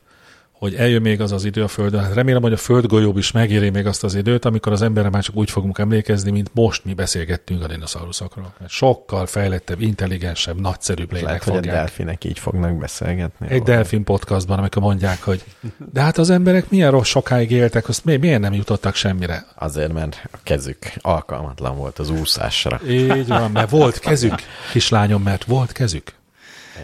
hogy 0.62 0.74
eljön 0.74 1.02
még 1.02 1.20
az 1.20 1.32
az 1.32 1.44
idő 1.44 1.62
a 1.62 1.68
Földön. 1.68 2.02
Hát 2.02 2.14
remélem, 2.14 2.42
hogy 2.42 2.52
a 2.52 2.56
Földgolyó 2.56 3.18
is 3.18 3.32
megéri 3.32 3.70
még 3.70 3.86
azt 3.86 4.04
az 4.04 4.14
időt, 4.14 4.44
amikor 4.44 4.72
az 4.72 4.82
emberre 4.82 5.10
már 5.10 5.22
csak 5.22 5.36
úgy 5.36 5.50
fogunk 5.50 5.78
emlékezni, 5.78 6.30
mint 6.30 6.50
most 6.54 6.84
mi 6.84 6.94
beszélgettünk 6.94 7.64
a 7.64 7.66
dinoszauruszokról. 7.66 8.52
Sokkal 8.68 9.26
fejlettebb, 9.26 9.80
intelligensebb, 9.80 10.60
nagyszerűbb 10.60 11.12
lények 11.12 11.26
Lehet, 11.26 11.42
hogy 11.44 11.52
a 11.52 11.56
fogják. 11.56 11.74
delfinek 11.74 12.24
így 12.24 12.38
fognak 12.38 12.78
beszélgetni. 12.78 13.46
Egy 13.50 13.62
delfin 13.62 14.04
podcastban, 14.04 14.58
amikor 14.58 14.82
mondják, 14.82 15.22
hogy 15.22 15.44
de 15.92 16.00
hát 16.00 16.18
az 16.18 16.30
emberek 16.30 16.70
milyen 16.70 16.90
rossz 16.90 17.08
sokáig 17.08 17.50
éltek, 17.50 17.88
azt 17.88 18.04
mi- 18.04 18.16
miért 18.16 18.40
nem 18.40 18.52
jutottak 18.52 18.94
semmire? 18.94 19.46
Azért, 19.54 19.92
mert 19.92 20.28
a 20.32 20.38
kezük 20.42 20.78
alkalmatlan 21.00 21.76
volt 21.76 21.98
az 21.98 22.10
úszásra. 22.10 22.80
Így 22.88 23.26
van, 23.26 23.50
mert 23.50 23.70
volt 23.70 23.98
kezük, 23.98 24.34
kislányom, 24.72 25.22
mert 25.22 25.44
volt 25.44 25.72
kezük. 25.72 26.12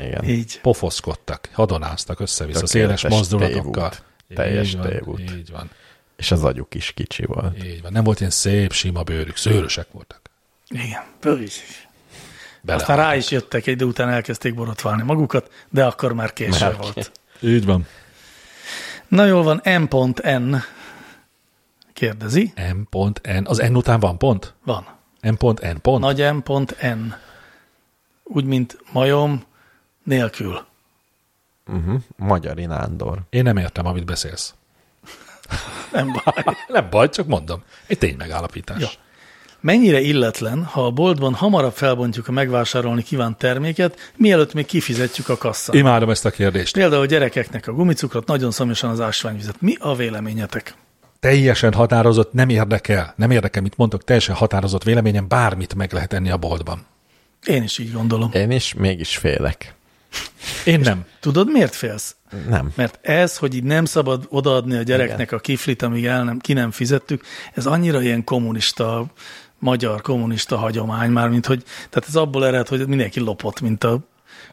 Igen. 0.01 0.25
Így. 0.25 0.61
Pofoszkodtak, 0.61 1.49
hadonáztak 1.53 2.20
össze-vissza, 2.20 2.66
Tökéletes 2.66 3.01
széles 3.01 3.16
mozdulatokkal. 3.16 3.89
tévút. 3.91 4.03
Teljes 4.35 4.69
így 4.69 4.77
van, 4.77 4.89
tévút. 4.89 5.20
Így 5.20 5.51
van, 5.51 5.70
És 6.16 6.31
az 6.31 6.45
agyuk 6.45 6.75
is 6.75 6.93
kicsi 6.93 7.25
volt. 7.25 7.65
így 7.65 7.83
van. 7.83 7.93
Nem 7.93 8.05
volt 8.05 8.19
ilyen 8.19 8.31
szép, 8.33 8.73
sima 8.73 9.03
bőrük, 9.03 9.37
szőrösek 9.37 9.87
voltak. 9.93 10.20
Igen. 10.69 11.03
Bele. 12.62 12.79
Aztán 12.81 12.97
rá 12.97 13.16
is 13.16 13.31
jöttek, 13.31 13.66
egy 13.66 13.73
idő 13.75 13.85
után 13.85 14.09
elkezdték 14.09 14.55
borotválni 14.55 15.03
magukat, 15.03 15.51
de 15.70 15.85
akkor 15.85 16.12
már 16.12 16.33
késő 16.33 16.65
Már 16.65 16.77
volt. 16.77 17.12
Így 17.41 17.65
van. 17.65 17.87
Na 19.09 19.25
jól 19.25 19.43
van, 19.43 19.62
M.N. 19.81 20.57
kérdezi. 21.93 22.53
M.N. 22.57 23.45
Az 23.45 23.59
N 23.59 23.75
után 23.75 24.01
van 24.01 24.19
pont? 24.19 24.55
Van. 24.65 24.87
M.N. 25.23 25.77
pont? 25.83 26.01
Nagy 26.01 26.33
M.N. 26.33 27.15
Úgy, 28.25 28.45
mint 28.45 28.79
majom 28.93 29.45
nélkül. 30.09 30.67
Uh-huh. 31.67 32.01
Magyari 32.17 32.65
Nándor. 32.65 33.19
Én 33.31 33.43
nem 33.43 33.57
értem, 33.57 33.87
amit 33.87 34.05
beszélsz. 34.05 34.55
Nem 35.93 36.13
baj. 36.13 36.45
Nem 36.69 36.87
baj, 36.91 37.09
csak 37.09 37.27
mondom. 37.27 37.63
Egy 37.87 37.99
tény 37.99 38.17
megállapítás. 38.17 38.81
Ja. 38.81 38.89
Mennyire 39.61 40.01
illetlen, 40.01 40.65
ha 40.65 40.87
a 40.87 40.91
boltban 40.91 41.35
hamarabb 41.35 41.73
felbontjuk 41.73 42.29
a 42.29 42.33
megvásárolni 42.33 43.03
kívánt 43.03 43.39
terméket, 43.39 44.13
mielőtt 44.17 44.55
még 44.55 44.67
kifizetjük 44.67 45.29
a 45.29 45.37
kasszát. 45.37 45.75
Imádom 45.75 46.11
ezt 46.11 46.25
a 46.25 46.31
kérdést. 46.31 46.73
Például 46.73 47.03
a 47.03 47.07
gyerekeknek 47.07 47.67
a 47.67 47.73
gumicukrot, 47.73 48.27
nagyon 48.27 48.51
szomjasan 48.51 48.91
az 48.91 49.01
ásványvizet. 49.01 49.61
Mi 49.61 49.75
a 49.79 49.95
véleményetek? 49.95 50.75
Teljesen 51.21 51.73
határozott, 51.73 52.33
nem 52.33 52.49
érdekel. 52.49 53.13
Nem 53.17 53.31
érdekel, 53.31 53.63
mit 53.63 53.77
mondok, 53.77 54.05
teljesen 54.05 54.35
határozott 54.35 54.83
véleményem, 54.83 55.29
bármit 55.29 55.75
meg 55.75 55.93
lehet 55.93 56.13
enni 56.13 56.31
a 56.31 56.37
boltban. 56.37 56.87
Én 57.47 57.63
is 57.63 57.79
így 57.79 57.93
gondolom. 57.93 58.31
Én 58.33 58.51
is 58.51 58.75
mégis 58.75 59.17
félek. 59.17 59.78
Én 60.65 60.81
nem. 60.81 61.05
Tudod, 61.21 61.51
miért 61.51 61.75
félsz? 61.75 62.17
Nem. 62.49 62.73
Mert 62.75 62.99
ez, 63.03 63.37
hogy 63.37 63.55
így 63.55 63.63
nem 63.63 63.85
szabad 63.85 64.27
odaadni 64.29 64.77
a 64.77 64.83
gyereknek 64.83 65.33
a 65.33 65.39
kiflit, 65.39 65.83
amíg 65.83 66.07
el 66.07 66.25
nem, 66.25 66.39
ki 66.39 66.53
nem 66.53 66.71
fizettük, 66.71 67.25
ez 67.55 67.67
annyira 67.67 68.03
ilyen 68.03 68.25
kommunista, 68.25 69.07
magyar 69.59 70.01
kommunista 70.01 70.57
hagyomány 70.57 71.11
már, 71.11 71.29
mint 71.29 71.47
hogy, 71.47 71.63
tehát 71.91 72.09
ez 72.09 72.17
abból 72.17 72.47
ered, 72.47 72.69
hogy 72.69 72.87
mindenki 72.87 73.21
lopott, 73.21 73.61
mint 73.61 73.85
a 73.85 73.99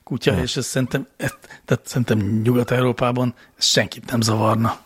kutya, 0.04 0.34
Hm. 0.34 0.42
és 0.42 0.56
ez 0.56 0.66
szerintem, 0.66 1.08
ez, 1.18 1.34
tehát 1.66 1.88
szerintem 1.88 2.42
Nyugat-Európában 2.44 3.34
senkit 3.58 4.12
nem 4.12 4.22
zavarna. 4.22 4.78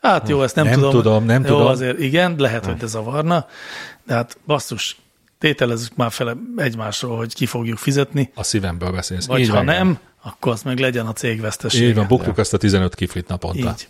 Hát 0.00 0.28
jó, 0.28 0.42
ezt 0.42 0.54
nem, 0.54 0.64
Nem 0.64 0.74
tudom. 0.74 0.90
tudom, 0.90 1.24
nem 1.24 1.42
jó, 1.42 1.48
tudom. 1.48 1.66
azért 1.66 1.98
igen, 1.98 2.34
lehet, 2.38 2.66
hogy 2.66 2.82
ez 2.82 2.90
zavarna, 2.90 3.46
de 4.06 4.14
hát 4.14 4.38
basszus, 4.46 4.96
tételezzük 5.42 5.96
már 5.96 6.10
fele 6.12 6.36
egymásról, 6.56 7.16
hogy 7.16 7.34
ki 7.34 7.46
fogjuk 7.46 7.78
fizetni, 7.78 8.30
A 8.34 8.42
szívemből 8.42 8.90
beszélsz. 8.92 9.26
vagy 9.26 9.40
Így 9.40 9.48
ha 9.48 9.54
van. 9.54 9.64
nem, 9.64 9.98
akkor 10.22 10.52
az 10.52 10.62
meg 10.62 10.78
legyen 10.78 11.06
a 11.06 11.12
cég 11.12 11.40
vesztesége. 11.40 11.86
Így 11.86 11.94
van, 11.94 12.06
buktuk 12.06 12.38
azt 12.38 12.54
a 12.54 12.56
15 12.56 12.94
kiflit 12.94 13.28
naponta. 13.28 13.68
Így. 13.70 13.88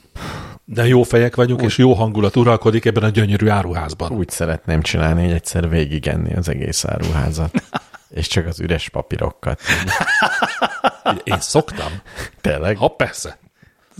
De 0.65 0.87
jó 0.87 1.03
fejek 1.03 1.35
vagyunk, 1.37 1.63
és 1.63 1.79
jó 1.79 1.93
hangulat 1.93 2.37
uralkodik 2.37 2.85
ebben 2.85 3.03
a 3.03 3.09
gyönyörű 3.09 3.49
áruházban. 3.49 4.13
Úgy 4.13 4.29
szeretném 4.29 4.83
csinálni, 4.83 5.23
hogy 5.23 5.33
egyszer 5.33 5.69
végigenni 5.69 6.35
az 6.35 6.49
egész 6.49 6.85
áruházat. 6.85 7.51
És 8.11 8.27
csak 8.27 8.47
az 8.47 8.61
üres 8.61 8.89
papírokat. 8.89 9.61
Én 11.25 11.41
szoktam. 11.41 11.93
Tényleg? 12.41 12.77
Ha 12.77 12.89
persze. 12.89 13.39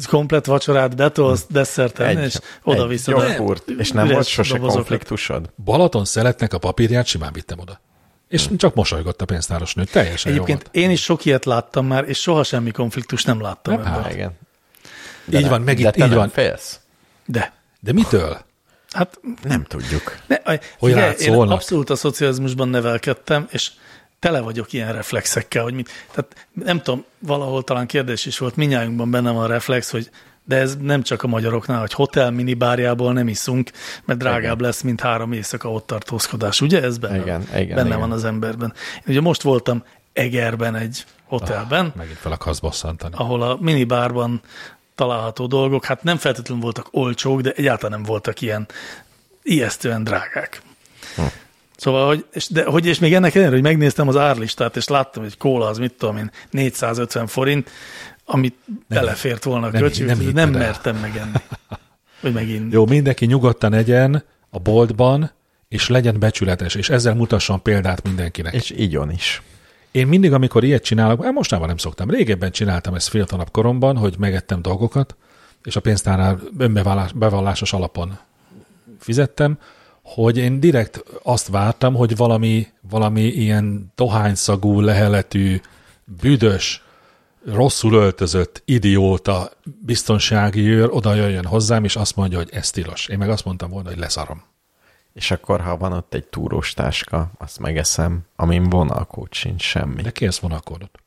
Komplet 0.09 0.47
vacsorát 0.47 0.97
betolsz, 0.97 1.45
desszerten, 1.49 2.19
és 2.19 2.39
oda 2.63 2.87
vissza. 2.87 3.11
joghurt. 3.11 3.69
És 3.69 3.91
nem 3.91 4.09
volt 4.09 4.27
sose 4.27 4.59
konfliktusod? 4.59 5.51
Balaton 5.65 6.05
szeletnek 6.05 6.53
a 6.53 6.59
papírját 6.59 7.07
simán 7.07 7.33
vittem 7.33 7.59
oda. 7.59 7.81
És 8.29 8.49
csak 8.57 8.75
mosolygott 8.75 9.21
a 9.23 9.25
pénztáros 9.25 9.75
nő. 9.75 9.85
Teljesen 9.85 10.33
Egyébként 10.33 10.59
jó 10.63 10.69
volt. 10.73 10.77
én 10.87 10.91
is 10.91 11.03
sok 11.03 11.25
ilyet 11.25 11.45
láttam 11.45 11.87
már, 11.87 12.09
és 12.09 12.19
soha 12.21 12.43
semmi 12.43 12.71
konfliktus 12.71 13.25
nem 13.25 13.41
láttam 13.41 13.75
Nem, 13.75 13.87
ebből. 13.87 14.03
Há, 14.03 14.11
igen. 14.11 14.33
Így 15.33 15.49
van, 15.49 15.61
megint 15.63 15.89
de 15.97 16.05
így 16.05 16.09
nem 16.11 16.19
van. 16.19 16.29
félsz? 16.29 16.81
De, 17.27 17.53
De 17.81 17.93
mitől? 17.93 18.39
hát 18.91 19.19
Nem 19.43 19.65
tudjuk. 19.65 20.17
ne, 20.27 20.37
Hogy 20.45 20.61
figyelj, 20.79 21.15
én 21.19 21.35
abszolút 21.35 21.91
a 21.91 21.97
szocializmusban 21.97 22.69
nevelkedtem, 22.69 23.47
és 23.51 23.71
tele 24.23 24.41
vagyok 24.41 24.73
ilyen 24.73 24.93
reflexekkel, 24.93 25.63
hogy 25.63 25.75
mit, 25.75 25.91
tehát 26.11 26.47
nem 26.53 26.81
tudom, 26.81 27.05
valahol 27.19 27.63
talán 27.65 27.87
kérdés 27.87 28.27
is 28.27 28.39
volt, 28.39 28.57
minnyájunkban 28.57 29.11
benne 29.11 29.31
van 29.31 29.43
a 29.43 29.47
reflex, 29.47 29.91
hogy 29.91 30.11
de 30.45 30.57
ez 30.57 30.77
nem 30.77 31.03
csak 31.03 31.23
a 31.23 31.27
magyaroknál, 31.27 31.81
hogy 31.81 31.93
hotel 31.93 32.31
minibárjából 32.31 33.13
nem 33.13 33.29
iszunk, 33.29 33.71
mert 34.05 34.19
drágább 34.19 34.43
Igen. 34.43 34.67
lesz, 34.67 34.81
mint 34.81 35.01
három 35.01 35.33
éjszaka 35.33 35.71
ott 35.71 35.87
tartózkodás. 35.87 36.61
Ugye 36.61 36.83
ez 36.83 36.99
benne, 36.99 37.17
Igen, 37.17 37.43
igen, 37.55 37.75
benne 37.75 37.87
igen. 37.87 37.99
van 37.99 38.13
az 38.13 38.25
emberben. 38.25 38.73
Én 38.95 39.03
ugye 39.07 39.21
most 39.21 39.43
voltam 39.43 39.85
Egerben 40.13 40.75
egy 40.75 41.05
hotelben, 41.25 41.93
Megint 41.97 42.19
fel 42.19 42.33
akarsz 42.33 42.59
bosszantani. 42.59 43.15
ahol 43.19 43.43
a 43.43 43.57
minibárban 43.61 44.41
található 44.95 45.47
dolgok, 45.47 45.85
hát 45.85 46.03
nem 46.03 46.17
feltétlenül 46.17 46.63
voltak 46.63 46.89
olcsók, 46.91 47.41
de 47.41 47.51
egyáltalán 47.51 47.99
nem 47.99 48.09
voltak 48.09 48.41
ilyen 48.41 48.67
ijesztően 49.43 50.05
drágák. 50.05 50.63
Hm. 51.17 51.23
Szóval, 51.83 52.07
hogy, 52.07 52.25
és, 52.33 52.49
de, 52.49 52.65
hogy, 52.65 52.87
és 52.87 52.99
még 52.99 53.15
ennek 53.15 53.35
ellenére, 53.35 53.55
hogy 53.55 53.65
megnéztem 53.65 54.09
az 54.09 54.17
árlistát, 54.17 54.77
és 54.77 54.89
láttam, 54.89 55.23
hogy 55.23 55.37
kóla 55.37 55.67
az, 55.67 55.79
mit 55.79 55.95
tudom 55.99 56.17
én, 56.17 56.31
450 56.51 57.27
forint, 57.27 57.71
amit 58.25 58.55
belefért 58.89 59.45
volna 59.45 59.67
a 59.67 59.71
nem- 59.71 59.81
költség, 59.81 60.07
nem 60.07 60.19
nem, 60.19 60.33
nem 60.33 60.51
mertem 60.51 60.97
megenni. 60.97 61.37
Vagy 62.21 62.33
megint. 62.33 62.73
Jó, 62.73 62.87
mindenki 62.87 63.27
nyugodtan 63.27 63.73
egyen 63.73 64.25
a 64.51 64.59
boltban, 64.59 65.31
és 65.69 65.89
legyen 65.89 66.19
becsületes, 66.19 66.75
és 66.75 66.89
ezzel 66.89 67.15
mutasson 67.15 67.63
példát 67.63 68.03
mindenkinek. 68.03 68.55
És 68.55 68.71
igyon 68.71 69.11
is. 69.11 69.43
Én 69.91 70.07
mindig, 70.07 70.33
amikor 70.33 70.65
ilyet 70.65 70.83
csinálok, 70.85 71.25
hát 71.25 71.33
mostában 71.33 71.67
nem 71.67 71.77
szoktam, 71.77 72.11
régebben 72.11 72.51
csináltam 72.51 72.95
ezt 72.95 73.09
fiatalabb 73.09 73.51
koromban, 73.51 73.97
hogy 73.97 74.15
megettem 74.19 74.63
dolgokat, 74.63 75.17
és 75.65 75.77
a 75.77 75.81
pénztárnál 75.81 76.41
önbevallásos 76.59 77.73
alapon 77.73 78.19
fizettem, 78.99 79.59
hogy 80.03 80.37
én 80.37 80.61
direkt 80.61 81.05
azt 81.23 81.49
vártam, 81.49 81.95
hogy 81.95 82.17
valami, 82.17 82.67
valami 82.81 83.23
ilyen 83.23 83.93
dohányszagú, 83.95 84.81
leheletű, 84.81 85.61
büdös, 86.05 86.83
rosszul 87.45 87.95
öltözött 87.95 88.63
idióta 88.65 89.51
biztonsági 89.81 90.69
őr 90.69 90.89
oda 90.91 91.15
jöjjön 91.15 91.45
hozzám, 91.47 91.85
és 91.85 91.97
azt 91.97 92.17
mondja, 92.17 92.39
hogy 92.39 92.51
ez 92.53 92.71
tilos. 92.71 93.07
Én 93.07 93.19
meg 93.19 93.31
azt 93.31 93.45
mondtam 93.45 93.71
volna, 93.71 93.89
hogy 93.89 93.99
leszarom. 93.99 94.43
És 95.13 95.31
akkor, 95.31 95.61
ha 95.61 95.77
van 95.77 95.93
ott 95.93 96.15
egy 96.15 96.25
túrós 96.25 96.73
táska, 96.73 97.31
azt 97.39 97.59
megeszem, 97.59 98.21
amin 98.37 98.69
vonalkód 98.69 99.33
sincs 99.33 99.63
semmi. 99.63 100.03
De 100.03 100.11
kérsz 100.11 100.39
vonalkódot. 100.39 100.99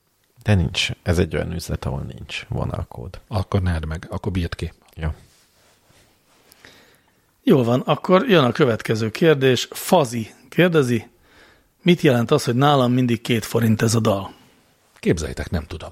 De 0.44 0.56
nincs. 0.56 0.90
Ez 1.04 1.20
egy 1.20 1.36
olyan 1.36 1.52
üzlet, 1.52 1.86
ahol 1.86 2.02
nincs 2.02 2.46
vonalkód. 2.50 3.20
Akkor 3.28 3.62
ne 3.62 3.80
meg, 3.88 4.08
akkor 4.10 4.32
bírd 4.32 4.56
ki. 4.56 4.74
Jó. 4.96 5.10
Jól 7.48 7.64
van, 7.64 7.80
akkor 7.86 8.26
jön 8.30 8.44
a 8.44 8.52
következő 8.52 9.10
kérdés. 9.12 9.68
Fazi 9.72 10.28
kérdezi, 10.50 11.08
mit 11.82 12.02
jelent 12.02 12.32
az, 12.32 12.44
hogy 12.44 12.56
nálam 12.56 12.92
mindig 12.92 13.22
két 13.22 13.46
forint 13.46 13.82
ez 13.82 13.96
a 13.96 14.00
dal? 14.00 14.34
Képzeljétek, 15.00 15.50
nem 15.50 15.64
tudom. 15.68 15.90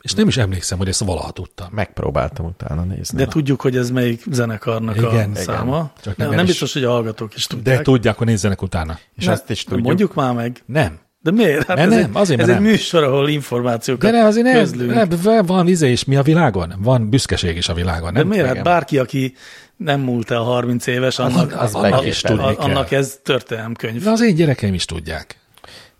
És 0.00 0.12
nem 0.12 0.28
is 0.28 0.36
emlékszem, 0.36 0.78
hogy 0.78 0.88
ezt 0.88 1.04
valaha 1.04 1.30
tudtam. 1.30 1.68
Megpróbáltam 1.70 2.46
utána 2.46 2.82
nézni. 2.82 3.18
De 3.18 3.26
tudjuk, 3.26 3.60
hogy 3.60 3.76
ez 3.76 3.90
melyik 3.90 4.22
zenekarnak 4.30 4.96
Igen, 4.96 5.08
a 5.08 5.12
igen. 5.12 5.34
száma. 5.34 5.92
Csak 6.02 6.16
nem, 6.16 6.26
nem 6.26 6.36
nem 6.36 6.44
is- 6.44 6.50
biztos, 6.50 6.72
hogy 6.72 6.84
a 6.84 6.90
hallgatók 6.90 7.34
is 7.34 7.46
tudják. 7.46 7.76
De 7.76 7.82
tudják, 7.82 8.16
hogy 8.16 8.26
nézzenek 8.26 8.62
utána. 8.62 8.98
És 9.16 9.24
Ne- 9.24 9.32
azt 9.32 9.50
is 9.50 9.64
tudjuk. 9.64 9.86
Mondjuk 9.86 10.14
már 10.14 10.34
meg. 10.34 10.62
Nem. 10.66 10.98
De 11.20 11.30
miért? 11.30 11.66
Hát 11.66 11.76
Ne, 11.76 11.82
ez 11.82 11.88
nem, 11.88 11.98
egy, 11.98 12.08
azért, 12.12 12.40
ez 12.40 12.46
mert 12.46 12.58
egy 12.58 12.64
nem. 12.64 12.72
műsor, 12.72 13.02
ahol 13.02 13.28
információkat 13.28 14.10
De 14.10 14.18
ne, 14.18 14.24
azért 14.24 14.46
nem, 14.46 14.54
közlünk. 14.58 15.24
nem, 15.24 15.46
van 15.46 15.68
izé 15.68 15.90
is 15.90 16.04
mi 16.04 16.16
a 16.16 16.22
világon. 16.22 16.74
Van 16.78 17.08
büszkeség 17.08 17.56
is 17.56 17.68
a 17.68 17.74
világon. 17.74 18.12
De 18.12 18.18
Nem 18.18 18.28
miért? 18.28 18.46
Hát 18.46 18.62
bárki, 18.62 18.98
aki 18.98 19.34
nem 19.76 20.00
múlt 20.00 20.30
el 20.30 20.40
30 20.40 20.86
éves, 20.86 21.18
annak, 21.18 21.60
az 21.60 21.74
annak, 21.74 21.90
legjobb 21.90 22.06
is 22.06 22.20
tudni 22.20 22.42
kell. 22.42 22.64
annak 22.64 22.90
ez 22.90 23.20
történelemkönyv. 23.22 24.02
De 24.02 24.10
az 24.10 24.22
én 24.22 24.34
gyerekeim 24.34 24.74
is 24.74 24.84
tudják. 24.84 25.40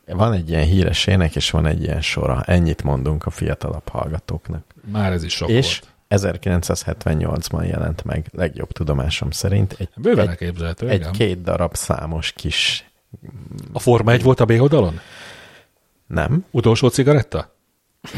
Van 0.07 0.33
egy 0.33 0.49
ilyen 0.51 0.65
híres 0.65 1.07
ének, 1.07 1.37
és 1.37 1.51
van 1.51 1.67
egy 1.67 1.83
ilyen 1.83 2.01
sora. 2.01 2.43
Ennyit 2.47 2.83
mondunk 2.83 3.27
a 3.27 3.31
fiatalabb 3.31 3.89
hallgatóknak. 3.89 4.65
Már 4.93 5.13
ez 5.13 5.23
is 5.25 5.33
sok 5.33 5.49
és 5.49 5.81
volt. 5.81 5.91
1978-ban 6.25 7.69
jelent 7.69 8.05
meg, 8.05 8.27
legjobb 8.33 8.73
tudomásom 8.73 9.31
szerint, 9.31 9.77
egy, 9.79 9.89
Bőven 9.97 10.25
egy, 10.25 10.29
elképzelhető. 10.29 10.89
egy 10.89 11.01
igen. 11.01 11.13
két 11.13 11.43
darab 11.43 11.75
számos 11.75 12.33
kis... 12.33 12.91
A 13.73 13.79
Forma 13.79 14.13
1 14.13 14.23
volt 14.23 14.41
a 14.41 14.45
B 14.45 14.51
oldalon? 14.51 15.01
Nem, 16.07 16.45
Utolsó 16.51 16.89
cigaretta? 16.89 17.55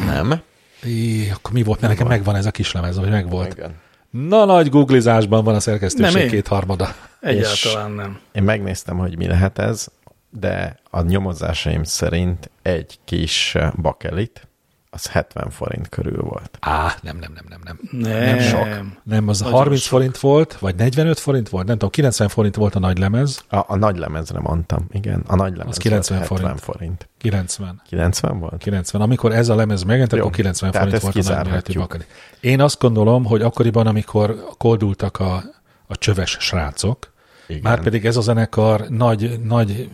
nem. 0.06 0.42
Í, 0.84 1.30
akkor 1.30 1.52
mi 1.52 1.62
volt? 1.62 1.80
Mert 1.80 1.92
nekem 1.92 2.08
megvan 2.08 2.36
ez 2.36 2.46
a 2.46 2.50
kislemez, 2.50 2.96
hogy 2.96 3.10
megvolt. 3.10 3.52
Igen. 3.52 3.74
Na, 4.14 4.44
nagy 4.44 4.68
googlizásban 4.70 5.44
van 5.44 5.54
a 5.54 5.60
szerkesztőség 5.60 6.14
Nem 6.14 6.22
én. 6.22 6.28
kétharmada. 6.28 6.94
Egyáltalán 7.20 7.90
nem. 7.90 8.18
Én 8.32 8.42
megnéztem, 8.42 8.98
hogy 8.98 9.16
mi 9.16 9.26
lehet 9.26 9.58
ez, 9.58 9.88
de 10.30 10.78
a 10.90 11.02
nyomozásaim 11.02 11.84
szerint 11.84 12.50
egy 12.62 12.98
kis 13.04 13.56
bakelit, 13.82 14.48
az 14.94 15.06
70 15.06 15.50
forint 15.50 15.88
körül 15.88 16.22
volt. 16.22 16.58
Á, 16.60 16.94
nem, 17.02 17.16
nem, 17.16 17.32
nem, 17.34 17.44
nem, 17.48 17.60
nem. 17.64 17.78
Nem. 17.90 18.24
Nem 18.24 18.38
sok. 18.38 18.66
Nem, 19.02 19.28
az 19.28 19.40
Nagyon 19.40 19.58
30 19.58 19.80
sok. 19.80 19.88
forint 19.90 20.18
volt, 20.18 20.58
vagy 20.58 20.74
45 20.74 21.18
forint 21.18 21.48
volt, 21.48 21.66
nem 21.66 21.74
tudom, 21.74 21.90
90 21.90 22.28
forint 22.28 22.54
volt 22.56 22.74
a 22.74 22.78
nagy 22.78 22.98
lemez, 22.98 23.44
A, 23.48 23.56
a 23.66 23.76
nagy 23.76 23.96
lemezre 23.96 24.40
mondtam, 24.40 24.86
igen. 24.90 25.22
A 25.26 25.34
nagy 25.34 25.56
lemez 25.56 25.76
90 25.76 26.18
volt 26.18 26.30
70 26.30 26.56
forint. 26.56 26.78
forint. 26.78 27.08
90. 27.18 27.82
90 27.88 28.38
volt? 28.38 28.62
90. 28.62 29.02
Amikor 29.02 29.32
ez 29.32 29.48
a 29.48 29.54
lemez 29.54 29.82
megjelent, 29.82 30.12
akkor 30.12 30.30
90 30.30 30.70
tehát 30.70 30.88
forint 30.98 31.26
volt 31.26 31.46
a 31.46 31.48
nagy 31.48 31.76
bakali. 31.76 32.04
Én 32.40 32.60
azt 32.60 32.80
gondolom, 32.80 33.24
hogy 33.24 33.42
akkoriban, 33.42 33.86
amikor 33.86 34.44
koldultak 34.58 35.20
a, 35.20 35.42
a 35.86 35.96
csöves 35.96 36.36
srácok, 36.40 37.12
Igen. 37.46 37.62
már 37.62 37.82
pedig 37.82 38.04
ez 38.04 38.16
a 38.16 38.20
zenekar 38.20 38.88
nagy, 38.88 39.40
nagy 39.42 39.88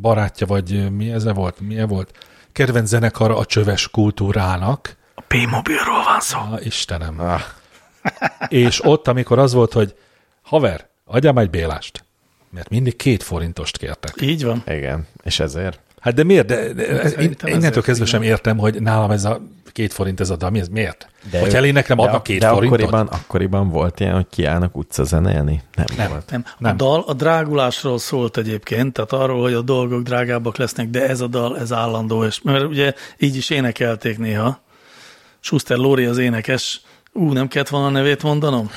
barátja, 0.00 0.46
vagy 0.46 0.90
mi 0.90 1.12
ez 1.12 1.32
volt, 1.32 1.60
milyen 1.60 1.88
volt, 1.88 2.10
kedvenc 2.52 2.88
zenekar 2.88 3.30
a 3.30 3.44
csöves 3.44 3.88
kultúrának, 3.90 4.96
A 5.14 5.20
P-mobilról 5.26 6.02
van 6.04 6.20
szó. 6.20 6.38
Á, 6.38 6.58
Istenem. 6.60 7.20
Ah, 7.20 7.40
És 8.48 8.84
ott, 8.84 9.08
amikor 9.08 9.38
az 9.38 9.52
volt, 9.52 9.72
hogy 9.72 9.94
haver, 10.42 10.88
adjál 11.04 11.32
már 11.32 11.44
egy 11.44 11.50
bélást. 11.50 12.04
Mert 12.50 12.68
mindig 12.68 12.96
két 12.96 13.22
forintost 13.22 13.78
kértek. 13.78 14.14
Így 14.20 14.44
van. 14.44 14.62
igen, 14.66 15.06
és 15.22 15.40
ezért 15.40 15.80
Hát 16.02 16.14
de 16.14 16.22
miért? 16.24 16.46
De, 16.46 16.72
de, 16.72 16.82
én, 16.86 17.08
Szerintem 17.08 17.48
innentől 17.52 17.82
kezdve 17.82 18.04
sem 18.06 18.22
értem, 18.22 18.58
hogy 18.58 18.80
nálam 18.82 19.10
ez 19.10 19.24
a 19.24 19.40
két 19.72 19.92
forint 19.92 20.20
ez 20.20 20.30
a 20.30 20.36
dal. 20.36 20.50
Mi 20.50 20.58
ez? 20.58 20.68
Miért? 20.68 21.06
De 21.22 21.28
De 21.30 21.40
Hogyha 21.40 21.60
ő- 21.62 21.64
én 21.64 21.72
nekem 21.72 21.96
de, 21.96 22.02
adnak 22.02 22.22
két 22.22 22.40
de 22.40 22.48
forintot? 22.48 22.80
akkoriban, 22.80 23.06
akkoriban 23.06 23.68
volt 23.68 24.00
ilyen, 24.00 24.14
hogy 24.14 24.26
kiállnak 24.30 24.76
utca 24.76 25.04
zenélni? 25.04 25.62
Nem, 25.76 25.86
Nem. 25.96 26.08
volt. 26.08 26.30
Nem. 26.30 26.44
A 26.46 26.54
Nem. 26.58 26.76
dal 26.76 27.04
a 27.06 27.12
drágulásról 27.12 27.98
szólt 27.98 28.36
egyébként, 28.36 28.92
tehát 28.92 29.12
arról, 29.12 29.40
hogy 29.42 29.52
a 29.52 29.62
dolgok 29.62 30.02
drágábbak 30.02 30.56
lesznek, 30.56 30.88
de 30.88 31.08
ez 31.08 31.20
a 31.20 31.26
dal, 31.26 31.58
ez 31.58 31.72
állandó, 31.72 32.24
és 32.24 32.42
mert 32.42 32.64
ugye 32.64 32.94
így 33.18 33.36
is 33.36 33.50
énekelték 33.50 34.18
néha. 34.18 34.60
Schuster 35.40 35.76
Lóri 35.76 36.04
az 36.04 36.18
énekes. 36.18 36.80
Ú, 37.12 37.32
nem 37.32 37.48
kellett 37.48 37.68
volna 37.68 37.86
a 37.86 37.90
nevét 37.90 38.22
mondanom? 38.22 38.70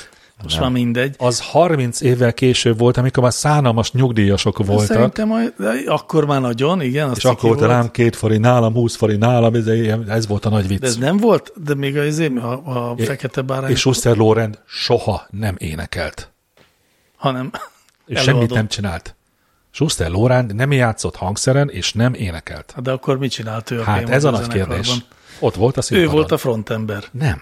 Most 0.43 0.59
már 0.59 0.69
mindegy. 0.69 1.15
Az 1.17 1.39
30 1.41 2.01
évvel 2.01 2.33
később 2.33 2.77
volt, 2.77 2.97
amikor 2.97 3.23
már 3.23 3.33
szánalmas 3.33 3.91
nyugdíjasok 3.91 4.65
voltak, 4.65 4.85
Szerintem 4.85 5.31
a, 5.31 5.39
de 5.57 5.71
akkor 5.85 6.25
már 6.25 6.41
nagyon, 6.41 6.81
igen. 6.81 7.09
Az 7.09 7.17
és 7.17 7.25
akkor 7.25 7.49
volt 7.49 7.69
rám 7.69 7.91
két 7.91 8.15
forint, 8.15 8.41
nálam 8.41 8.73
20 8.73 8.95
forint, 8.95 9.19
nálam, 9.19 9.55
ez, 9.55 9.67
ez 10.07 10.27
volt 10.27 10.45
a 10.45 10.49
nagy 10.49 10.67
vicc. 10.67 10.79
De 10.79 10.87
ez 10.87 10.97
nem 10.97 11.17
volt? 11.17 11.51
De 11.63 11.75
még 11.75 11.97
az, 11.97 12.19
a, 12.19 12.61
a 12.91 12.95
fekete 12.97 13.41
bárány, 13.41 13.71
és 13.71 13.79
Schuster 13.79 14.17
Lorend 14.17 14.59
soha 14.67 15.27
nem 15.29 15.55
énekelt. 15.57 16.31
hanem 17.17 17.51
És 18.05 18.21
semmit 18.21 18.53
nem 18.53 18.67
csinált. 18.67 19.15
Schuster 19.71 20.09
Lorand 20.09 20.55
nem 20.55 20.71
játszott 20.71 21.15
hangszeren, 21.15 21.69
és 21.69 21.93
nem 21.93 22.13
énekelt. 22.13 22.71
Hát 22.75 22.83
De 22.83 22.91
akkor 22.91 23.17
mit 23.17 23.31
csinált 23.31 23.71
ő 23.71 23.79
a 23.79 23.83
Hát 23.83 23.97
P-mobil 23.97 24.13
ez 24.15 24.23
a 24.23 24.29
nagy 24.31 24.47
kérdés. 24.47 24.91
Ott 25.39 25.55
volt 25.55 25.75
a 25.75 25.79
Ő 25.79 25.81
színpadon. 25.81 26.13
volt 26.13 26.31
a 26.31 26.37
frontember. 26.37 27.03
Nem. 27.11 27.41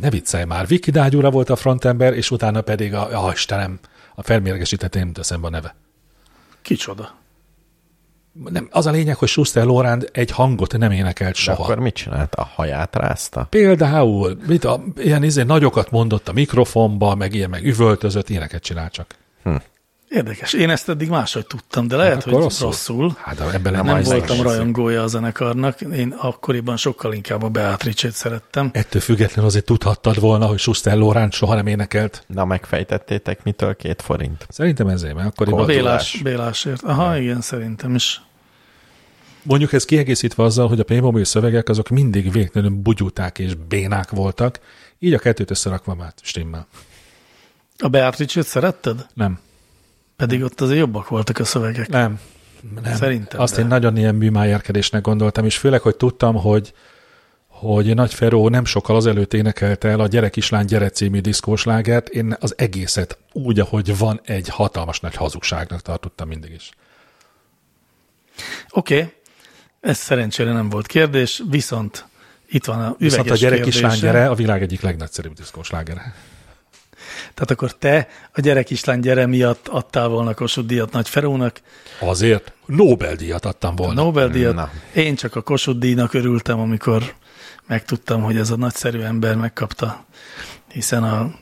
Ne 0.00 0.10
viccelj 0.10 0.44
már. 0.44 0.66
Viki 0.66 0.90
Dágyúra 0.90 1.30
volt 1.30 1.50
a 1.50 1.56
frontember, 1.56 2.12
és 2.14 2.30
utána 2.30 2.60
pedig 2.60 2.94
a, 2.94 3.08
ja, 3.10 3.30
Istenem, 3.32 3.78
a 4.14 4.22
felmérgesítettem, 4.22 4.98
nem 5.00 5.08
jut 5.08 5.18
eszembe 5.18 5.46
a 5.46 5.50
neve. 5.50 5.74
Kicsoda. 6.62 7.14
Nem, 8.50 8.68
az 8.70 8.86
a 8.86 8.90
lényeg, 8.90 9.16
hogy 9.16 9.28
Schuster 9.28 9.64
Lorand 9.64 10.08
egy 10.12 10.30
hangot 10.30 10.78
nem 10.78 10.90
énekelt 10.90 11.34
De 11.34 11.40
soha. 11.40 11.62
akkor 11.62 11.78
mit 11.78 11.94
csinált? 11.94 12.34
A 12.34 12.44
haját 12.54 12.96
rázta? 12.96 13.46
Például, 13.50 14.38
mit 14.46 14.64
a, 14.64 14.82
ilyen 14.96 15.22
izé, 15.22 15.42
nagyokat 15.42 15.90
mondott 15.90 16.28
a 16.28 16.32
mikrofonba, 16.32 17.14
meg 17.14 17.34
ilyen, 17.34 17.50
meg 17.50 17.64
üvöltözött, 17.64 18.28
ilyeneket 18.28 18.62
csinál 18.62 18.90
csak. 18.90 19.14
Érdekes. 20.08 20.52
Én 20.52 20.70
ezt 20.70 20.88
eddig 20.88 21.08
máshogy 21.08 21.46
tudtam, 21.46 21.88
de 21.88 21.96
lehet, 21.96 22.14
Hát 22.14 22.22
hogy 22.22 22.32
rosszul. 22.32 22.66
rosszul. 22.66 23.16
Hát 23.18 23.40
ebben 23.40 23.72
Nem 23.72 23.84
nem 23.84 24.02
voltam 24.02 24.42
rajongója 24.42 25.02
a 25.02 25.06
zenekarnak. 25.06 25.80
Én 25.80 26.12
akkoriban 26.18 26.76
sokkal 26.76 27.12
inkább 27.12 27.42
a 27.42 27.48
Beatrice-t 27.48 28.12
szerettem. 28.12 28.70
Ettől 28.72 29.00
függetlenül 29.00 29.50
azért 29.50 29.64
tudhattad 29.64 30.20
volna, 30.20 30.46
hogy 30.46 30.58
Schuster 30.58 30.96
Lorand 30.96 31.32
soha 31.32 31.54
nem 31.54 31.66
énekelt. 31.66 32.24
Na, 32.26 32.44
megfejtettétek, 32.44 33.42
mitől 33.42 33.76
két 33.76 34.02
forint? 34.02 34.46
Szerintem 34.50 34.88
ezért, 34.88 35.14
mert 35.14 35.26
akkoriban... 35.28 35.64
Koldulás. 35.64 36.10
Bélás, 36.12 36.22
Bélásért. 36.22 36.82
Aha, 36.82 37.18
igen, 37.18 37.40
szerintem 37.40 37.94
is. 37.94 38.20
Mondjuk 39.42 39.72
ez 39.72 39.84
kiegészítve 39.84 40.42
azzal, 40.42 40.68
hogy 40.68 40.80
a 40.80 40.84
Playmobil 40.84 41.24
szövegek 41.24 41.68
azok 41.68 41.88
mindig 41.88 42.32
végtelenül 42.32 42.78
bugyuták 42.78 43.38
és 43.38 43.54
bénák 43.54 44.10
voltak, 44.10 44.60
így 44.98 45.14
a 45.14 45.18
kettőt 45.18 45.50
összerakva 45.50 45.94
már 45.94 46.12
stimmel. 46.22 46.66
A 47.78 47.88
Beatrice-t 47.88 48.46
szeretted? 48.46 49.06
Nem. 49.14 49.38
Pedig 50.16 50.42
ott 50.42 50.60
azért 50.60 50.78
jobbak 50.78 51.08
voltak 51.08 51.38
a 51.38 51.44
szövegek. 51.44 51.88
Nem. 51.88 52.20
nem. 52.82 52.94
Szerintem, 52.94 53.40
Azt 53.40 53.54
de. 53.54 53.60
én 53.60 53.66
nagyon 53.66 53.96
ilyen 53.96 54.14
műmájárkedésnek 54.14 55.02
gondoltam, 55.02 55.44
és 55.44 55.56
főleg, 55.56 55.80
hogy 55.80 55.96
tudtam, 55.96 56.34
hogy 56.34 56.72
hogy 57.58 57.94
Nagy 57.94 58.14
Feró 58.14 58.48
nem 58.48 58.64
sokkal 58.64 58.96
azelőtt 58.96 59.34
énekelte 59.34 59.88
el 59.88 60.00
a 60.00 60.06
Gyere 60.06 60.28
kislány, 60.28 60.64
gyere 60.64 60.90
című 60.90 61.20
diszkóslágert, 61.20 62.08
én 62.08 62.36
az 62.40 62.54
egészet 62.56 63.18
úgy, 63.32 63.60
ahogy 63.60 63.98
van, 63.98 64.20
egy 64.24 64.48
hatalmas 64.48 65.00
nagy 65.00 65.14
hazugságnak 65.14 65.80
tartottam 65.80 66.28
mindig 66.28 66.52
is. 66.52 66.70
Oké, 68.70 68.96
okay. 68.96 69.12
ez 69.80 69.98
szerencsére 69.98 70.52
nem 70.52 70.68
volt 70.68 70.86
kérdés, 70.86 71.42
viszont 71.50 72.06
itt 72.48 72.64
van 72.64 72.78
a 72.78 72.80
üveges 72.80 72.98
Viszont 72.98 73.30
a 73.30 73.34
Gyere 73.34 73.54
kérdése. 73.54 73.78
kislány, 73.78 73.98
gyere 73.98 74.28
a 74.28 74.34
világ 74.34 74.62
egyik 74.62 74.80
legnagyszerűbb 74.80 75.32
diszkóslágere. 75.32 76.14
Tehát 77.18 77.50
akkor 77.50 77.72
te 77.72 78.08
a 78.32 78.40
gyere 78.40 78.62
kislány 78.62 79.00
gyere 79.00 79.26
miatt 79.26 79.68
adtál 79.68 80.08
volna 80.08 80.34
Kossuth 80.34 80.66
díjat 80.68 80.92
Nagy 80.92 81.08
Ferónak, 81.08 81.60
Azért 82.00 82.52
Nobel-díjat 82.66 83.44
adtam 83.44 83.72
a 83.72 83.76
volna. 83.76 84.02
Nobel-díjat. 84.02 84.54
Na. 84.54 84.70
Én 84.94 85.14
csak 85.14 85.34
a 85.36 85.42
Kossuth 85.42 85.78
díjnak 85.78 86.14
örültem, 86.14 86.58
amikor 86.58 87.14
megtudtam, 87.66 88.22
hogy 88.22 88.36
ez 88.36 88.50
a 88.50 88.56
nagyszerű 88.56 89.00
ember 89.00 89.36
megkapta, 89.36 90.04
hiszen 90.72 91.02
a, 91.04 91.34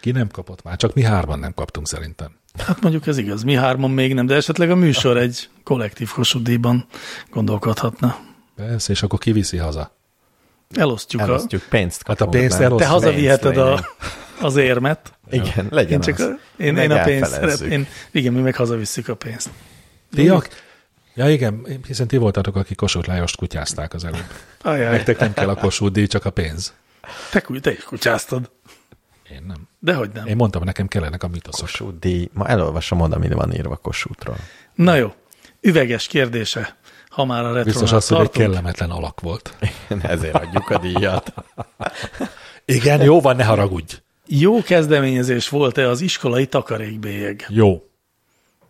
Ki 0.00 0.10
nem 0.10 0.28
kapott 0.28 0.62
már, 0.62 0.76
csak 0.76 0.94
mi 0.94 1.02
hárman 1.02 1.38
nem 1.38 1.54
kaptunk 1.54 1.88
szerintem. 1.88 2.30
hát 2.66 2.80
mondjuk 2.80 3.06
ez 3.06 3.18
igaz, 3.18 3.42
mi 3.42 3.54
hárman 3.54 3.90
még 3.90 4.14
nem, 4.14 4.26
de 4.26 4.34
esetleg 4.34 4.70
a 4.70 4.74
műsor 4.76 5.16
egy 5.16 5.48
kollektív 5.64 6.10
Kossuth 6.10 6.44
díjban 6.44 6.86
gondolkodhatna. 7.30 8.18
Persze, 8.56 8.92
és 8.92 9.02
akkor 9.02 9.18
kiviszi 9.18 9.56
haza. 9.56 9.96
Elosztjuk, 10.74 11.22
a, 11.22 11.24
Elosztjuk, 11.24 11.62
pénzt 11.68 12.02
Hát 12.06 12.20
a 12.20 12.26
pénzt 12.26 12.60
elosztjuk. 12.60 12.80
te 12.80 12.86
hazaviheted 12.86 13.56
a. 13.56 13.86
az 14.42 14.56
érmet. 14.56 15.18
Igen, 15.30 15.66
legyen 15.70 15.92
Én 15.92 16.00
csak 16.00 16.14
az. 16.14 16.20
a, 16.24 16.38
én, 16.62 16.76
én 16.76 16.90
a 16.90 17.02
pénzt 17.02 17.30
szeretném. 17.30 17.86
Igen, 18.10 18.32
mi 18.32 18.40
meg 18.40 18.54
hazavisszük 18.54 19.08
a 19.08 19.14
pénzt. 19.14 19.50
Ti 20.14 20.28
ak- 20.28 20.62
Ja 21.14 21.30
igen, 21.30 21.66
hiszen 21.86 22.06
ti 22.06 22.16
voltatok, 22.16 22.56
akik 22.56 22.76
Kossuth 22.76 23.08
Lajost 23.08 23.36
kutyázták 23.36 23.94
az 23.94 24.04
előbb. 24.04 24.24
Ajaj, 24.62 24.90
Nektek 24.90 25.18
nem 25.18 25.32
kell 25.32 25.48
a 25.48 25.54
Kossuth 25.54 25.92
díj, 25.92 26.06
csak 26.06 26.24
a 26.24 26.30
pénz. 26.30 26.74
te, 27.30 27.44
te 27.60 27.70
is 27.72 27.84
kutyáztad. 27.84 28.50
Én 29.30 29.44
nem. 29.46 29.68
Dehogy 29.78 30.10
nem. 30.12 30.26
Én 30.26 30.36
mondtam, 30.36 30.64
nekem 30.64 30.86
kellenek 30.88 31.22
a 31.22 31.28
mitoszok. 31.28 31.60
Kossuth 31.66 31.98
díj. 31.98 32.28
Ma 32.32 32.46
elolvasom 32.48 33.00
oda, 33.00 33.18
mi 33.18 33.28
van 33.28 33.52
írva 33.54 33.76
Kossuthról. 33.76 34.36
Na 34.74 34.94
jó, 34.94 35.14
üveges 35.60 36.06
kérdése, 36.06 36.76
ha 37.08 37.24
már 37.24 37.38
a 37.38 37.42
retronál 37.42 37.64
Biztos 37.64 37.92
az, 37.92 38.08
hogy 38.08 38.20
egy 38.20 38.30
kellemetlen 38.30 38.90
alak 38.90 39.20
volt. 39.20 39.56
Ezért 40.02 40.34
adjuk 40.34 40.70
a 40.70 40.78
díjat. 40.78 41.32
Igen, 42.64 43.02
jó 43.02 43.20
van, 43.20 43.36
ne 43.36 43.44
haragudj. 43.44 43.94
Jó 44.26 44.62
kezdeményezés 44.62 45.48
volt-e 45.48 45.88
az 45.88 46.00
iskolai 46.00 46.46
takarékbélyeg? 46.46 47.46
Jó. 47.48 47.82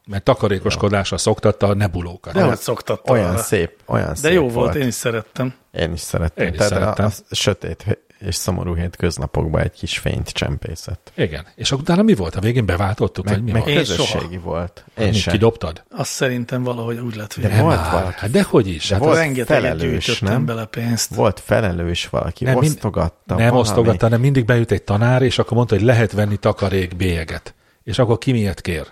Mert 0.06 0.24
takarékoskodásra 0.24 1.18
szoktatta 1.18 1.66
a 1.66 1.74
nebulókat. 1.74 2.32
De 2.34 2.42
hogy 2.42 2.58
szoktatta 2.58 3.12
Olyan 3.12 3.28
arra. 3.30 3.38
szép, 3.38 3.78
olyan 3.86 4.08
De 4.08 4.14
szép 4.14 4.32
jó 4.32 4.48
volt, 4.48 4.74
én 4.74 4.86
is 4.86 4.94
szerettem. 4.94 5.54
Én 5.72 5.92
is 5.92 6.00
szerettem. 6.00 6.46
Én 6.46 6.52
is 6.52 6.58
Tehát 6.58 6.72
szerettem. 6.72 7.04
A, 7.04 7.08
a 7.30 7.34
sötét 7.34 7.98
és 8.26 8.34
szomorú 8.34 8.74
hétköznapokban 8.74 9.60
egy 9.60 9.70
kis 9.70 9.98
fényt 9.98 10.28
csempészett. 10.28 11.12
Igen. 11.16 11.46
És 11.54 11.70
akkor 11.72 11.82
utána 11.82 12.02
mi 12.02 12.14
volt? 12.14 12.34
A 12.36 12.40
végén 12.40 12.66
beváltottuk, 12.66 13.24
Meg, 13.24 13.34
vagy 13.34 13.42
mi 13.42 13.50
meg 13.52 13.62
volt? 13.62 13.76
Közösségi 13.76 14.36
volt. 14.36 14.84
Én 14.98 15.12
sem. 15.12 15.32
kidobtad? 15.32 15.82
Azt 15.90 16.10
szerintem 16.10 16.62
valahogy 16.62 16.98
úgy 16.98 17.16
lett 17.16 17.40
De 17.40 17.48
vége. 17.48 17.62
volt 17.62 17.76
már. 17.80 17.92
valaki. 17.92 18.14
Hát 18.18 18.30
dehogy 18.30 18.68
is. 18.68 18.88
De 18.88 18.94
Hát 18.94 19.04
volt 19.04 19.16
Rengeteget 19.16 19.62
felelős, 19.62 20.20
nem? 20.20 20.44
bele 20.44 20.64
pénzt. 20.64 21.14
Volt 21.14 21.40
felelős 21.40 22.08
valaki, 22.08 22.44
Nem, 22.44 22.54
nem, 22.54 22.62
osztogatta. 22.62 23.34
nem 23.34 23.36
valami. 23.36 23.58
osztogatta, 23.58 24.04
hanem 24.04 24.20
mindig 24.20 24.44
bejött 24.44 24.70
egy 24.70 24.82
tanár, 24.82 25.22
és 25.22 25.38
akkor 25.38 25.56
mondta, 25.56 25.74
hogy 25.74 25.84
lehet 25.84 26.12
venni 26.12 26.36
takarékbélyeget. 26.36 27.54
És 27.84 27.98
akkor 27.98 28.18
ki 28.18 28.32
miért 28.32 28.60
kér? 28.60 28.86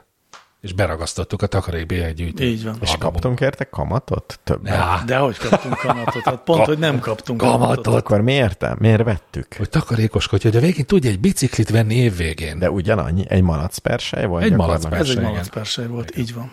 És 0.61 0.73
beragasztottuk 0.73 1.43
a 1.43 1.47
takarékbélyeg 1.47 2.15
gyűjtőt. 2.15 2.47
Így 2.47 2.65
van. 2.65 2.77
És 2.81 2.95
kaptunk 2.99 3.41
érte 3.41 3.65
kamatot? 3.65 4.41
Többet? 4.45 4.75
Ja, 4.75 5.03
De 5.07 5.17
hogy 5.17 5.37
kaptunk 5.37 5.75
kamatot? 5.75 6.23
Hát 6.23 6.41
pont, 6.45 6.65
hogy 6.65 6.79
nem 6.79 6.99
kaptunk 6.99 7.41
Kamatot. 7.41 7.95
Akkor 7.95 8.21
miért? 8.21 8.79
Miért 8.79 9.03
vettük? 9.05 9.55
hogy 9.57 9.69
takarékoskodj, 9.69 10.43
hogy 10.43 10.57
a 10.57 10.61
végén 10.61 10.87
tudja 10.87 11.11
egy 11.11 11.21
biciklit 11.21 11.71
venni 11.71 11.95
évvégén. 11.95 12.59
De 12.59 12.71
ugyanannyi? 12.71 13.25
Egy 13.29 13.43
malacpersely 13.43 14.27
volt? 14.27 14.45
Egy 14.45 14.53
malacpersely. 14.53 15.01
Ez 15.01 15.09
egy 15.09 15.17
igen. 15.17 15.31
malacpersely 15.31 15.87
volt, 15.87 16.17
így 16.17 16.35
van. 16.35 16.53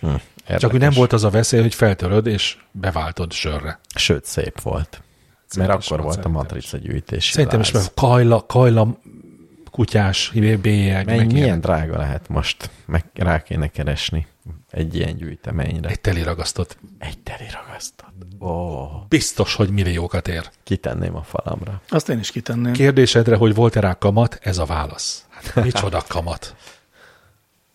Hm, 0.00 0.06
Csak 0.06 0.20
érdekes. 0.46 0.70
hogy 0.70 0.80
nem 0.80 0.92
volt 0.92 1.12
az 1.12 1.24
a 1.24 1.30
veszély, 1.30 1.60
hogy 1.60 1.74
feltöröd, 1.74 2.26
és 2.26 2.56
beváltod 2.70 3.32
sörre. 3.32 3.80
Sőt, 3.94 4.24
szép 4.24 4.60
volt. 4.60 5.02
Mert 5.56 5.78
is 5.78 5.86
akkor 5.86 6.00
volt, 6.00 6.10
a 6.10 6.22
szerintem 6.22 6.32
matrica 6.32 6.76
gyűjtési 6.76 7.32
Szerintem 7.32 7.60
is 7.60 7.70
meg 7.70 7.82
kajla, 7.94 8.46
kajla 8.46 8.98
kutyás 9.70 10.30
bélyeg. 10.60 11.06
Mennyi, 11.06 11.18
meg 11.18 11.26
milyen 11.26 11.44
ilyen. 11.46 11.60
drága 11.60 11.98
lehet 11.98 12.28
most? 12.28 12.70
Meg 12.86 13.04
rá 13.14 13.42
kéne 13.42 13.68
keresni 13.68 14.26
egy 14.70 14.94
ilyen 14.94 15.16
gyűjteményre. 15.16 15.86
Egy, 15.88 15.92
Egy 15.92 16.00
teli 16.00 16.22
ragasztott. 16.22 16.76
egy 16.98 17.18
teli 17.18 17.46
ragasztott. 17.52 18.08
Ó, 18.40 18.86
Biztos, 19.08 19.54
hogy 19.54 19.70
milliókat 19.70 20.28
ér. 20.28 20.50
kitenném 20.62 21.16
a 21.16 21.22
falamra. 21.22 21.80
Azt 21.88 22.08
én 22.08 22.18
is 22.18 22.30
kitenném. 22.30 22.72
Kérdésedre, 22.72 23.36
hogy 23.36 23.54
volt-e 23.54 23.80
rá 23.80 23.94
kamat, 23.94 24.38
ez 24.42 24.58
a 24.58 24.64
válasz. 24.64 25.24
Hát 25.28 25.54
micsoda 25.64 26.04
kamat? 26.08 26.54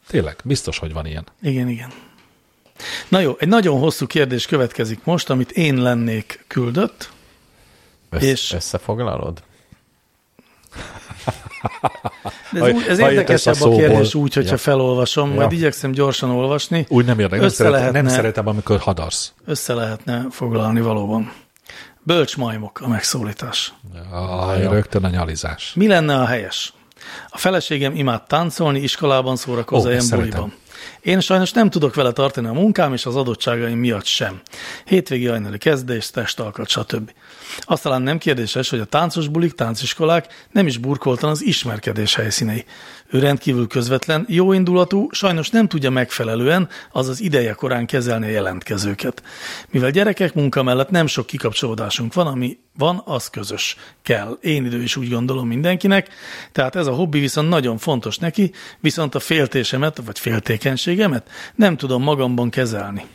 Tényleg, 0.08 0.36
biztos, 0.44 0.78
hogy 0.78 0.94
van 0.94 1.06
ilyen. 1.06 1.26
Igen, 1.42 1.68
igen. 1.70 1.90
Na 3.10 3.20
jó, 3.20 3.36
egy 3.40 3.48
nagyon 3.48 3.80
hosszú 3.80 4.08
kérdés 4.08 4.46
következik 4.46 5.04
most, 5.04 5.30
amit 5.30 5.52
én 5.52 5.76
lennék 5.76 6.44
küldött. 6.48 7.12
Össz, 8.10 8.24
És- 8.24 8.52
Összefoglalod? 8.54 9.44
De 12.52 12.60
ez, 12.60 12.60
Ha- 12.60 12.70
úgy, 12.70 12.86
ez 12.88 13.00
ha 13.00 13.12
érdekesebb 13.12 13.56
a 13.62 13.66
a 13.66 13.76
kérdés 13.76 14.08
szóból. 14.08 14.22
úgy, 14.24 14.34
hogyha 14.34 14.52
Ja. 14.52 14.58
felolvasom, 14.58 15.30
majd 15.34 15.52
Ja. 15.52 15.58
igyekszem 15.58 15.92
gyorsan 15.92 16.30
olvasni. 16.30 16.86
Úgy 16.90 17.06
nem 17.06 17.20
érdekel, 17.20 17.40
nem, 17.40 17.50
szeretem, 17.50 17.92
nem 17.92 18.08
szeretem, 18.08 18.48
amikor 18.48 18.80
hadarsz. 18.80 19.34
Össze 19.46 19.74
lehetne 19.74 20.26
foglalni 20.32 20.82
valóban. 20.82 21.32
Bölcs 22.04 22.38
majmok 22.38 22.80
a 22.82 22.88
megszólítás. 22.88 23.74
Aj, 24.40 24.62
rögtön 24.62 25.04
a 25.04 25.10
nyalizás. 25.10 25.74
Mi 25.76 25.88
lenne 25.88 26.16
a 26.16 26.26
helyes? 26.26 26.74
A 27.30 27.38
feleségem 27.38 27.96
imád 27.96 28.24
táncolni, 28.24 28.80
iskolában 28.80 29.36
szórakozni, 29.36 29.88
Ó, 29.88 29.92
ilyen 29.92 30.02
ezt 30.02 30.16
buliban. 30.16 30.54
Én 31.06 31.20
sajnos 31.20 31.52
nem 31.52 31.70
tudok 31.70 31.96
vele 31.96 32.12
tartani 32.12 32.48
a 32.48 32.54
munkám 32.54 32.94
és 32.94 33.06
az 33.06 33.16
adottságaim 33.16 33.78
miatt 33.78 34.06
sem. 34.06 34.42
Hétvégi 34.86 35.26
hajnali 35.26 35.58
kezdés, 35.58 36.10
testalkat, 36.10 36.68
stb. 36.68 37.12
Azt 37.60 37.84
talán 37.84 38.02
nem 38.02 38.18
kérdéses, 38.18 38.70
hogy 38.70 38.80
a 38.80 38.86
táncos 38.86 39.28
bulik, 39.28 39.54
tánciskolák 39.54 40.48
nem 40.52 40.68
is 40.68 40.78
burkoltan 40.78 41.30
az 41.30 41.44
ismerkedés 41.44 42.16
helyszínei. 42.16 42.66
Ő 43.10 43.20
rendkívül 43.20 43.68
közvetlen, 43.68 44.26
jóindulatú, 44.30 45.08
sajnos 45.12 45.50
nem 45.50 45.68
tudja 45.68 45.90
megfelelően, 45.90 46.70
azaz 46.92 47.20
ideje 47.20 47.54
korán 47.54 47.86
kezelni 47.86 48.26
a 48.26 48.30
jelentkezőket. 48.30 49.24
Mivel 49.70 49.92
gyerekek 49.92 50.34
munka 50.34 50.64
mellett 50.64 50.90
nem 50.90 51.08
sok 51.08 51.26
kikapcsolódásunk 51.26 52.14
van, 52.14 52.28
ami 52.28 52.58
van, 52.78 53.02
az 53.06 53.30
közös. 53.30 53.78
Kell. 54.02 54.38
Én 54.42 54.66
idő 54.66 54.82
is 54.82 54.96
úgy 54.96 55.10
gondolom 55.10 55.48
mindenkinek, 55.48 56.10
tehát 56.52 56.76
ez 56.76 56.88
a 56.88 56.94
hobbi 56.94 57.20
viszont 57.20 57.50
nagyon 57.50 57.78
fontos 57.78 58.18
neki, 58.18 58.52
viszont 58.80 59.16
a 59.16 59.20
féltésemet, 59.20 60.02
vagy 60.06 60.20
féltékenységemet 60.20 61.30
nem 61.56 61.78
tudom 61.78 62.04
magamban 62.04 62.50
kezelni 62.50 63.06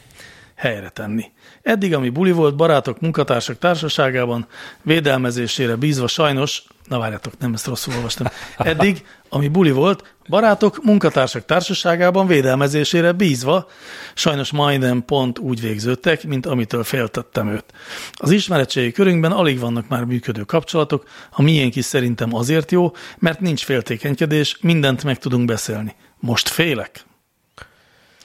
helyre 0.60 0.88
tenni. 0.88 1.24
Eddig, 1.62 1.94
ami 1.94 2.08
buli 2.08 2.32
volt, 2.32 2.56
barátok, 2.56 3.00
munkatársak 3.00 3.58
társaságában, 3.58 4.46
védelmezésére 4.82 5.76
bízva 5.76 6.06
sajnos, 6.06 6.62
na 6.88 6.98
várjátok, 6.98 7.38
nem 7.38 7.52
ezt 7.52 7.66
rosszul 7.66 7.94
olvastam, 7.94 8.26
eddig, 8.58 9.04
ami 9.28 9.48
buli 9.48 9.70
volt, 9.70 10.14
barátok, 10.28 10.84
munkatársak 10.84 11.44
társaságában 11.44 12.26
védelmezésére 12.26 13.12
bízva, 13.12 13.68
sajnos 14.14 14.52
majdnem 14.52 15.04
pont 15.04 15.38
úgy 15.38 15.60
végződtek, 15.60 16.24
mint 16.24 16.46
amitől 16.46 16.84
féltettem 16.84 17.48
őt. 17.48 17.64
Az 18.12 18.30
ismeretségi 18.30 18.92
körünkben 18.92 19.32
alig 19.32 19.58
vannak 19.58 19.88
már 19.88 20.04
működő 20.04 20.42
kapcsolatok, 20.42 21.08
a 21.30 21.42
miénk 21.42 21.76
is 21.76 21.84
szerintem 21.84 22.34
azért 22.34 22.70
jó, 22.70 22.92
mert 23.18 23.40
nincs 23.40 23.64
féltékenykedés, 23.64 24.56
mindent 24.60 25.04
meg 25.04 25.18
tudunk 25.18 25.44
beszélni. 25.44 25.94
Most 26.18 26.48
félek? 26.48 27.08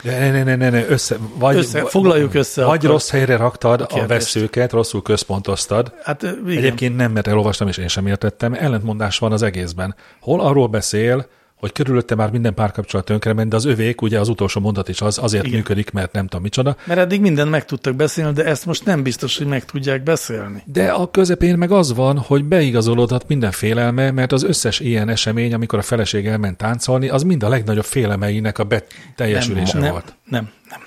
Ne, 0.05 0.31
ne, 0.31 0.43
ne, 0.43 0.55
ne, 0.55 0.69
ne 0.69 0.87
össze, 0.87 1.17
vagy, 1.37 1.55
Össze- 1.55 1.89
foglaljuk 1.89 2.33
össze 2.33 2.65
Vagy 2.65 2.77
akkor 2.77 2.89
rossz 2.89 3.09
helyre 3.09 3.37
raktad 3.37 3.81
a, 3.81 3.85
kérdést. 3.85 4.09
veszőket, 4.09 4.71
rosszul 4.71 5.01
központoztad. 5.01 5.91
Hát 6.03 6.21
igen. 6.23 6.57
Egyébként 6.57 6.95
nem, 6.95 7.11
mert 7.11 7.27
elolvastam, 7.27 7.67
és 7.67 7.77
én 7.77 7.87
sem 7.87 8.07
értettem. 8.07 8.53
Ellentmondás 8.53 9.17
van 9.19 9.31
az 9.31 9.41
egészben. 9.41 9.95
Hol 10.21 10.41
arról 10.41 10.67
beszél, 10.67 11.25
hogy 11.59 11.71
körülötte 11.71 12.15
már 12.15 12.31
minden 12.31 12.53
párkapcsolat 12.53 13.05
tönkrement, 13.05 13.49
de 13.49 13.55
az 13.55 13.65
övék, 13.65 14.01
ugye 14.01 14.19
az 14.19 14.29
utolsó 14.29 14.61
mondat 14.61 14.89
is 14.89 15.01
az, 15.01 15.17
azért 15.17 15.45
Igen. 15.45 15.57
működik, 15.57 15.91
mert 15.91 16.11
nem 16.11 16.27
tudom 16.27 16.43
micsoda. 16.43 16.75
Mert 16.85 16.99
eddig 16.99 17.21
mindent 17.21 17.49
meg 17.49 17.65
tudtak 17.65 17.95
beszélni, 17.95 18.33
de 18.33 18.45
ezt 18.45 18.65
most 18.65 18.85
nem 18.85 19.03
biztos, 19.03 19.37
hogy 19.37 19.47
meg 19.47 19.65
tudják 19.65 20.03
beszélni. 20.03 20.63
De 20.65 20.91
a 20.91 21.11
közepén 21.11 21.57
meg 21.57 21.71
az 21.71 21.93
van, 21.93 22.17
hogy 22.17 22.43
beigazolódhat 22.43 23.27
minden 23.27 23.51
félelme, 23.51 24.11
mert 24.11 24.31
az 24.31 24.43
összes 24.43 24.79
ilyen 24.79 25.09
esemény, 25.09 25.53
amikor 25.53 25.79
a 25.79 25.81
feleség 25.81 26.27
elment 26.27 26.57
táncolni, 26.57 27.09
az 27.09 27.23
mind 27.23 27.43
a 27.43 27.49
legnagyobb 27.49 27.85
félelmeinek 27.85 28.59
a 28.59 28.63
beteljesülése 28.63 29.79
nem, 29.79 29.91
volt. 29.91 30.15
Nem, 30.29 30.49
nem. 30.69 30.79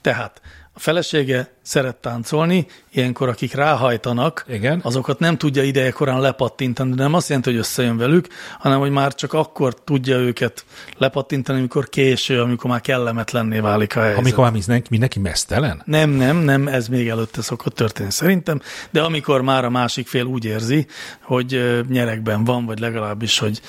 Tehát 0.00 0.40
a 0.78 0.80
felesége 0.80 1.52
szeret 1.62 1.96
táncolni, 1.96 2.66
ilyenkor 2.90 3.28
akik 3.28 3.54
ráhajtanak, 3.54 4.44
Igen. 4.48 4.80
azokat 4.82 5.18
nem 5.18 5.36
tudja 5.36 5.62
ideje 5.62 5.90
korán 5.90 6.20
lepattintani, 6.20 6.94
de 6.94 7.02
nem 7.02 7.14
azt 7.14 7.28
jelenti, 7.28 7.50
hogy 7.50 7.58
összejön 7.58 7.96
velük, 7.96 8.26
hanem 8.58 8.78
hogy 8.78 8.90
már 8.90 9.14
csak 9.14 9.32
akkor 9.32 9.74
tudja 9.84 10.16
őket 10.16 10.64
lepattintani, 10.96 11.58
amikor 11.58 11.88
késő, 11.88 12.40
amikor 12.40 12.70
már 12.70 12.80
kellemetlenné 12.80 13.58
válik 13.58 13.96
a 13.96 14.00
helyzet. 14.00 14.18
Amikor 14.18 14.42
már 14.44 14.52
mindenki, 14.52 14.86
mindenki 14.90 15.18
mesztelen? 15.18 15.82
Nem, 15.84 16.10
nem, 16.10 16.36
nem, 16.36 16.68
ez 16.68 16.88
még 16.88 17.08
előtte 17.08 17.42
szokott 17.42 17.74
történni 17.74 18.10
szerintem, 18.10 18.60
de 18.90 19.02
amikor 19.02 19.40
már 19.40 19.64
a 19.64 19.70
másik 19.70 20.08
fél 20.08 20.24
úgy 20.24 20.44
érzi, 20.44 20.86
hogy 21.22 21.82
nyerekben 21.88 22.44
van, 22.44 22.66
vagy 22.66 22.78
legalábbis, 22.78 23.38
hogy 23.38 23.60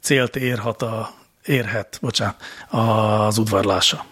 célt 0.00 0.36
érhat 0.36 0.82
a, 0.82 1.10
érhet, 1.44 1.98
bocsánat, 2.02 2.36
az 2.70 3.38
udvarlása. 3.38 4.04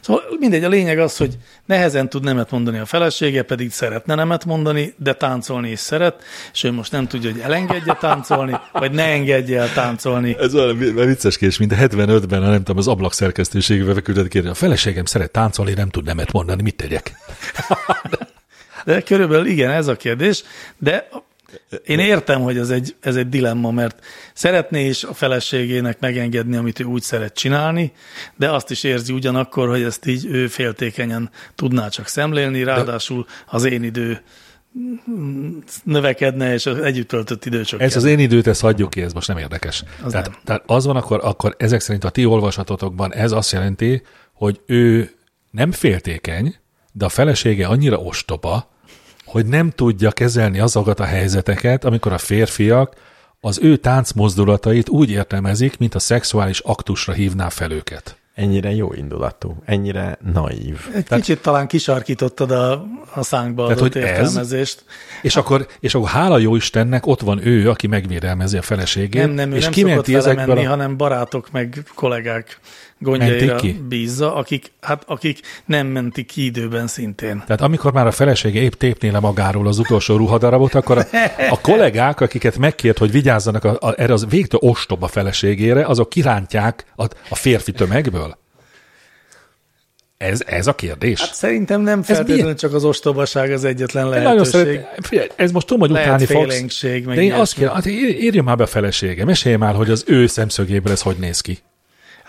Szóval 0.00 0.22
mindegy, 0.38 0.64
a 0.64 0.68
lényeg 0.68 0.98
az, 0.98 1.16
hogy 1.16 1.38
nehezen 1.66 2.08
tud 2.08 2.24
nemet 2.24 2.50
mondani 2.50 2.78
a 2.78 2.84
felesége, 2.84 3.42
pedig 3.42 3.72
szeretne 3.72 4.14
nemet 4.14 4.44
mondani, 4.44 4.94
de 4.96 5.14
táncolni 5.14 5.70
is 5.70 5.78
szeret, 5.78 6.22
és 6.52 6.64
ő 6.64 6.72
most 6.72 6.92
nem 6.92 7.06
tudja, 7.06 7.30
hogy 7.30 7.40
elengedje 7.40 7.96
táncolni, 8.00 8.56
vagy 8.72 8.92
ne 8.92 9.04
engedje 9.04 9.60
el 9.60 9.72
táncolni. 9.72 10.36
Ez 10.38 10.54
olyan 10.54 10.78
vicces 10.78 11.38
kérdés, 11.38 11.58
mint 11.58 11.72
a 11.72 11.76
75-ben, 11.76 12.40
nem 12.40 12.56
tudom, 12.56 12.76
az 12.76 12.88
ablak 12.88 13.12
szerkesztőségével 13.12 14.00
küldött 14.00 14.28
kérdés. 14.28 14.50
A 14.50 14.54
feleségem 14.54 15.04
szeret 15.04 15.30
táncolni, 15.30 15.72
nem 15.72 15.88
tud 15.88 16.04
nemet 16.04 16.32
mondani, 16.32 16.62
mit 16.62 16.76
tegyek? 16.76 17.12
De 18.84 19.00
körülbelül 19.00 19.46
igen, 19.46 19.70
ez 19.70 19.86
a 19.86 19.96
kérdés, 19.96 20.42
de 20.78 21.08
én 21.84 21.98
értem, 21.98 22.40
hogy 22.40 22.58
ez 22.58 22.70
egy, 22.70 22.96
ez 23.00 23.16
egy 23.16 23.28
dilemma, 23.28 23.70
mert 23.70 24.04
szeretné 24.34 24.86
is 24.86 25.04
a 25.04 25.14
feleségének 25.14 26.00
megengedni, 26.00 26.56
amit 26.56 26.80
ő 26.80 26.84
úgy 26.84 27.02
szeret 27.02 27.34
csinálni, 27.34 27.92
de 28.36 28.50
azt 28.50 28.70
is 28.70 28.82
érzi 28.82 29.12
ugyanakkor, 29.12 29.68
hogy 29.68 29.82
ezt 29.82 30.06
így 30.06 30.26
ő 30.26 30.46
féltékenyen 30.46 31.30
tudná 31.54 31.88
csak 31.88 32.06
szemlélni, 32.06 32.62
ráadásul 32.62 33.26
az 33.46 33.64
én 33.64 33.82
idő 33.82 34.22
növekedne, 35.84 36.52
és 36.52 36.66
az 36.66 36.78
együtt 36.78 37.08
töltött 37.08 37.44
idő 37.44 37.64
csökken. 37.64 37.86
Ez 37.86 37.96
az 37.96 38.04
én 38.04 38.18
időt, 38.18 38.46
ezt 38.46 38.60
hagyjuk 38.60 38.90
ki, 38.90 39.02
ez 39.02 39.12
most 39.12 39.28
nem 39.28 39.38
érdekes. 39.38 39.82
Az 40.02 40.10
tehát, 40.10 40.26
nem. 40.26 40.38
tehát 40.44 40.62
az 40.66 40.84
van, 40.84 40.96
akkor, 40.96 41.20
akkor 41.22 41.54
ezek 41.58 41.80
szerint 41.80 42.04
a 42.04 42.10
ti 42.10 42.24
olvasatotokban 42.24 43.14
ez 43.14 43.32
azt 43.32 43.52
jelenti, 43.52 44.02
hogy 44.32 44.60
ő 44.66 45.10
nem 45.50 45.72
féltékeny, 45.72 46.56
de 46.92 47.04
a 47.04 47.08
felesége 47.08 47.66
annyira 47.66 47.96
ostoba, 47.96 48.70
hogy 49.30 49.46
nem 49.46 49.70
tudja 49.70 50.10
kezelni 50.10 50.58
azokat 50.58 51.00
a 51.00 51.04
helyzeteket, 51.04 51.84
amikor 51.84 52.12
a 52.12 52.18
férfiak 52.18 52.94
az 53.40 53.58
ő 53.62 53.76
táncmozdulatait 53.76 54.88
úgy 54.88 55.10
értelmezik, 55.10 55.78
mint 55.78 55.94
a 55.94 55.98
szexuális 55.98 56.58
aktusra 56.58 57.12
hívná 57.12 57.48
fel 57.48 57.70
őket. 57.70 58.16
Ennyire 58.34 58.74
jó 58.74 58.92
indulatú, 58.92 59.56
ennyire 59.64 60.18
naív. 60.32 60.78
Egy 60.94 61.04
Tehát, 61.04 61.24
kicsit 61.24 61.42
talán 61.42 61.66
kisarkítottad 61.66 62.50
a, 62.50 62.86
a 63.14 63.22
szánkba 63.22 63.62
Tehát, 63.62 63.78
adott 63.78 63.92
hogy 63.92 64.02
ez- 64.02 64.08
értelmezést. 64.08 64.84
És 65.22 65.36
akkor, 65.36 65.66
és 65.80 65.94
akkor 65.94 66.08
hála 66.08 66.38
jó 66.38 66.56
Istennek 66.56 67.06
ott 67.06 67.20
van 67.20 67.46
ő, 67.46 67.70
aki 67.70 67.86
megvédelmezi 67.86 68.56
a 68.56 68.62
feleségét, 68.62 69.22
Nem, 69.22 69.30
nem, 69.30 69.52
ő 69.52 69.56
és 69.56 69.62
nem 69.62 69.72
kimenti 69.72 70.12
szokott 70.12 70.26
ezekből 70.26 70.54
menni, 70.54 70.66
a... 70.66 70.70
hanem 70.70 70.96
barátok 70.96 71.50
meg 71.50 71.82
kollégák 71.94 72.60
gondjaira 73.00 73.56
ki? 73.56 73.80
bízza, 73.88 74.34
akik, 74.34 74.72
hát, 74.80 75.02
akik 75.06 75.40
nem 75.64 75.86
mentik 75.86 76.26
ki 76.26 76.44
időben 76.44 76.86
szintén. 76.86 77.42
Tehát 77.46 77.60
amikor 77.60 77.92
már 77.92 78.06
a 78.06 78.10
felesége 78.10 78.60
épp 78.60 78.72
tépné 78.72 79.08
le 79.08 79.20
magáról 79.20 79.66
az 79.66 79.78
utolsó 79.78 80.16
ruhadarabot, 80.16 80.74
akkor 80.74 80.98
a, 80.98 81.06
a 81.50 81.60
kollégák, 81.60 82.20
akiket 82.20 82.58
megkért, 82.58 82.98
hogy 82.98 83.10
vigyázzanak 83.10 83.64
a, 83.64 83.76
a, 83.80 83.94
erre 83.96 84.12
az 84.12 84.26
végtől 84.28 84.60
ostoba 84.62 85.06
feleségére, 85.06 85.84
azok 85.84 86.08
kirántják 86.08 86.84
a, 86.96 87.04
a 87.28 87.34
férfi 87.34 87.72
tömegből? 87.72 88.38
Ez, 90.16 90.42
ez 90.46 90.66
a 90.66 90.74
kérdés? 90.74 91.20
Hát 91.20 91.34
szerintem 91.34 91.80
nem 91.80 92.02
feltétlenül 92.02 92.54
csak 92.54 92.74
az 92.74 92.84
ostobaság 92.84 93.52
az 93.52 93.64
egyetlen 93.64 94.06
nagyon 94.06 94.22
lehetőség. 94.22 94.50
szeret, 94.50 95.06
figyelj, 95.06 95.28
ez 95.36 95.52
most 95.52 95.66
tudom, 95.66 95.80
hogy 95.80 95.90
Lehet 95.90 96.06
utálni 96.06 96.24
fogsz. 96.26 96.82
meg 96.82 97.16
De 97.16 97.22
én 97.22 97.32
azt 97.32 97.54
kérem, 97.54 97.74
hát 97.74 97.86
ír- 97.86 98.22
írja 98.22 98.42
már 98.42 98.56
be 98.56 98.62
a 98.62 98.66
felesége, 98.66 99.24
mesélj 99.24 99.56
már, 99.56 99.74
hogy 99.74 99.90
az 99.90 100.04
ő 100.06 100.26
szemszögéből 100.26 100.92
ez 100.92 101.02
hogy 101.02 101.16
néz 101.16 101.40
ki. 101.40 101.58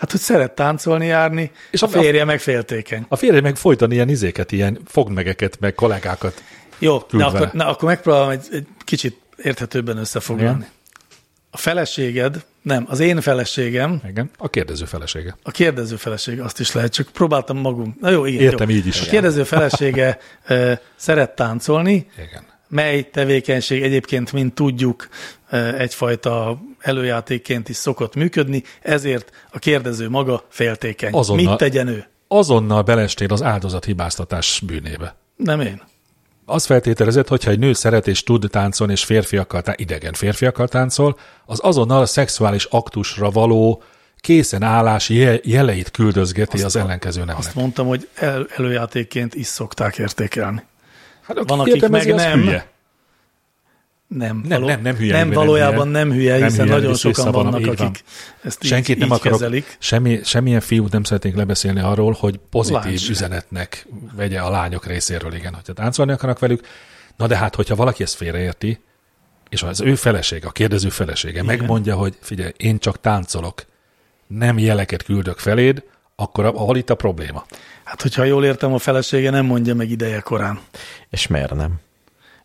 Hát, 0.02 0.10
hogy 0.10 0.20
szeret 0.20 0.52
táncolni, 0.52 1.06
járni, 1.06 1.50
És 1.70 1.82
a- 1.82 1.86
a 1.86 1.88
férje 1.88 2.24
meg 2.24 2.40
féltékeny. 2.40 3.04
A 3.08 3.16
férje 3.16 3.40
meg 3.40 3.56
folyton 3.56 3.90
ilyen 3.92 4.08
izéket, 4.08 4.52
ilyen 4.52 4.78
fogmegeket, 4.86 5.56
meg 5.60 5.74
kollégákat. 5.74 6.42
Jó, 6.78 7.02
vele. 7.10 7.24
akkor, 7.26 7.50
na 7.52 7.66
akkor 7.66 7.88
megpróbálom 7.88 8.28
egy, 8.28 8.46
egy 8.52 8.66
kicsit 8.84 9.16
érthetőbben 9.42 9.96
összefoglalni. 9.96 10.56
Igen. 10.58 10.70
A 11.50 11.56
feleséged, 11.56 12.44
nem, 12.62 12.84
az 12.88 13.00
én 13.00 13.20
feleségem, 13.20 14.00
Igen, 14.08 14.30
a 14.36 14.48
kérdező 14.50 14.84
felesége. 14.84 15.36
a 15.42 15.50
kérdező 15.50 15.96
felesége, 15.96 16.44
azt 16.44 16.60
is 16.60 16.72
lehet, 16.72 16.92
csak 16.92 17.08
próbáltam 17.08 17.56
magunk. 17.58 18.00
Na 18.00 18.10
jó, 18.10 18.24
igen. 18.24 18.40
Értem, 18.42 18.70
jó. 18.70 18.76
így 18.76 18.86
is. 18.86 19.00
A 19.00 19.10
kérdező 19.10 19.44
felesége 19.44 20.18
ö, 20.46 20.72
szeret 20.96 21.30
táncolni, 21.34 22.06
Igen. 22.16 22.44
Mely 22.72 23.02
tevékenység 23.10 23.82
egyébként, 23.82 24.32
mint 24.32 24.54
tudjuk, 24.54 25.08
egyfajta 25.78 26.58
előjátékként 26.78 27.68
is 27.68 27.76
szokott 27.76 28.14
működni, 28.14 28.62
ezért 28.82 29.30
a 29.50 29.58
kérdező 29.58 30.08
maga 30.08 30.44
féltékeny. 30.48 31.12
Azonnal- 31.12 31.48
Mit 31.48 31.56
tegyen 31.56 31.88
ő? 31.88 32.04
Azonnal 32.28 32.82
belestél 32.82 33.32
az 33.32 33.42
áldozat 33.42 33.84
hibáztatás 33.84 34.62
bűnébe. 34.66 35.16
Nem 35.36 35.60
én. 35.60 35.82
Az 36.44 36.64
feltételezett, 36.64 37.28
hogyha 37.28 37.50
egy 37.50 37.58
nő 37.58 37.72
szeret 37.72 38.06
és 38.08 38.22
tud 38.22 38.46
táncolni, 38.50 38.92
és 38.92 39.04
férfiakkal, 39.04 39.62
tá- 39.62 39.80
idegen 39.80 40.12
férfiakkal 40.12 40.68
táncol, 40.68 41.18
az 41.46 41.58
azonnal 41.62 42.00
a 42.00 42.06
szexuális 42.06 42.64
aktusra 42.64 43.30
való 43.30 43.82
készen 44.16 44.62
állás 44.62 45.08
je- 45.08 45.46
jeleit 45.46 45.90
küldözgeti 45.90 46.62
az 46.62 46.76
ellenkező 46.76 47.18
nemnek. 47.18 47.38
Azt 47.38 47.54
mondtam, 47.54 47.86
hogy 47.86 48.08
el, 48.14 48.46
előjátékként 48.56 49.34
is 49.34 49.46
szokták 49.46 49.98
értékelni. 49.98 50.62
Hát, 51.22 51.36
aki 51.36 51.46
van, 51.48 51.60
akik 51.60 51.88
meg 51.88 52.08
az 52.10 52.22
nem. 52.22 52.40
Hülye. 52.42 52.70
Nem, 54.06 54.42
Nem, 54.48 54.62
nem, 54.62 54.82
nem 54.82 54.94
hülye, 54.96 55.12
Nem, 55.12 55.28
mivel 55.28 55.44
nem 55.44 55.46
valójában 55.46 55.86
hülye. 55.86 55.98
nem 56.04 56.12
hülye, 56.12 56.38
Nem 56.38 56.48
hiszen 56.48 56.64
hülye, 56.64 56.76
nagyon 56.78 56.94
sokan 56.94 57.32
vannak, 57.32 57.60
így 57.60 57.66
van. 57.66 57.74
akik 57.86 58.04
ezt 58.42 58.64
így, 58.64 58.70
Senkit 58.70 58.98
nem 58.98 59.06
így 59.06 59.12
akarok, 59.14 59.38
kezelik. 59.38 59.76
semmi, 59.78 60.20
semmilyen 60.24 60.60
fiút 60.60 60.92
nem 60.92 61.02
szeretnénk 61.02 61.36
lebeszélni 61.36 61.80
arról, 61.80 62.16
hogy 62.18 62.40
pozitív 62.50 62.82
Lány 62.84 62.96
sem. 62.98 63.10
üzenetnek 63.10 63.86
vegye 64.16 64.40
a 64.40 64.50
lányok 64.50 64.86
részéről, 64.86 65.34
igen, 65.34 65.54
hogyha 65.54 65.72
táncolni 65.72 66.12
akarnak 66.12 66.38
velük. 66.38 66.66
Na 67.16 67.26
de 67.26 67.36
hát, 67.36 67.54
hogyha 67.54 67.74
valaki 67.74 68.02
ezt 68.02 68.14
félreérti, 68.14 68.80
és 69.48 69.62
az 69.62 69.80
ő 69.80 69.94
felesége, 69.94 70.46
a 70.46 70.50
kérdező 70.50 70.88
felesége 70.88 71.32
igen. 71.32 71.44
megmondja, 71.44 71.94
hogy 71.96 72.16
figyelj, 72.20 72.52
én 72.56 72.78
csak 72.78 73.00
táncolok, 73.00 73.64
nem 74.26 74.58
jeleket 74.58 75.02
küldök 75.02 75.38
feléd, 75.38 75.82
akkor 76.16 76.44
a- 76.44 76.50
hol 76.50 76.76
itt 76.76 76.90
a 76.90 76.94
probléma? 76.94 77.44
Hát, 77.84 78.02
hogyha 78.02 78.24
jól 78.24 78.44
értem, 78.44 78.72
a 78.72 78.78
felesége 78.78 79.30
nem 79.30 79.44
mondja 79.44 79.74
meg 79.74 79.90
ideje 79.90 80.20
korán. 80.20 80.58
És 81.10 81.26
miért 81.26 81.54
nem? 81.54 81.74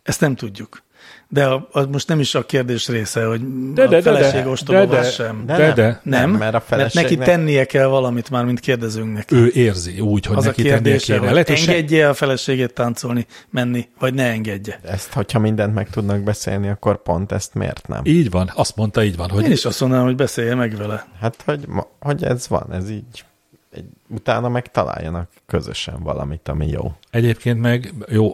Ezt 0.02 0.20
nem 0.20 0.34
tudjuk. 0.34 0.82
De 1.30 1.44
a, 1.46 1.68
a, 1.72 1.86
most 1.86 2.08
nem 2.08 2.20
is 2.20 2.34
a 2.34 2.46
kérdés 2.46 2.88
része, 2.88 3.24
hogy 3.24 3.40
De, 3.72 3.82
a 3.82 3.86
de, 3.86 3.96
de, 3.96 4.02
feleség 4.02 4.42
de, 4.42 4.48
ostoba 4.48 4.78
de, 4.78 4.86
vagy 4.86 4.98
de, 4.98 5.10
sem. 5.10 5.46
de, 5.46 5.56
de, 5.56 5.72
de. 5.72 6.00
Nem, 6.02 6.30
Nem, 6.30 6.38
mert 6.38 6.54
a 6.54 6.62
mert 6.68 6.80
neki 6.80 6.90
feleségnek- 6.90 7.26
tennie 7.28 7.64
kell 7.64 7.86
valamit 7.86 8.30
már, 8.30 8.44
mint 8.44 8.60
kérdezőnknek. 8.60 9.30
Ő 9.32 9.50
érzi 9.54 10.00
úgy, 10.00 10.26
hogy 10.26 10.36
Az 10.36 10.44
a 10.44 10.46
neki 10.46 10.62
tennie 10.62 10.74
kérdése, 10.74 11.18
kéne. 11.18 11.30
hogy 11.32 11.56
se- 11.56 11.70
engedje 11.72 12.08
a 12.08 12.14
feleségét 12.14 12.72
táncolni, 12.74 13.26
menni, 13.50 13.88
vagy 13.98 14.14
ne 14.14 14.24
engedje. 14.30 14.80
Ezt, 14.84 15.12
hogyha 15.12 15.38
mindent 15.38 15.74
meg 15.74 15.90
tudnak 15.90 16.20
beszélni, 16.20 16.68
akkor 16.68 17.02
pont 17.02 17.32
ezt 17.32 17.54
miért 17.54 17.88
nem? 17.88 18.00
Így 18.04 18.30
van, 18.30 18.50
azt 18.54 18.76
mondta, 18.76 19.04
így 19.04 19.16
van, 19.16 19.30
hogy 19.30 19.44
Én 19.44 19.50
is 19.50 19.64
azt 19.64 19.80
mondanám, 19.80 20.04
hogy 20.04 20.16
beszélje 20.16 20.54
meg 20.54 20.76
vele. 20.76 21.06
Hát, 21.20 21.42
hogy, 21.44 21.64
hogy 22.00 22.24
ez 22.24 22.48
van, 22.48 22.72
ez 22.72 22.90
így. 22.90 23.24
Egy, 23.78 23.84
utána 24.08 24.48
meg 24.48 24.70
találjanak 24.70 25.30
közösen 25.46 26.02
valamit, 26.02 26.48
ami 26.48 26.66
jó. 26.66 26.92
Egyébként 27.10 27.60
meg 27.60 27.94
jó 28.08 28.32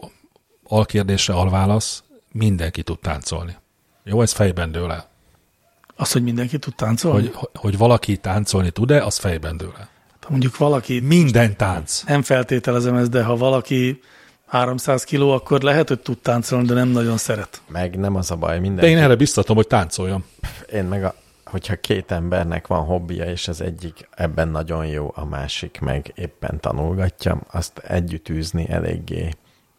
alkérdésre 0.63 1.33
alválasz, 1.33 2.03
mindenki 2.31 2.83
tud 2.83 2.99
táncolni. 2.99 3.55
Jó, 4.03 4.21
ez 4.21 4.31
fejben 4.31 4.71
dől 4.71 4.91
el. 4.91 5.09
Az, 5.95 6.11
hogy 6.11 6.23
mindenki 6.23 6.59
tud 6.59 6.75
táncolni? 6.75 7.29
Hogy, 7.33 7.49
hogy 7.53 7.77
valaki 7.77 8.17
táncolni 8.17 8.71
tud-e, 8.71 9.03
az 9.05 9.17
fejben 9.17 9.57
dől 9.57 9.73
el. 9.77 9.89
Ha 10.21 10.31
mondjuk 10.31 10.57
valaki, 10.57 10.99
Minden 10.99 11.57
tánc. 11.57 12.03
nem 12.07 12.21
feltételezem 12.21 12.95
ezt, 12.95 13.09
de 13.09 13.23
ha 13.23 13.35
valaki 13.35 14.01
300 14.45 15.03
kiló, 15.03 15.31
akkor 15.31 15.61
lehet, 15.61 15.87
hogy 15.87 15.99
tud 15.99 16.17
táncolni, 16.17 16.67
de 16.67 16.73
nem 16.73 16.87
nagyon 16.87 17.17
szeret. 17.17 17.61
Meg 17.67 17.99
nem 17.99 18.15
az 18.15 18.31
a 18.31 18.35
baj, 18.35 18.59
minden. 18.59 18.83
De 18.83 18.89
én 18.89 18.97
erre 18.97 19.15
biztatom, 19.15 19.55
hogy 19.55 19.67
táncoljon. 19.67 20.23
én 20.73 20.83
meg, 20.85 21.03
a, 21.03 21.15
hogyha 21.45 21.75
két 21.75 22.11
embernek 22.11 22.67
van 22.67 22.85
hobbija, 22.85 23.25
és 23.25 23.47
az 23.47 23.61
egyik 23.61 24.07
ebben 24.11 24.47
nagyon 24.47 24.85
jó, 24.87 25.11
a 25.15 25.25
másik 25.25 25.79
meg 25.79 26.11
éppen 26.15 26.59
tanulgatja, 26.59 27.41
azt 27.51 27.77
együtt 27.77 28.29
űzni 28.29 28.69
eléggé 28.69 29.29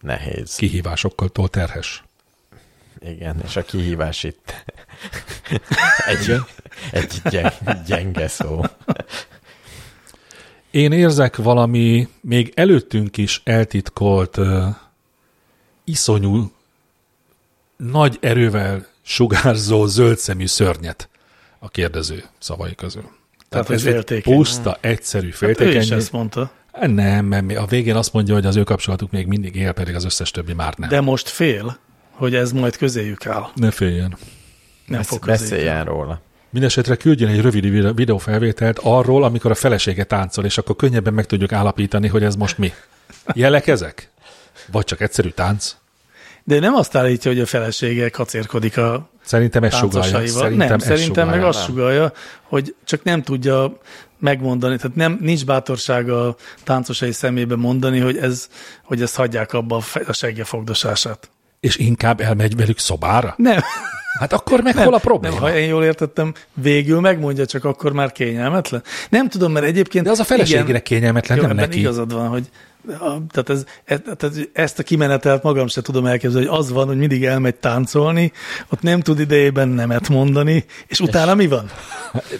nehéz. 0.01 0.55
Kihívásokkal 0.55 1.28
terhes. 1.28 2.05
Igen, 2.98 3.40
és 3.44 3.56
a 3.56 3.62
kihívás 3.62 4.22
itt 4.22 4.64
egy, 6.12 6.36
egy 6.93 7.20
gyeng, 7.30 7.52
gyenge 7.86 8.28
szó. 8.28 8.60
Én 10.70 10.93
érzek 10.93 11.36
valami 11.36 12.09
még 12.20 12.52
előttünk 12.56 13.16
is 13.16 13.40
eltitkolt, 13.44 14.36
uh, 14.36 14.66
iszonyú, 15.84 16.52
nagy 17.76 18.18
erővel 18.20 18.86
sugárzó 19.02 19.86
zöldszemű 19.86 20.47
szörnyet 20.47 21.09
a 21.66 21.68
kérdező 21.68 22.24
szavai 22.38 22.74
közül. 22.74 23.10
Tehát, 23.48 23.66
hogy 23.66 23.76
ez 23.76 23.84
egy 23.84 23.93
féltékeny. 23.93 24.34
puszta, 24.34 24.78
egyszerű 24.80 25.30
Hát 25.30 25.43
ő 25.43 25.48
is 25.51 25.56
féltékeny. 25.56 25.98
ezt 25.98 26.12
mondta. 26.12 26.51
nem, 26.80 27.24
mert 27.24 27.56
a 27.56 27.66
végén 27.66 27.94
azt 27.97 28.12
mondja, 28.12 28.34
hogy 28.34 28.47
az 28.47 28.56
ő 28.56 28.62
kapcsolatuk 28.62 29.10
még 29.10 29.26
mindig 29.26 29.55
él, 29.56 29.72
pedig 29.72 29.94
az 29.94 30.05
összes 30.05 30.30
többi 30.30 30.52
már 30.52 30.74
nem. 30.76 30.88
De 30.88 31.01
most 31.01 31.28
fél, 31.28 31.78
hogy 32.10 32.34
ez 32.34 32.52
majd 32.52 32.76
közéjük 32.76 33.26
áll. 33.26 33.47
Ne 33.55 33.70
féljen. 33.70 34.16
Nem 34.86 34.98
Besz, 34.98 35.06
fog 35.06 35.24
beszéljen 35.24 35.84
róla. 35.84 36.20
Mindenesetre 36.51 36.97
küldjön 36.97 37.30
egy 37.30 37.40
rövid 37.40 37.70
videó- 37.70 37.93
videófelvételt 37.93 38.78
arról, 38.82 39.24
amikor 39.24 39.51
a 39.51 39.55
felesége 39.55 40.05
táncol, 40.05 40.44
és 40.44 40.59
akkor 40.59 40.76
könnyebben 40.76 41.14
meg 41.14 41.26
tudjuk 41.26 41.52
állapítani, 41.52 42.09
hogy 42.09 42.22
ez 42.22 42.36
most 42.36 42.59
mi. 42.59 42.72
Jelek 43.34 43.66
ezek? 43.66 44.10
Vagy 44.72 44.84
csak 44.84 45.01
egyszerű 45.01 45.28
tánc? 45.28 45.76
De 46.44 46.59
nem 46.59 46.74
azt 46.74 46.97
állítja, 46.97 47.30
hogy 47.30 47.40
a 47.40 47.47
felesége 47.47 48.09
kacérkodik 48.09 48.76
a 48.76 49.10
Szerintem 49.27 49.62
ez 49.62 49.74
sugalja. 49.74 50.27
Szerintem, 50.27 50.66
nem, 50.69 50.78
ez 50.78 50.82
szerintem 50.82 51.28
meg 51.28 51.44
azt 51.44 51.65
sugalja, 51.65 52.12
hogy 52.43 52.74
csak 52.85 53.03
nem 53.03 53.23
tudja 53.23 53.78
megmondani, 54.19 54.77
tehát 54.77 54.97
nem, 54.97 55.19
nincs 55.20 55.44
bátorsága 55.44 56.28
a 56.28 56.36
táncosai 56.65 57.12
szemébe 57.12 57.57
mondani, 57.57 58.01
hogy, 58.01 58.16
ez, 58.16 58.48
hogy 58.82 59.03
ezt 59.03 59.16
hagyják 59.16 59.53
abba 59.53 59.82
a, 60.07 60.12
segge 60.12 60.44
fogdosását. 60.44 61.31
És 61.61 61.77
inkább 61.77 62.20
elmegy 62.20 62.57
velük 62.57 62.78
szobára? 62.78 63.35
Nem, 63.36 63.61
Hát 64.19 64.32
akkor 64.32 64.61
meg 64.62 64.74
nem, 64.74 64.85
hol 64.85 64.93
a 64.93 64.97
nem, 64.97 65.05
probléma? 65.05 65.39
ha 65.39 65.57
én 65.57 65.69
jól 65.69 65.85
értettem, 65.85 66.35
végül 66.55 67.01
megmondja, 67.01 67.47
csak 67.47 67.65
akkor 67.65 67.93
már 67.93 68.12
kényelmetlen. 68.12 68.82
Nem 69.09 69.28
tudom, 69.28 69.53
mert 69.53 69.66
egyébként... 69.66 70.05
De 70.05 70.11
az 70.11 70.19
a 70.19 70.24
feleségének 70.24 70.69
igen, 70.69 70.82
kényelmetlen, 70.82 71.39
jó, 71.39 71.47
nem 71.47 71.57
neki. 71.57 71.78
igazad 71.78 72.12
van, 72.12 72.28
hogy 72.28 72.48
Tehát, 73.30 73.50
ez, 73.50 73.64
ez, 73.84 74.00
tehát 74.16 74.48
ezt 74.52 74.78
a 74.78 74.82
kimenetelt 74.82 75.42
magam 75.42 75.66
se 75.66 75.82
tudom 75.82 76.06
elképzelni, 76.06 76.46
hogy 76.46 76.58
az 76.58 76.72
van, 76.72 76.86
hogy 76.86 76.96
mindig 76.96 77.24
elmegy 77.24 77.54
táncolni, 77.54 78.32
ott 78.68 78.82
nem 78.82 79.00
tud 79.00 79.20
idejében 79.20 79.68
nemet 79.68 80.08
mondani, 80.08 80.64
és 80.86 81.00
utána 81.00 81.34
mi 81.34 81.46
van? 81.46 81.70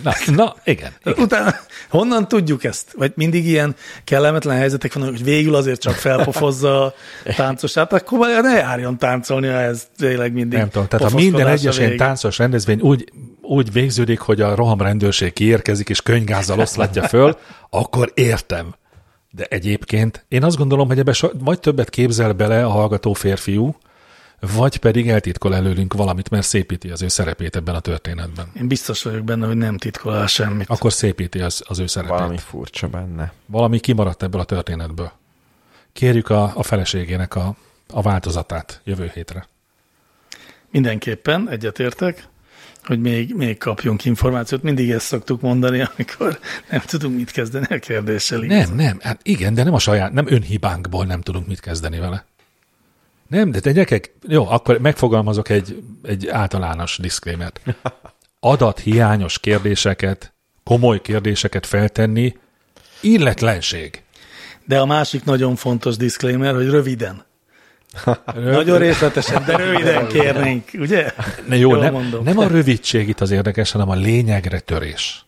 Na, 0.02 0.12
na 0.27 0.55
igen. 0.64 0.93
igen. 1.05 1.24
Utána 1.24 1.55
honnan 1.89 2.28
tudjuk 2.28 2.64
ezt? 2.64 2.93
Vagy 2.97 3.12
mindig 3.14 3.47
ilyen 3.47 3.74
kellemetlen 4.05 4.56
helyzetek 4.56 4.94
vannak, 4.94 5.10
hogy 5.10 5.24
végül 5.24 5.55
azért 5.55 5.81
csak 5.81 5.94
felpofozza 5.94 6.85
a 6.85 6.94
táncosát, 7.36 7.93
akkor 7.93 8.43
ne 8.43 8.56
járjon 8.56 8.98
táncolni, 8.98 9.47
ha 9.47 9.60
ez 9.60 9.86
tényleg 9.97 10.32
mindig 10.32 10.59
Nem 10.59 10.70
tudom, 10.70 10.89
tehát 10.89 11.10
ha 11.10 11.18
minden 11.18 11.47
a 11.47 11.51
egyes 11.51 11.78
ilyen 11.78 11.97
táncos 11.97 12.39
rendezvény 12.39 12.81
úgy, 12.81 13.12
úgy 13.40 13.73
végződik, 13.73 14.18
hogy 14.18 14.40
a 14.40 14.55
rohamrendőrség 14.55 15.32
kiérkezik 15.32 15.89
és 15.89 16.02
könygázzal 16.02 16.60
oszlatja 16.60 17.09
föl, 17.09 17.36
akkor 17.70 18.10
értem. 18.14 18.74
De 19.37 19.45
egyébként 19.45 20.25
én 20.29 20.45
azt 20.45 20.57
gondolom, 20.57 20.87
hogy 20.89 20.99
ebbe 20.99 21.13
so, 21.13 21.29
vagy 21.39 21.61
többet 21.61 21.91
képzel 21.91 22.33
bele 22.33 22.65
a 22.65 22.69
hallgató 22.69 23.13
férfiú, 23.13 23.77
vagy 24.41 24.77
pedig 24.77 25.09
eltitkol 25.09 25.55
előlünk 25.55 25.95
valamit, 25.95 26.31
mert 26.31 26.47
szépíti 26.47 26.91
az 26.91 27.03
ő 27.03 27.09
szerepét 27.09 27.57
ebben 27.57 27.75
a 27.75 27.81
történetben. 27.81 28.47
Én 28.55 28.69
biztos 28.69 29.03
vagyok 29.03 29.25
benne, 29.25 29.47
hogy 29.47 29.57
nem 29.57 29.77
titkol 29.77 30.17
el 30.17 30.27
semmit. 30.27 30.69
Akkor 30.69 30.93
szépíti 30.93 31.41
az, 31.41 31.63
az 31.67 31.79
ő 31.79 31.87
szerepét. 31.87 32.11
Valami 32.17 32.27
Valami. 32.27 32.49
furcsa 32.49 32.89
benne. 32.89 33.33
Valami 33.47 33.79
kimaradt 33.79 34.23
ebből 34.23 34.41
a 34.41 34.45
történetből. 34.45 35.13
Kérjük 35.93 36.29
a, 36.31 36.53
a 36.55 36.63
feleségének 36.63 37.35
a, 37.35 37.57
a 37.93 38.03
változatát 38.03 38.81
jövő 38.85 39.11
hétre. 39.15 39.47
Mindenképpen 40.71 41.49
egyetértek, 41.51 42.29
hogy 42.87 43.01
még, 43.01 43.35
még 43.35 43.59
kapjunk 43.59 44.05
információt. 44.05 44.63
Mindig 44.63 44.91
ezt 44.91 45.07
szoktuk 45.07 45.41
mondani, 45.41 45.81
amikor 45.97 46.39
nem 46.71 46.81
tudunk 46.81 47.17
mit 47.17 47.31
kezdeni 47.31 47.67
a 47.69 47.79
kérdéssel. 47.79 48.39
Nem, 48.39 48.75
nem, 48.75 48.99
hát 49.01 49.21
igen, 49.23 49.55
de 49.55 49.63
nem 49.63 49.75
a 49.75 49.79
saját, 49.79 50.13
nem 50.13 50.27
önhibánkból 50.29 51.05
nem 51.05 51.21
tudunk 51.21 51.47
mit 51.47 51.61
kezdeni 51.61 51.99
vele. 51.99 52.25
Nem, 53.29 53.51
de 53.51 53.61
te 53.61 53.73
gyerekek, 53.73 54.15
jó, 54.29 54.49
akkor 54.49 54.79
megfogalmazok 54.79 55.49
egy, 55.49 55.83
egy 56.03 56.29
általános 56.29 56.99
diszklémert. 56.99 57.61
Adathiányos 58.41 59.39
kérdéseket, 59.39 60.35
komoly 60.65 61.01
kérdéseket 61.01 61.67
feltenni, 61.67 62.37
illetlenség. 63.01 64.03
De 64.65 64.81
a 64.81 64.87
másik 64.87 65.25
nagyon 65.25 65.57
fontos 65.57 65.97
disclaimer, 65.97 66.55
hogy 66.55 66.69
röviden. 66.69 67.25
Nagyon 68.35 68.78
részletesen, 68.78 69.44
de 69.47 69.56
röviden 69.56 70.06
kérnénk, 70.09 70.68
ugye? 70.74 71.12
Ne, 71.48 71.56
jó, 71.56 71.70
Jól 71.70 71.78
nem, 71.78 71.93
mondom. 71.93 72.24
nem 72.24 72.39
a 72.39 72.47
rövidség 72.47 73.09
itt 73.09 73.20
az 73.20 73.31
érdekes, 73.31 73.70
hanem 73.70 73.89
a 73.90 73.94
lényegre 73.94 74.60
törés. 74.60 75.24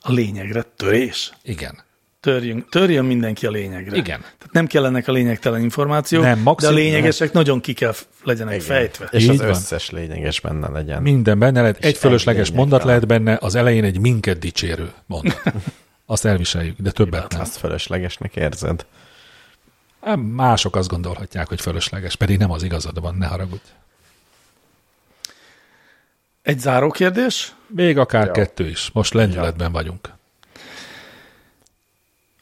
A 0.00 0.12
lényegre 0.12 0.62
törés. 0.76 1.32
Igen. 1.42 1.86
Törjünk, 2.20 2.68
törjön 2.68 3.04
mindenki 3.04 3.46
a 3.46 3.50
lényegre. 3.50 3.96
Igen. 3.96 4.20
Tehát 4.20 4.52
nem 4.52 4.66
kellenek 4.66 5.08
a 5.08 5.12
lényegtelen 5.12 5.62
információk, 5.62 6.22
Nem, 6.22 6.34
de 6.34 6.40
a 6.40 6.42
maximum- 6.42 6.76
lényegesek 6.76 7.32
nagyon 7.32 7.60
ki 7.60 7.72
kell 7.72 7.94
legyenek 8.24 8.54
Igen. 8.54 8.66
fejtve. 8.66 9.08
És 9.10 9.22
Így 9.22 9.28
az 9.30 9.38
van. 9.38 9.48
összes 9.48 9.90
lényeges 9.90 10.40
benne 10.40 10.68
legyen. 10.68 11.02
Minden 11.02 11.38
benne 11.38 11.60
lehet, 11.60 11.84
egy 11.84 11.96
fölösleges 11.96 12.50
mondat 12.50 12.84
lehet 12.84 13.06
benne, 13.06 13.38
az 13.40 13.54
elején 13.54 13.84
egy 13.84 13.98
minket 14.00 14.38
dicsérő 14.38 14.92
mondat. 15.06 15.42
Azt 16.06 16.24
elviseljük, 16.24 16.76
de 16.78 16.90
többet 16.90 17.32
nem. 17.32 17.40
Azt 17.40 17.56
fölöslegesnek 17.56 18.36
érzed. 18.36 18.86
Hát 20.08 20.18
Mások 20.34 20.76
azt 20.76 20.88
gondolhatják, 20.88 21.48
hogy 21.48 21.60
fölösleges, 21.60 22.16
pedig 22.16 22.38
nem 22.38 22.50
az 22.50 22.62
igazad 22.62 23.00
van, 23.00 23.14
ne 23.14 23.26
haragudj. 23.26 23.68
Egy 26.42 26.58
záró 26.58 26.90
kérdés. 26.90 27.54
Még 27.66 27.98
akár 27.98 28.26
Ja. 28.26 28.32
kettő 28.32 28.68
is. 28.68 28.90
Most 28.92 29.14
lendületben 29.14 29.72
vagyunk. 29.72 30.08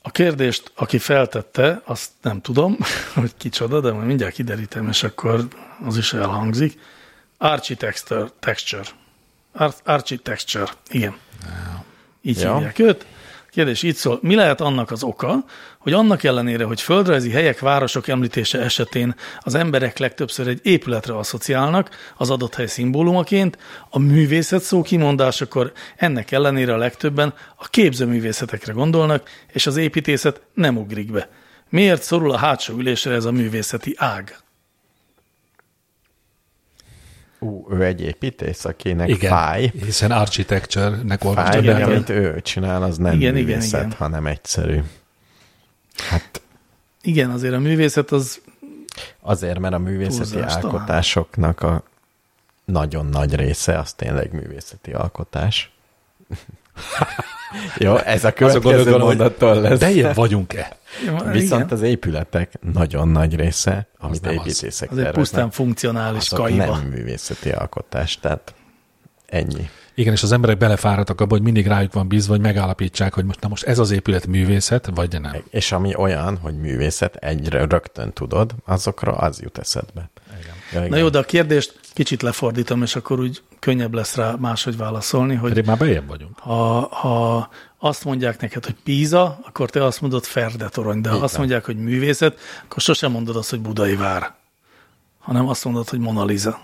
A 0.02 0.10
kérdést, 0.10 0.70
aki 0.74 0.98
feltette, 0.98 1.82
azt 1.84 2.10
nem 2.22 2.40
tudom, 2.40 2.76
hogy 3.14 3.32
kicsoda, 3.36 3.80
de 3.80 3.92
majd 3.92 4.06
mindjárt 4.06 4.34
kiderítem, 4.34 4.88
és 4.88 5.02
akkor 5.02 5.48
az 5.84 5.96
is 5.96 6.12
elhangzik. 6.12 6.80
Architecture, 7.38 8.26
texture. 8.40 8.88
Ar- 9.52 9.80
Architecture, 9.84 10.70
igen. 10.88 11.16
Így 12.22 12.40
Ja. 12.40 12.54
hívják 12.54 12.78
őt. 12.78 13.06
A 13.46 13.50
kérdés 13.50 13.82
így 13.82 13.96
szól, 13.96 14.18
mi 14.22 14.34
lehet 14.34 14.60
annak 14.60 14.90
az 14.90 15.02
oka, 15.02 15.44
hogy 15.86 15.94
annak 15.94 16.24
ellenére, 16.24 16.64
hogy 16.64 16.80
földrajzi 16.80 17.30
helyek, 17.30 17.58
városok 17.60 18.08
említése 18.08 18.60
esetén 18.60 19.14
az 19.40 19.54
emberek 19.54 19.98
legtöbbször 19.98 20.48
egy 20.48 20.60
épületre 20.62 21.16
asszociálnak 21.16 21.90
az 22.16 22.30
adott 22.30 22.54
hely 22.54 22.66
szimbólumaként, 22.66 23.58
a 23.90 23.98
művészet 23.98 24.62
szó 24.62 24.82
kimondásakor 24.82 25.72
ennek 25.96 26.32
ellenére 26.32 26.74
a 26.74 26.76
legtöbben 26.76 27.34
a 27.56 27.68
képzőművészetekre 27.68 28.72
gondolnak, 28.72 29.28
és 29.52 29.66
az 29.66 29.76
építészet 29.76 30.40
nem 30.54 30.76
ugrik 30.76 31.12
be. 31.12 31.28
Miért 31.68 32.02
szorul 32.02 32.30
a 32.32 32.36
hátsó 32.36 32.74
ülésre 32.74 33.14
ez 33.14 33.24
a 33.24 33.32
művészeti 33.32 33.94
ág? 33.96 34.36
Ú, 37.38 37.66
ő 37.70 37.84
egy 37.84 38.00
építész, 38.00 38.64
akinek 38.64 39.08
Igen, 39.08 39.30
fáj. 39.30 39.72
hiszen 39.84 40.10
architecture-nek 40.10 41.24
olvastad 41.24 41.52
Fáj, 41.52 41.62
Igen, 41.62 41.76
de 41.76 41.84
amit 41.84 42.08
ő 42.08 42.40
csinál, 42.40 42.82
az 42.82 42.96
nem 42.96 43.14
Igen, 43.14 43.36
igen, 43.36 43.44
művészet, 43.44 43.84
igen. 43.84 43.96
hanem 43.98 44.26
egyszerű. 44.26 44.80
Hát 45.98 46.40
Igen, 47.02 47.30
azért 47.30 47.54
a 47.54 47.58
művészet 47.58 48.10
az 48.10 48.40
azért, 49.20 49.58
mert 49.58 49.74
a 49.74 49.78
művészeti 49.78 50.30
Túlzás 50.30 50.54
alkotásoknak 50.54 51.60
a 51.62 51.82
nagyon 52.64 53.06
nagy 53.06 53.34
része 53.34 53.78
az 53.78 53.92
tényleg 53.92 54.32
művészeti 54.32 54.92
alkotás. 54.92 55.70
Jó, 57.78 57.96
ez 57.96 58.24
a 58.24 58.32
következő 58.32 58.98
mondattól 58.98 59.60
lesz. 59.60 59.80
Bejebb 59.80 60.14
vagyunk-e? 60.14 60.76
Viszont 61.24 61.62
igen, 61.64 61.78
az 61.78 61.82
épületek 61.82 62.52
nagyon 62.72 63.08
nagy 63.08 63.36
része, 63.36 63.86
amit 63.98 64.26
az. 64.26 64.32
építészek 64.32 64.90
az 64.90 64.98
egy 64.98 65.04
pusztán 65.04 65.22
terveznek, 65.22 65.52
funkcionális 65.52 66.30
azok 66.30 66.38
kaiba. 66.38 66.76
nem 66.76 66.86
művészeti 66.86 67.50
alkotás, 67.50 68.18
tehát 68.20 68.54
ennyi. 69.26 69.70
Igen, 69.98 70.12
és 70.12 70.22
az 70.22 70.32
emberek 70.32 70.58
belefáradtak 70.58 71.20
abba, 71.20 71.34
hogy 71.34 71.42
mindig 71.42 71.66
rájuk 71.66 71.92
van 71.92 72.08
bízva, 72.08 72.32
hogy 72.32 72.40
megállapítsák, 72.42 73.14
hogy 73.14 73.24
most, 73.24 73.40
na 73.40 73.48
most 73.48 73.64
ez 73.64 73.78
az 73.78 73.90
épület 73.90 74.26
művészet, 74.26 74.90
vagy 74.94 75.20
nem. 75.20 75.36
És 75.50 75.72
ami 75.72 75.94
olyan, 75.96 76.36
hogy 76.38 76.56
művészet, 76.58 77.16
egyre 77.16 77.64
rögtön 77.66 78.12
tudod, 78.12 78.54
azokra 78.64 79.12
az 79.12 79.40
jut 79.40 79.58
eszedbe. 79.58 80.10
Igen. 80.40 80.54
Ja, 80.72 80.78
igen. 80.78 80.90
Na 80.90 80.96
jó, 80.96 81.08
de 81.08 81.18
a 81.18 81.22
kérdést 81.22 81.80
kicsit 81.92 82.22
lefordítom, 82.22 82.82
és 82.82 82.96
akkor 82.96 83.20
úgy 83.20 83.42
könnyebb 83.58 83.94
lesz 83.94 84.14
rá 84.14 84.34
máshogy 84.38 84.76
válaszolni, 84.76 85.34
hogy 85.34 85.48
Pedig 85.48 85.66
már 85.66 85.76
bejebb 85.78 86.06
vagyunk. 86.08 86.38
ha, 86.38 86.88
ha 86.90 87.48
azt 87.78 88.04
mondják 88.04 88.40
neked, 88.40 88.64
hogy 88.64 88.76
Píza, 88.84 89.38
akkor 89.46 89.70
te 89.70 89.84
azt 89.84 90.00
mondod 90.00 90.24
Ferde 90.24 90.68
torony, 90.68 91.00
de 91.00 91.08
ha 91.08 91.16
azt 91.16 91.30
van. 91.30 91.40
mondják, 91.40 91.64
hogy 91.64 91.76
művészet, 91.76 92.38
akkor 92.64 92.80
sosem 92.82 93.10
mondod 93.12 93.36
azt, 93.36 93.50
hogy 93.50 93.60
Budai 93.60 93.96
vár, 93.96 94.34
hanem 95.18 95.48
azt 95.48 95.64
mondod, 95.64 95.88
hogy 95.88 95.98
Mona 95.98 96.24
Lisa. 96.24 96.60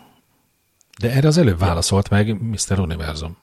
De 0.99 1.11
erre 1.11 1.29
az 1.29 1.39
előbb 1.39 1.59
válaszolt 1.59 2.09
meg 2.09 2.43
Mr. 2.43 2.79
Univerzum. 2.79 3.37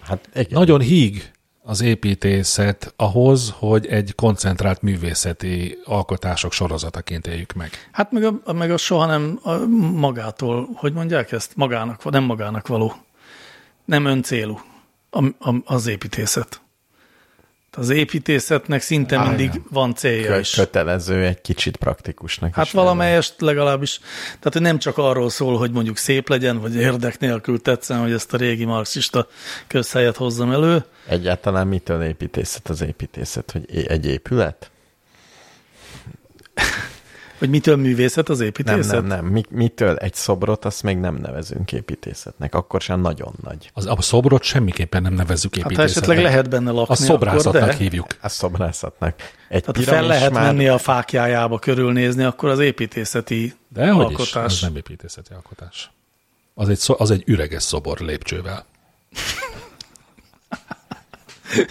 Hát 0.00 0.28
igen. 0.34 0.46
Nagyon 0.50 0.80
híg 0.80 1.30
az 1.62 1.80
építészet 1.80 2.92
ahhoz, 2.96 3.54
hogy 3.58 3.86
egy 3.86 4.14
koncentrált 4.14 4.82
művészeti 4.82 5.78
alkotások 5.84 6.52
sorozataként 6.52 7.26
éljük 7.26 7.52
meg. 7.52 7.70
Hát 7.90 8.12
meg 8.12 8.24
a, 8.24 8.52
meg 8.52 8.70
a 8.70 8.76
soha 8.76 9.06
nem 9.06 9.38
a 9.42 9.56
magától, 9.94 10.68
hogy 10.74 10.92
mondják 10.92 11.32
ezt? 11.32 11.56
Magának, 11.56 12.10
nem 12.10 12.24
magának 12.24 12.66
való. 12.66 12.94
Nem 13.84 14.04
öncélú 14.04 14.60
a, 15.10 15.24
a, 15.24 15.54
az 15.64 15.86
építészet. 15.86 16.60
Az 17.72 17.90
építészetnek 17.90 18.80
szinte 18.82 19.18
Á, 19.18 19.26
mindig 19.28 19.46
igen. 19.46 19.64
van 19.70 19.94
célja 19.94 20.26
Kö- 20.26 20.40
is. 20.40 20.50
kötelező 20.50 21.24
egy 21.24 21.40
kicsit 21.40 21.76
praktikusnak 21.76 22.54
Hát 22.54 22.64
is 22.66 22.72
valamelyest 22.72 23.34
legalábbis, 23.40 23.98
tehát 24.24 24.52
hogy 24.52 24.60
nem 24.62 24.78
csak 24.78 24.98
arról 24.98 25.30
szól, 25.30 25.58
hogy 25.58 25.70
mondjuk 25.70 25.96
szép 25.96 26.28
legyen, 26.28 26.58
vagy 26.60 26.74
érdek 26.74 27.18
nélkül 27.18 27.62
tetszen, 27.62 28.00
hogy 28.00 28.12
ezt 28.12 28.32
a 28.34 28.36
régi 28.36 28.64
marxista 28.64 29.26
közhelyet 29.66 30.16
hozzam 30.16 30.50
elő. 30.52 30.84
Egyáltalán 31.06 31.66
mitől 31.66 32.02
építészet 32.02 32.68
az 32.68 32.80
építészet? 32.80 33.50
Hogy 33.50 33.86
egy 33.88 34.06
épület? 34.06 34.70
Hogy 37.40 37.50
mitől 37.50 37.76
művészet 37.76 38.28
az 38.28 38.38
Nem, 38.38 38.46
építészet? 38.46 38.92
nem, 38.92 39.04
nem. 39.06 39.24
Mi, 39.24 39.42
mitől 39.50 39.96
egy 39.96 40.14
szobrot, 40.14 40.64
azt 40.64 40.82
még 40.82 40.96
nem 40.98 41.14
nevezünk 41.14 41.72
építészetnek. 41.72 42.54
Akkor 42.54 42.80
sem 42.80 43.00
nagyon 43.00 43.34
nagy. 43.42 43.70
Az, 43.74 43.86
a 43.86 44.02
szobrot 44.02 44.42
semmiképpen 44.42 45.02
nem 45.02 45.12
nevezzük 45.12 45.54
Hát 45.54 45.62
ha 45.62 45.70
építészetnek. 45.70 46.02
esetleg 46.08 46.32
lehet 46.32 46.48
benne 46.50 46.70
lakni, 46.70 46.94
A 46.94 46.96
szobrászatnak 46.96 47.62
akkor 47.62 47.74
de. 47.74 47.82
hívjuk. 47.82 48.06
A 48.20 48.28
szobrászatnak. 48.28 49.14
Egy 49.48 49.64
Tehát 49.64 49.88
fel 49.88 50.06
lehet 50.06 50.32
már, 50.32 50.44
menni 50.44 50.68
a 50.68 50.78
fákjájába 50.78 51.58
körülnézni, 51.58 52.22
akkor 52.24 52.48
az 52.48 52.58
építészeti 52.58 53.54
De 53.68 53.90
hogy 53.90 54.10
is, 54.10 54.18
alkotás. 54.18 54.44
az 54.52 54.60
nem 54.60 54.76
építészeti 54.76 55.32
alkotás. 55.32 55.90
Az 56.54 56.68
egy, 56.68 56.78
szo- 56.78 57.00
az 57.00 57.10
egy 57.10 57.22
üreges 57.26 57.62
szobor 57.62 57.98
lépcsővel. 57.98 58.64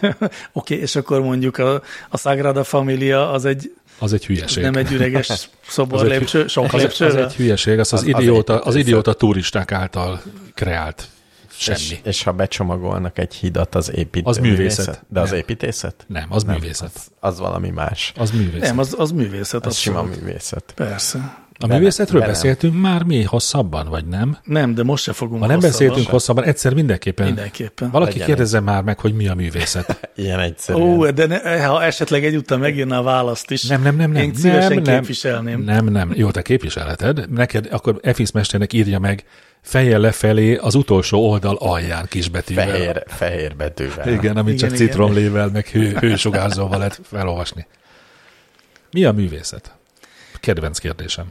Oké, 0.02 0.30
okay, 0.54 0.78
és 0.78 0.96
akkor 0.96 1.22
mondjuk 1.22 1.58
a, 1.58 1.82
a 2.10 2.18
Sagrada 2.18 2.64
Familia 2.64 3.32
az 3.32 3.46
egy 3.46 3.74
Az 4.00 4.14
egy 4.14 4.26
hülyeség. 4.26 4.64
nem 4.64 4.74
egy 4.76 4.92
üreges 4.92 5.50
szobor 5.68 6.00
Az 6.00 6.04
egy- 6.04 6.10
lépcső, 6.10 6.48
sok 6.48 6.64
az, 6.66 6.74
az 6.74 6.80
lépcsővel. 6.82 7.24
egy 7.26 7.34
hülyeség, 7.36 7.80
az 7.80 7.94
az, 7.94 8.00
Az- 8.00 8.08
az 8.14 8.20
idióta, 8.22 8.54
az 8.54 8.60
építészet. 8.60 8.82
idióta 8.88 9.14
turisták 9.14 9.72
által 9.72 10.22
kreált 10.54 11.08
semmi. 11.52 11.78
És, 11.80 12.00
és 12.04 12.24
ha 12.24 12.32
becsomagolnak 12.32 13.18
egy 13.18 13.34
hidat, 13.36 13.76
az 13.76 13.92
épít. 13.96 14.26
Az 14.28 14.38
művészet. 14.38 15.04
De 15.08 15.20
az 15.20 15.30
Nem. 15.30 15.38
építészet? 15.40 16.06
Nem, 16.08 16.26
az 16.30 16.44
művészet. 16.44 16.92
Az, 16.96 17.02
az 17.20 17.40
valami 17.40 17.70
más. 17.70 18.14
Az 18.18 18.32
művészet. 18.32 18.68
Nem, 18.68 18.80
az, 18.80 18.96
az 18.98 19.12
művészet. 19.12 19.66
Az 19.66 19.76
sima 19.76 20.00
abszolút. 20.00 20.22
művészet. 20.24 20.72
Persze. 20.76 21.38
A 21.62 21.68
művészetről 21.68 22.20
velem. 22.20 22.36
beszéltünk 22.36 22.82
már 22.82 23.04
mi 23.04 23.24
hosszabban, 23.24 23.88
vagy 23.90 24.06
nem? 24.06 24.38
Nem, 24.44 24.74
de 24.74 24.84
most 24.84 25.04
se 25.04 25.14
fogunk 25.14 25.42
Ha 25.42 25.48
nem 25.48 25.56
hosszabban. 25.56 25.80
beszéltünk 25.80 26.08
hosszabban, 26.08 26.44
egyszer 26.44 26.74
mindenképpen. 26.74 27.26
Mindenképpen. 27.26 27.90
Valaki 27.92 28.12
Legyen 28.12 28.28
kérdezze 28.28 28.60
már 28.60 28.84
meg, 28.84 29.00
hogy 29.00 29.14
mi 29.14 29.28
a 29.28 29.36
művészet. 29.36 30.00
Ilyen 30.16 30.40
egyszerű. 30.40 30.80
Ó, 30.80 31.10
de 31.10 31.26
ne, 31.26 31.66
ha 31.66 31.84
esetleg 31.84 32.26
egyúttal 32.26 32.58
megírná 32.58 32.98
a 32.98 33.04
választ 33.04 33.52
is, 33.52 33.64
Nem, 33.64 33.82
nem, 33.82 33.96
nem, 33.96 34.12
nem. 34.12 34.22
én 34.24 34.34
szívesen 34.34 34.74
nem, 34.74 34.84
nem, 34.84 35.00
képviselném. 35.00 35.62
Nem, 35.64 35.86
nem. 35.86 36.12
Jó, 36.16 36.32
te 36.32 36.42
képviselheted. 36.42 37.30
Neked 37.32 37.68
akkor 37.72 38.00
FX 38.14 38.32
mesternek 38.32 38.74
írja 38.74 39.00
meg 39.00 39.24
fejjel 39.62 40.00
lefelé 40.00 40.56
az 40.56 40.76
utolsó 40.76 41.30
oldal 41.30 41.56
alján 41.56 42.06
kisbetűvel. 42.10 42.68
Fehér, 42.68 43.04
fehér 43.08 43.56
betűvel. 43.56 44.08
Igen, 44.08 44.38
amit 44.38 44.54
Igen, 44.54 44.70
csak 44.70 44.78
igen. 44.80 44.88
citromlével, 44.88 45.50
meg 45.54 45.68
hő, 45.68 45.98
hősugárzóval 46.00 46.78
lehet 46.78 47.00
felolvasni. 47.04 47.68
Mi 48.92 49.06
a 49.06 49.12
művészet? 49.12 49.74
Kedvenc 50.40 50.78
kérdésem. 50.80 51.26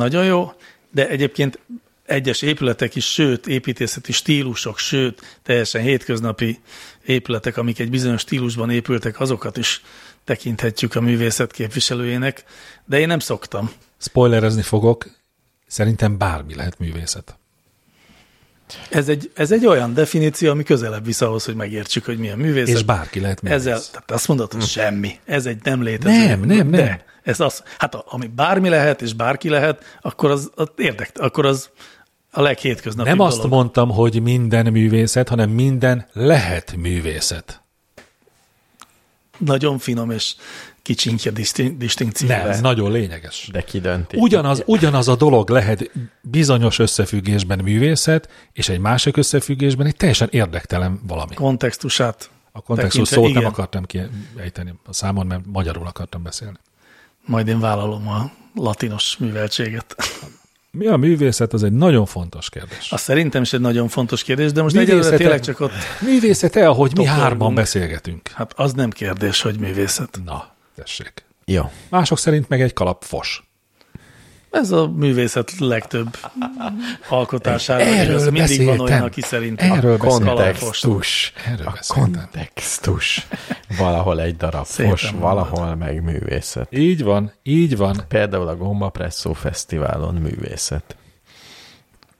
Nagyon 0.00 0.24
jó, 0.24 0.52
de 0.90 1.08
egyébként 1.08 1.58
egyes 2.06 2.42
épületek 2.42 2.94
is, 2.94 3.12
sőt, 3.12 3.46
építészeti 3.46 4.12
stílusok, 4.12 4.78
sőt, 4.78 5.38
teljesen 5.42 5.82
hétköznapi 5.82 6.60
épületek, 7.06 7.56
amik 7.56 7.78
egy 7.78 7.90
bizonyos 7.90 8.20
stílusban 8.20 8.70
épültek, 8.70 9.20
azokat 9.20 9.56
is 9.56 9.82
tekinthetjük 10.24 10.94
a 10.94 11.00
művészet 11.00 11.52
képviselőjének, 11.52 12.44
de 12.84 12.98
én 12.98 13.06
nem 13.06 13.18
szoktam. 13.18 13.70
Spoilerezni 13.98 14.62
fogok, 14.62 15.06
szerintem 15.66 16.18
bármi 16.18 16.54
lehet 16.54 16.78
művészet. 16.78 17.38
Ez 18.90 19.08
egy, 19.08 19.30
ez 19.34 19.52
egy 19.52 19.66
olyan 19.66 19.94
definíció, 19.94 20.50
ami 20.50 20.62
közelebb 20.62 21.04
visz 21.04 21.20
ahhoz, 21.20 21.44
hogy 21.44 21.54
megértsük, 21.54 22.04
hogy 22.04 22.18
mi 22.18 22.30
a 22.30 22.36
művészet. 22.36 22.74
És 22.76 22.82
bárki 22.82 23.20
lehet 23.20 23.42
művész. 23.42 23.58
Ezzel, 23.58 23.80
tehát 23.92 24.10
azt 24.10 24.28
mondod, 24.28 24.52
hogy 24.52 24.62
semmi. 24.66 25.18
Ez 25.24 25.46
egy 25.46 25.58
nem 25.62 25.82
létező. 25.82 26.26
Nem, 26.26 26.40
nem, 26.40 26.46
nem. 26.56 26.70
De 26.70 27.04
ez 27.22 27.40
az, 27.40 27.62
hát 27.78 27.94
a- 27.94 28.04
ami 28.08 28.26
bármi 28.26 28.68
lehet, 28.68 29.02
és 29.02 29.12
bárki 29.12 29.48
lehet, 29.48 29.84
akkor 30.00 30.30
az, 30.30 30.50
az 30.54 30.68
érdek, 30.76 31.10
akkor 31.14 31.46
az 31.46 31.70
a 32.30 32.40
leghétköznapibb 32.42 33.12
Nem 33.16 33.26
azt 33.26 33.36
dolog. 33.36 33.50
mondtam, 33.52 33.90
hogy 33.90 34.22
minden 34.22 34.66
művészet, 34.72 35.28
hanem 35.28 35.50
minden 35.50 36.06
lehet 36.12 36.76
művészet. 36.76 37.62
Nagyon 39.38 39.78
finom 39.78 40.10
és 40.10 40.34
kicsinkje 40.82 41.30
disztin- 41.30 41.78
distinkció. 41.78 42.28
Nem, 42.28 42.48
ez. 42.48 42.60
nagyon 42.60 42.92
lényeges. 42.92 43.48
De 43.52 43.62
ki 43.62 43.80
dönti? 43.80 44.16
Ugyanaz, 44.16 44.62
ugyanaz 44.66 45.08
a 45.08 45.16
dolog 45.16 45.50
lehet 45.50 45.90
bizonyos 46.20 46.78
összefüggésben 46.78 47.58
művészet, 47.58 48.28
és 48.52 48.68
egy 48.68 48.78
másik 48.78 49.16
összefüggésben 49.16 49.86
egy 49.86 49.96
teljesen 49.96 50.28
érdektelen 50.30 51.00
valami. 51.06 51.34
Kontextusát 51.34 52.30
A 52.52 52.60
kontextus 52.60 53.08
tekintve, 53.08 53.16
szót 53.16 53.24
nem 53.32 53.40
igen. 53.42 53.50
akartam 53.52 53.84
kiejteni 53.84 54.74
a 54.86 54.92
számon, 54.92 55.26
mert 55.26 55.42
magyarul 55.52 55.86
akartam 55.86 56.22
beszélni. 56.22 56.56
Majd 57.26 57.48
én 57.48 57.60
vállalom 57.60 58.08
a 58.08 58.30
latinos 58.54 59.16
műveltséget. 59.18 59.96
Mi 60.72 60.86
a 60.86 60.96
művészet, 60.96 61.52
az 61.52 61.62
egy 61.62 61.72
nagyon 61.72 62.06
fontos 62.06 62.48
kérdés. 62.50 62.92
Az 62.92 63.00
szerintem 63.00 63.42
is 63.42 63.52
egy 63.52 63.60
nagyon 63.60 63.88
fontos 63.88 64.22
kérdés, 64.22 64.52
de 64.52 64.62
most 64.62 64.76
egyelőre 64.76 65.16
tényleg 65.16 65.40
csak 65.40 65.60
ott, 65.60 65.72
Művészete, 66.00 66.68
ahogy 66.68 66.96
mi 66.96 67.04
hárman 67.04 67.54
beszélgetünk. 67.54 68.28
hát 68.28 68.52
az 68.56 68.72
nem 68.72 68.90
kérdés, 68.90 69.40
hogy 69.40 69.58
művészet. 69.58 70.18
Na, 70.24 70.54
tessék. 70.82 71.24
Jó. 71.44 71.70
Mások 71.88 72.18
szerint 72.18 72.48
meg 72.48 72.60
egy 72.62 72.72
kalap 72.72 73.04
fos. 73.04 73.48
Ez 74.50 74.70
a 74.70 74.88
művészet 74.88 75.58
legtöbb 75.58 76.16
alkotására. 77.08 77.82
Erről 77.82 78.04
igaz. 78.04 78.22
Mindig 78.30 78.38
van 78.40 78.46
beszéltem. 78.46 78.80
olyan, 78.80 79.02
aki 79.02 79.20
szerint 79.20 79.60
Erről 79.60 79.94
a. 79.94 79.96
Kontextus. 79.96 81.32
Erről 81.46 81.66
a 81.66 81.70
beszéltem. 81.70 82.12
kontextus. 82.12 83.26
Valahol 83.78 84.20
egy 84.20 84.36
darab 84.36 84.66
Szépen 84.66 84.90
fos, 84.90 85.02
mondod. 85.02 85.20
valahol 85.22 85.74
meg 85.74 86.02
művészet. 86.02 86.68
Így 86.70 87.02
van, 87.02 87.32
így 87.42 87.76
van. 87.76 88.04
Például 88.08 88.48
a 88.48 88.56
Gomba 88.56 88.88
Presszó 88.88 89.32
Fesztiválon 89.32 90.14
művészet. 90.14 90.96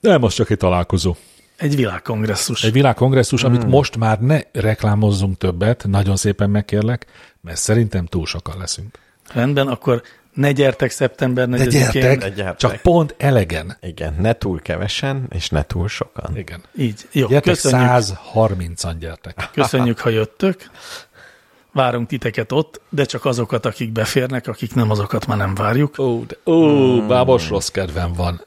De 0.01 0.19
most 0.19 0.37
csak 0.37 0.51
egy 0.51 0.57
találkozó. 0.57 1.17
Egy 1.61 1.77
világkongresszus. 1.77 2.65
Egy 2.65 2.73
világkongresszus, 2.73 3.43
amit 3.45 3.67
most 3.67 3.97
már 3.97 4.21
ne 4.21 4.41
reklámozzunk 4.53 5.39
többet, 5.39 5.85
nagyon 5.89 6.17
szépen 6.17 6.51
megkérlek, 6.51 7.07
mert 7.41 7.57
szerintem 7.59 8.07
túl 8.07 8.27
sokan 8.27 8.59
leszünk. 8.59 8.99
Rendben, 9.33 9.69
akkor 9.69 10.03
ne 10.35 10.53
gyertek 10.53 10.91
szeptember 10.91 11.49
De 11.49 11.57
4-én. 11.57 11.69
gyertek, 11.71 12.21
Ne 12.21 12.29
gyertek. 12.29 12.57
csak 12.57 12.77
pont 12.77 13.15
elegen. 13.19 13.77
Igen, 13.81 14.15
ne 14.19 14.33
túl 14.33 14.61
kevesen, 14.61 15.27
és 15.31 15.49
ne 15.49 15.63
túl 15.63 15.89
sokan. 15.89 16.37
Igen. 16.37 16.61
Így. 16.77 17.09
Jó, 17.13 17.27
Gyertek, 17.27 17.53
köszönjük, 17.55 17.89
130-an 17.91 18.95
gyertek. 18.99 19.49
köszönjük, 19.53 19.99
ha 19.99 20.09
jöttök. 20.09 20.71
Várunk 21.73 22.09
titeket 22.09 22.53
ott, 22.53 22.81
de 22.89 23.05
csak 23.05 23.25
azokat, 23.25 23.67
akik 23.67 23.93
beférnek, 23.93 24.47
akik 24.47 24.75
nem, 24.75 24.91
azokat 24.91 25.27
már 25.27 25.37
nem 25.37 25.55
várjuk. 25.55 25.99
Ó, 25.99 26.25
de, 26.25 26.51
ó 26.51 27.07
bábos 27.07 27.49
rossz 27.49 27.69
kedvem 27.69 28.13
van. 28.13 28.45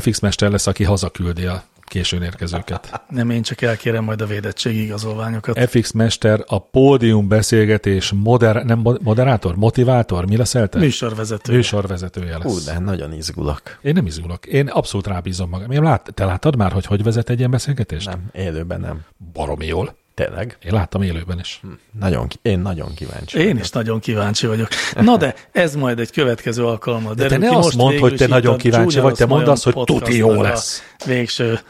FX 0.00 0.20
Mester 0.20 0.50
lesz, 0.50 0.66
aki 0.66 0.84
hazaküldi 0.84 1.44
a 1.46 1.62
későn 1.84 2.22
érkezőket. 2.22 3.02
Nem, 3.08 3.30
én 3.30 3.42
csak 3.42 3.60
elkérem 3.62 4.04
majd 4.04 4.20
a 4.20 4.26
védettségi 4.26 4.82
igazolványokat. 4.82 5.70
FX 5.70 5.92
Mester 5.92 6.44
a 6.46 6.58
pódium 6.58 7.28
beszélgetés 7.28 8.12
moder, 8.12 8.64
nem 8.64 8.78
mo- 8.78 9.02
moderátor, 9.02 9.56
motivátor, 9.56 10.26
mi 10.26 10.36
leszel 10.36 10.68
te? 10.68 10.78
Műsorvezető. 10.78 11.52
Műsorvezetője 11.52 12.38
lesz. 12.38 12.52
Ú, 12.52 12.64
de 12.64 12.78
nagyon 12.78 13.12
izgulok. 13.12 13.62
Én 13.82 13.92
nem 13.92 14.06
izgulok. 14.06 14.46
Én 14.46 14.68
abszolút 14.68 15.06
rábízom 15.06 15.48
magam. 15.48 15.70
Én 15.70 15.82
lát, 15.82 16.10
te 16.14 16.24
láttad 16.24 16.56
már, 16.56 16.72
hogy 16.72 16.86
hogy 16.86 17.02
vezet 17.02 17.30
egy 17.30 17.38
ilyen 17.38 17.50
beszélgetést? 17.50 18.06
Nem, 18.06 18.28
élőben 18.32 18.80
nem. 18.80 19.00
Baromi 19.32 19.66
jól. 19.66 19.94
Tényleg? 20.14 20.56
Én 20.64 20.72
láttam 20.72 21.02
élőben 21.02 21.38
is. 21.38 21.60
Nagyon, 22.00 22.28
ki- 22.28 22.38
én 22.42 22.58
nagyon 22.58 22.94
kíváncsi. 22.94 23.38
Én 23.38 23.56
is 23.58 23.70
nagyon 23.70 24.00
kíváncsi 24.00 24.46
vagyok. 24.46 24.68
Na 25.00 25.16
de 25.16 25.34
ez 25.52 25.74
majd 25.76 25.98
egy 25.98 26.10
következő 26.10 26.64
alkalommal. 26.64 27.14
te 27.14 27.22
derül 27.22 27.38
ne 27.38 27.48
ki. 27.48 27.54
azt 27.54 27.64
Most 27.64 27.76
mondd, 27.76 27.98
hogy 27.98 28.14
te 28.16 28.26
nagyon 28.26 28.56
kíváncsi 28.58 29.00
vagy, 29.00 29.14
te 29.14 29.26
mondd 29.26 29.46
azt, 29.48 29.64
hogy 29.64 29.84
tuti 29.84 30.16
jó 30.16 30.30
a 30.30 30.42
lesz. 30.42 30.82
Végső 31.06 31.60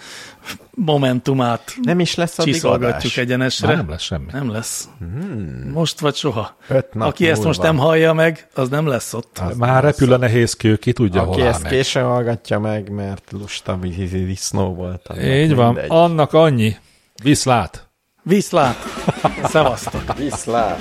momentumát 0.75 1.75
Nem 1.83 2.01
is 2.01 2.15
lesz 2.15 2.39
addig 2.39 2.53
csiszolgatjuk 2.55 2.99
adás. 3.13 3.17
egyenesre. 3.17 3.67
Már 3.67 3.77
nem 3.77 3.89
lesz 3.89 4.03
semmi. 4.03 4.27
Nem 4.33 4.51
lesz. 4.51 4.89
Most 5.73 6.01
vagy 6.01 6.15
soha. 6.15 6.57
Öt 6.69 6.95
nap 6.95 7.09
Aki 7.09 7.29
ezt 7.29 7.45
most 7.45 7.59
múlva. 7.59 7.73
nem 7.73 7.83
hallja 7.83 8.13
meg, 8.13 8.49
az 8.55 8.69
nem 8.69 8.87
lesz 8.87 9.15
ott. 9.15 9.39
Az 9.39 9.57
Már 9.57 9.83
repül 9.83 10.13
a 10.13 10.17
nehéz 10.17 10.55
kő, 10.55 10.77
ki 10.77 10.93
tudja, 10.93 11.23
Aki 11.23 11.41
hol 11.41 11.49
ezt 11.49 11.63
meg. 11.63 11.73
későn 11.73 12.05
hallgatja 12.05 12.59
meg, 12.59 12.91
mert 12.91 13.31
lusta 13.33 13.79
disznó 14.11 14.75
volt. 14.75 15.09
Így 15.23 15.55
van, 15.55 15.67
mindegy. 15.73 15.91
annak 15.91 16.33
annyi. 16.33 16.77
Viszlát! 17.23 17.91
Viszlát! 18.25 18.77
Szevasztok! 19.45 20.17
Viszlát! 20.17 20.81